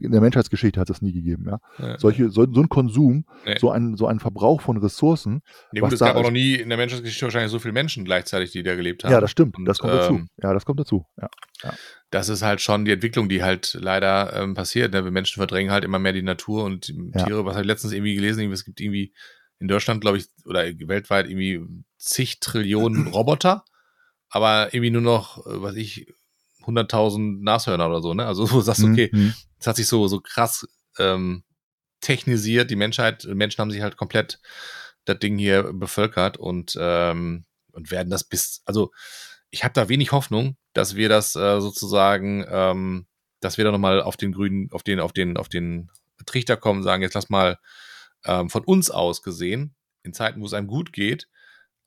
in 0.01 0.11
der 0.11 0.21
Menschheitsgeschichte 0.21 0.79
hat 0.79 0.89
es 0.89 0.95
das 0.95 1.01
nie 1.03 1.13
gegeben. 1.13 1.45
Ja? 1.47 1.59
Ja. 1.77 1.99
Solche, 1.99 2.31
so, 2.31 2.51
so 2.51 2.61
ein 2.61 2.67
Konsum, 2.67 3.25
Nee. 3.45 3.57
so 3.59 3.69
ein 3.69 3.95
so 3.95 4.07
ein 4.07 4.19
Verbrauch 4.19 4.59
von 4.61 4.77
Ressourcen. 4.77 5.41
Ja, 5.71 5.81
gut, 5.81 5.93
es 5.93 5.99
gab 5.99 6.15
auch 6.15 6.23
noch 6.23 6.31
nie 6.31 6.55
in 6.55 6.69
der 6.69 6.79
Menschheitsgeschichte 6.79 7.25
wahrscheinlich 7.27 7.51
so 7.51 7.59
viele 7.59 7.73
Menschen 7.73 8.05
gleichzeitig, 8.05 8.51
die 8.51 8.63
da 8.63 8.73
gelebt 8.75 9.03
haben. 9.03 9.11
Ja, 9.11 9.21
das 9.21 9.29
stimmt. 9.29 9.55
Und, 9.59 9.65
das 9.65 9.77
kommt 9.77 9.93
dazu. 9.93 10.13
ähm, 10.15 10.27
Ja, 10.41 10.51
das 10.51 10.65
kommt 10.65 10.79
dazu. 10.79 11.05
Ja. 11.21 11.29
Das 12.11 12.29
ist 12.29 12.41
halt 12.43 12.61
schon 12.61 12.85
die 12.85 12.91
Entwicklung, 12.91 13.29
die 13.29 13.41
halt 13.41 13.77
leider 13.79 14.33
ähm, 14.33 14.53
passiert. 14.53 14.93
Ne? 14.93 15.03
Wir 15.03 15.11
Menschen 15.11 15.37
verdrängen 15.39 15.71
halt 15.71 15.83
immer 15.85 15.97
mehr 15.97 16.13
die 16.13 16.21
Natur 16.21 16.65
und 16.65 16.89
die 16.89 17.11
Ja. 17.15 17.23
Tiere. 17.25 17.45
Was 17.45 17.53
habe 17.53 17.63
ich 17.63 17.67
letztens 17.67 17.93
irgendwie 17.93 18.15
gelesen? 18.15 18.51
Es 18.51 18.65
gibt 18.65 18.79
irgendwie 18.81 19.13
in 19.59 19.67
Deutschland, 19.67 20.01
glaube 20.01 20.17
ich, 20.17 20.27
oder 20.45 20.63
weltweit 20.87 21.27
irgendwie 21.29 21.61
zig 21.97 22.39
Trillionen 22.41 23.07
Roboter, 23.13 23.63
aber 24.29 24.73
irgendwie 24.73 24.89
nur 24.91 25.01
noch, 25.01 25.45
äh, 25.45 25.61
was 25.61 25.75
ich, 25.75 26.05
100.000 26.65 27.43
Nashörner 27.43 27.87
oder 27.87 28.01
so. 28.01 28.13
Ne? 28.13 28.25
Also 28.25 28.45
du 28.47 28.61
sagst, 28.61 28.83
okay, 28.83 29.09
Mhm. 29.13 29.33
es 29.57 29.67
hat 29.67 29.77
sich 29.77 29.87
so, 29.87 30.07
so 30.07 30.19
krass 30.19 30.67
ähm, 30.99 31.43
technisiert. 32.01 32.69
Die 32.71 32.75
Menschheit, 32.75 33.23
Menschen 33.25 33.59
haben 33.59 33.71
sich 33.71 33.81
halt 33.81 33.95
komplett 33.95 34.39
das 35.05 35.17
Ding 35.19 35.37
hier 35.37 35.71
bevölkert 35.73 36.37
und, 36.37 36.77
ähm, 36.79 37.45
und 37.71 37.89
werden 37.89 38.09
das 38.09 38.25
bis, 38.25 38.61
also 38.65 38.91
ich 39.51 39.63
habe 39.63 39.73
da 39.73 39.89
wenig 39.89 40.11
Hoffnung, 40.11 40.57
dass 40.73 40.95
wir 40.95 41.09
das 41.09 41.35
äh, 41.35 41.59
sozusagen, 41.59 42.45
ähm, 42.49 43.05
dass 43.41 43.57
wir 43.57 43.65
da 43.65 43.71
nochmal 43.71 44.01
auf 44.01 44.17
den 44.17 44.31
grünen, 44.31 44.71
auf 44.71 44.83
den, 44.83 44.99
auf 44.99 45.11
den, 45.13 45.37
auf 45.37 45.49
den 45.49 45.89
Trichter 46.25 46.57
kommen, 46.57 46.83
sagen, 46.83 47.03
jetzt 47.03 47.13
lass 47.13 47.29
mal 47.29 47.59
ähm, 48.25 48.49
von 48.49 48.63
uns 48.63 48.89
aus 48.89 49.21
gesehen, 49.21 49.75
in 50.03 50.13
Zeiten, 50.13 50.41
wo 50.41 50.45
es 50.45 50.53
einem 50.53 50.67
gut 50.67 50.93
geht, 50.93 51.27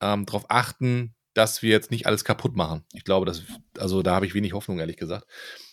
ähm, 0.00 0.26
darauf 0.26 0.46
achten, 0.50 1.14
dass 1.32 1.62
wir 1.62 1.70
jetzt 1.70 1.90
nicht 1.90 2.06
alles 2.06 2.24
kaputt 2.24 2.54
machen. 2.54 2.84
Ich 2.92 3.04
glaube, 3.04 3.26
das, 3.26 3.42
also 3.78 4.02
da 4.02 4.14
habe 4.14 4.26
ich 4.26 4.34
wenig 4.34 4.52
Hoffnung, 4.52 4.78
ehrlich 4.78 4.96
gesagt. 4.96 5.24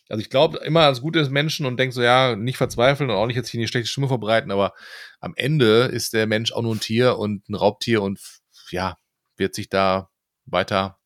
Also 0.10 0.22
ich 0.22 0.30
glaube 0.30 0.60
immer 0.60 0.82
ans 0.82 1.02
Gute 1.02 1.20
des 1.20 1.30
Menschen 1.30 1.66
und 1.66 1.78
denke 1.78 1.94
so, 1.94 2.02
ja, 2.02 2.36
nicht 2.36 2.58
verzweifeln 2.58 3.10
und 3.10 3.16
auch 3.16 3.28
nicht 3.28 3.36
jetzt 3.36 3.50
hier 3.50 3.60
eine 3.60 3.68
schlechte 3.68 3.90
Stimme 3.90 4.08
verbreiten, 4.08 4.52
aber 4.52 4.74
am 5.20 5.34
Ende 5.36 5.84
ist 5.86 6.14
der 6.14 6.28
Mensch 6.28 6.52
auch 6.52 6.62
nur 6.62 6.76
ein 6.76 6.80
Tier 6.80 7.18
und 7.18 7.48
ein 7.50 7.56
Raubtier 7.56 8.02
und 8.02 8.20
ja, 8.72 8.98
wird 9.38 9.56
sich 9.56 9.70
da 9.70 10.10
weiter 10.46 11.01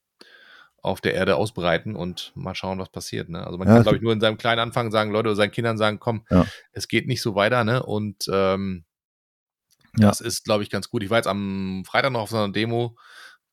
auf 0.86 1.02
der 1.02 1.16
Erde 1.16 1.36
ausbreiten 1.36 1.96
und 1.96 2.32
mal 2.36 2.56
schauen, 2.56 2.80
was 2.80 2.90
passiert. 2.90 3.28
Ne? 3.30 3.46
Also 3.46 3.58
man 3.58 3.68
Ja, 3.68 3.74
kann, 3.74 3.84
glaube 3.84 3.98
ich, 3.98 4.04
nur 4.04 4.14
in 4.14 4.22
seinem 4.22 4.38
kleinen 4.38 4.60
Anfang 4.60 4.92
sagen, 4.92 5.12
Leute, 5.12 5.30
oder 5.30 5.36
seinen 5.36 5.52
Kindern 5.52 5.78
sagen, 5.78 6.00
komm, 6.00 6.26
Ja. 6.30 6.46
es 6.72 6.88
geht 6.88 7.08
nicht 7.08 7.22
so 7.22 7.34
weiter, 7.36 7.64
ne? 7.64 7.84
Und 7.84 8.30
ähm, 8.32 8.86
Ja. 9.98 10.08
das 10.10 10.22
ist, 10.22 10.44
glaube 10.44 10.64
ich, 10.64 10.70
ganz 10.70 10.90
gut. 10.90 11.04
Ich 11.04 11.10
war 11.10 11.18
jetzt 11.18 11.28
am 11.28 11.84
Freitag 11.86 12.12
noch 12.12 12.22
auf 12.22 12.30
so 12.30 12.38
einer 12.38 12.52
Demo. 12.52 12.98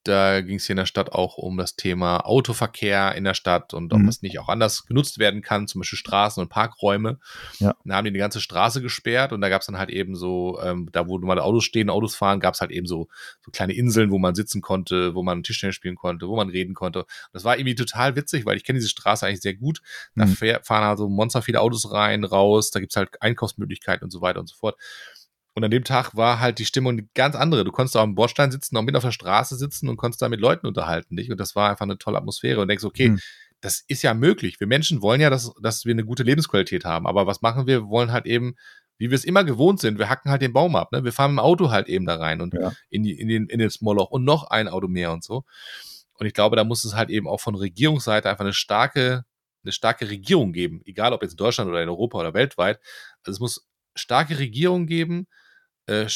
Da 0.05 0.41
ging 0.41 0.57
es 0.57 0.67
hier 0.67 0.75
in 0.75 0.79
der 0.79 0.87
Stadt 0.87 1.13
auch 1.13 1.37
um 1.39 1.57
das 1.57 1.77
Thema 1.77 2.19
Autoverkehr 2.27 3.15
in 3.15 3.25
der 3.25 3.35
Stadt 3.35 3.73
und 3.75 3.93
ob 3.93 4.01
Mhm. 4.01 4.07
das 4.07 4.23
nicht 4.23 4.39
auch 4.41 4.49
anders 4.49 4.85
genutzt 4.87 5.19
werden 5.19 5.43
kann, 5.43 5.69
zum 5.69 5.81
Beispiel 5.81 5.99
Straßen 5.99 6.43
und 6.43 6.49
Parkräume. 6.49 7.19
Ja. 7.61 7.75
Da 7.85 7.95
haben 7.97 8.05
die 8.05 8.13
die 8.13 8.19
ganze 8.19 8.41
Straße 8.41 8.83
gesperrt 8.83 9.33
und 9.33 9.41
da 9.41 9.49
gab 9.49 9.61
es 9.61 9.67
dann 9.67 9.79
halt 9.79 9.91
eben 9.91 10.17
so, 10.17 10.59
ähm, 10.63 10.89
da 10.93 11.07
wo 11.07 11.19
normale 11.19 11.43
Autos 11.45 11.65
stehen, 11.65 11.91
Autos 11.91 12.15
fahren, 12.15 12.41
gab 12.41 12.55
es 12.55 12.61
halt 12.61 12.71
eben 12.73 12.87
so, 12.87 13.09
so 13.45 13.51
kleine 13.53 13.73
Inseln, 13.75 14.11
wo 14.11 14.19
man 14.19 14.35
sitzen 14.35 14.61
konnte, 14.61 15.15
wo 15.15 15.23
man 15.23 15.43
Tischtennis 15.43 15.77
spielen 15.77 15.97
konnte, 15.97 16.29
wo 16.29 16.37
man 16.37 16.49
reden 16.49 16.75
konnte. 16.75 17.07
Das 17.33 17.45
war 17.45 17.57
irgendwie 17.57 17.75
total 17.75 18.17
witzig, 18.17 18.45
weil 18.45 18.57
ich 18.57 18.65
kenne 18.65 18.79
diese 18.79 18.89
Straße 18.91 19.27
eigentlich 19.27 19.41
sehr 19.43 19.55
gut. 19.55 19.83
Da 20.17 20.27
Mhm. 20.27 20.37
fahren 20.63 20.85
also 20.85 21.09
monster 21.09 21.43
viele 21.43 21.61
Autos 21.61 21.93
rein, 21.93 22.25
raus, 22.25 22.71
da 22.71 22.81
gibt's 22.81 22.97
halt 22.97 23.21
Einkaufsmöglichkeiten 23.23 24.05
und 24.05 24.11
so 24.11 24.21
weiter 24.21 24.41
und 24.41 24.49
so 24.49 24.57
fort. 24.57 24.77
Und 25.55 25.65
an 25.65 25.71
dem 25.71 25.85
Tag 25.85 26.17
war 26.17 26.41
halt 26.41 26.59
die 26.59 26.65
Stimmung 26.65 26.93
eine 26.93 27.07
ganz 27.15 27.37
andere. 27.37 27.65
Du 27.65 27.73
konntest 27.73 27.97
auch 27.97 28.03
am 28.03 28.15
Bordstein 28.15 28.51
sitzen, 28.51 28.77
auch 28.77 28.83
mit 28.83 28.97
auf 28.97 29.03
der 29.03 29.13
Straße 29.13 29.57
sitzen 29.57 29.89
und 29.89 29.97
konntest 29.97 30.23
da 30.23 30.29
mit 30.29 30.41
Leuten 30.41 30.67
unterhalten 30.67 31.17
dich. 31.17 31.31
Und 31.31 31.39
das 31.39 31.55
war 31.55 31.71
einfach 31.71 31.85
eine 31.85 31.99
tolle 31.99 32.19
Atmosphäre. 32.19 32.61
Und 32.61 32.69
denkst, 32.69 32.85
okay, 32.85 33.11
Mhm. 33.11 33.21
das 33.61 33.85
ist 33.87 34.03
ja 34.03 34.15
möglich. 34.15 34.59
Wir 34.61 34.67
Menschen 34.67 35.03
wollen 35.03 35.21
ja, 35.21 35.29
dass, 35.31 35.53
dass 35.61 35.85
wir 35.85 35.93
eine 35.93 36.05
gute 36.05 36.23
Lebensqualität 36.23 36.85
haben. 36.87 37.07
Aber 37.07 37.27
was 37.27 37.43
machen 37.43 37.67
wir? 37.67 37.83
Wir 37.83 37.89
wollen 37.89 38.13
halt 38.13 38.25
eben, 38.27 38.55
wie 38.99 39.11
wir 39.11 39.15
es 39.15 39.25
immer 39.25 39.45
gewohnt 39.45 39.81
sind, 39.81 39.99
wir 39.99 40.09
hacken 40.09 40.31
halt 40.31 40.41
den 40.43 40.53
Baum 40.55 40.75
ab. 40.75 40.91
Ne? 40.93 41.05
Wir 41.05 41.13
fahren 41.13 41.33
dem 41.33 41.39
Auto 41.39 41.71
halt 41.71 41.89
eben 41.89 42.07
da 42.07 42.17
rein 42.17 42.41
und 42.41 42.55
Ja. 42.55 42.73
in, 42.89 43.03
die, 43.03 43.13
in, 43.19 43.29
den, 43.29 43.47
in 43.47 43.59
das 43.59 43.81
Moloch 43.83 44.11
und 44.11 44.25
noch 44.25 44.45
ein 44.45 44.69
Auto 44.69 44.89
mehr 44.89 45.13
und 45.13 45.23
so. 45.23 45.45
Und 46.15 46.27
ich 46.27 46.35
glaube, 46.35 46.57
da 46.57 46.65
muss 46.65 46.85
es 46.85 46.95
halt 46.95 47.11
eben 47.11 47.27
auch 47.29 47.41
von 47.41 47.55
Regierungsseite 47.57 48.31
einfach 48.31 48.45
eine 48.45 48.53
starke, 48.55 49.25
eine 49.65 49.73
starke 49.73 50.09
Regierung 50.09 50.53
geben, 50.53 50.81
egal 50.87 51.13
ob 51.13 51.23
jetzt 51.23 51.33
in 51.33 51.37
Deutschland 51.37 51.69
oder 51.69 51.83
in 51.83 51.89
Europa 51.89 52.19
oder 52.19 52.33
weltweit. 52.35 52.79
Also 53.25 53.33
es 53.37 53.41
muss 53.41 53.69
starke 53.95 54.39
Regierungen 54.39 54.87
geben, 54.87 55.27
äh, 55.87 56.07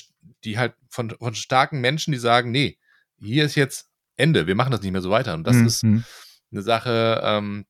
die 0.45 0.59
halt 0.59 0.75
von, 0.89 1.11
von 1.11 1.35
starken 1.35 1.81
Menschen, 1.81 2.13
die 2.13 2.19
sagen, 2.19 2.51
nee, 2.51 2.79
hier 3.19 3.45
ist 3.45 3.55
jetzt 3.55 3.89
Ende, 4.17 4.47
wir 4.47 4.55
machen 4.55 4.71
das 4.71 4.83
nicht 4.83 4.93
mehr 4.93 5.03
so 5.03 5.11
weiter. 5.11 5.35
Und 5.35 5.45
das 5.47 5.57
Mhm. 5.57 5.67
ist 5.67 5.85
eine 5.85 6.63
Sache, 6.63 7.21
ähm, 7.25 7.67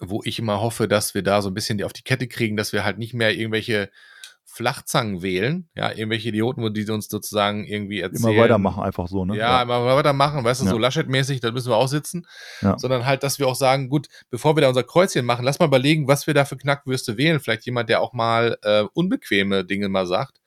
wo 0.00 0.22
ich 0.24 0.38
immer 0.38 0.60
hoffe, 0.60 0.88
dass 0.88 1.14
wir 1.14 1.22
da 1.22 1.40
so 1.40 1.48
ein 1.50 1.54
bisschen 1.54 1.78
die 1.78 1.84
auf 1.84 1.92
die 1.92 2.02
Kette 2.02 2.26
kriegen, 2.28 2.56
dass 2.56 2.72
wir 2.72 2.84
halt 2.84 2.98
nicht 2.98 3.14
mehr 3.14 3.34
irgendwelche 3.34 3.90
Flachzangen 4.46 5.22
wählen, 5.22 5.68
ja, 5.74 5.90
irgendwelche 5.90 6.28
Idioten, 6.28 6.62
wo 6.62 6.68
die 6.68 6.88
uns 6.90 7.08
sozusagen 7.08 7.64
irgendwie 7.64 8.00
erzählen. 8.00 8.32
Immer 8.34 8.42
weitermachen 8.42 8.82
einfach 8.84 9.08
so, 9.08 9.24
ne? 9.24 9.36
Ja, 9.36 9.62
immer 9.62 9.84
weitermachen, 9.96 10.44
weißt 10.44 10.60
du, 10.60 10.64
Ja. 10.66 10.70
so 10.70 10.78
Laschet-mäßig, 10.78 11.40
da 11.40 11.50
müssen 11.50 11.70
wir 11.70 11.76
auch 11.76 11.88
sitzen. 11.88 12.26
Ja. 12.60 12.78
Sondern 12.78 13.06
halt, 13.06 13.22
dass 13.22 13.38
wir 13.38 13.48
auch 13.48 13.56
sagen, 13.56 13.88
gut, 13.88 14.08
bevor 14.30 14.54
wir 14.56 14.60
da 14.60 14.68
unser 14.68 14.82
Kreuzchen 14.84 15.24
machen, 15.24 15.44
lass 15.44 15.58
mal 15.58 15.66
überlegen, 15.66 16.06
was 16.08 16.26
wir 16.26 16.34
da 16.34 16.44
für 16.44 16.56
Knackwürste 16.56 17.16
wählen. 17.16 17.40
Vielleicht 17.40 17.64
jemand, 17.64 17.88
der 17.88 18.00
auch 18.02 18.12
mal 18.12 18.58
äh, 18.62 18.84
unbequeme 18.92 19.64
Dinge 19.64 19.88
mal 19.88 20.06
sagt. 20.06 20.40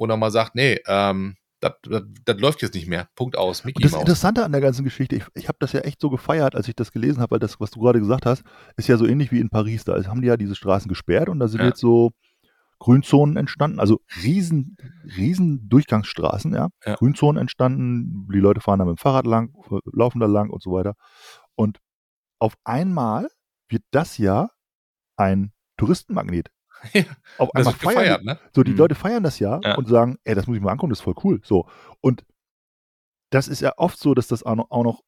Und 0.00 0.10
auch 0.10 0.16
mal 0.16 0.30
sagt, 0.30 0.54
nee, 0.54 0.78
ähm, 0.86 1.36
das 1.60 1.72
das- 1.82 2.04
das 2.24 2.40
läuft 2.40 2.62
jetzt 2.62 2.74
nicht 2.74 2.88
mehr. 2.88 3.08
Punkt 3.16 3.36
aus. 3.36 3.64
Mickey 3.64 3.76
Und 3.76 3.84
das 3.84 3.92
Maus. 3.92 4.00
Interessante 4.00 4.44
an 4.46 4.52
der 4.52 4.62
ganzen 4.62 4.82
Geschichte, 4.82 5.14
ich, 5.16 5.24
ich 5.34 5.46
habe 5.48 5.58
das 5.60 5.72
ja 5.72 5.80
echt 5.80 6.00
so 6.00 6.08
gefeiert, 6.08 6.54
als 6.54 6.68
ich 6.68 6.74
das 6.74 6.90
gelesen 6.90 7.20
habe, 7.20 7.32
weil 7.32 7.38
das, 7.38 7.60
was 7.60 7.70
du 7.70 7.80
gerade 7.80 7.98
gesagt 7.98 8.24
hast, 8.24 8.42
ist 8.78 8.88
ja 8.88 8.96
so 8.96 9.04
ähnlich 9.06 9.30
wie 9.30 9.40
in 9.40 9.50
Paris. 9.50 9.84
Da 9.84 10.02
haben 10.06 10.22
die 10.22 10.28
ja 10.28 10.38
diese 10.38 10.56
Straßen 10.56 10.88
gesperrt 10.88 11.28
und 11.28 11.38
da 11.38 11.48
sind 11.48 11.60
Ja. 11.60 11.66
jetzt 11.66 11.80
so 11.80 12.12
Grünzonen 12.78 13.36
entstanden, 13.36 13.78
also 13.78 14.00
riesen, 14.24 14.78
riesen 15.18 15.68
Durchgangsstraßen, 15.68 16.54
ja. 16.54 16.68
Ja. 16.86 16.94
Grünzonen 16.94 17.38
entstanden, 17.38 18.26
die 18.32 18.38
Leute 18.40 18.62
fahren 18.62 18.78
da 18.78 18.86
mit 18.86 18.96
dem 18.96 19.02
Fahrrad 19.02 19.26
lang, 19.26 19.52
laufen 19.92 20.18
da 20.18 20.24
lang 20.26 20.48
und 20.48 20.62
so 20.62 20.72
weiter. 20.72 20.94
Und 21.56 21.78
auf 22.38 22.54
einmal 22.64 23.28
wird 23.68 23.82
das 23.90 24.16
ja 24.16 24.48
ein 25.18 25.52
Touristenmagnet. 25.76 26.48
Ja, 26.94 27.04
Auf 27.38 27.54
einmal 27.54 27.74
feiern 27.74 27.94
gefeiert, 27.94 28.20
die, 28.22 28.26
ne? 28.26 28.38
so, 28.54 28.62
die 28.62 28.72
Mhm. 28.72 28.76
Leute 28.78 28.94
feiern 28.94 29.22
das 29.22 29.38
ja, 29.38 29.60
Ja. 29.62 29.74
und 29.76 29.88
sagen, 29.88 30.16
ey, 30.24 30.34
das 30.34 30.46
muss 30.46 30.56
ich 30.56 30.62
mal 30.62 30.72
angucken, 30.72 30.90
das 30.90 31.00
ist 31.00 31.04
voll 31.04 31.14
cool. 31.24 31.40
So. 31.44 31.66
Und 32.00 32.24
das 33.30 33.48
ist 33.48 33.60
ja 33.60 33.72
oft 33.76 33.98
so, 33.98 34.14
dass 34.14 34.26
das 34.28 34.42
auch 34.42 34.56
noch, 34.56 34.70
auch 34.70 34.84
noch 34.84 35.02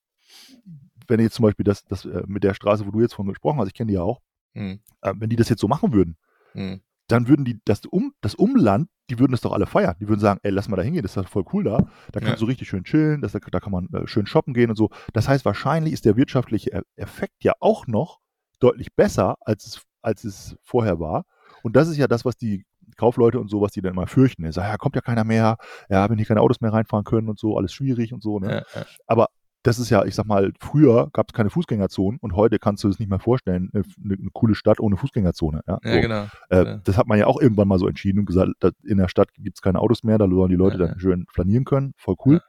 wenn 1.09 1.21
jetzt 1.21 1.35
zum 1.35 1.43
Beispiel 1.45 1.65
das, 1.65 1.85
das 1.85 2.05
äh, 2.05 2.23
mit 2.27 2.45
der 2.45 2.55
Straße, 2.55 2.87
wo 2.87 2.91
du 2.91 3.01
jetzt 3.01 3.15
von 3.15 3.27
gesprochen 3.27 3.59
hast, 3.59 3.69
ich 3.69 3.75
kenne 3.75 3.89
die 3.89 3.95
ja 3.95 4.03
auch, 4.03 4.21
Mhm. 4.55 4.81
äh, 5.01 5.15
wenn 5.17 5.31
die 5.31 5.37
das 5.37 5.49
jetzt 5.49 5.61
so 5.61 5.69
machen 5.69 5.93
würden, 5.93 6.17
Mhm. 6.55 6.81
dann 7.09 7.27
würden 7.29 7.45
die 7.45 7.61
das, 7.65 7.81
um, 7.87 8.13
das 8.21 8.35
Umland, 8.35 8.89
die 9.11 9.19
würden 9.19 9.33
das 9.33 9.41
doch 9.41 9.53
alle 9.53 9.67
feiern. 9.67 9.97
Die 10.01 10.09
würden 10.09 10.21
sagen, 10.21 10.41
ey, 10.43 10.51
lass 10.51 10.69
mal 10.69 10.77
da 10.77 10.83
hingehen, 10.83 11.03
das 11.03 11.17
ist 11.17 11.25
doch 11.25 11.29
voll 11.29 11.45
cool 11.53 11.65
da. 11.65 11.79
Da 12.13 12.21
kannst 12.21 12.35
Ja. 12.35 12.37
du 12.37 12.45
richtig 12.45 12.69
schön 12.69 12.85
chillen, 12.85 13.21
das, 13.21 13.33
da, 13.33 13.39
da 13.41 13.61
kann 13.61 13.73
man 13.73 13.89
äh, 13.93 14.07
schön 14.07 14.27
shoppen 14.27 14.55
gehen 14.55 14.71
und 14.71 14.77
so. 14.77 14.91
Das 15.13 15.29
heißt, 15.29 15.45
wahrscheinlich 15.45 15.93
ist 15.93 16.05
der 16.05 16.17
wirtschaftliche 16.17 16.71
E- 16.73 16.83
Effekt 16.97 17.43
ja 17.43 17.55
auch 17.61 17.87
noch 17.87 18.21
deutlich 18.61 18.95
besser, 18.95 19.37
als 19.41 19.67
es, 19.67 19.83
als 20.03 20.25
es 20.25 20.57
vorher 20.63 21.01
war. 21.01 21.25
Und 21.63 21.77
das 21.77 21.89
ist 21.89 21.97
ja 21.97 22.07
das, 22.07 22.25
was 22.25 22.37
die 22.37 22.65
Kaufleute 22.97 23.41
und 23.41 23.49
so, 23.49 23.61
was 23.61 23.73
die 23.73 23.81
dann 23.81 23.93
immer 23.93 24.07
fürchten. 24.07 24.51
Sagen, 24.53 24.69
ja, 24.69 24.77
kommt 24.77 24.97
ja 24.97 25.01
keiner 25.01 25.25
mehr, 25.25 25.57
ja, 25.89 26.09
wenn 26.11 26.17
hier 26.19 26.27
keine 26.27 26.41
Autos 26.41 26.61
mehr 26.61 26.73
reinfahren 26.73 27.05
können 27.05 27.29
und 27.29 27.39
so, 27.39 27.57
alles 27.57 27.73
schwierig 27.73 28.13
und 28.13 28.23
so. 28.23 28.39
Ne? 28.39 28.65
Ja, 28.75 28.81
ja. 28.81 28.87
Aber 29.07 29.29
das 29.63 29.79
ist 29.79 29.91
ja, 29.91 30.05
ich 30.05 30.15
sag 30.15 30.27
mal, 30.27 30.53
früher 30.59 31.09
gab 31.13 31.29
es 31.29 31.35
keine 31.35 31.51
Fußgängerzonen 31.51 32.19
und 32.21 32.35
heute 32.35 32.59
kannst 32.59 32.83
du 32.83 32.89
es 32.89 32.99
nicht 32.99 33.09
mehr 33.09 33.21
vorstellen, 33.21 33.71
eine, 33.73 33.85
eine, 34.05 34.15
eine 34.15 34.31
coole 34.33 34.55
Stadt 34.55 34.81
ohne 34.81 34.97
Fußgängerzone. 34.97 35.63
Ja, 35.67 35.79
ja 35.85 35.95
so. 35.95 36.01
genau. 36.01 36.27
Äh, 36.51 36.65
Ja. 36.65 36.77
Das 36.85 36.97
hat 36.97 37.07
man 37.07 37.19
ja 37.19 37.27
auch 37.27 37.41
irgendwann 37.41 37.69
mal 37.69 37.79
so 37.79 37.87
entschieden 37.87 38.21
und 38.21 38.27
gesagt, 38.27 38.51
in 38.83 38.99
der 38.99 39.09
Stadt 39.09 39.33
gibt 39.35 39.59
es 39.59 39.63
keine 39.63 39.79
Autos 39.79 40.03
mehr, 40.03 40.19
da 40.19 40.29
sollen 40.29 40.51
die 40.51 40.57
Leute 40.57 40.79
Ja, 40.79 40.87
dann 40.89 40.99
schön 40.99 41.27
flanieren 41.33 41.65
können, 41.65 41.95
voll 41.97 42.17
cool. 42.27 42.41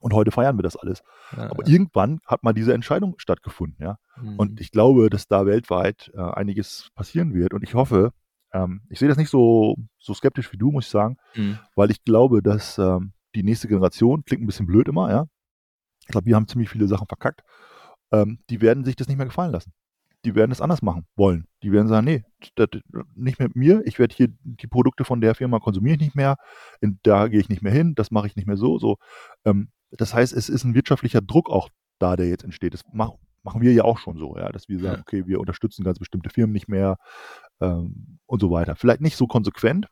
Und 0.00 0.14
heute 0.14 0.32
feiern 0.32 0.58
wir 0.58 0.64
das 0.64 0.76
alles. 0.76 1.02
Aber 1.30 1.66
irgendwann 1.66 2.20
hat 2.26 2.42
mal 2.42 2.52
diese 2.52 2.74
Entscheidung 2.74 3.14
stattgefunden, 3.18 3.82
ja. 3.82 3.98
Mhm. 4.20 4.36
Und 4.36 4.60
ich 4.60 4.72
glaube, 4.72 5.08
dass 5.10 5.28
da 5.28 5.46
weltweit 5.46 6.10
äh, 6.14 6.20
einiges 6.20 6.90
passieren 6.96 7.34
wird. 7.34 7.54
Und 7.54 7.62
ich 7.62 7.74
hoffe, 7.74 8.12
ähm, 8.52 8.82
ich 8.88 8.98
sehe 8.98 9.08
das 9.08 9.18
nicht 9.18 9.30
so, 9.30 9.76
so 9.98 10.14
skeptisch 10.14 10.52
wie 10.52 10.58
du, 10.58 10.70
muss 10.70 10.86
ich 10.86 10.90
sagen, 10.90 11.16
Mhm. 11.34 11.58
weil 11.74 11.90
ich 11.90 12.04
glaube, 12.04 12.42
dass 12.42 12.78
ähm, 12.78 13.12
die 13.34 13.42
nächste 13.42 13.68
Generation, 13.68 14.24
klingt 14.24 14.42
ein 14.42 14.46
bisschen 14.46 14.66
blöd 14.66 14.88
immer, 14.88 15.10
ja. 15.10 15.26
Ich 16.00 16.08
glaube, 16.08 16.26
wir 16.26 16.36
haben 16.36 16.48
ziemlich 16.48 16.68
viele 16.68 16.88
Sachen 16.88 17.06
verkackt. 17.06 17.42
Ähm, 18.12 18.40
die 18.50 18.60
werden 18.60 18.84
sich 18.84 18.96
das 18.96 19.08
nicht 19.08 19.16
mehr 19.16 19.26
gefallen 19.26 19.52
lassen. 19.52 19.72
Die 20.24 20.34
werden 20.34 20.52
es 20.52 20.60
anders 20.60 20.82
machen 20.82 21.06
wollen. 21.16 21.46
Die 21.62 21.72
werden 21.72 21.88
sagen, 21.88 22.04
nee, 22.04 22.24
das, 22.56 22.68
nicht 23.14 23.38
mit 23.40 23.56
mir. 23.56 23.82
Ich 23.86 23.98
werde 23.98 24.14
hier 24.14 24.28
die 24.42 24.66
Produkte 24.66 25.04
von 25.04 25.20
der 25.20 25.34
Firma 25.34 25.58
konsumiere 25.60 25.94
ich 25.96 26.00
nicht 26.02 26.14
mehr. 26.16 26.36
In, 26.80 26.98
da 27.02 27.28
gehe 27.28 27.40
ich 27.40 27.48
nicht 27.48 27.62
mehr 27.62 27.72
hin. 27.72 27.94
Das 27.94 28.10
mache 28.10 28.26
ich 28.26 28.36
nicht 28.36 28.46
mehr 28.46 28.56
so. 28.56 28.78
so. 28.78 28.98
Ähm, 29.44 29.70
das 29.90 30.12
heißt, 30.14 30.32
es 30.32 30.48
ist 30.48 30.64
ein 30.64 30.74
wirtschaftlicher 30.74 31.20
Druck 31.22 31.48
auch 31.50 31.70
da, 31.98 32.16
der 32.16 32.28
jetzt 32.28 32.44
entsteht. 32.44 32.74
Das 32.74 32.82
mach, 32.92 33.12
machen 33.42 33.60
wir 33.60 33.72
ja 33.72 33.84
auch 33.84 33.98
schon 33.98 34.16
so, 34.18 34.36
ja, 34.36 34.50
dass 34.50 34.68
wir 34.68 34.78
sagen, 34.78 35.00
okay, 35.02 35.26
wir 35.26 35.40
unterstützen 35.40 35.84
ganz 35.84 35.98
bestimmte 35.98 36.30
Firmen 36.30 36.52
nicht 36.52 36.68
mehr 36.68 36.96
ähm, 37.60 38.18
und 38.26 38.40
so 38.40 38.50
weiter. 38.50 38.76
Vielleicht 38.76 39.00
nicht 39.00 39.16
so 39.16 39.26
konsequent, 39.26 39.86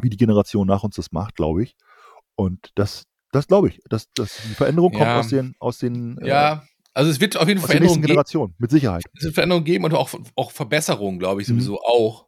wie 0.00 0.10
die 0.10 0.16
Generation 0.16 0.66
nach 0.66 0.82
uns 0.82 0.96
das 0.96 1.12
macht, 1.12 1.36
glaube 1.36 1.62
ich. 1.62 1.74
Und 2.34 2.70
das, 2.74 3.04
das 3.30 3.46
glaube 3.46 3.68
ich, 3.68 3.80
dass, 3.88 4.10
dass 4.14 4.36
die 4.36 4.54
Veränderung 4.54 4.92
kommt 4.92 5.06
Ja. 5.06 5.20
aus 5.20 5.28
den, 5.28 5.54
aus 5.58 5.78
den 5.78 6.18
äh, 6.18 6.28
Ja, 6.28 6.66
Also 6.94 7.10
es 7.10 7.20
wird 7.20 7.36
auf 7.36 7.48
jeden 7.48 7.60
Fall 7.60 7.68
Veränderungen 7.68 8.02
geben. 8.02 8.54
Mit 8.58 8.70
Sicherheit. 8.70 9.04
Es 9.14 9.24
wird 9.24 9.34
Veränderungen 9.34 9.64
geben 9.64 9.84
und 9.84 9.94
auch, 9.94 10.12
auch 10.34 10.50
Verbesserungen, 10.50 11.18
glaube 11.18 11.42
ich, 11.42 11.48
Mhm. 11.48 11.52
sowieso 11.54 11.80
auch. 11.82 12.26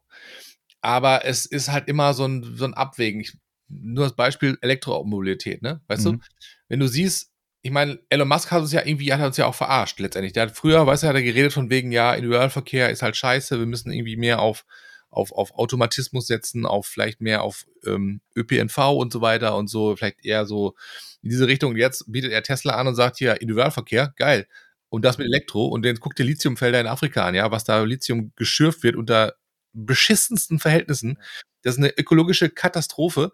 Aber 0.80 1.24
es 1.24 1.46
ist 1.46 1.70
halt 1.70 1.88
immer 1.88 2.12
so 2.14 2.26
ein, 2.26 2.42
so 2.56 2.64
ein 2.64 2.74
Abwägen. 2.74 3.20
Ich, 3.20 3.36
nur 3.68 4.04
das 4.04 4.14
Beispiel 4.14 4.58
Elektromobilität, 4.60 5.62
ne? 5.62 5.80
Weißt 5.88 6.04
Mhm. 6.06 6.12
du? 6.12 6.18
Wenn 6.68 6.80
du 6.80 6.88
siehst, 6.88 7.32
ich 7.64 7.70
meine, 7.70 7.98
Elon 8.10 8.28
Musk 8.28 8.50
hat 8.50 8.60
uns 8.60 8.72
ja 8.72 8.84
irgendwie, 8.84 9.10
hat 9.10 9.26
uns 9.26 9.38
ja 9.38 9.46
auch 9.46 9.54
verarscht 9.54 9.98
letztendlich. 9.98 10.34
Der 10.34 10.42
hat 10.42 10.54
früher, 10.54 10.86
weißt 10.86 11.02
du, 11.02 11.06
hat 11.06 11.14
er 11.14 11.22
geredet 11.22 11.54
von 11.54 11.70
wegen, 11.70 11.92
ja, 11.92 12.12
Individualverkehr 12.12 12.90
ist 12.90 13.00
halt 13.00 13.16
scheiße, 13.16 13.58
wir 13.58 13.64
müssen 13.64 13.90
irgendwie 13.90 14.18
mehr 14.18 14.42
auf, 14.42 14.66
auf, 15.08 15.32
auf 15.32 15.54
Automatismus 15.54 16.26
setzen, 16.26 16.66
auf 16.66 16.86
vielleicht 16.86 17.22
mehr 17.22 17.42
auf 17.42 17.64
ähm, 17.86 18.20
ÖPNV 18.36 18.76
und 18.92 19.14
so 19.14 19.22
weiter 19.22 19.56
und 19.56 19.68
so, 19.68 19.96
vielleicht 19.96 20.26
eher 20.26 20.44
so 20.44 20.74
in 21.22 21.30
diese 21.30 21.48
Richtung. 21.48 21.70
Und 21.70 21.78
jetzt 21.78 22.04
bietet 22.12 22.32
er 22.32 22.42
Tesla 22.42 22.74
an 22.74 22.86
und 22.86 22.96
sagt 22.96 23.16
hier, 23.16 23.40
Individualverkehr, 23.40 24.12
geil. 24.16 24.46
Und 24.90 25.02
das 25.02 25.16
mit 25.16 25.26
Elektro. 25.26 25.64
Und 25.64 25.86
dann 25.86 25.96
guckt 25.96 26.18
dir 26.18 26.24
Lithiumfelder 26.24 26.82
in 26.82 26.86
Afrika 26.86 27.24
an, 27.24 27.34
ja, 27.34 27.50
was 27.50 27.64
da 27.64 27.82
Lithium 27.82 28.32
geschürft 28.36 28.82
wird 28.82 28.94
unter 28.94 29.36
beschissensten 29.72 30.58
Verhältnissen. 30.58 31.18
Das 31.62 31.76
ist 31.76 31.78
eine 31.78 31.96
ökologische 31.96 32.50
Katastrophe. 32.50 33.32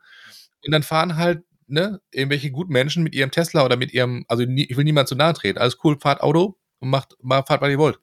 Und 0.64 0.70
dann 0.70 0.84
fahren 0.84 1.16
halt, 1.16 1.42
ne, 1.70 2.00
irgendwelche 2.10 2.50
guten 2.50 2.72
Menschen 2.72 3.02
mit 3.02 3.14
ihrem 3.14 3.30
Tesla 3.30 3.64
oder 3.64 3.76
mit 3.76 3.92
ihrem, 3.92 4.24
also 4.28 4.44
nie, 4.44 4.64
ich 4.64 4.76
will 4.76 4.84
niemand 4.84 5.08
zu 5.08 5.14
nahe 5.14 5.34
treten, 5.34 5.58
alles 5.58 5.78
cool, 5.84 5.98
fahrt 6.00 6.20
Auto 6.20 6.58
und 6.80 6.90
macht, 6.90 7.16
mal 7.22 7.42
fahrt, 7.42 7.62
was 7.62 7.70
ihr 7.70 7.78
wollt. 7.78 7.98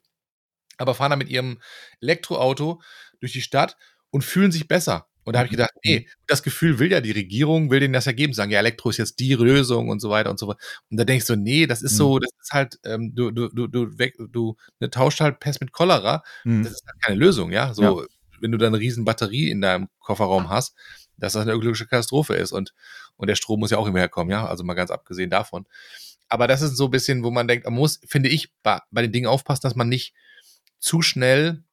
Aber 0.78 0.94
fahren 0.94 1.10
dann 1.10 1.18
mit 1.18 1.28
ihrem 1.28 1.58
Elektroauto 2.00 2.80
durch 3.20 3.32
die 3.32 3.42
Stadt 3.42 3.76
und 4.10 4.22
fühlen 4.22 4.52
sich 4.52 4.68
besser. 4.68 5.06
Und 5.24 5.34
da 5.34 5.40
habe 5.40 5.48
ich 5.48 5.50
gedacht, 5.50 5.72
nee, 5.84 6.08
das 6.26 6.42
Gefühl 6.42 6.78
will 6.78 6.90
ja 6.90 7.02
die 7.02 7.10
Regierung, 7.10 7.70
will 7.70 7.80
denen 7.80 7.92
das 7.92 8.06
ja 8.06 8.12
geben, 8.12 8.32
sagen, 8.32 8.50
ja, 8.50 8.60
Elektro 8.60 8.88
ist 8.88 8.96
jetzt 8.96 9.18
die 9.18 9.34
Lösung 9.34 9.90
und 9.90 10.00
so 10.00 10.08
weiter 10.08 10.30
und 10.30 10.38
so 10.38 10.46
fort. 10.46 10.62
Und 10.90 10.96
da 10.96 11.04
denkst 11.04 11.26
du, 11.26 11.36
nee, 11.36 11.66
das 11.66 11.82
ist 11.82 11.96
so, 11.96 12.18
das 12.18 12.30
ist 12.40 12.52
halt, 12.52 12.78
ähm, 12.84 13.12
du, 13.14 13.30
du, 13.30 13.48
du, 13.48 13.66
du, 13.66 13.98
weg, 13.98 14.14
du 14.30 14.56
ne, 14.80 14.88
tauscht 14.88 15.20
halt 15.20 15.38
Pest 15.38 15.60
mit 15.60 15.72
Cholera. 15.72 16.22
Mhm. 16.44 16.62
Das 16.62 16.72
ist 16.72 16.84
halt 16.86 17.02
keine 17.02 17.16
Lösung, 17.16 17.52
ja. 17.52 17.74
So, 17.74 18.06
wenn 18.40 18.52
du 18.52 18.56
da 18.56 18.68
eine 18.68 18.78
riesen 18.78 19.04
Batterie 19.04 19.50
in 19.50 19.60
deinem 19.60 19.88
Kofferraum 19.98 20.48
hast, 20.48 20.74
dass 21.18 21.34
das 21.34 21.42
eine 21.42 21.52
ökologische 21.52 21.86
Katastrophe 21.86 22.34
ist. 22.34 22.52
Und, 22.52 22.72
und 23.18 23.28
der 23.28 23.36
Strom 23.36 23.60
muss 23.60 23.72
ja 23.72 23.78
auch 23.78 23.88
immer 23.88 24.00
herkommen, 24.00 24.30
ja. 24.32 24.46
Also 24.48 24.64
mal 24.64 24.74
ganz 24.74 24.90
abgesehen 24.92 25.30
davon. 25.30 25.66
Aber 26.30 26.46
das 26.48 26.62
ist 26.62 26.76
so 26.76 26.86
ein 26.86 26.92
bisschen, 26.92 27.24
wo 27.24 27.30
man 27.30 27.48
denkt, 27.48 27.66
man 27.66 27.74
muss, 27.74 28.00
finde 28.06 28.30
ich, 28.30 28.52
bei, 28.62 28.80
bei 28.90 29.02
den 29.02 29.12
Dingen 29.12 29.26
aufpassen, 29.28 29.62
dass 29.62 29.76
man 29.76 29.88
nicht 29.90 30.14
zu 30.80 31.02
schnell 31.02 31.64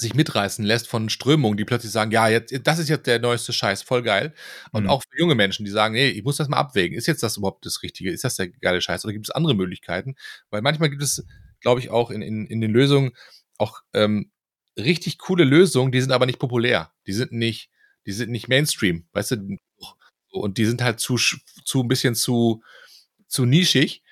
sich 0.00 0.14
mitreißen 0.14 0.64
lässt 0.64 0.86
von 0.86 1.08
Strömungen, 1.08 1.56
die 1.56 1.64
plötzlich 1.64 1.90
sagen, 1.90 2.12
ja, 2.12 2.28
jetzt, 2.28 2.54
das 2.64 2.78
ist 2.78 2.88
jetzt 2.88 3.06
der 3.08 3.18
neueste 3.18 3.52
Scheiß, 3.52 3.82
voll 3.82 4.02
geil. 4.02 4.32
Und 4.70 4.84
Mhm. 4.84 4.90
auch 4.90 5.02
für 5.02 5.18
junge 5.18 5.34
Menschen, 5.34 5.64
die 5.64 5.72
sagen, 5.72 5.94
nee, 5.94 6.08
ich 6.08 6.22
muss 6.22 6.36
das 6.36 6.48
mal 6.48 6.56
abwägen. 6.58 6.96
Ist 6.96 7.08
jetzt 7.08 7.22
das 7.24 7.36
überhaupt 7.36 7.66
das 7.66 7.82
Richtige? 7.82 8.12
Ist 8.12 8.22
das 8.24 8.36
der 8.36 8.48
geile 8.48 8.80
Scheiß? 8.80 9.04
Oder 9.04 9.12
gibt 9.12 9.26
es 9.26 9.30
andere 9.34 9.54
Möglichkeiten? 9.54 10.14
Weil 10.50 10.62
manchmal 10.62 10.90
gibt 10.90 11.02
es, 11.02 11.26
glaube 11.60 11.80
ich, 11.80 11.90
auch 11.90 12.10
in, 12.10 12.22
in, 12.22 12.46
in 12.46 12.60
den 12.60 12.70
Lösungen 12.70 13.12
auch 13.58 13.80
ähm, 13.92 14.30
richtig 14.78 15.18
coole 15.18 15.42
Lösungen, 15.44 15.90
die 15.90 16.00
sind 16.00 16.12
aber 16.12 16.26
nicht 16.26 16.38
populär. 16.38 16.92
Die 17.08 17.12
sind 17.12 17.32
nicht, 17.32 17.68
die 18.06 18.12
sind 18.12 18.30
nicht 18.30 18.46
Mainstream, 18.48 19.08
weißt 19.12 19.32
du? 19.32 19.56
Und 20.30 20.58
die 20.58 20.66
sind 20.66 20.82
halt 20.82 21.00
zu, 21.00 21.16
zu 21.16 21.82
ein 21.82 21.88
bisschen 21.88 22.14
zu, 22.14 22.62
zu 23.26 23.44
nischig. 23.44 24.02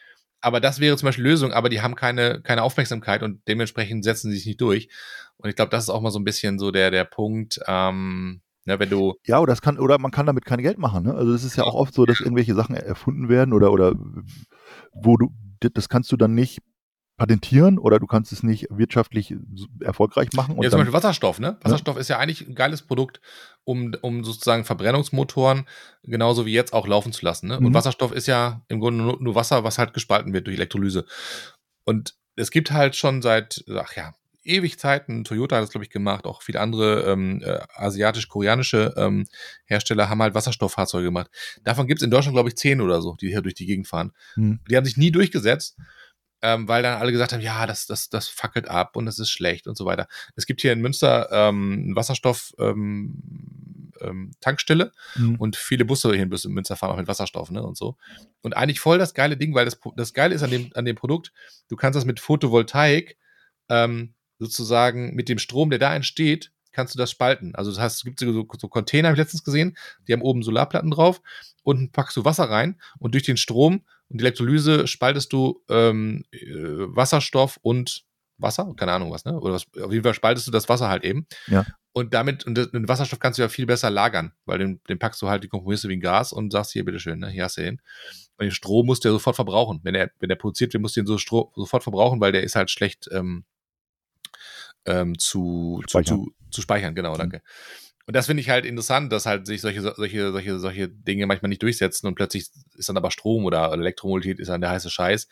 Aber 0.40 0.60
das 0.60 0.80
wäre 0.80 0.96
zum 0.96 1.06
Beispiel 1.06 1.24
Lösung, 1.24 1.52
aber 1.52 1.68
die 1.68 1.80
haben 1.80 1.94
keine, 1.94 2.40
keine 2.42 2.62
Aufmerksamkeit 2.62 3.22
und 3.22 3.40
dementsprechend 3.48 4.04
setzen 4.04 4.30
sie 4.30 4.36
sich 4.36 4.46
nicht 4.46 4.60
durch. 4.60 4.88
Und 5.38 5.48
ich 5.48 5.56
glaube, 5.56 5.70
das 5.70 5.84
ist 5.84 5.90
auch 5.90 6.00
mal 6.00 6.10
so 6.10 6.18
ein 6.18 6.24
bisschen 6.24 6.58
so 6.58 6.70
der, 6.70 6.90
der 6.90 7.04
Punkt, 7.04 7.58
ähm, 7.66 8.42
ne, 8.64 8.78
wenn 8.78 8.90
du, 8.90 9.14
Ja, 9.24 9.40
oder, 9.40 9.52
das 9.52 9.62
kann, 9.62 9.78
oder 9.78 9.98
man 9.98 10.10
kann 10.10 10.26
damit 10.26 10.44
kein 10.44 10.62
Geld 10.62 10.78
machen. 10.78 11.04
Ne? 11.04 11.14
Also 11.14 11.32
es 11.32 11.42
ist 11.42 11.56
ja 11.56 11.64
auch 11.64 11.74
oft 11.74 11.94
so, 11.94 12.06
dass 12.06 12.20
irgendwelche 12.20 12.54
Sachen 12.54 12.76
erfunden 12.76 13.28
werden 13.28 13.52
oder, 13.52 13.72
oder 13.72 13.94
wo 14.92 15.16
du, 15.16 15.30
das 15.60 15.88
kannst 15.88 16.12
du 16.12 16.16
dann 16.16 16.34
nicht 16.34 16.60
patentieren 17.16 17.78
oder 17.78 17.98
du 17.98 18.06
kannst 18.06 18.32
es 18.32 18.42
nicht 18.42 18.66
wirtschaftlich 18.70 19.34
erfolgreich 19.80 20.32
machen. 20.34 20.56
Und 20.56 20.64
ja, 20.64 20.70
zum 20.70 20.80
Beispiel 20.80 20.92
Wasserstoff, 20.92 21.38
ne? 21.38 21.56
Wasserstoff 21.62 21.96
ist 21.96 22.08
ja 22.08 22.18
eigentlich 22.18 22.46
ein 22.46 22.54
geiles 22.54 22.82
Produkt, 22.82 23.20
um, 23.64 23.94
um 24.02 24.22
sozusagen 24.22 24.64
Verbrennungsmotoren 24.64 25.66
genauso 26.02 26.44
wie 26.44 26.52
jetzt 26.52 26.72
auch 26.72 26.86
laufen 26.86 27.12
zu 27.12 27.24
lassen. 27.24 27.48
Ne? 27.48 27.58
Und 27.58 27.64
Mhm. 27.64 27.74
Wasserstoff 27.74 28.12
ist 28.12 28.26
ja 28.26 28.62
im 28.68 28.80
Grunde 28.80 29.02
nur, 29.02 29.20
nur 29.20 29.34
Wasser, 29.34 29.64
was 29.64 29.78
halt 29.78 29.94
gespalten 29.94 30.32
wird 30.34 30.46
durch 30.46 30.56
Elektrolyse. 30.56 31.06
Und 31.84 32.14
es 32.36 32.50
gibt 32.50 32.70
halt 32.70 32.96
schon 32.96 33.22
seit, 33.22 33.64
ach 33.74 33.96
ja, 33.96 34.12
ewig 34.44 34.78
Zeiten, 34.78 35.24
Toyota 35.24 35.56
hat 35.56 35.62
das, 35.62 35.70
glaube 35.70 35.84
ich, 35.84 35.90
gemacht, 35.90 36.24
auch 36.24 36.42
viele 36.42 36.60
andere 36.60 37.10
ähm, 37.10 37.42
äh, 37.44 37.58
asiatisch-koreanische 37.74 38.94
ähm, 38.96 39.26
Hersteller 39.64 40.08
haben 40.08 40.22
halt 40.22 40.34
Wasserstofffahrzeuge 40.34 41.06
gemacht. 41.06 41.30
Davon 41.64 41.86
gibt 41.86 42.00
es 42.00 42.04
in 42.04 42.10
Deutschland, 42.10 42.34
glaube 42.34 42.50
ich, 42.50 42.56
zehn 42.56 42.80
oder 42.80 43.02
so, 43.02 43.16
die 43.16 43.28
hier 43.28 43.42
durch 43.42 43.54
die 43.54 43.66
Gegend 43.66 43.88
fahren. 43.88 44.12
Hm. 44.34 44.60
Die 44.70 44.76
haben 44.76 44.84
sich 44.84 44.96
nie 44.96 45.10
durchgesetzt, 45.10 45.76
ähm, 46.43 46.68
weil 46.68 46.82
dann 46.82 46.99
alle 46.99 47.12
gesagt 47.12 47.32
haben, 47.32 47.41
ja, 47.41 47.66
das, 47.66 47.87
das, 47.87 48.09
das 48.09 48.28
fackelt 48.28 48.68
ab 48.68 48.97
und 48.97 49.07
das 49.07 49.18
ist 49.18 49.30
schlecht 49.30 49.66
und 49.66 49.76
so 49.76 49.84
weiter. 49.84 50.07
Es 50.34 50.47
gibt 50.47 50.61
hier 50.61 50.72
in 50.72 50.80
Münster 50.80 51.28
ähm, 51.30 51.84
eine 51.87 51.97
Wasserstoff 51.97 52.53
ähm, 52.59 53.87
ähm, 54.01 54.32
Tankstelle 54.41 54.93
hm. 55.14 55.37
und 55.37 55.57
viele 55.57 55.84
Busse 55.84 56.12
hier 56.12 56.22
in 56.22 56.28
Münster 56.28 56.76
fahren 56.76 56.93
auch 56.93 56.97
mit 56.97 57.09
Wasserstoff, 57.09 57.51
ne, 57.51 57.62
und 57.62 57.76
so. 57.76 57.97
Und 58.43 58.57
eigentlich 58.57 58.80
voll 58.80 58.99
das 58.99 59.14
geile 59.14 59.37
Ding, 59.37 59.55
weil 59.55 59.64
das, 59.64 59.78
das 59.97 60.12
Geile 60.12 60.34
ist 60.34 60.43
an 60.43 60.51
dem, 60.51 60.70
an 60.74 60.84
dem 60.84 60.97
Produkt, 60.97 61.32
du 61.68 61.76
kannst 61.76 61.97
das 61.97 62.05
mit 62.05 62.20
Photovoltaik 62.20 63.16
ähm, 63.68 64.14
sozusagen 64.39 65.14
mit 65.14 65.28
dem 65.28 65.39
Strom, 65.39 65.70
der 65.70 65.78
da 65.78 65.95
entsteht, 65.95 66.53
kannst 66.72 66.95
du 66.95 66.99
das 66.99 67.11
spalten. 67.11 67.55
Also 67.55 67.70
das 67.70 67.80
heißt, 67.80 67.97
es 67.97 68.05
gibt 68.05 68.20
so, 68.20 68.47
so 68.59 68.68
Container, 68.68 69.09
habe 69.09 69.16
ich 69.16 69.22
letztens 69.22 69.45
gesehen, 69.45 69.76
die 70.07 70.12
haben 70.12 70.22
oben 70.22 70.43
Solarplatten 70.43 70.91
drauf, 70.91 71.22
unten 71.62 71.91
packst 71.91 72.16
du 72.16 72.24
Wasser 72.24 72.51
rein 72.51 72.78
und 72.99 73.14
durch 73.14 73.24
den 73.24 73.39
Strom 73.39 73.82
und 74.09 74.20
die 74.20 74.24
Elektrolyse 74.24 74.86
spaltest 74.86 75.32
du 75.32 75.62
ähm, 75.68 76.24
äh, 76.32 76.38
Wasserstoff 76.48 77.59
und 77.62 78.04
Wasser, 78.38 78.72
keine 78.76 78.92
Ahnung 78.92 79.11
was, 79.11 79.24
ne? 79.24 79.38
Oder 79.40 79.54
was, 79.54 79.66
auf 79.82 79.92
jeden 79.92 80.04
Fall 80.04 80.14
spaltest 80.14 80.46
du 80.46 80.50
das 80.50 80.68
Wasser 80.68 80.88
halt 80.88 81.04
eben. 81.04 81.26
Ja. 81.46 81.64
Und 81.92 82.12
damit, 82.12 82.44
und 82.44 82.54
den 82.57 82.88
Wasserstoff 82.88 83.18
kannst 83.18 83.38
du 83.38 83.42
ja 83.42 83.48
viel 83.48 83.64
besser 83.64 83.88
lagern, 83.88 84.32
weil 84.44 84.59
den, 84.59 84.80
den 84.88 84.98
packst 84.98 85.22
du 85.22 85.28
halt 85.28 85.42
die 85.42 85.48
Kompromisse 85.48 85.88
wie 85.88 85.96
ein 85.96 86.00
Gas 86.00 86.34
und 86.34 86.52
sagst 86.52 86.72
hier, 86.72 86.84
bitteschön, 86.84 87.18
ne, 87.18 87.30
hier 87.30 87.44
hast 87.44 87.57
du 87.57 87.62
den. 87.62 87.80
Und 88.36 88.44
den 88.44 88.50
Strom 88.50 88.84
musst 88.84 89.02
du 89.04 89.09
ja 89.09 89.12
sofort 89.12 89.36
verbrauchen. 89.36 89.80
Wenn 89.82 89.94
der, 89.94 90.11
wenn 90.20 90.28
der 90.28 90.36
produziert 90.36 90.74
wird, 90.74 90.82
musst 90.82 90.96
du 90.96 91.00
den 91.00 91.07
so 91.07 91.16
Stro 91.16 91.52
sofort 91.57 91.82
verbrauchen, 91.82 92.20
weil 92.20 92.32
der 92.32 92.42
ist 92.42 92.54
halt 92.54 92.70
schlecht 92.70 93.09
ähm, 93.11 93.44
ähm, 94.84 95.18
zu, 95.18 95.80
zu, 95.86 95.88
Speichern. 95.88 96.16
zu, 96.18 96.32
zu 96.50 96.61
speichern, 96.62 96.94
genau, 96.94 97.14
Mhm. 97.14 97.18
danke. 97.18 97.42
Und 98.07 98.14
das 98.14 98.26
finde 98.26 98.40
ich 98.40 98.48
halt 98.50 98.64
interessant, 98.64 99.12
dass 99.12 99.26
halt 99.26 99.46
sich 99.48 99.61
solche, 99.61 99.80
solche, 99.82 100.30
solche, 100.30 100.59
solche 100.61 100.88
Dinge 100.88 101.26
manchmal 101.26 101.48
nicht 101.48 101.62
durchsetzen 101.62 102.07
und 102.07 102.14
plötzlich 102.14 102.48
ist 102.76 102.88
dann 102.88 102.96
aber 102.96 103.11
Strom 103.11 103.44
oder 103.44 103.72
Elektromobilität 103.72 104.38
ist 104.38 104.48
dann 104.48 104.61
der 104.61 104.70
heiße 104.70 104.90
Scheiß, 104.90 105.26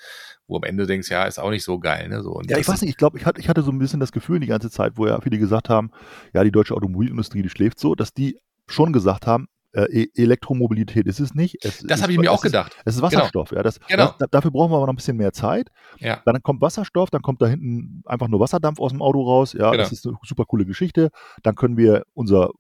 wo 0.49 0.57
am 0.57 0.65
Ende 0.65 0.87
denkst, 0.87 1.09
ja, 1.11 1.25
ist 1.25 1.39
auch 1.39 1.51
nicht 1.51 1.63
so 1.65 1.79
geil, 1.79 2.09
ne? 2.09 2.23
So, 2.23 2.33
und 2.33 2.51
Ja, 2.51 2.59
ich 2.59 2.67
weiß 2.67 2.81
nicht, 2.81 2.91
ich 2.91 2.97
glaube, 2.97 3.17
ich 3.19 3.27
hatte, 3.27 3.41
ich 3.41 3.49
hatte 3.49 3.63
so 3.63 3.71
ein 3.71 3.79
bisschen 3.79 4.01
das 4.01 4.11
Gefühl 4.11 4.41
die 4.41 4.49
ganze 4.49 4.71
Zeit, 4.71 4.95
wo 4.97 5.07
ja 5.07 5.21
viele 5.21 5.39
gesagt 5.39 5.69
haben, 5.69 5.93
ja, 6.33 6.43
die 6.43 6.51
deutsche 6.51 6.75
Automobilindustrie, 6.75 7.43
die 7.43 7.49
schläft 7.49 7.79
so, 7.79 7.95
dass 7.95 8.13
die 8.13 8.41
schon 8.67 8.93
gesagt 8.93 9.27
haben, 9.29 9.47
äh, 9.73 9.85
E- 10.05 10.11
Elektromobilität 10.15 11.07
ist 11.07 11.21
es 11.21 11.35
nicht. 11.35 11.65
Es 11.65 11.79
Das 11.79 12.03
habe 12.03 12.13
ich 12.13 12.19
mir 12.19 12.31
auch 12.31 12.37
ist, 12.37 12.43
gedacht. 12.43 12.77
Es 12.85 12.97
ist 12.97 13.03
Wasserstoff, 13.03 13.51
ja. 13.53 13.63
Das, 13.63 13.79
Genau. 13.89 14.15
das, 14.19 14.29
dafür 14.31 14.51
brauchen 14.51 14.71
wir 14.73 14.77
aber 14.77 14.87
noch 14.87 14.93
ein 14.93 14.97
bisschen 14.97 15.17
mehr 15.17 15.33
Zeit. 15.33 15.69
Ja. 15.99 16.23
Dann 16.25 16.43
kommt 16.43 16.61
Wasserstoff, 16.61 17.11
dann 17.11 17.23
kommt 17.23 17.41
da 17.43 17.47
hinten 17.47 18.03
einfach 18.07 18.29
nur 18.29 18.41
Wasserdampf 18.41 18.79
aus 18.81 18.93
dem 18.93 19.03
Auto 19.03 19.23
raus. 19.23 19.53
Ja, 19.53 19.71
Genau. 19.71 19.83
das 19.83 19.93
ist 19.93 20.07
eine 20.07 20.17
super 20.25 20.45
coole 20.45 20.65
Geschichte. 20.65 21.11
Dann 21.43 21.55
können 21.57 21.77
wir 21.77 22.05
unser, 22.15 22.51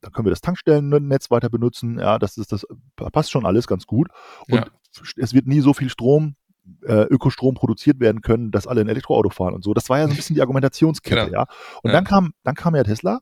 dann 0.00 0.12
können 0.12 0.26
wir 0.26 0.30
das 0.30 0.40
Tankstellennetz 0.40 1.30
weiter 1.30 1.48
benutzen. 1.48 1.98
Ja, 1.98 2.18
das 2.18 2.36
ist 2.38 2.52
das 2.52 2.66
passt 2.96 3.30
schon 3.30 3.46
alles 3.46 3.66
ganz 3.66 3.86
gut. 3.86 4.08
Und 4.48 4.54
Ja. 4.58 4.66
es 5.16 5.34
wird 5.34 5.46
nie 5.46 5.60
so 5.60 5.72
viel 5.74 5.88
Strom, 5.90 6.34
äh, 6.84 7.04
Ökostrom 7.04 7.54
produziert 7.54 7.98
werden 8.00 8.20
können, 8.20 8.50
dass 8.50 8.66
alle 8.66 8.80
ein 8.82 8.88
Elektroauto 8.88 9.30
fahren 9.30 9.54
und 9.54 9.64
so. 9.64 9.74
Das 9.74 9.88
war 9.88 9.98
ja 9.98 10.04
so 10.06 10.10
ein 10.12 10.16
bisschen 10.16 10.34
die 10.34 10.42
Argumentationskette, 10.42 11.26
Genau. 11.26 11.32
ja. 11.40 11.46
Und 11.82 11.90
Ja. 11.90 11.92
dann 11.92 12.04
kam, 12.04 12.32
dann 12.44 12.54
kam 12.54 12.74
ja 12.76 12.84
Tesla 12.84 13.20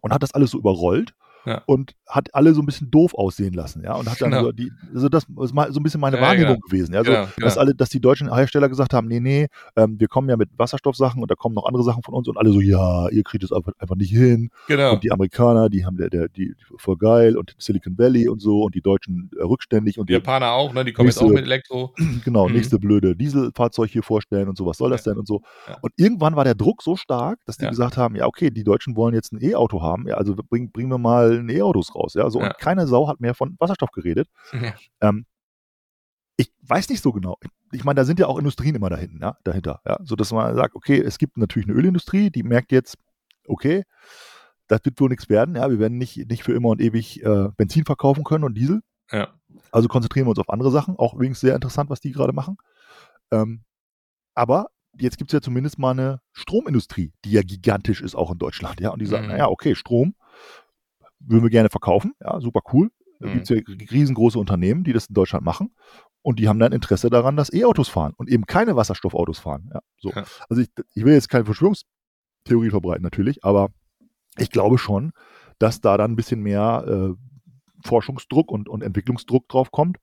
und 0.00 0.12
hat 0.12 0.22
das 0.22 0.32
alles 0.32 0.50
so 0.52 0.58
überrollt. 0.58 1.14
Ja. 1.44 1.62
Und 1.66 1.94
hat 2.06 2.28
alle 2.34 2.54
so 2.54 2.60
ein 2.62 2.66
bisschen 2.66 2.90
doof 2.90 3.14
aussehen 3.14 3.52
lassen, 3.54 3.82
ja. 3.84 3.94
Und 3.94 4.08
hat 4.10 4.20
dann 4.20 4.30
Genau. 4.30 4.44
so 4.44 4.52
die, 4.52 4.70
also 4.94 5.08
das 5.08 5.24
ist 5.42 5.52
mal 5.54 5.72
so 5.72 5.80
ein 5.80 5.82
bisschen 5.82 6.00
meine 6.00 6.16
Ja, 6.16 6.22
Wahrnehmung 6.22 6.54
genau. 6.54 6.66
gewesen. 6.68 6.94
Ja, 6.94 7.04
so, 7.04 7.10
Genau, 7.10 7.22
dass 7.24 7.34
genau. 7.36 7.54
alle, 7.60 7.74
dass 7.74 7.88
die 7.88 8.00
deutschen 8.00 8.32
Hersteller 8.32 8.68
gesagt 8.68 8.92
haben, 8.94 9.08
nee, 9.08 9.20
nee, 9.20 9.48
ähm, 9.76 9.98
wir 9.98 10.08
kommen 10.08 10.28
ja 10.28 10.36
mit 10.36 10.50
Wasserstoffsachen 10.56 11.20
und 11.22 11.30
da 11.30 11.34
kommen 11.34 11.54
noch 11.54 11.66
andere 11.66 11.82
Sachen 11.82 12.02
von 12.02 12.14
uns 12.14 12.28
und 12.28 12.36
alle 12.38 12.52
so, 12.52 12.60
ja, 12.60 13.08
ihr 13.08 13.22
kriegt 13.24 13.44
es 13.44 13.52
einfach, 13.52 13.72
einfach 13.78 13.96
nicht 13.96 14.10
hin. 14.10 14.50
Genau. 14.68 14.92
Und 14.94 15.04
die 15.04 15.10
Amerikaner, 15.12 15.68
die 15.68 15.84
haben 15.84 15.96
der, 15.96 16.10
der, 16.10 16.28
die, 16.28 16.54
die 16.54 16.74
voll 16.78 16.96
geil 16.96 17.36
und 17.36 17.54
Silicon 17.58 17.96
Valley 17.98 18.28
und 18.28 18.40
so 18.40 18.62
und 18.62 18.74
die 18.74 18.82
Deutschen 18.82 19.30
äh, 19.38 19.42
rückständig 19.42 19.98
und 19.98 20.08
Die 20.08 20.12
die, 20.12 20.18
Japaner 20.18 20.52
auch, 20.52 20.72
ne? 20.72 20.84
Die 20.84 20.92
kommen 20.92 21.08
jetzt 21.08 21.16
Nächste- 21.16 21.24
auch 21.32 21.34
mit 21.34 21.44
Elektro. 21.44 21.94
genau, 22.24 22.48
Mhm. 22.48 22.54
nächste 22.54 22.78
blöde 22.78 23.16
Dieselfahrzeug 23.16 23.90
hier 23.90 24.02
vorstellen 24.02 24.48
und 24.48 24.56
so, 24.58 24.66
was 24.66 24.76
soll 24.78 24.90
das 24.90 25.02
denn 25.02 25.16
und 25.18 25.26
so. 25.26 25.40
Und 25.80 25.92
irgendwann 25.96 26.36
war 26.36 26.44
der 26.44 26.54
Druck 26.54 26.82
so 26.82 26.96
stark, 26.96 27.38
dass 27.46 27.56
die 27.56 27.66
gesagt 27.66 27.96
haben, 27.96 28.14
ja, 28.16 28.26
okay, 28.26 28.50
die 28.50 28.64
Deutschen 28.64 28.96
wollen 28.96 29.14
jetzt 29.14 29.32
ein 29.32 29.42
E-Auto 29.42 29.80
haben, 29.82 30.06
ja, 30.06 30.14
also 30.16 30.34
bringen 30.36 30.70
bringen 30.70 30.90
wir 30.90 30.98
mal 30.98 31.31
ein 31.38 31.48
E-Autos 31.48 31.94
raus, 31.94 32.14
ja, 32.14 32.28
so. 32.30 32.40
Ja. 32.40 32.48
Und 32.48 32.58
keine 32.58 32.86
Sau 32.86 33.08
hat 33.08 33.20
mehr 33.20 33.34
von 33.34 33.56
Wasserstoff 33.58 33.90
geredet. 33.90 34.28
Ja. 34.52 34.74
Ähm, 35.00 35.26
ich 36.36 36.52
weiß 36.62 36.88
nicht 36.88 37.02
so 37.02 37.12
genau. 37.12 37.36
Ich 37.72 37.84
meine, 37.84 37.96
da 37.96 38.04
sind 38.04 38.18
ja 38.18 38.26
auch 38.26 38.38
Industrien 38.38 38.74
immer 38.74 38.90
da 38.90 38.96
hinten, 38.96 39.20
ja, 39.20 39.36
dahinter. 39.44 39.80
Ja, 39.86 39.98
so 40.02 40.16
dass 40.16 40.32
man 40.32 40.54
sagt, 40.56 40.74
okay, 40.74 40.98
es 41.00 41.18
gibt 41.18 41.36
natürlich 41.36 41.68
eine 41.68 41.76
Ölindustrie, 41.76 42.30
die 42.30 42.42
merkt 42.42 42.72
jetzt, 42.72 42.96
okay, 43.46 43.84
das 44.68 44.80
wird 44.84 44.98
wohl 45.00 45.10
nichts 45.10 45.28
werden. 45.28 45.56
Ja, 45.56 45.70
wir 45.70 45.78
werden 45.78 45.98
nicht, 45.98 46.28
nicht 46.28 46.42
für 46.42 46.54
immer 46.54 46.70
und 46.70 46.80
ewig 46.80 47.22
äh, 47.22 47.48
Benzin 47.56 47.84
verkaufen 47.84 48.24
können 48.24 48.44
und 48.44 48.54
Diesel. 48.54 48.80
Ja. 49.10 49.28
Also 49.70 49.88
konzentrieren 49.88 50.26
wir 50.26 50.30
uns 50.30 50.38
auf 50.38 50.48
andere 50.48 50.70
Sachen. 50.70 50.96
Auch 50.96 51.12
übrigens 51.14 51.40
sehr 51.40 51.54
interessant, 51.54 51.90
was 51.90 52.00
die 52.00 52.12
gerade 52.12 52.32
machen. 52.32 52.56
Ähm, 53.30 53.62
Aber 54.34 54.68
jetzt 54.98 55.18
gibt 55.18 55.30
es 55.30 55.34
ja 55.34 55.42
zumindest 55.42 55.78
mal 55.78 55.90
eine 55.90 56.20
Stromindustrie, 56.32 57.12
die 57.24 57.32
ja 57.32 57.42
gigantisch 57.42 58.00
ist, 58.00 58.14
auch 58.14 58.30
in 58.30 58.38
Deutschland. 58.38 58.80
Ja, 58.80 58.90
und 58.90 59.00
die 59.00 59.06
sagen, 59.06 59.24
Mhm. 59.24 59.32
naja, 59.32 59.48
okay, 59.48 59.74
Strom 59.74 60.14
würden 61.26 61.42
wir 61.42 61.50
gerne 61.50 61.70
verkaufen. 61.70 62.12
Ja, 62.20 62.40
super 62.40 62.60
cool. 62.72 62.90
Da 63.20 63.28
Mhm. 63.28 63.32
gibt 63.34 63.50
es 63.50 63.56
ja 63.56 63.62
riesengroße 63.90 64.38
Unternehmen, 64.38 64.82
die 64.84 64.92
das 64.92 65.06
in 65.06 65.14
Deutschland 65.14 65.44
machen. 65.44 65.74
Und 66.22 66.38
die 66.38 66.48
haben 66.48 66.58
dann 66.58 66.72
Interesse 66.72 67.10
daran, 67.10 67.36
dass 67.36 67.52
E-Autos 67.52 67.88
fahren 67.88 68.12
und 68.16 68.28
eben 68.28 68.46
keine 68.46 68.76
Wasserstoffautos 68.76 69.38
fahren. 69.40 69.70
Ja, 69.72 69.80
so. 69.98 70.10
Ja. 70.10 70.24
Also 70.48 70.62
ich, 70.62 70.68
ich 70.94 71.04
will 71.04 71.14
jetzt 71.14 71.28
keine 71.28 71.44
Verschwörungstheorie 71.44 72.70
verbreiten, 72.70 73.02
natürlich, 73.02 73.44
aber 73.44 73.70
ich 74.38 74.50
glaube 74.50 74.78
schon, 74.78 75.12
dass 75.58 75.80
da 75.80 75.96
dann 75.96 76.12
ein 76.12 76.16
bisschen 76.16 76.40
mehr 76.40 76.84
äh, 76.86 77.14
Forschungsdruck 77.86 78.50
und, 78.50 78.68
und 78.68 78.82
Entwicklungsdruck 78.82 79.48
drauf 79.48 79.70
kommt, 79.70 79.98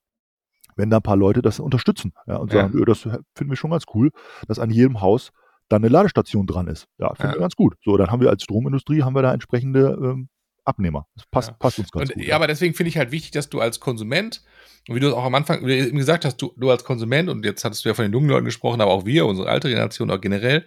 wenn 0.75 0.89
da 0.89 0.97
ein 0.97 1.03
paar 1.03 1.15
Leute 1.17 1.41
das 1.41 1.59
unterstützen 1.59 2.13
ja, 2.27 2.37
und 2.37 2.51
Ja. 2.53 2.61
sagen, 2.61 2.77
"Nö, 2.77 2.85
das 2.85 2.99
finden 3.01 3.49
wir 3.51 3.55
schon 3.55 3.71
ganz 3.71 3.85
cool, 3.93 4.11
dass 4.47 4.59
an 4.59 4.69
jedem 4.69 5.01
Haus 5.01 5.31
dann 5.69 5.83
eine 5.83 5.89
Ladestation 5.89 6.47
dran 6.47 6.67
ist. 6.67 6.87
Ja, 6.97 7.13
finden 7.15 7.31
Ja. 7.31 7.35
wir 7.37 7.41
ganz 7.41 7.55
gut. 7.55 7.75
So, 7.83 7.95
dann 7.97 8.09
haben 8.11 8.21
wir 8.21 8.29
als 8.29 8.43
Stromindustrie 8.43 9.03
haben 9.03 9.13
wir 9.13 9.21
da 9.21 9.33
entsprechende 9.33 9.97
ähm, 10.01 10.29
Abnehmer. 10.69 11.07
Das 11.15 11.25
passt, 11.31 11.49
Ja. 11.49 11.55
passt 11.59 11.79
uns 11.79 11.91
ganz 11.91 12.09
Und, 12.09 12.15
gut. 12.15 12.25
ja, 12.25 12.35
aber 12.35 12.47
deswegen 12.47 12.73
finde 12.73 12.89
ich 12.89 12.97
halt 12.97 13.11
wichtig, 13.11 13.31
dass 13.31 13.49
du 13.49 13.59
als 13.59 13.79
Konsument, 13.79 14.41
und 14.87 14.95
wie 14.95 14.99
du 14.99 15.07
es 15.07 15.13
auch 15.13 15.25
am 15.25 15.35
Anfang 15.35 15.67
eben 15.67 15.97
gesagt 15.97 16.23
hast, 16.25 16.37
du, 16.37 16.53
du 16.55 16.69
als 16.69 16.83
Konsument, 16.83 17.29
und 17.29 17.43
jetzt 17.45 17.63
hattest 17.65 17.83
du 17.83 17.89
ja 17.89 17.95
von 17.95 18.05
den 18.05 18.13
jungen 18.13 18.29
Leuten 18.29 18.45
gesprochen, 18.45 18.81
aber 18.81 18.91
auch 18.91 19.05
wir, 19.05 19.25
unsere 19.25 19.49
alte 19.49 19.67
Generation 19.69 20.09
auch 20.11 20.21
generell, 20.21 20.65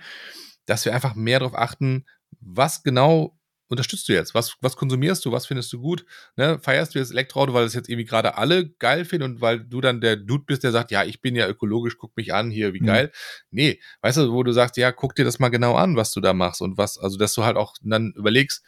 dass 0.66 0.84
wir 0.84 0.94
einfach 0.94 1.14
mehr 1.14 1.38
darauf 1.40 1.56
achten, 1.56 2.04
was 2.40 2.82
genau 2.82 3.38
unterstützt 3.68 4.06
du 4.08 4.12
jetzt? 4.12 4.34
Was, 4.34 4.56
was 4.60 4.76
konsumierst 4.76 5.24
du? 5.24 5.32
Was 5.32 5.46
findest 5.46 5.72
du 5.72 5.80
gut? 5.80 6.04
Ne? 6.36 6.58
Feierst 6.58 6.94
du 6.94 6.98
jetzt 6.98 7.10
Elektroauto, 7.10 7.54
weil 7.54 7.64
es 7.64 7.72
jetzt 7.72 7.88
irgendwie 7.88 8.04
gerade 8.04 8.36
alle 8.36 8.68
geil 8.68 9.06
finden 9.06 9.24
und 9.32 9.40
weil 9.40 9.60
du 9.60 9.80
dann 9.80 10.02
der 10.02 10.16
Dude 10.16 10.44
bist, 10.44 10.62
der 10.62 10.72
sagt, 10.72 10.90
ja, 10.90 11.04
ich 11.04 11.22
bin 11.22 11.34
ja 11.34 11.48
ökologisch, 11.48 11.96
guck 11.96 12.14
mich 12.14 12.34
an, 12.34 12.50
hier, 12.50 12.74
wie 12.74 12.80
Mhm. 12.80 12.86
geil. 12.86 13.12
Nee, 13.50 13.80
weißt 14.02 14.18
du, 14.18 14.32
wo 14.32 14.42
du 14.42 14.52
sagst, 14.52 14.76
ja, 14.76 14.92
guck 14.92 15.14
dir 15.14 15.24
das 15.24 15.38
mal 15.38 15.48
genau 15.48 15.74
an, 15.74 15.96
was 15.96 16.12
du 16.12 16.20
da 16.20 16.34
machst 16.34 16.60
und 16.60 16.76
was, 16.76 16.98
also 16.98 17.16
dass 17.16 17.32
du 17.32 17.44
halt 17.44 17.56
auch 17.56 17.74
dann 17.82 18.12
überlegst, 18.14 18.62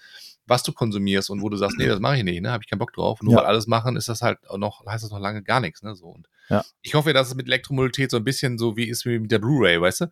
was 0.46 0.62
du 0.62 0.72
konsumierst 0.72 1.30
und 1.30 1.40
wo 1.42 1.48
du 1.48 1.56
sagst, 1.56 1.78
nee, 1.78 1.86
das 1.86 2.00
mache 2.00 2.18
ich 2.18 2.24
nicht, 2.24 2.40
ne, 2.42 2.50
habe 2.52 2.62
ich 2.62 2.68
keinen 2.70 2.78
Bock 2.78 2.92
drauf. 2.92 3.22
Nur 3.22 3.32
Ja. 3.32 3.38
weil 3.40 3.46
alles 3.46 3.66
machen, 3.66 3.96
ist 3.96 4.08
das 4.08 4.20
halt 4.22 4.38
auch 4.48 4.58
noch, 4.58 4.84
heißt 4.86 5.02
das 5.04 5.10
noch 5.10 5.20
lange 5.20 5.42
gar 5.42 5.60
nichts, 5.60 5.82
ne, 5.82 5.94
so. 5.94 6.06
Und 6.08 6.28
Ja. 6.50 6.62
ich 6.82 6.94
hoffe, 6.94 7.12
dass 7.14 7.28
es 7.28 7.34
mit 7.34 7.46
Elektromobilität 7.46 8.10
so 8.10 8.18
ein 8.18 8.24
bisschen 8.24 8.58
so 8.58 8.76
wie 8.76 8.88
ist 8.88 9.06
wie 9.06 9.18
mit 9.18 9.30
der 9.32 9.38
Blu-ray, 9.38 9.80
weißt 9.80 10.02
du? 10.02 10.06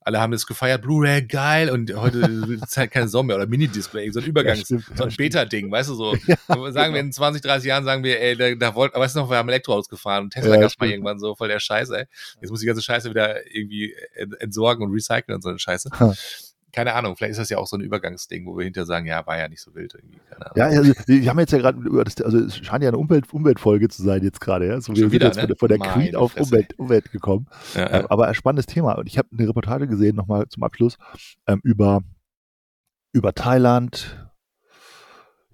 Alle 0.00 0.20
haben 0.20 0.32
es 0.34 0.46
gefeiert, 0.46 0.82
Blu-ray, 0.82 1.22
geil, 1.26 1.70
und 1.70 1.94
heute 1.94 2.18
ist 2.62 2.76
halt 2.76 2.90
keine 2.90 3.08
Sau 3.08 3.22
mehr 3.22 3.36
oder 3.36 3.46
Mini-Display, 3.46 4.10
so 4.10 4.20
ein 4.20 4.26
Übergangs, 4.26 4.60
stimmt, 4.60 4.84
so 4.94 5.04
ja, 5.04 5.08
ein. 5.10 5.16
Beta-Ding, 5.16 5.70
weißt 5.70 5.88
du, 5.90 5.94
so. 5.94 6.16
Ja, 6.48 6.72
sagen 6.72 6.92
wir 6.94 7.00
in 7.00 7.12
20, 7.12 7.40
30 7.42 7.66
Jahren, 7.68 7.84
sagen 7.84 8.02
wir, 8.04 8.20
ey, 8.20 8.36
da, 8.36 8.54
da 8.54 8.74
wollt, 8.74 8.94
weißt 8.94 9.16
du 9.16 9.20
noch, 9.20 9.30
wir 9.30 9.36
haben 9.38 9.48
Elektroautos 9.48 9.88
gefahren 9.88 10.24
und 10.24 10.30
Tesla 10.34 10.54
Ja, 10.56 10.60
gab's 10.60 10.78
mal 10.78 10.88
irgendwann 10.90 11.18
so, 11.18 11.34
voll 11.34 11.48
der 11.48 11.60
Scheiß, 11.60 11.90
ey. 11.90 12.04
Jetzt 12.40 12.50
muss 12.50 12.60
die 12.60 12.66
ganze 12.66 12.82
Scheiße 12.82 13.08
wieder 13.10 13.46
irgendwie 13.54 13.94
ent- 14.14 14.38
entsorgen 14.40 14.84
und 14.86 14.92
recyceln 14.92 15.36
und 15.36 15.42
so 15.42 15.48
eine 15.50 15.58
Scheiße. 15.58 15.90
Keine 16.72 16.92
Ahnung, 16.94 17.16
vielleicht 17.16 17.30
ist 17.32 17.38
das 17.38 17.48
ja 17.48 17.56
auch 17.58 17.66
so 17.66 17.76
ein 17.76 17.80
Übergangsding, 17.80 18.44
wo 18.46 18.56
wir 18.58 18.64
hinterher 18.64 18.84
sagen, 18.86 19.06
ja, 19.06 19.26
war 19.26 19.38
ja 19.38 19.48
nicht 19.48 19.62
so 19.62 19.74
wild 19.74 19.94
irgendwie. 19.94 20.20
Ja, 20.54 20.66
also, 20.66 20.92
wir 21.06 21.30
haben 21.30 21.38
jetzt 21.38 21.52
ja 21.52 21.58
gerade 21.58 21.78
über 21.80 22.04
das, 22.04 22.20
also 22.20 22.38
es 22.38 22.56
scheint 22.58 22.82
ja 22.82 22.90
eine 22.90 22.98
Umwelt, 22.98 23.32
Umweltfolge 23.32 23.88
zu 23.88 24.02
sein 24.02 24.22
jetzt 24.22 24.40
gerade, 24.40 24.66
ja. 24.68 24.80
So, 24.80 24.88
wir 24.92 24.96
Schon 24.96 24.96
sind 24.96 25.12
wieder, 25.12 25.26
jetzt 25.28 25.36
ne? 25.36 25.42
von, 25.42 25.48
der- 25.48 25.56
von 25.56 25.68
der 25.68 25.78
Meine 25.78 25.92
Queen 25.92 26.14
auf 26.16 26.32
Fresse, 26.32 26.44
Umwelt, 26.54 26.78
Umwelt 26.78 27.10
gekommen. 27.10 27.46
Ja, 27.74 27.86
Ähm, 27.86 27.92
ja. 28.02 28.10
aber 28.10 28.28
ein 28.28 28.34
spannendes 28.34 28.66
Thema. 28.66 28.92
Und 28.98 29.06
ich 29.06 29.16
habe 29.16 29.28
eine 29.32 29.48
Reportage 29.48 29.88
gesehen, 29.88 30.14
nochmal 30.14 30.46
zum 30.48 30.62
Abschluss, 30.62 30.98
ähm, 31.46 31.60
über, 31.64 32.02
über 33.12 33.32
Thailand, 33.34 34.28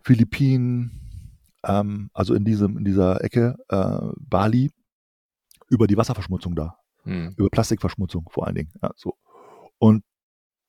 Philippinen, 0.02 0.90
ähm, 1.64 2.10
also 2.12 2.34
in 2.34 2.44
diesem, 2.44 2.76
in 2.78 2.84
dieser 2.84 3.22
Ecke, 3.24 3.56
äh, 3.68 3.98
Bali, 4.18 4.70
über 5.68 5.86
die 5.86 5.96
Wasserverschmutzung 5.96 6.54
da, 6.54 6.76
Hm. 7.04 7.34
über 7.36 7.48
Plastikverschmutzung 7.50 8.28
vor 8.30 8.46
allen 8.46 8.56
Dingen. 8.56 8.72
Ja, 8.82 8.90
so. 8.96 9.14
Und 9.78 10.02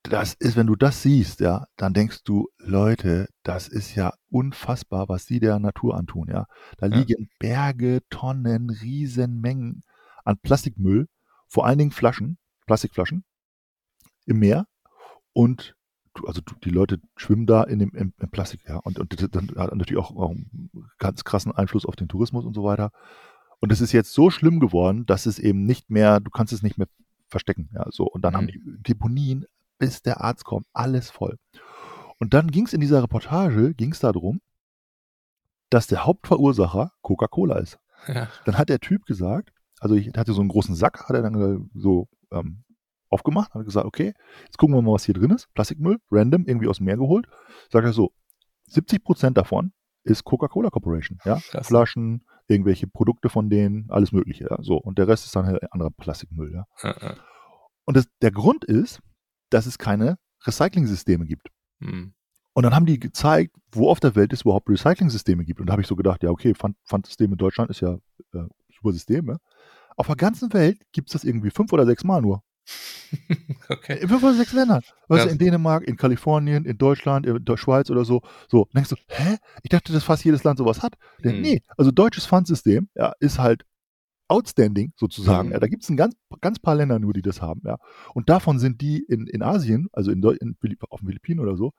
das 0.08 0.34
ist, 0.34 0.56
wenn 0.56 0.66
du 0.66 0.76
das 0.76 1.02
siehst, 1.02 1.40
ja, 1.40 1.66
dann 1.76 1.92
denkst 1.94 2.22
du, 2.24 2.48
Leute, 2.58 3.28
das 3.42 3.68
ist 3.68 3.94
ja 3.94 4.12
unfassbar, 4.30 5.08
was 5.08 5.26
die 5.26 5.40
der 5.40 5.58
Natur 5.58 5.96
antun, 5.96 6.28
ja. 6.28 6.46
Da 6.78 6.86
Ja. 6.86 6.96
liegen 6.98 7.28
Berge, 7.38 8.00
Tonnen, 8.10 8.70
Riesenmengen 8.70 9.82
an 10.24 10.38
Plastikmüll, 10.42 11.08
vor 11.48 11.66
allen 11.66 11.78
Dingen 11.78 11.90
Flaschen, 11.92 12.38
Plastikflaschen 12.66 13.24
im 14.26 14.38
Meer 14.38 14.66
und 15.32 15.74
also 16.26 16.40
die 16.64 16.70
Leute 16.70 16.98
schwimmen 17.16 17.46
da 17.46 17.62
in 17.62 17.78
dem 17.78 17.90
im, 17.90 18.14
im 18.18 18.30
Plastik, 18.30 18.60
ja, 18.66 18.76
und, 18.78 18.98
und 18.98 19.12
das 19.20 19.28
dann 19.30 19.50
hat 19.56 19.74
natürlich 19.74 20.02
auch, 20.02 20.16
auch 20.16 20.30
einen 20.30 20.70
ganz 20.98 21.24
krassen 21.24 21.52
Einfluss 21.52 21.84
auf 21.84 21.94
den 21.94 22.08
Tourismus 22.08 22.44
und 22.46 22.54
so 22.54 22.64
weiter. 22.64 22.90
Und 23.60 23.70
es 23.70 23.80
ist 23.82 23.92
jetzt 23.92 24.12
so 24.14 24.30
schlimm 24.30 24.58
geworden, 24.60 25.04
dass 25.06 25.26
es 25.26 25.38
eben 25.38 25.64
nicht 25.64 25.90
mehr, 25.90 26.20
du 26.20 26.30
kannst 26.30 26.52
es 26.54 26.62
nicht 26.62 26.78
mehr 26.78 26.88
verstecken, 27.28 27.68
ja, 27.74 27.84
so. 27.90 28.04
Und 28.04 28.22
dann 28.22 28.34
haben 28.34 28.44
Mhm. 28.46 28.48
die 28.48 28.82
Deponien, 28.82 29.44
bis 29.78 30.02
der 30.02 30.20
Arzt 30.22 30.44
kommt, 30.44 30.66
alles 30.72 31.10
voll. 31.10 31.38
Und 32.18 32.34
dann 32.34 32.50
ging 32.50 32.66
es 32.66 32.72
in 32.72 32.80
dieser 32.80 33.02
Reportage, 33.02 33.74
ging 33.74 33.92
es 33.92 34.00
darum, 34.00 34.40
dass 35.70 35.86
der 35.86 36.04
Hauptverursacher 36.04 36.92
Coca-Cola 37.02 37.58
ist. 37.58 37.78
ja. 38.08 38.28
Dann 38.44 38.56
hat 38.56 38.68
der 38.68 38.80
Typ 38.80 39.04
gesagt, 39.04 39.52
also 39.80 39.94
ich 39.94 40.08
hatte 40.16 40.32
so 40.32 40.40
einen 40.40 40.48
großen 40.48 40.74
Sack, 40.74 41.08
hat 41.08 41.16
er 41.16 41.22
dann 41.22 41.34
äh, 41.34 41.78
so 41.78 42.08
ähm, 42.30 42.64
aufgemacht, 43.08 43.54
hat 43.54 43.64
gesagt, 43.64 43.86
okay, 43.86 44.14
jetzt 44.44 44.58
gucken 44.58 44.74
wir 44.74 44.82
mal, 44.82 44.92
was 44.92 45.04
hier 45.04 45.14
drin 45.14 45.30
ist. 45.30 45.52
Plastikmüll, 45.54 45.98
random, 46.10 46.44
irgendwie 46.46 46.68
aus 46.68 46.78
dem 46.78 46.86
Meer 46.86 46.96
geholt. 46.96 47.26
Sagt 47.70 47.84
er 47.84 47.92
so, 47.92 48.12
70 48.68 49.04
Prozent 49.04 49.36
davon 49.36 49.72
ist 50.02 50.24
Coca-Cola 50.24 50.70
Corporation, 50.70 51.18
ja. 51.24 51.38
Krass. 51.50 51.66
Flaschen, 51.66 52.24
irgendwelche 52.48 52.86
Produkte 52.86 53.28
von 53.28 53.50
denen, 53.50 53.90
alles 53.90 54.12
Mögliche, 54.12 54.46
ja. 54.48 54.56
So. 54.62 54.76
Und 54.76 54.98
der 54.98 55.08
Rest 55.08 55.24
ist 55.24 55.36
dann 55.36 55.46
halt 55.46 55.72
anderer 55.72 55.90
Plastikmüll, 55.90 56.52
ja. 56.52 56.66
Ja, 56.82 56.96
ja. 57.00 57.14
Und 57.84 57.96
das, 57.96 58.06
der 58.22 58.30
Grund 58.30 58.64
ist, 58.64 59.00
dass 59.50 59.66
es 59.66 59.78
keine 59.78 60.18
Recycling-Systeme 60.46 61.24
gibt. 61.26 61.48
Hm. 61.80 62.12
Und 62.54 62.62
dann 62.62 62.74
haben 62.74 62.86
die 62.86 62.98
gezeigt, 62.98 63.54
wo 63.72 63.90
auf 63.90 64.00
der 64.00 64.14
Welt 64.16 64.32
es 64.32 64.42
überhaupt 64.42 64.68
Recycling-Systeme 64.68 65.44
gibt. 65.44 65.60
Und 65.60 65.66
da 65.66 65.72
habe 65.72 65.82
ich 65.82 65.88
so 65.88 65.96
gedacht, 65.96 66.22
ja, 66.22 66.30
okay, 66.30 66.52
Pfand- 66.52 66.76
Pfandsystem 66.86 67.30
in 67.32 67.38
Deutschland 67.38 67.70
ist 67.70 67.80
ja 67.80 67.94
äh, 68.32 68.44
super 68.74 68.92
System. 68.92 69.28
Ja? 69.28 69.36
Auf 69.96 70.06
der 70.06 70.16
ganzen 70.16 70.52
Welt 70.54 70.80
gibt 70.92 71.08
es 71.08 71.12
das 71.12 71.24
irgendwie 71.24 71.50
fünf 71.50 71.72
oder 71.72 71.84
sechs 71.86 72.02
Mal 72.04 72.22
nur. 72.22 72.42
Okay. 73.68 73.98
In 74.00 74.08
fünf 74.08 74.22
oder 74.22 74.34
sechs 74.34 74.52
Ländern. 74.52 74.80
Weißt 75.08 75.24
du, 75.24 75.28
Ja. 75.28 75.32
in 75.32 75.38
Dänemark, 75.38 75.84
in 75.84 75.96
Kalifornien, 75.96 76.64
in 76.64 76.78
Deutschland, 76.78 77.26
in 77.26 77.44
der 77.44 77.56
Schweiz 77.56 77.90
oder 77.90 78.04
so. 78.04 78.22
So, 78.48 78.64
dann 78.72 78.82
denkst 78.84 78.90
du, 78.90 78.96
hä? 79.08 79.36
Ich 79.62 79.70
dachte, 79.70 79.92
dass 79.92 80.04
fast 80.04 80.24
jedes 80.24 80.44
Land 80.44 80.58
sowas 80.58 80.82
hat. 80.82 80.94
Der, 81.22 81.32
Hm. 81.32 81.40
Nee, 81.42 81.62
also 81.76 81.90
deutsches 81.90 82.26
Pfandsystem 82.26 82.88
ja, 82.94 83.12
ist 83.20 83.38
halt 83.38 83.64
outstanding 84.28 84.92
sozusagen. 84.96 85.48
Mhm. 85.48 85.54
Ja, 85.54 85.60
da 85.60 85.66
gibt 85.68 85.82
es 85.82 85.90
ein 85.90 85.96
ganz, 85.96 86.14
ganz 86.40 86.58
paar 86.58 86.74
Länder 86.74 86.98
nur, 86.98 87.12
die 87.12 87.22
das 87.22 87.40
haben. 87.40 87.62
Ja. 87.64 87.78
Und 88.14 88.28
davon 88.28 88.58
sind 88.58 88.80
die 88.80 89.04
in, 89.08 89.26
in 89.26 89.42
Asien, 89.42 89.88
also 89.92 90.10
in, 90.10 90.22
in 90.22 90.56
auf 90.90 91.00
den 91.00 91.08
Philippinen 91.08 91.40
oder 91.40 91.56
so, 91.56 91.72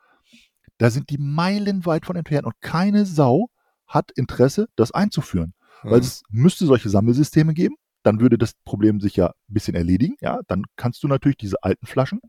da 0.78 0.90
sind 0.90 1.10
die 1.10 1.18
meilenweit 1.18 2.06
von 2.06 2.16
entfernt 2.16 2.46
und 2.46 2.56
keine 2.62 3.06
Sau 3.06 3.48
hat 3.88 4.12
Interesse, 4.16 4.68
das 4.76 4.92
einzuführen. 4.92 5.54
Weil 5.84 6.00
Hm. 6.00 6.02
es 6.02 6.24
müsste 6.30 6.66
solche 6.66 6.90
Sammelsysteme 6.90 7.54
geben, 7.54 7.76
dann 8.04 8.20
würde 8.20 8.38
das 8.38 8.54
Problem 8.66 9.00
sich 9.00 9.16
ja 9.16 9.28
ein 9.28 9.54
bisschen 9.54 9.76
erledigen. 9.76 10.16
Ja, 10.22 10.40
dann 10.48 10.64
kannst 10.76 11.04
du 11.04 11.08
natürlich 11.08 11.38
diese 11.38 11.62
alten 11.64 11.86
Flaschen 11.86 12.20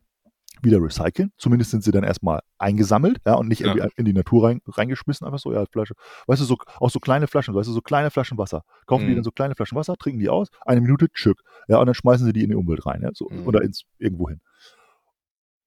wieder 0.62 0.82
recyceln. 0.82 1.32
Zumindest 1.38 1.70
sind 1.70 1.84
sie 1.84 1.90
dann 1.90 2.04
erstmal 2.04 2.40
eingesammelt, 2.58 3.18
ja, 3.26 3.34
und 3.34 3.48
nicht 3.48 3.60
Ja. 3.60 3.74
irgendwie 3.74 3.88
in 3.96 4.04
die 4.04 4.12
Natur 4.12 4.46
rein, 4.48 4.60
reingeschmissen, 4.66 5.26
einfach 5.26 5.38
so, 5.38 5.52
ja, 5.52 5.64
Flasche. 5.66 5.94
Weißt 6.26 6.40
du, 6.40 6.44
so, 6.44 6.56
auch 6.78 6.90
so 6.90 7.00
kleine 7.00 7.26
Flaschen, 7.26 7.54
weißt 7.54 7.68
du, 7.68 7.72
so 7.72 7.80
kleine 7.80 8.10
Flaschen 8.10 8.38
Wasser. 8.38 8.62
Kaufen 8.86 9.06
die 9.06 9.12
Mhm. 9.12 9.16
dann 9.16 9.24
so 9.24 9.30
kleine 9.30 9.54
Flaschen 9.54 9.76
Wasser, 9.76 9.96
trinken 9.96 10.20
die 10.20 10.28
aus, 10.28 10.48
eine 10.66 10.80
Minute, 10.80 11.08
tschick. 11.12 11.38
Ja, 11.68 11.78
und 11.78 11.86
dann 11.86 11.94
schmeißen 11.94 12.26
sie 12.26 12.32
die 12.32 12.42
in 12.44 12.50
die 12.50 12.56
Umwelt 12.56 12.84
rein, 12.86 13.02
ja, 13.02 13.10
so, 13.14 13.28
Mhm. 13.30 13.46
oder 13.46 13.62
ins, 13.62 13.82
irgendwo 13.98 14.28
hin. 14.28 14.40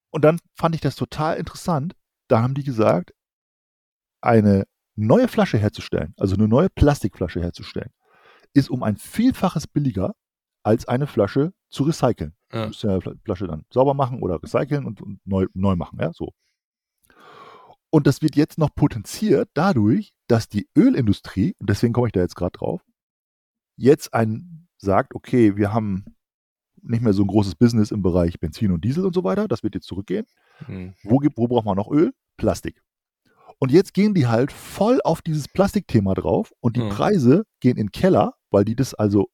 Und 0.10 0.24
dann 0.26 0.40
fand 0.56 0.76
ich 0.76 0.82
das 0.82 0.96
total 0.96 1.38
interessant. 1.38 1.94
Da 2.28 2.42
haben 2.42 2.54
die 2.54 2.64
gesagt, 2.64 3.12
eine 4.22 4.66
neue 4.96 5.28
Flasche 5.28 5.58
herzustellen, 5.58 6.14
also 6.18 6.36
eine 6.36 6.48
neue 6.48 6.70
Plastikflasche 6.70 7.42
herzustellen, 7.42 7.92
ist 8.54 8.70
um 8.70 8.84
ein 8.84 8.98
Vielfaches 8.98 9.68
billiger, 9.68 10.14
als 10.64 10.88
eine 10.88 11.08
Flasche 11.08 11.54
zu 11.70 11.84
recyceln. 11.84 12.36
Ja. 12.54 12.62
Du 12.62 12.68
musst 12.68 12.84
ja 12.84 13.00
die 13.00 13.20
Flasche 13.24 13.48
dann 13.48 13.66
sauber 13.72 13.94
machen 13.94 14.22
oder 14.22 14.42
recyceln 14.42 14.86
und, 14.86 15.02
und 15.02 15.20
neu, 15.26 15.48
neu 15.54 15.76
machen, 15.76 16.00
ja, 16.00 16.12
so. 16.14 16.34
Und 17.90 18.08
das 18.08 18.22
wird 18.22 18.36
jetzt 18.36 18.58
noch 18.58 18.74
potenziert 18.74 19.50
dadurch, 19.54 20.14
dass 20.28 20.48
die 20.48 20.70
Ölindustrie, 20.78 21.56
und 21.60 21.70
deswegen 21.70 21.94
komme 21.94 22.08
ich 22.08 22.14
da 22.14 22.22
jetzt 22.22 22.36
gerade 22.36 22.58
drauf, 22.58 22.82
jetzt 23.76 24.14
ein 24.14 24.68
sagt, 24.78 25.14
okay, 25.14 25.58
wir 25.58 25.74
haben 25.74 26.06
nicht 26.82 27.02
mehr 27.02 27.14
so 27.14 27.24
ein 27.24 27.28
großes 27.28 27.56
Business 27.56 27.92
im 27.92 28.02
Bereich 28.02 28.40
Benzin 28.40 28.72
und 28.72 28.84
Diesel 28.84 29.06
und 29.06 29.14
so 29.14 29.24
weiter, 29.24 29.48
das 29.48 29.62
wird 29.62 29.76
jetzt 29.76 29.88
zurückgehen. 29.88 30.26
Hm. 30.66 30.94
Wo, 31.04 31.18
gibt, 31.18 31.38
wo 31.38 31.48
braucht 31.48 31.66
man 31.66 31.76
noch 31.78 31.92
Öl? 31.92 32.12
Plastik. 32.38 32.82
Und 33.60 33.72
jetzt 33.72 33.94
gehen 33.94 34.16
die 34.16 34.26
halt 34.26 34.52
voll 34.52 35.00
auf 35.04 35.22
dieses 35.22 35.48
Plastikthema 35.48 36.16
drauf 36.16 36.52
und 36.62 36.76
die 36.78 36.82
Mhm. 36.82 36.90
Preise 36.90 37.46
gehen 37.60 37.78
in 37.78 37.88
den 37.88 37.92
Keller, 37.92 38.34
weil 38.50 38.66
die 38.66 38.76
das 38.76 38.96
also 38.96 39.30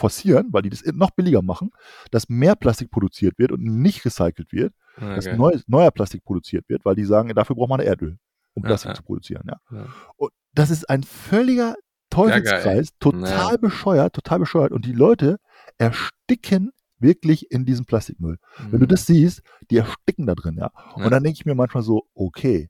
forcieren, 0.00 0.48
weil 0.52 0.62
die 0.62 0.70
das 0.70 0.82
noch 0.94 1.10
billiger 1.10 1.42
machen, 1.42 1.70
dass 2.10 2.28
mehr 2.28 2.56
Plastik 2.56 2.90
produziert 2.90 3.38
wird 3.38 3.52
und 3.52 3.62
nicht 3.62 4.04
recycelt 4.04 4.52
wird, 4.52 4.74
Ja, 5.00 5.14
dass 5.14 5.26
geil. 5.26 5.36
neu, 5.36 5.52
neuer 5.66 5.90
Plastik 5.92 6.24
produziert 6.24 6.68
wird, 6.68 6.84
weil 6.84 6.94
die 6.96 7.04
sagen, 7.04 7.32
dafür 7.34 7.54
braucht 7.56 7.68
man 7.70 7.80
Erdöl, 7.80 8.18
um 8.54 8.62
Plastik 8.62 8.90
ja. 8.90 8.94
zu 8.94 9.02
produzieren. 9.02 9.44
Ja. 9.46 9.60
Ja. 9.70 9.86
Und 10.16 10.32
das 10.54 10.70
ist 10.70 10.88
ein 10.90 11.02
völliger 11.04 11.74
Teufelskreis, 12.10 12.88
total 12.98 13.52
Ja. 13.52 13.56
bescheuert, 13.56 14.14
total 14.14 14.40
bescheuert 14.40 14.72
und 14.72 14.84
die 14.84 14.92
Leute 14.92 15.38
ersticken 15.78 16.72
wirklich 16.98 17.50
in 17.50 17.64
diesem 17.64 17.84
Plastikmüll. 17.86 18.36
Mhm. 18.58 18.72
Wenn 18.72 18.80
du 18.80 18.86
das 18.86 19.06
siehst, 19.06 19.42
die 19.70 19.76
ersticken 19.78 20.26
da 20.26 20.34
drin, 20.34 20.56
ja. 20.56 20.70
Ja. 20.74 21.04
Und 21.04 21.10
dann 21.10 21.22
denke 21.22 21.36
ich 21.38 21.46
mir 21.46 21.54
manchmal 21.54 21.82
so, 21.82 22.02
okay, 22.14 22.68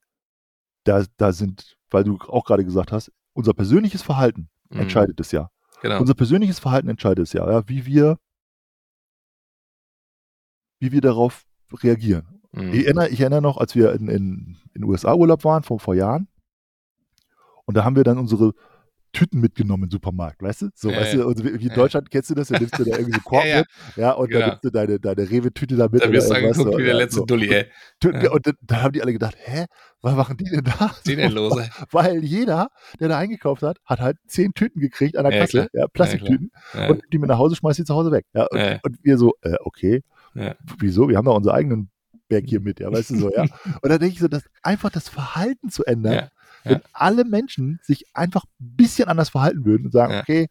da, 0.84 1.04
da 1.16 1.32
sind, 1.32 1.76
weil 1.90 2.04
du 2.04 2.16
auch 2.28 2.44
gerade 2.44 2.64
gesagt 2.64 2.92
hast, 2.92 3.10
unser 3.32 3.54
persönliches 3.54 4.02
Verhalten 4.02 4.48
Mhm. 4.72 4.80
entscheidet 4.82 5.18
es 5.18 5.32
ja. 5.32 5.48
Genau. 5.82 6.00
Unser 6.00 6.14
persönliches 6.14 6.58
Verhalten 6.58 6.88
entscheidet 6.88 7.26
es 7.26 7.32
ja, 7.32 7.50
ja, 7.50 7.68
wie 7.68 7.86
wir, 7.86 8.18
wie 10.78 10.92
wir 10.92 11.00
darauf 11.00 11.44
reagieren. 11.72 12.42
Mhm. 12.52 12.72
Ich, 12.72 12.84
erinnere, 12.84 13.08
ich 13.08 13.20
erinnere 13.20 13.42
noch, 13.42 13.56
als 13.56 13.74
wir 13.74 13.92
in, 13.92 14.08
in, 14.08 14.58
in 14.74 14.82
den 14.82 14.84
USA 14.84 15.14
Urlaub 15.14 15.44
waren, 15.44 15.62
vor, 15.62 15.80
vor 15.80 15.94
Jahren, 15.94 16.28
und 17.64 17.76
da 17.76 17.84
haben 17.84 17.96
wir 17.96 18.04
dann 18.04 18.18
unsere 18.18 18.52
Tüten 19.12 19.40
mitgenommen 19.40 19.84
im 19.84 19.90
Supermarkt, 19.90 20.42
weißt 20.42 20.62
du? 20.62 20.68
So, 20.74 20.90
Ja, 20.90 20.96
weißt 20.98 21.14
du, 21.14 21.26
und 21.26 21.42
wie 21.44 21.48
in 21.48 21.60
Ja. 21.68 21.74
Deutschland 21.74 22.10
kennst 22.10 22.30
du 22.30 22.34
das, 22.34 22.48
da 22.48 22.58
nimmst 22.58 22.78
du 22.78 22.84
da 22.84 22.92
irgendwie 22.96 23.12
so 23.14 23.20
Korb 23.24 23.44
Ja, 23.44 23.58
mit, 23.58 23.66
ja, 23.96 24.12
und 24.12 24.28
Genau. 24.28 24.40
dann 24.40 24.48
nimmst 24.50 24.64
du 24.64 24.70
deine, 24.70 25.00
deine 25.00 25.30
Rewe-Tüte 25.30 25.76
da 25.76 25.88
mit. 25.88 26.02
Da 26.02 26.10
wirst 26.12 26.30
du 26.30 26.34
angeguckt 26.34 26.78
wie 26.78 26.82
der 26.84 26.94
letzte 26.94 27.16
so. 27.20 27.24
Dulli, 27.26 27.48
ey. 27.52 27.66
Ja. 28.04 28.30
Und 28.30 28.46
dann, 28.46 28.54
dann 28.62 28.82
haben 28.82 28.92
die 28.92 29.02
alle 29.02 29.12
gedacht, 29.12 29.36
hä, 29.38 29.66
was 30.02 30.14
machen 30.14 30.36
die 30.36 30.44
denn 30.44 30.64
da? 30.64 30.90
Den 31.06 31.18
denn 31.18 31.32
los, 31.32 31.56
ey? 31.58 31.68
Weil 31.90 32.24
jeder, 32.24 32.68
der 32.98 33.08
da 33.08 33.18
eingekauft 33.18 33.62
hat, 33.62 33.78
hat 33.84 34.00
halt 34.00 34.16
zehn 34.26 34.52
Tüten 34.54 34.80
gekriegt 34.80 35.16
an 35.16 35.24
der 35.24 35.32
Kasse, 35.40 35.68
ja, 35.72 35.86
Plastiktüten, 35.88 36.50
und 36.88 37.02
die 37.12 37.18
mit 37.18 37.28
nach 37.28 37.38
Hause 37.38 37.56
schmeißt 37.56 37.78
die 37.80 37.84
zu 37.84 37.94
Hause 37.94 38.10
weg. 38.12 38.26
Ja, 38.32 38.46
und, 38.50 38.58
und 38.84 38.96
wir 39.02 39.18
so, 39.18 39.32
äh, 39.42 39.56
okay, 39.64 40.02
wieso? 40.78 41.08
Wir 41.08 41.16
haben 41.16 41.24
doch 41.24 41.36
unseren 41.36 41.54
eigenen 41.56 41.90
Berg 42.28 42.44
hier 42.46 42.60
mit, 42.60 42.78
ja, 42.78 42.92
weißt 42.92 43.10
du 43.10 43.16
so, 43.16 43.30
ja. 43.32 43.42
Und 43.82 43.90
dann 43.90 43.98
denke 43.98 44.14
ich 44.14 44.20
so, 44.20 44.28
dass 44.28 44.44
einfach 44.62 44.90
das 44.90 45.08
Verhalten 45.08 45.68
zu 45.68 45.84
ändern, 45.84 46.28
Ja, 46.64 46.70
ja. 46.72 46.76
wenn 46.76 46.82
alle 46.92 47.24
Menschen 47.24 47.80
sich 47.82 48.04
einfach 48.14 48.44
ein 48.60 48.76
bisschen 48.76 49.08
anders 49.08 49.30
verhalten 49.30 49.64
würden 49.64 49.86
und 49.86 49.92
sagen, 49.92 50.12
Ja. 50.14 50.20
okay, 50.20 50.48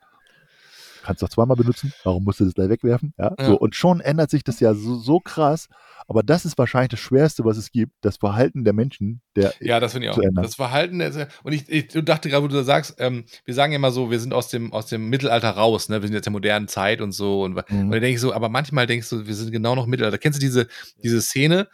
kannst 1.03 1.23
doch 1.23 1.29
zweimal 1.29 1.55
benutzen, 1.57 1.93
warum 2.03 2.23
musst 2.23 2.39
du 2.39 2.45
das 2.45 2.53
gleich 2.53 2.69
wegwerfen? 2.69 3.13
Ja, 3.17 3.33
Ja. 3.39 3.45
so. 3.45 3.57
Und 3.57 3.73
schon 3.75 3.99
ändert 4.01 4.29
sich 4.29 4.43
das 4.43 4.59
ja 4.59 4.73
so, 4.73 4.95
so 4.97 5.19
krass. 5.19 5.69
Aber 6.07 6.23
das 6.23 6.43
ist 6.43 6.57
wahrscheinlich 6.57 6.89
das 6.89 6.99
Schwerste, 6.99 7.45
was 7.45 7.55
es 7.57 7.71
gibt, 7.71 7.93
das 8.01 8.17
Verhalten 8.17 8.63
der 8.63 8.73
Menschen, 8.73 9.21
der 9.35 9.53
Ja, 9.59 9.79
das 9.79 9.91
finde 9.93 10.07
ich 10.07 10.13
auch. 10.13 10.17
ändern. 10.17 10.43
Das 10.43 10.55
Verhalten, 10.55 10.99
ja- 10.99 11.27
und 11.43 11.53
ich, 11.53 11.69
ich 11.69 11.87
du 11.87 12.01
dachte 12.01 12.29
gerade, 12.29 12.43
wo 12.43 12.47
du 12.47 12.55
da 12.55 12.63
sagst, 12.63 12.95
ähm, 12.97 13.25
wir 13.45 13.53
sagen 13.53 13.71
ja 13.71 13.77
immer 13.77 13.91
so, 13.91 14.09
wir 14.11 14.19
sind 14.19 14.33
aus 14.33 14.49
dem, 14.49 14.73
aus 14.73 14.87
dem 14.87 15.09
Mittelalter 15.09 15.51
raus, 15.51 15.87
ne? 15.87 16.01
wir 16.01 16.07
sind 16.07 16.15
jetzt 16.15 16.25
in 16.27 16.33
der 16.33 16.37
modernen 16.37 16.67
Zeit 16.67 16.99
und 17.01 17.11
so. 17.11 17.43
Und, 17.43 17.53
Mhm. 17.69 17.91
da 17.91 17.99
denke 17.99 18.09
ich 18.09 18.19
so, 18.19 18.33
aber 18.33 18.49
manchmal 18.49 18.85
denkst 18.87 19.09
du, 19.09 19.25
wir 19.27 19.35
sind 19.35 19.51
genau 19.51 19.75
noch 19.75 19.85
Mittelalter. 19.85 20.17
Kennst 20.17 20.39
du 20.39 20.41
diese, 20.45 20.67
diese 21.03 21.21
Szene, 21.21 21.67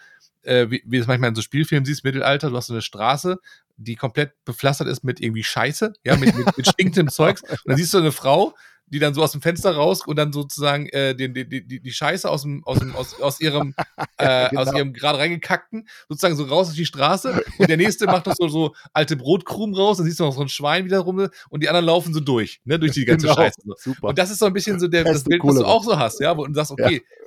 äh, 0.44 0.70
wie, 0.70 0.84
wie 0.86 0.98
du 0.98 1.02
es 1.02 1.08
manchmal 1.08 1.30
in 1.30 1.36
so 1.36 1.42
Spielfilmen 1.42 1.86
siehst, 1.86 2.04
Mittelalter, 2.04 2.50
du 2.50 2.58
hast 2.58 2.68
so 2.68 2.74
eine 2.74 2.82
Straße, 2.82 3.38
die 3.78 3.96
komplett 3.96 4.34
bepflastert 4.46 4.88
ist 4.88 5.04
mit 5.04 5.20
irgendwie 5.22 5.44
Scheiße, 5.44 5.94
ja, 6.06 6.16
mit, 6.16 6.36
mit, 6.36 6.58
mit 6.58 6.68
stinkendem 6.68 7.10
Zeugs. 7.10 7.42
Und 7.50 7.60
dann 7.66 7.78
siehst 7.78 7.94
du 7.94 7.98
eine 8.00 8.12
Frau, 8.12 8.56
die 8.88 9.00
dann 9.00 9.14
so 9.14 9.24
aus 9.24 9.32
dem 9.32 9.42
Fenster 9.42 9.76
raus 9.76 10.06
und 10.06 10.16
dann 10.16 10.32
sozusagen 10.32 10.88
äh, 10.90 11.16
den, 11.16 11.34
die, 11.34 11.48
die, 11.50 11.80
die 11.80 11.92
Scheiße 11.92 12.30
aus, 12.30 12.44
dem, 12.44 12.64
aus, 12.66 12.78
dem, 12.78 12.96
aus, 12.96 13.20
aus 13.20 13.42
ihrem, 13.42 13.74
äh, 14.18 14.50
Genau. 14.50 14.62
aus 14.62 14.74
ihrem 14.74 14.94
gerade 14.94 15.18
reingekackten, 15.18 15.88
sozusagen 16.08 16.36
so 16.36 16.44
raus 16.44 16.70
auf 16.70 16.76
die 16.76 16.86
Straße. 16.86 17.44
Und 17.58 17.68
der 17.68 17.78
nächste 17.78 18.06
macht 18.06 18.28
noch 18.28 18.36
so, 18.38 18.48
so 18.48 18.76
alte 18.94 19.16
Brotkrumen 19.16 19.76
raus, 19.76 19.98
dann 19.98 20.06
siehst 20.06 20.20
du 20.20 20.24
noch 20.24 20.36
so 20.36 20.42
ein 20.42 20.50
Schwein 20.50 20.86
wieder 20.86 21.00
rum 21.00 21.28
und 21.50 21.64
die 21.64 21.68
anderen 21.68 21.88
laufen 21.88 22.14
so 22.14 22.20
durch, 22.20 22.62
ne, 22.64 22.78
durch 22.78 22.92
die 22.92 23.06
ganze 23.06 23.26
Genau. 23.26 23.38
Scheiße. 23.38 23.62
Super. 23.78 24.10
Und 24.10 24.20
das 24.20 24.30
ist 24.30 24.38
so 24.38 24.46
ein 24.46 24.54
bisschen 24.54 24.80
so 24.80 24.88
der, 24.88 25.04
das 25.04 25.14
Beste 25.14 25.30
Bild, 25.30 25.44
was 25.44 25.56
du 25.56 25.66
auch 25.66 25.84
so 25.84 25.98
hast, 25.98 26.20
ja, 26.20 26.38
wo 26.38 26.46
du 26.46 26.54
sagst, 26.54 26.72
okay, 26.72 27.02
ja. 27.10 27.25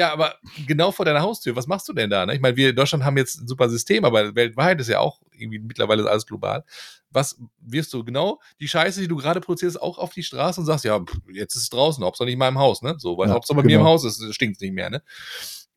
Aber 0.00 0.36
genau 0.66 0.90
vor 0.90 1.04
deiner 1.04 1.22
Haustür, 1.22 1.54
was 1.56 1.66
machst 1.66 1.88
du 1.88 1.92
denn 1.92 2.10
da? 2.10 2.26
Ne? 2.26 2.34
Ich 2.34 2.40
meine, 2.40 2.56
wir 2.56 2.70
in 2.70 2.76
Deutschland 2.76 3.04
haben 3.04 3.16
jetzt 3.16 3.40
ein 3.40 3.46
super 3.46 3.68
System, 3.68 4.04
aber 4.04 4.34
weltweit 4.34 4.80
ist 4.80 4.88
ja 4.88 5.00
auch 5.00 5.20
irgendwie 5.32 5.58
mittlerweile 5.58 6.08
alles 6.08 6.26
global. 6.26 6.64
Was 7.10 7.38
wirst 7.60 7.92
du 7.92 8.04
genau 8.04 8.40
die 8.60 8.68
Scheiße, 8.68 9.00
die 9.00 9.08
du 9.08 9.16
gerade 9.16 9.40
produzierst, 9.40 9.80
auch 9.80 9.98
auf 9.98 10.12
die 10.12 10.22
Straße 10.22 10.60
und 10.60 10.66
sagst, 10.66 10.84
ja, 10.84 10.98
pff, 11.00 11.18
jetzt 11.32 11.56
ist 11.56 11.62
es 11.62 11.70
draußen, 11.70 12.02
Hauptsache 12.04 12.26
nicht 12.26 12.34
in 12.34 12.38
meinem 12.38 12.58
Haus, 12.58 12.82
ne? 12.82 12.96
So, 12.98 13.16
weil 13.18 13.28
Ja, 13.28 13.34
Hauptsache 13.34 13.56
bei 13.56 13.62
mir 13.62 13.74
im 13.74 13.80
genau. 13.80 13.90
Haus 13.90 14.04
ist, 14.04 14.34
stinkt 14.34 14.56
es 14.56 14.60
nicht 14.60 14.74
mehr, 14.74 14.90
ne? 14.90 15.02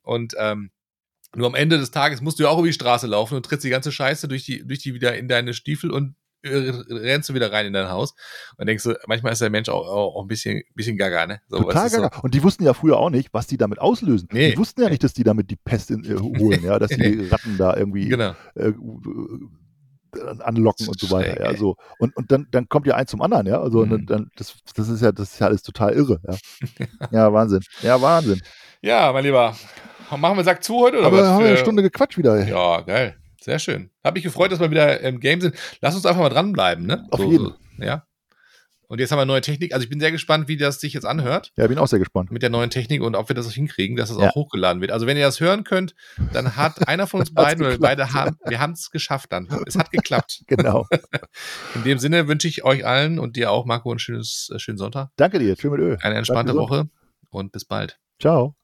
Und 0.01 0.33
ähm, 0.37 0.71
nur 1.35 1.47
am 1.47 1.55
Ende 1.55 1.77
des 1.77 1.91
Tages 1.91 2.21
musst 2.21 2.39
du 2.39 2.43
ja 2.43 2.49
auch 2.49 2.57
über 2.57 2.67
die 2.67 2.73
Straße 2.73 3.05
laufen 3.05 3.35
und 3.35 3.45
trittst 3.45 3.63
die 3.63 3.69
ganze 3.69 3.91
Scheiße 3.91 4.27
durch 4.27 4.45
die, 4.45 4.65
durch 4.65 4.79
die 4.79 4.93
wieder 4.93 5.15
in 5.15 5.27
deine 5.27 5.53
Stiefel 5.53 5.91
und 5.91 6.15
rennst 6.43 7.29
du 7.29 7.33
wieder 7.33 7.51
rein 7.51 7.65
in 7.65 7.73
dein 7.73 7.89
Haus. 7.89 8.13
Und 8.57 8.67
denkst 8.67 8.83
du, 8.83 8.93
manchmal 9.07 9.33
ist 9.33 9.41
der 9.41 9.49
Mensch 9.49 9.69
auch, 9.69 9.87
auch, 9.87 10.21
ein 10.21 10.27
bisschen, 10.27 10.61
bisschen 10.75 10.97
gaga, 10.97 11.25
ne? 11.27 11.41
So, 11.49 11.57
Total 11.63 11.89
gaga. 11.89 12.19
Und 12.21 12.33
die 12.33 12.43
wussten 12.43 12.63
ja 12.63 12.73
früher 12.73 12.97
auch 12.97 13.09
nicht, 13.09 13.29
was 13.33 13.47
die 13.47 13.57
damit 13.57 13.79
auslösen. 13.79 14.29
Nee. 14.31 14.51
Die 14.51 14.57
wussten 14.57 14.81
ja 14.81 14.89
nicht, 14.89 15.03
dass 15.03 15.13
die 15.13 15.23
damit 15.23 15.51
die 15.51 15.57
Pest 15.57 15.91
in, 15.91 16.03
äh, 16.05 16.17
holen, 16.17 16.63
ja, 16.63 16.79
dass 16.79 16.89
die 16.91 17.27
Ratten 17.31 17.57
da 17.57 17.73
So. 17.73 17.77
irgendwie 17.79 18.07
Genau. 18.09 18.33
äh, 18.55 18.69
äh, 18.69 18.73
anlocken 20.39 20.87
und 20.87 20.99
so 20.99 21.11
weiter. 21.11 21.39
Ja, 21.43 21.55
so. 21.55 21.75
Und, 21.99 22.15
und 22.17 22.31
dann, 22.31 22.47
dann 22.51 22.67
kommt 22.67 22.87
ja 22.87 22.95
eins 22.95 23.11
zum 23.11 23.21
anderen, 23.21 23.45
ja. 23.45 23.61
Also 23.61 23.85
Mhm. 23.85 23.89
dann, 23.91 24.05
dann, 24.05 24.29
das, 24.37 24.55
das 24.75 24.89
ist 24.89 25.01
ja, 25.01 25.11
das 25.11 25.33
ist 25.33 25.39
ja 25.39 25.47
alles 25.47 25.61
total 25.61 25.93
irre, 25.93 26.19
ja. 26.27 26.35
ja, 27.11 27.33
Wahnsinn. 27.33 27.61
Ja, 27.81 28.01
Wahnsinn. 28.01 28.41
Ja, 28.81 29.11
mein 29.11 29.23
Lieber. 29.23 29.55
Machen 30.17 30.37
wir 30.37 30.43
Sack 30.43 30.63
zu 30.63 30.75
heute 30.79 30.97
oder 30.97 31.07
Aber 31.07 31.17
was? 31.19 31.27
haben 31.27 31.43
wir 31.43 31.49
eine 31.49 31.57
Stunde 31.57 31.83
gequatscht 31.83 32.17
wieder. 32.17 32.43
Ja, 32.47 32.81
geil. 32.81 33.18
Sehr 33.41 33.59
schön. 33.59 33.89
Hab 34.03 34.15
mich 34.15 34.23
gefreut, 34.23 34.51
dass 34.51 34.59
wir 34.59 34.69
wieder 34.71 34.99
im 35.01 35.19
Game 35.19 35.41
sind. 35.41 35.55
Lass 35.81 35.95
uns 35.95 36.05
einfach 36.05 36.21
mal 36.21 36.29
dranbleiben, 36.29 36.85
ne? 36.85 37.07
Auf 37.11 37.19
jeden. 37.21 37.53
ja. 37.77 38.05
Und 38.91 38.97
jetzt 38.99 39.11
haben 39.11 39.19
wir 39.19 39.25
neue 39.25 39.41
Technik. 39.41 39.71
Also 39.71 39.83
ich 39.83 39.89
bin 39.91 39.99
sehr 39.99 40.11
gespannt, 40.11 40.47
wie 40.47 40.57
das 40.57 40.81
sich 40.81 40.93
jetzt 40.93 41.05
anhört 41.05 41.51
Ja, 41.57 41.67
bin 41.67 41.77
auch 41.77 41.85
sehr 41.87 41.99
gespannt. 41.99 42.31
mit 42.31 42.41
der 42.41 42.49
neuen 42.49 42.71
Technik 42.71 43.03
und 43.03 43.13
ob 43.15 43.29
wir 43.29 43.35
das 43.35 43.53
hinkriegen, 43.53 43.95
dass 43.95 44.09
es 44.09 44.17
Ja. 44.17 44.29
auch 44.29 44.33
hochgeladen 44.35 44.81
wird. 44.81 44.89
Also 44.91 45.05
wenn 45.05 45.15
ihr 45.15 45.25
das 45.25 45.39
hören 45.39 45.63
könnt, 45.63 45.93
dann 46.33 46.55
hat 46.55 46.73
einer 46.87 47.05
von 47.05 47.19
uns 47.19 47.31
beiden 47.31 47.63
oder 47.63 47.77
beide 47.77 48.13
haben, 48.13 48.35
wir 48.47 48.59
haben 48.59 48.71
es 48.73 48.89
geschafft 48.89 49.31
dann. 49.31 49.47
Es 49.67 49.77
hat 49.77 49.91
geklappt. 49.91 50.41
Genau. 50.47 50.87
In 51.75 51.83
dem 51.83 51.99
Sinne 51.99 52.27
wünsche 52.27 52.47
ich 52.47 52.63
euch 52.63 52.83
allen 52.83 53.19
und 53.19 53.35
dir 53.35 53.51
auch, 53.51 53.65
Marco, 53.67 53.91
einen 53.91 53.99
schönes, 53.99 54.49
äh, 54.55 54.57
schönen 54.57 54.79
Sonntag, 54.79 55.09
Danke 55.17 55.37
dir. 55.37 55.55
Schön 55.55 55.69
mit 55.71 55.79
Öl. 55.81 55.97
eine 56.01 56.15
entspannte. 56.15 56.55
Woche 56.55 56.89
und 57.29 57.51
bis 57.51 57.65
bald. 57.65 57.99
Ciao. 58.19 58.58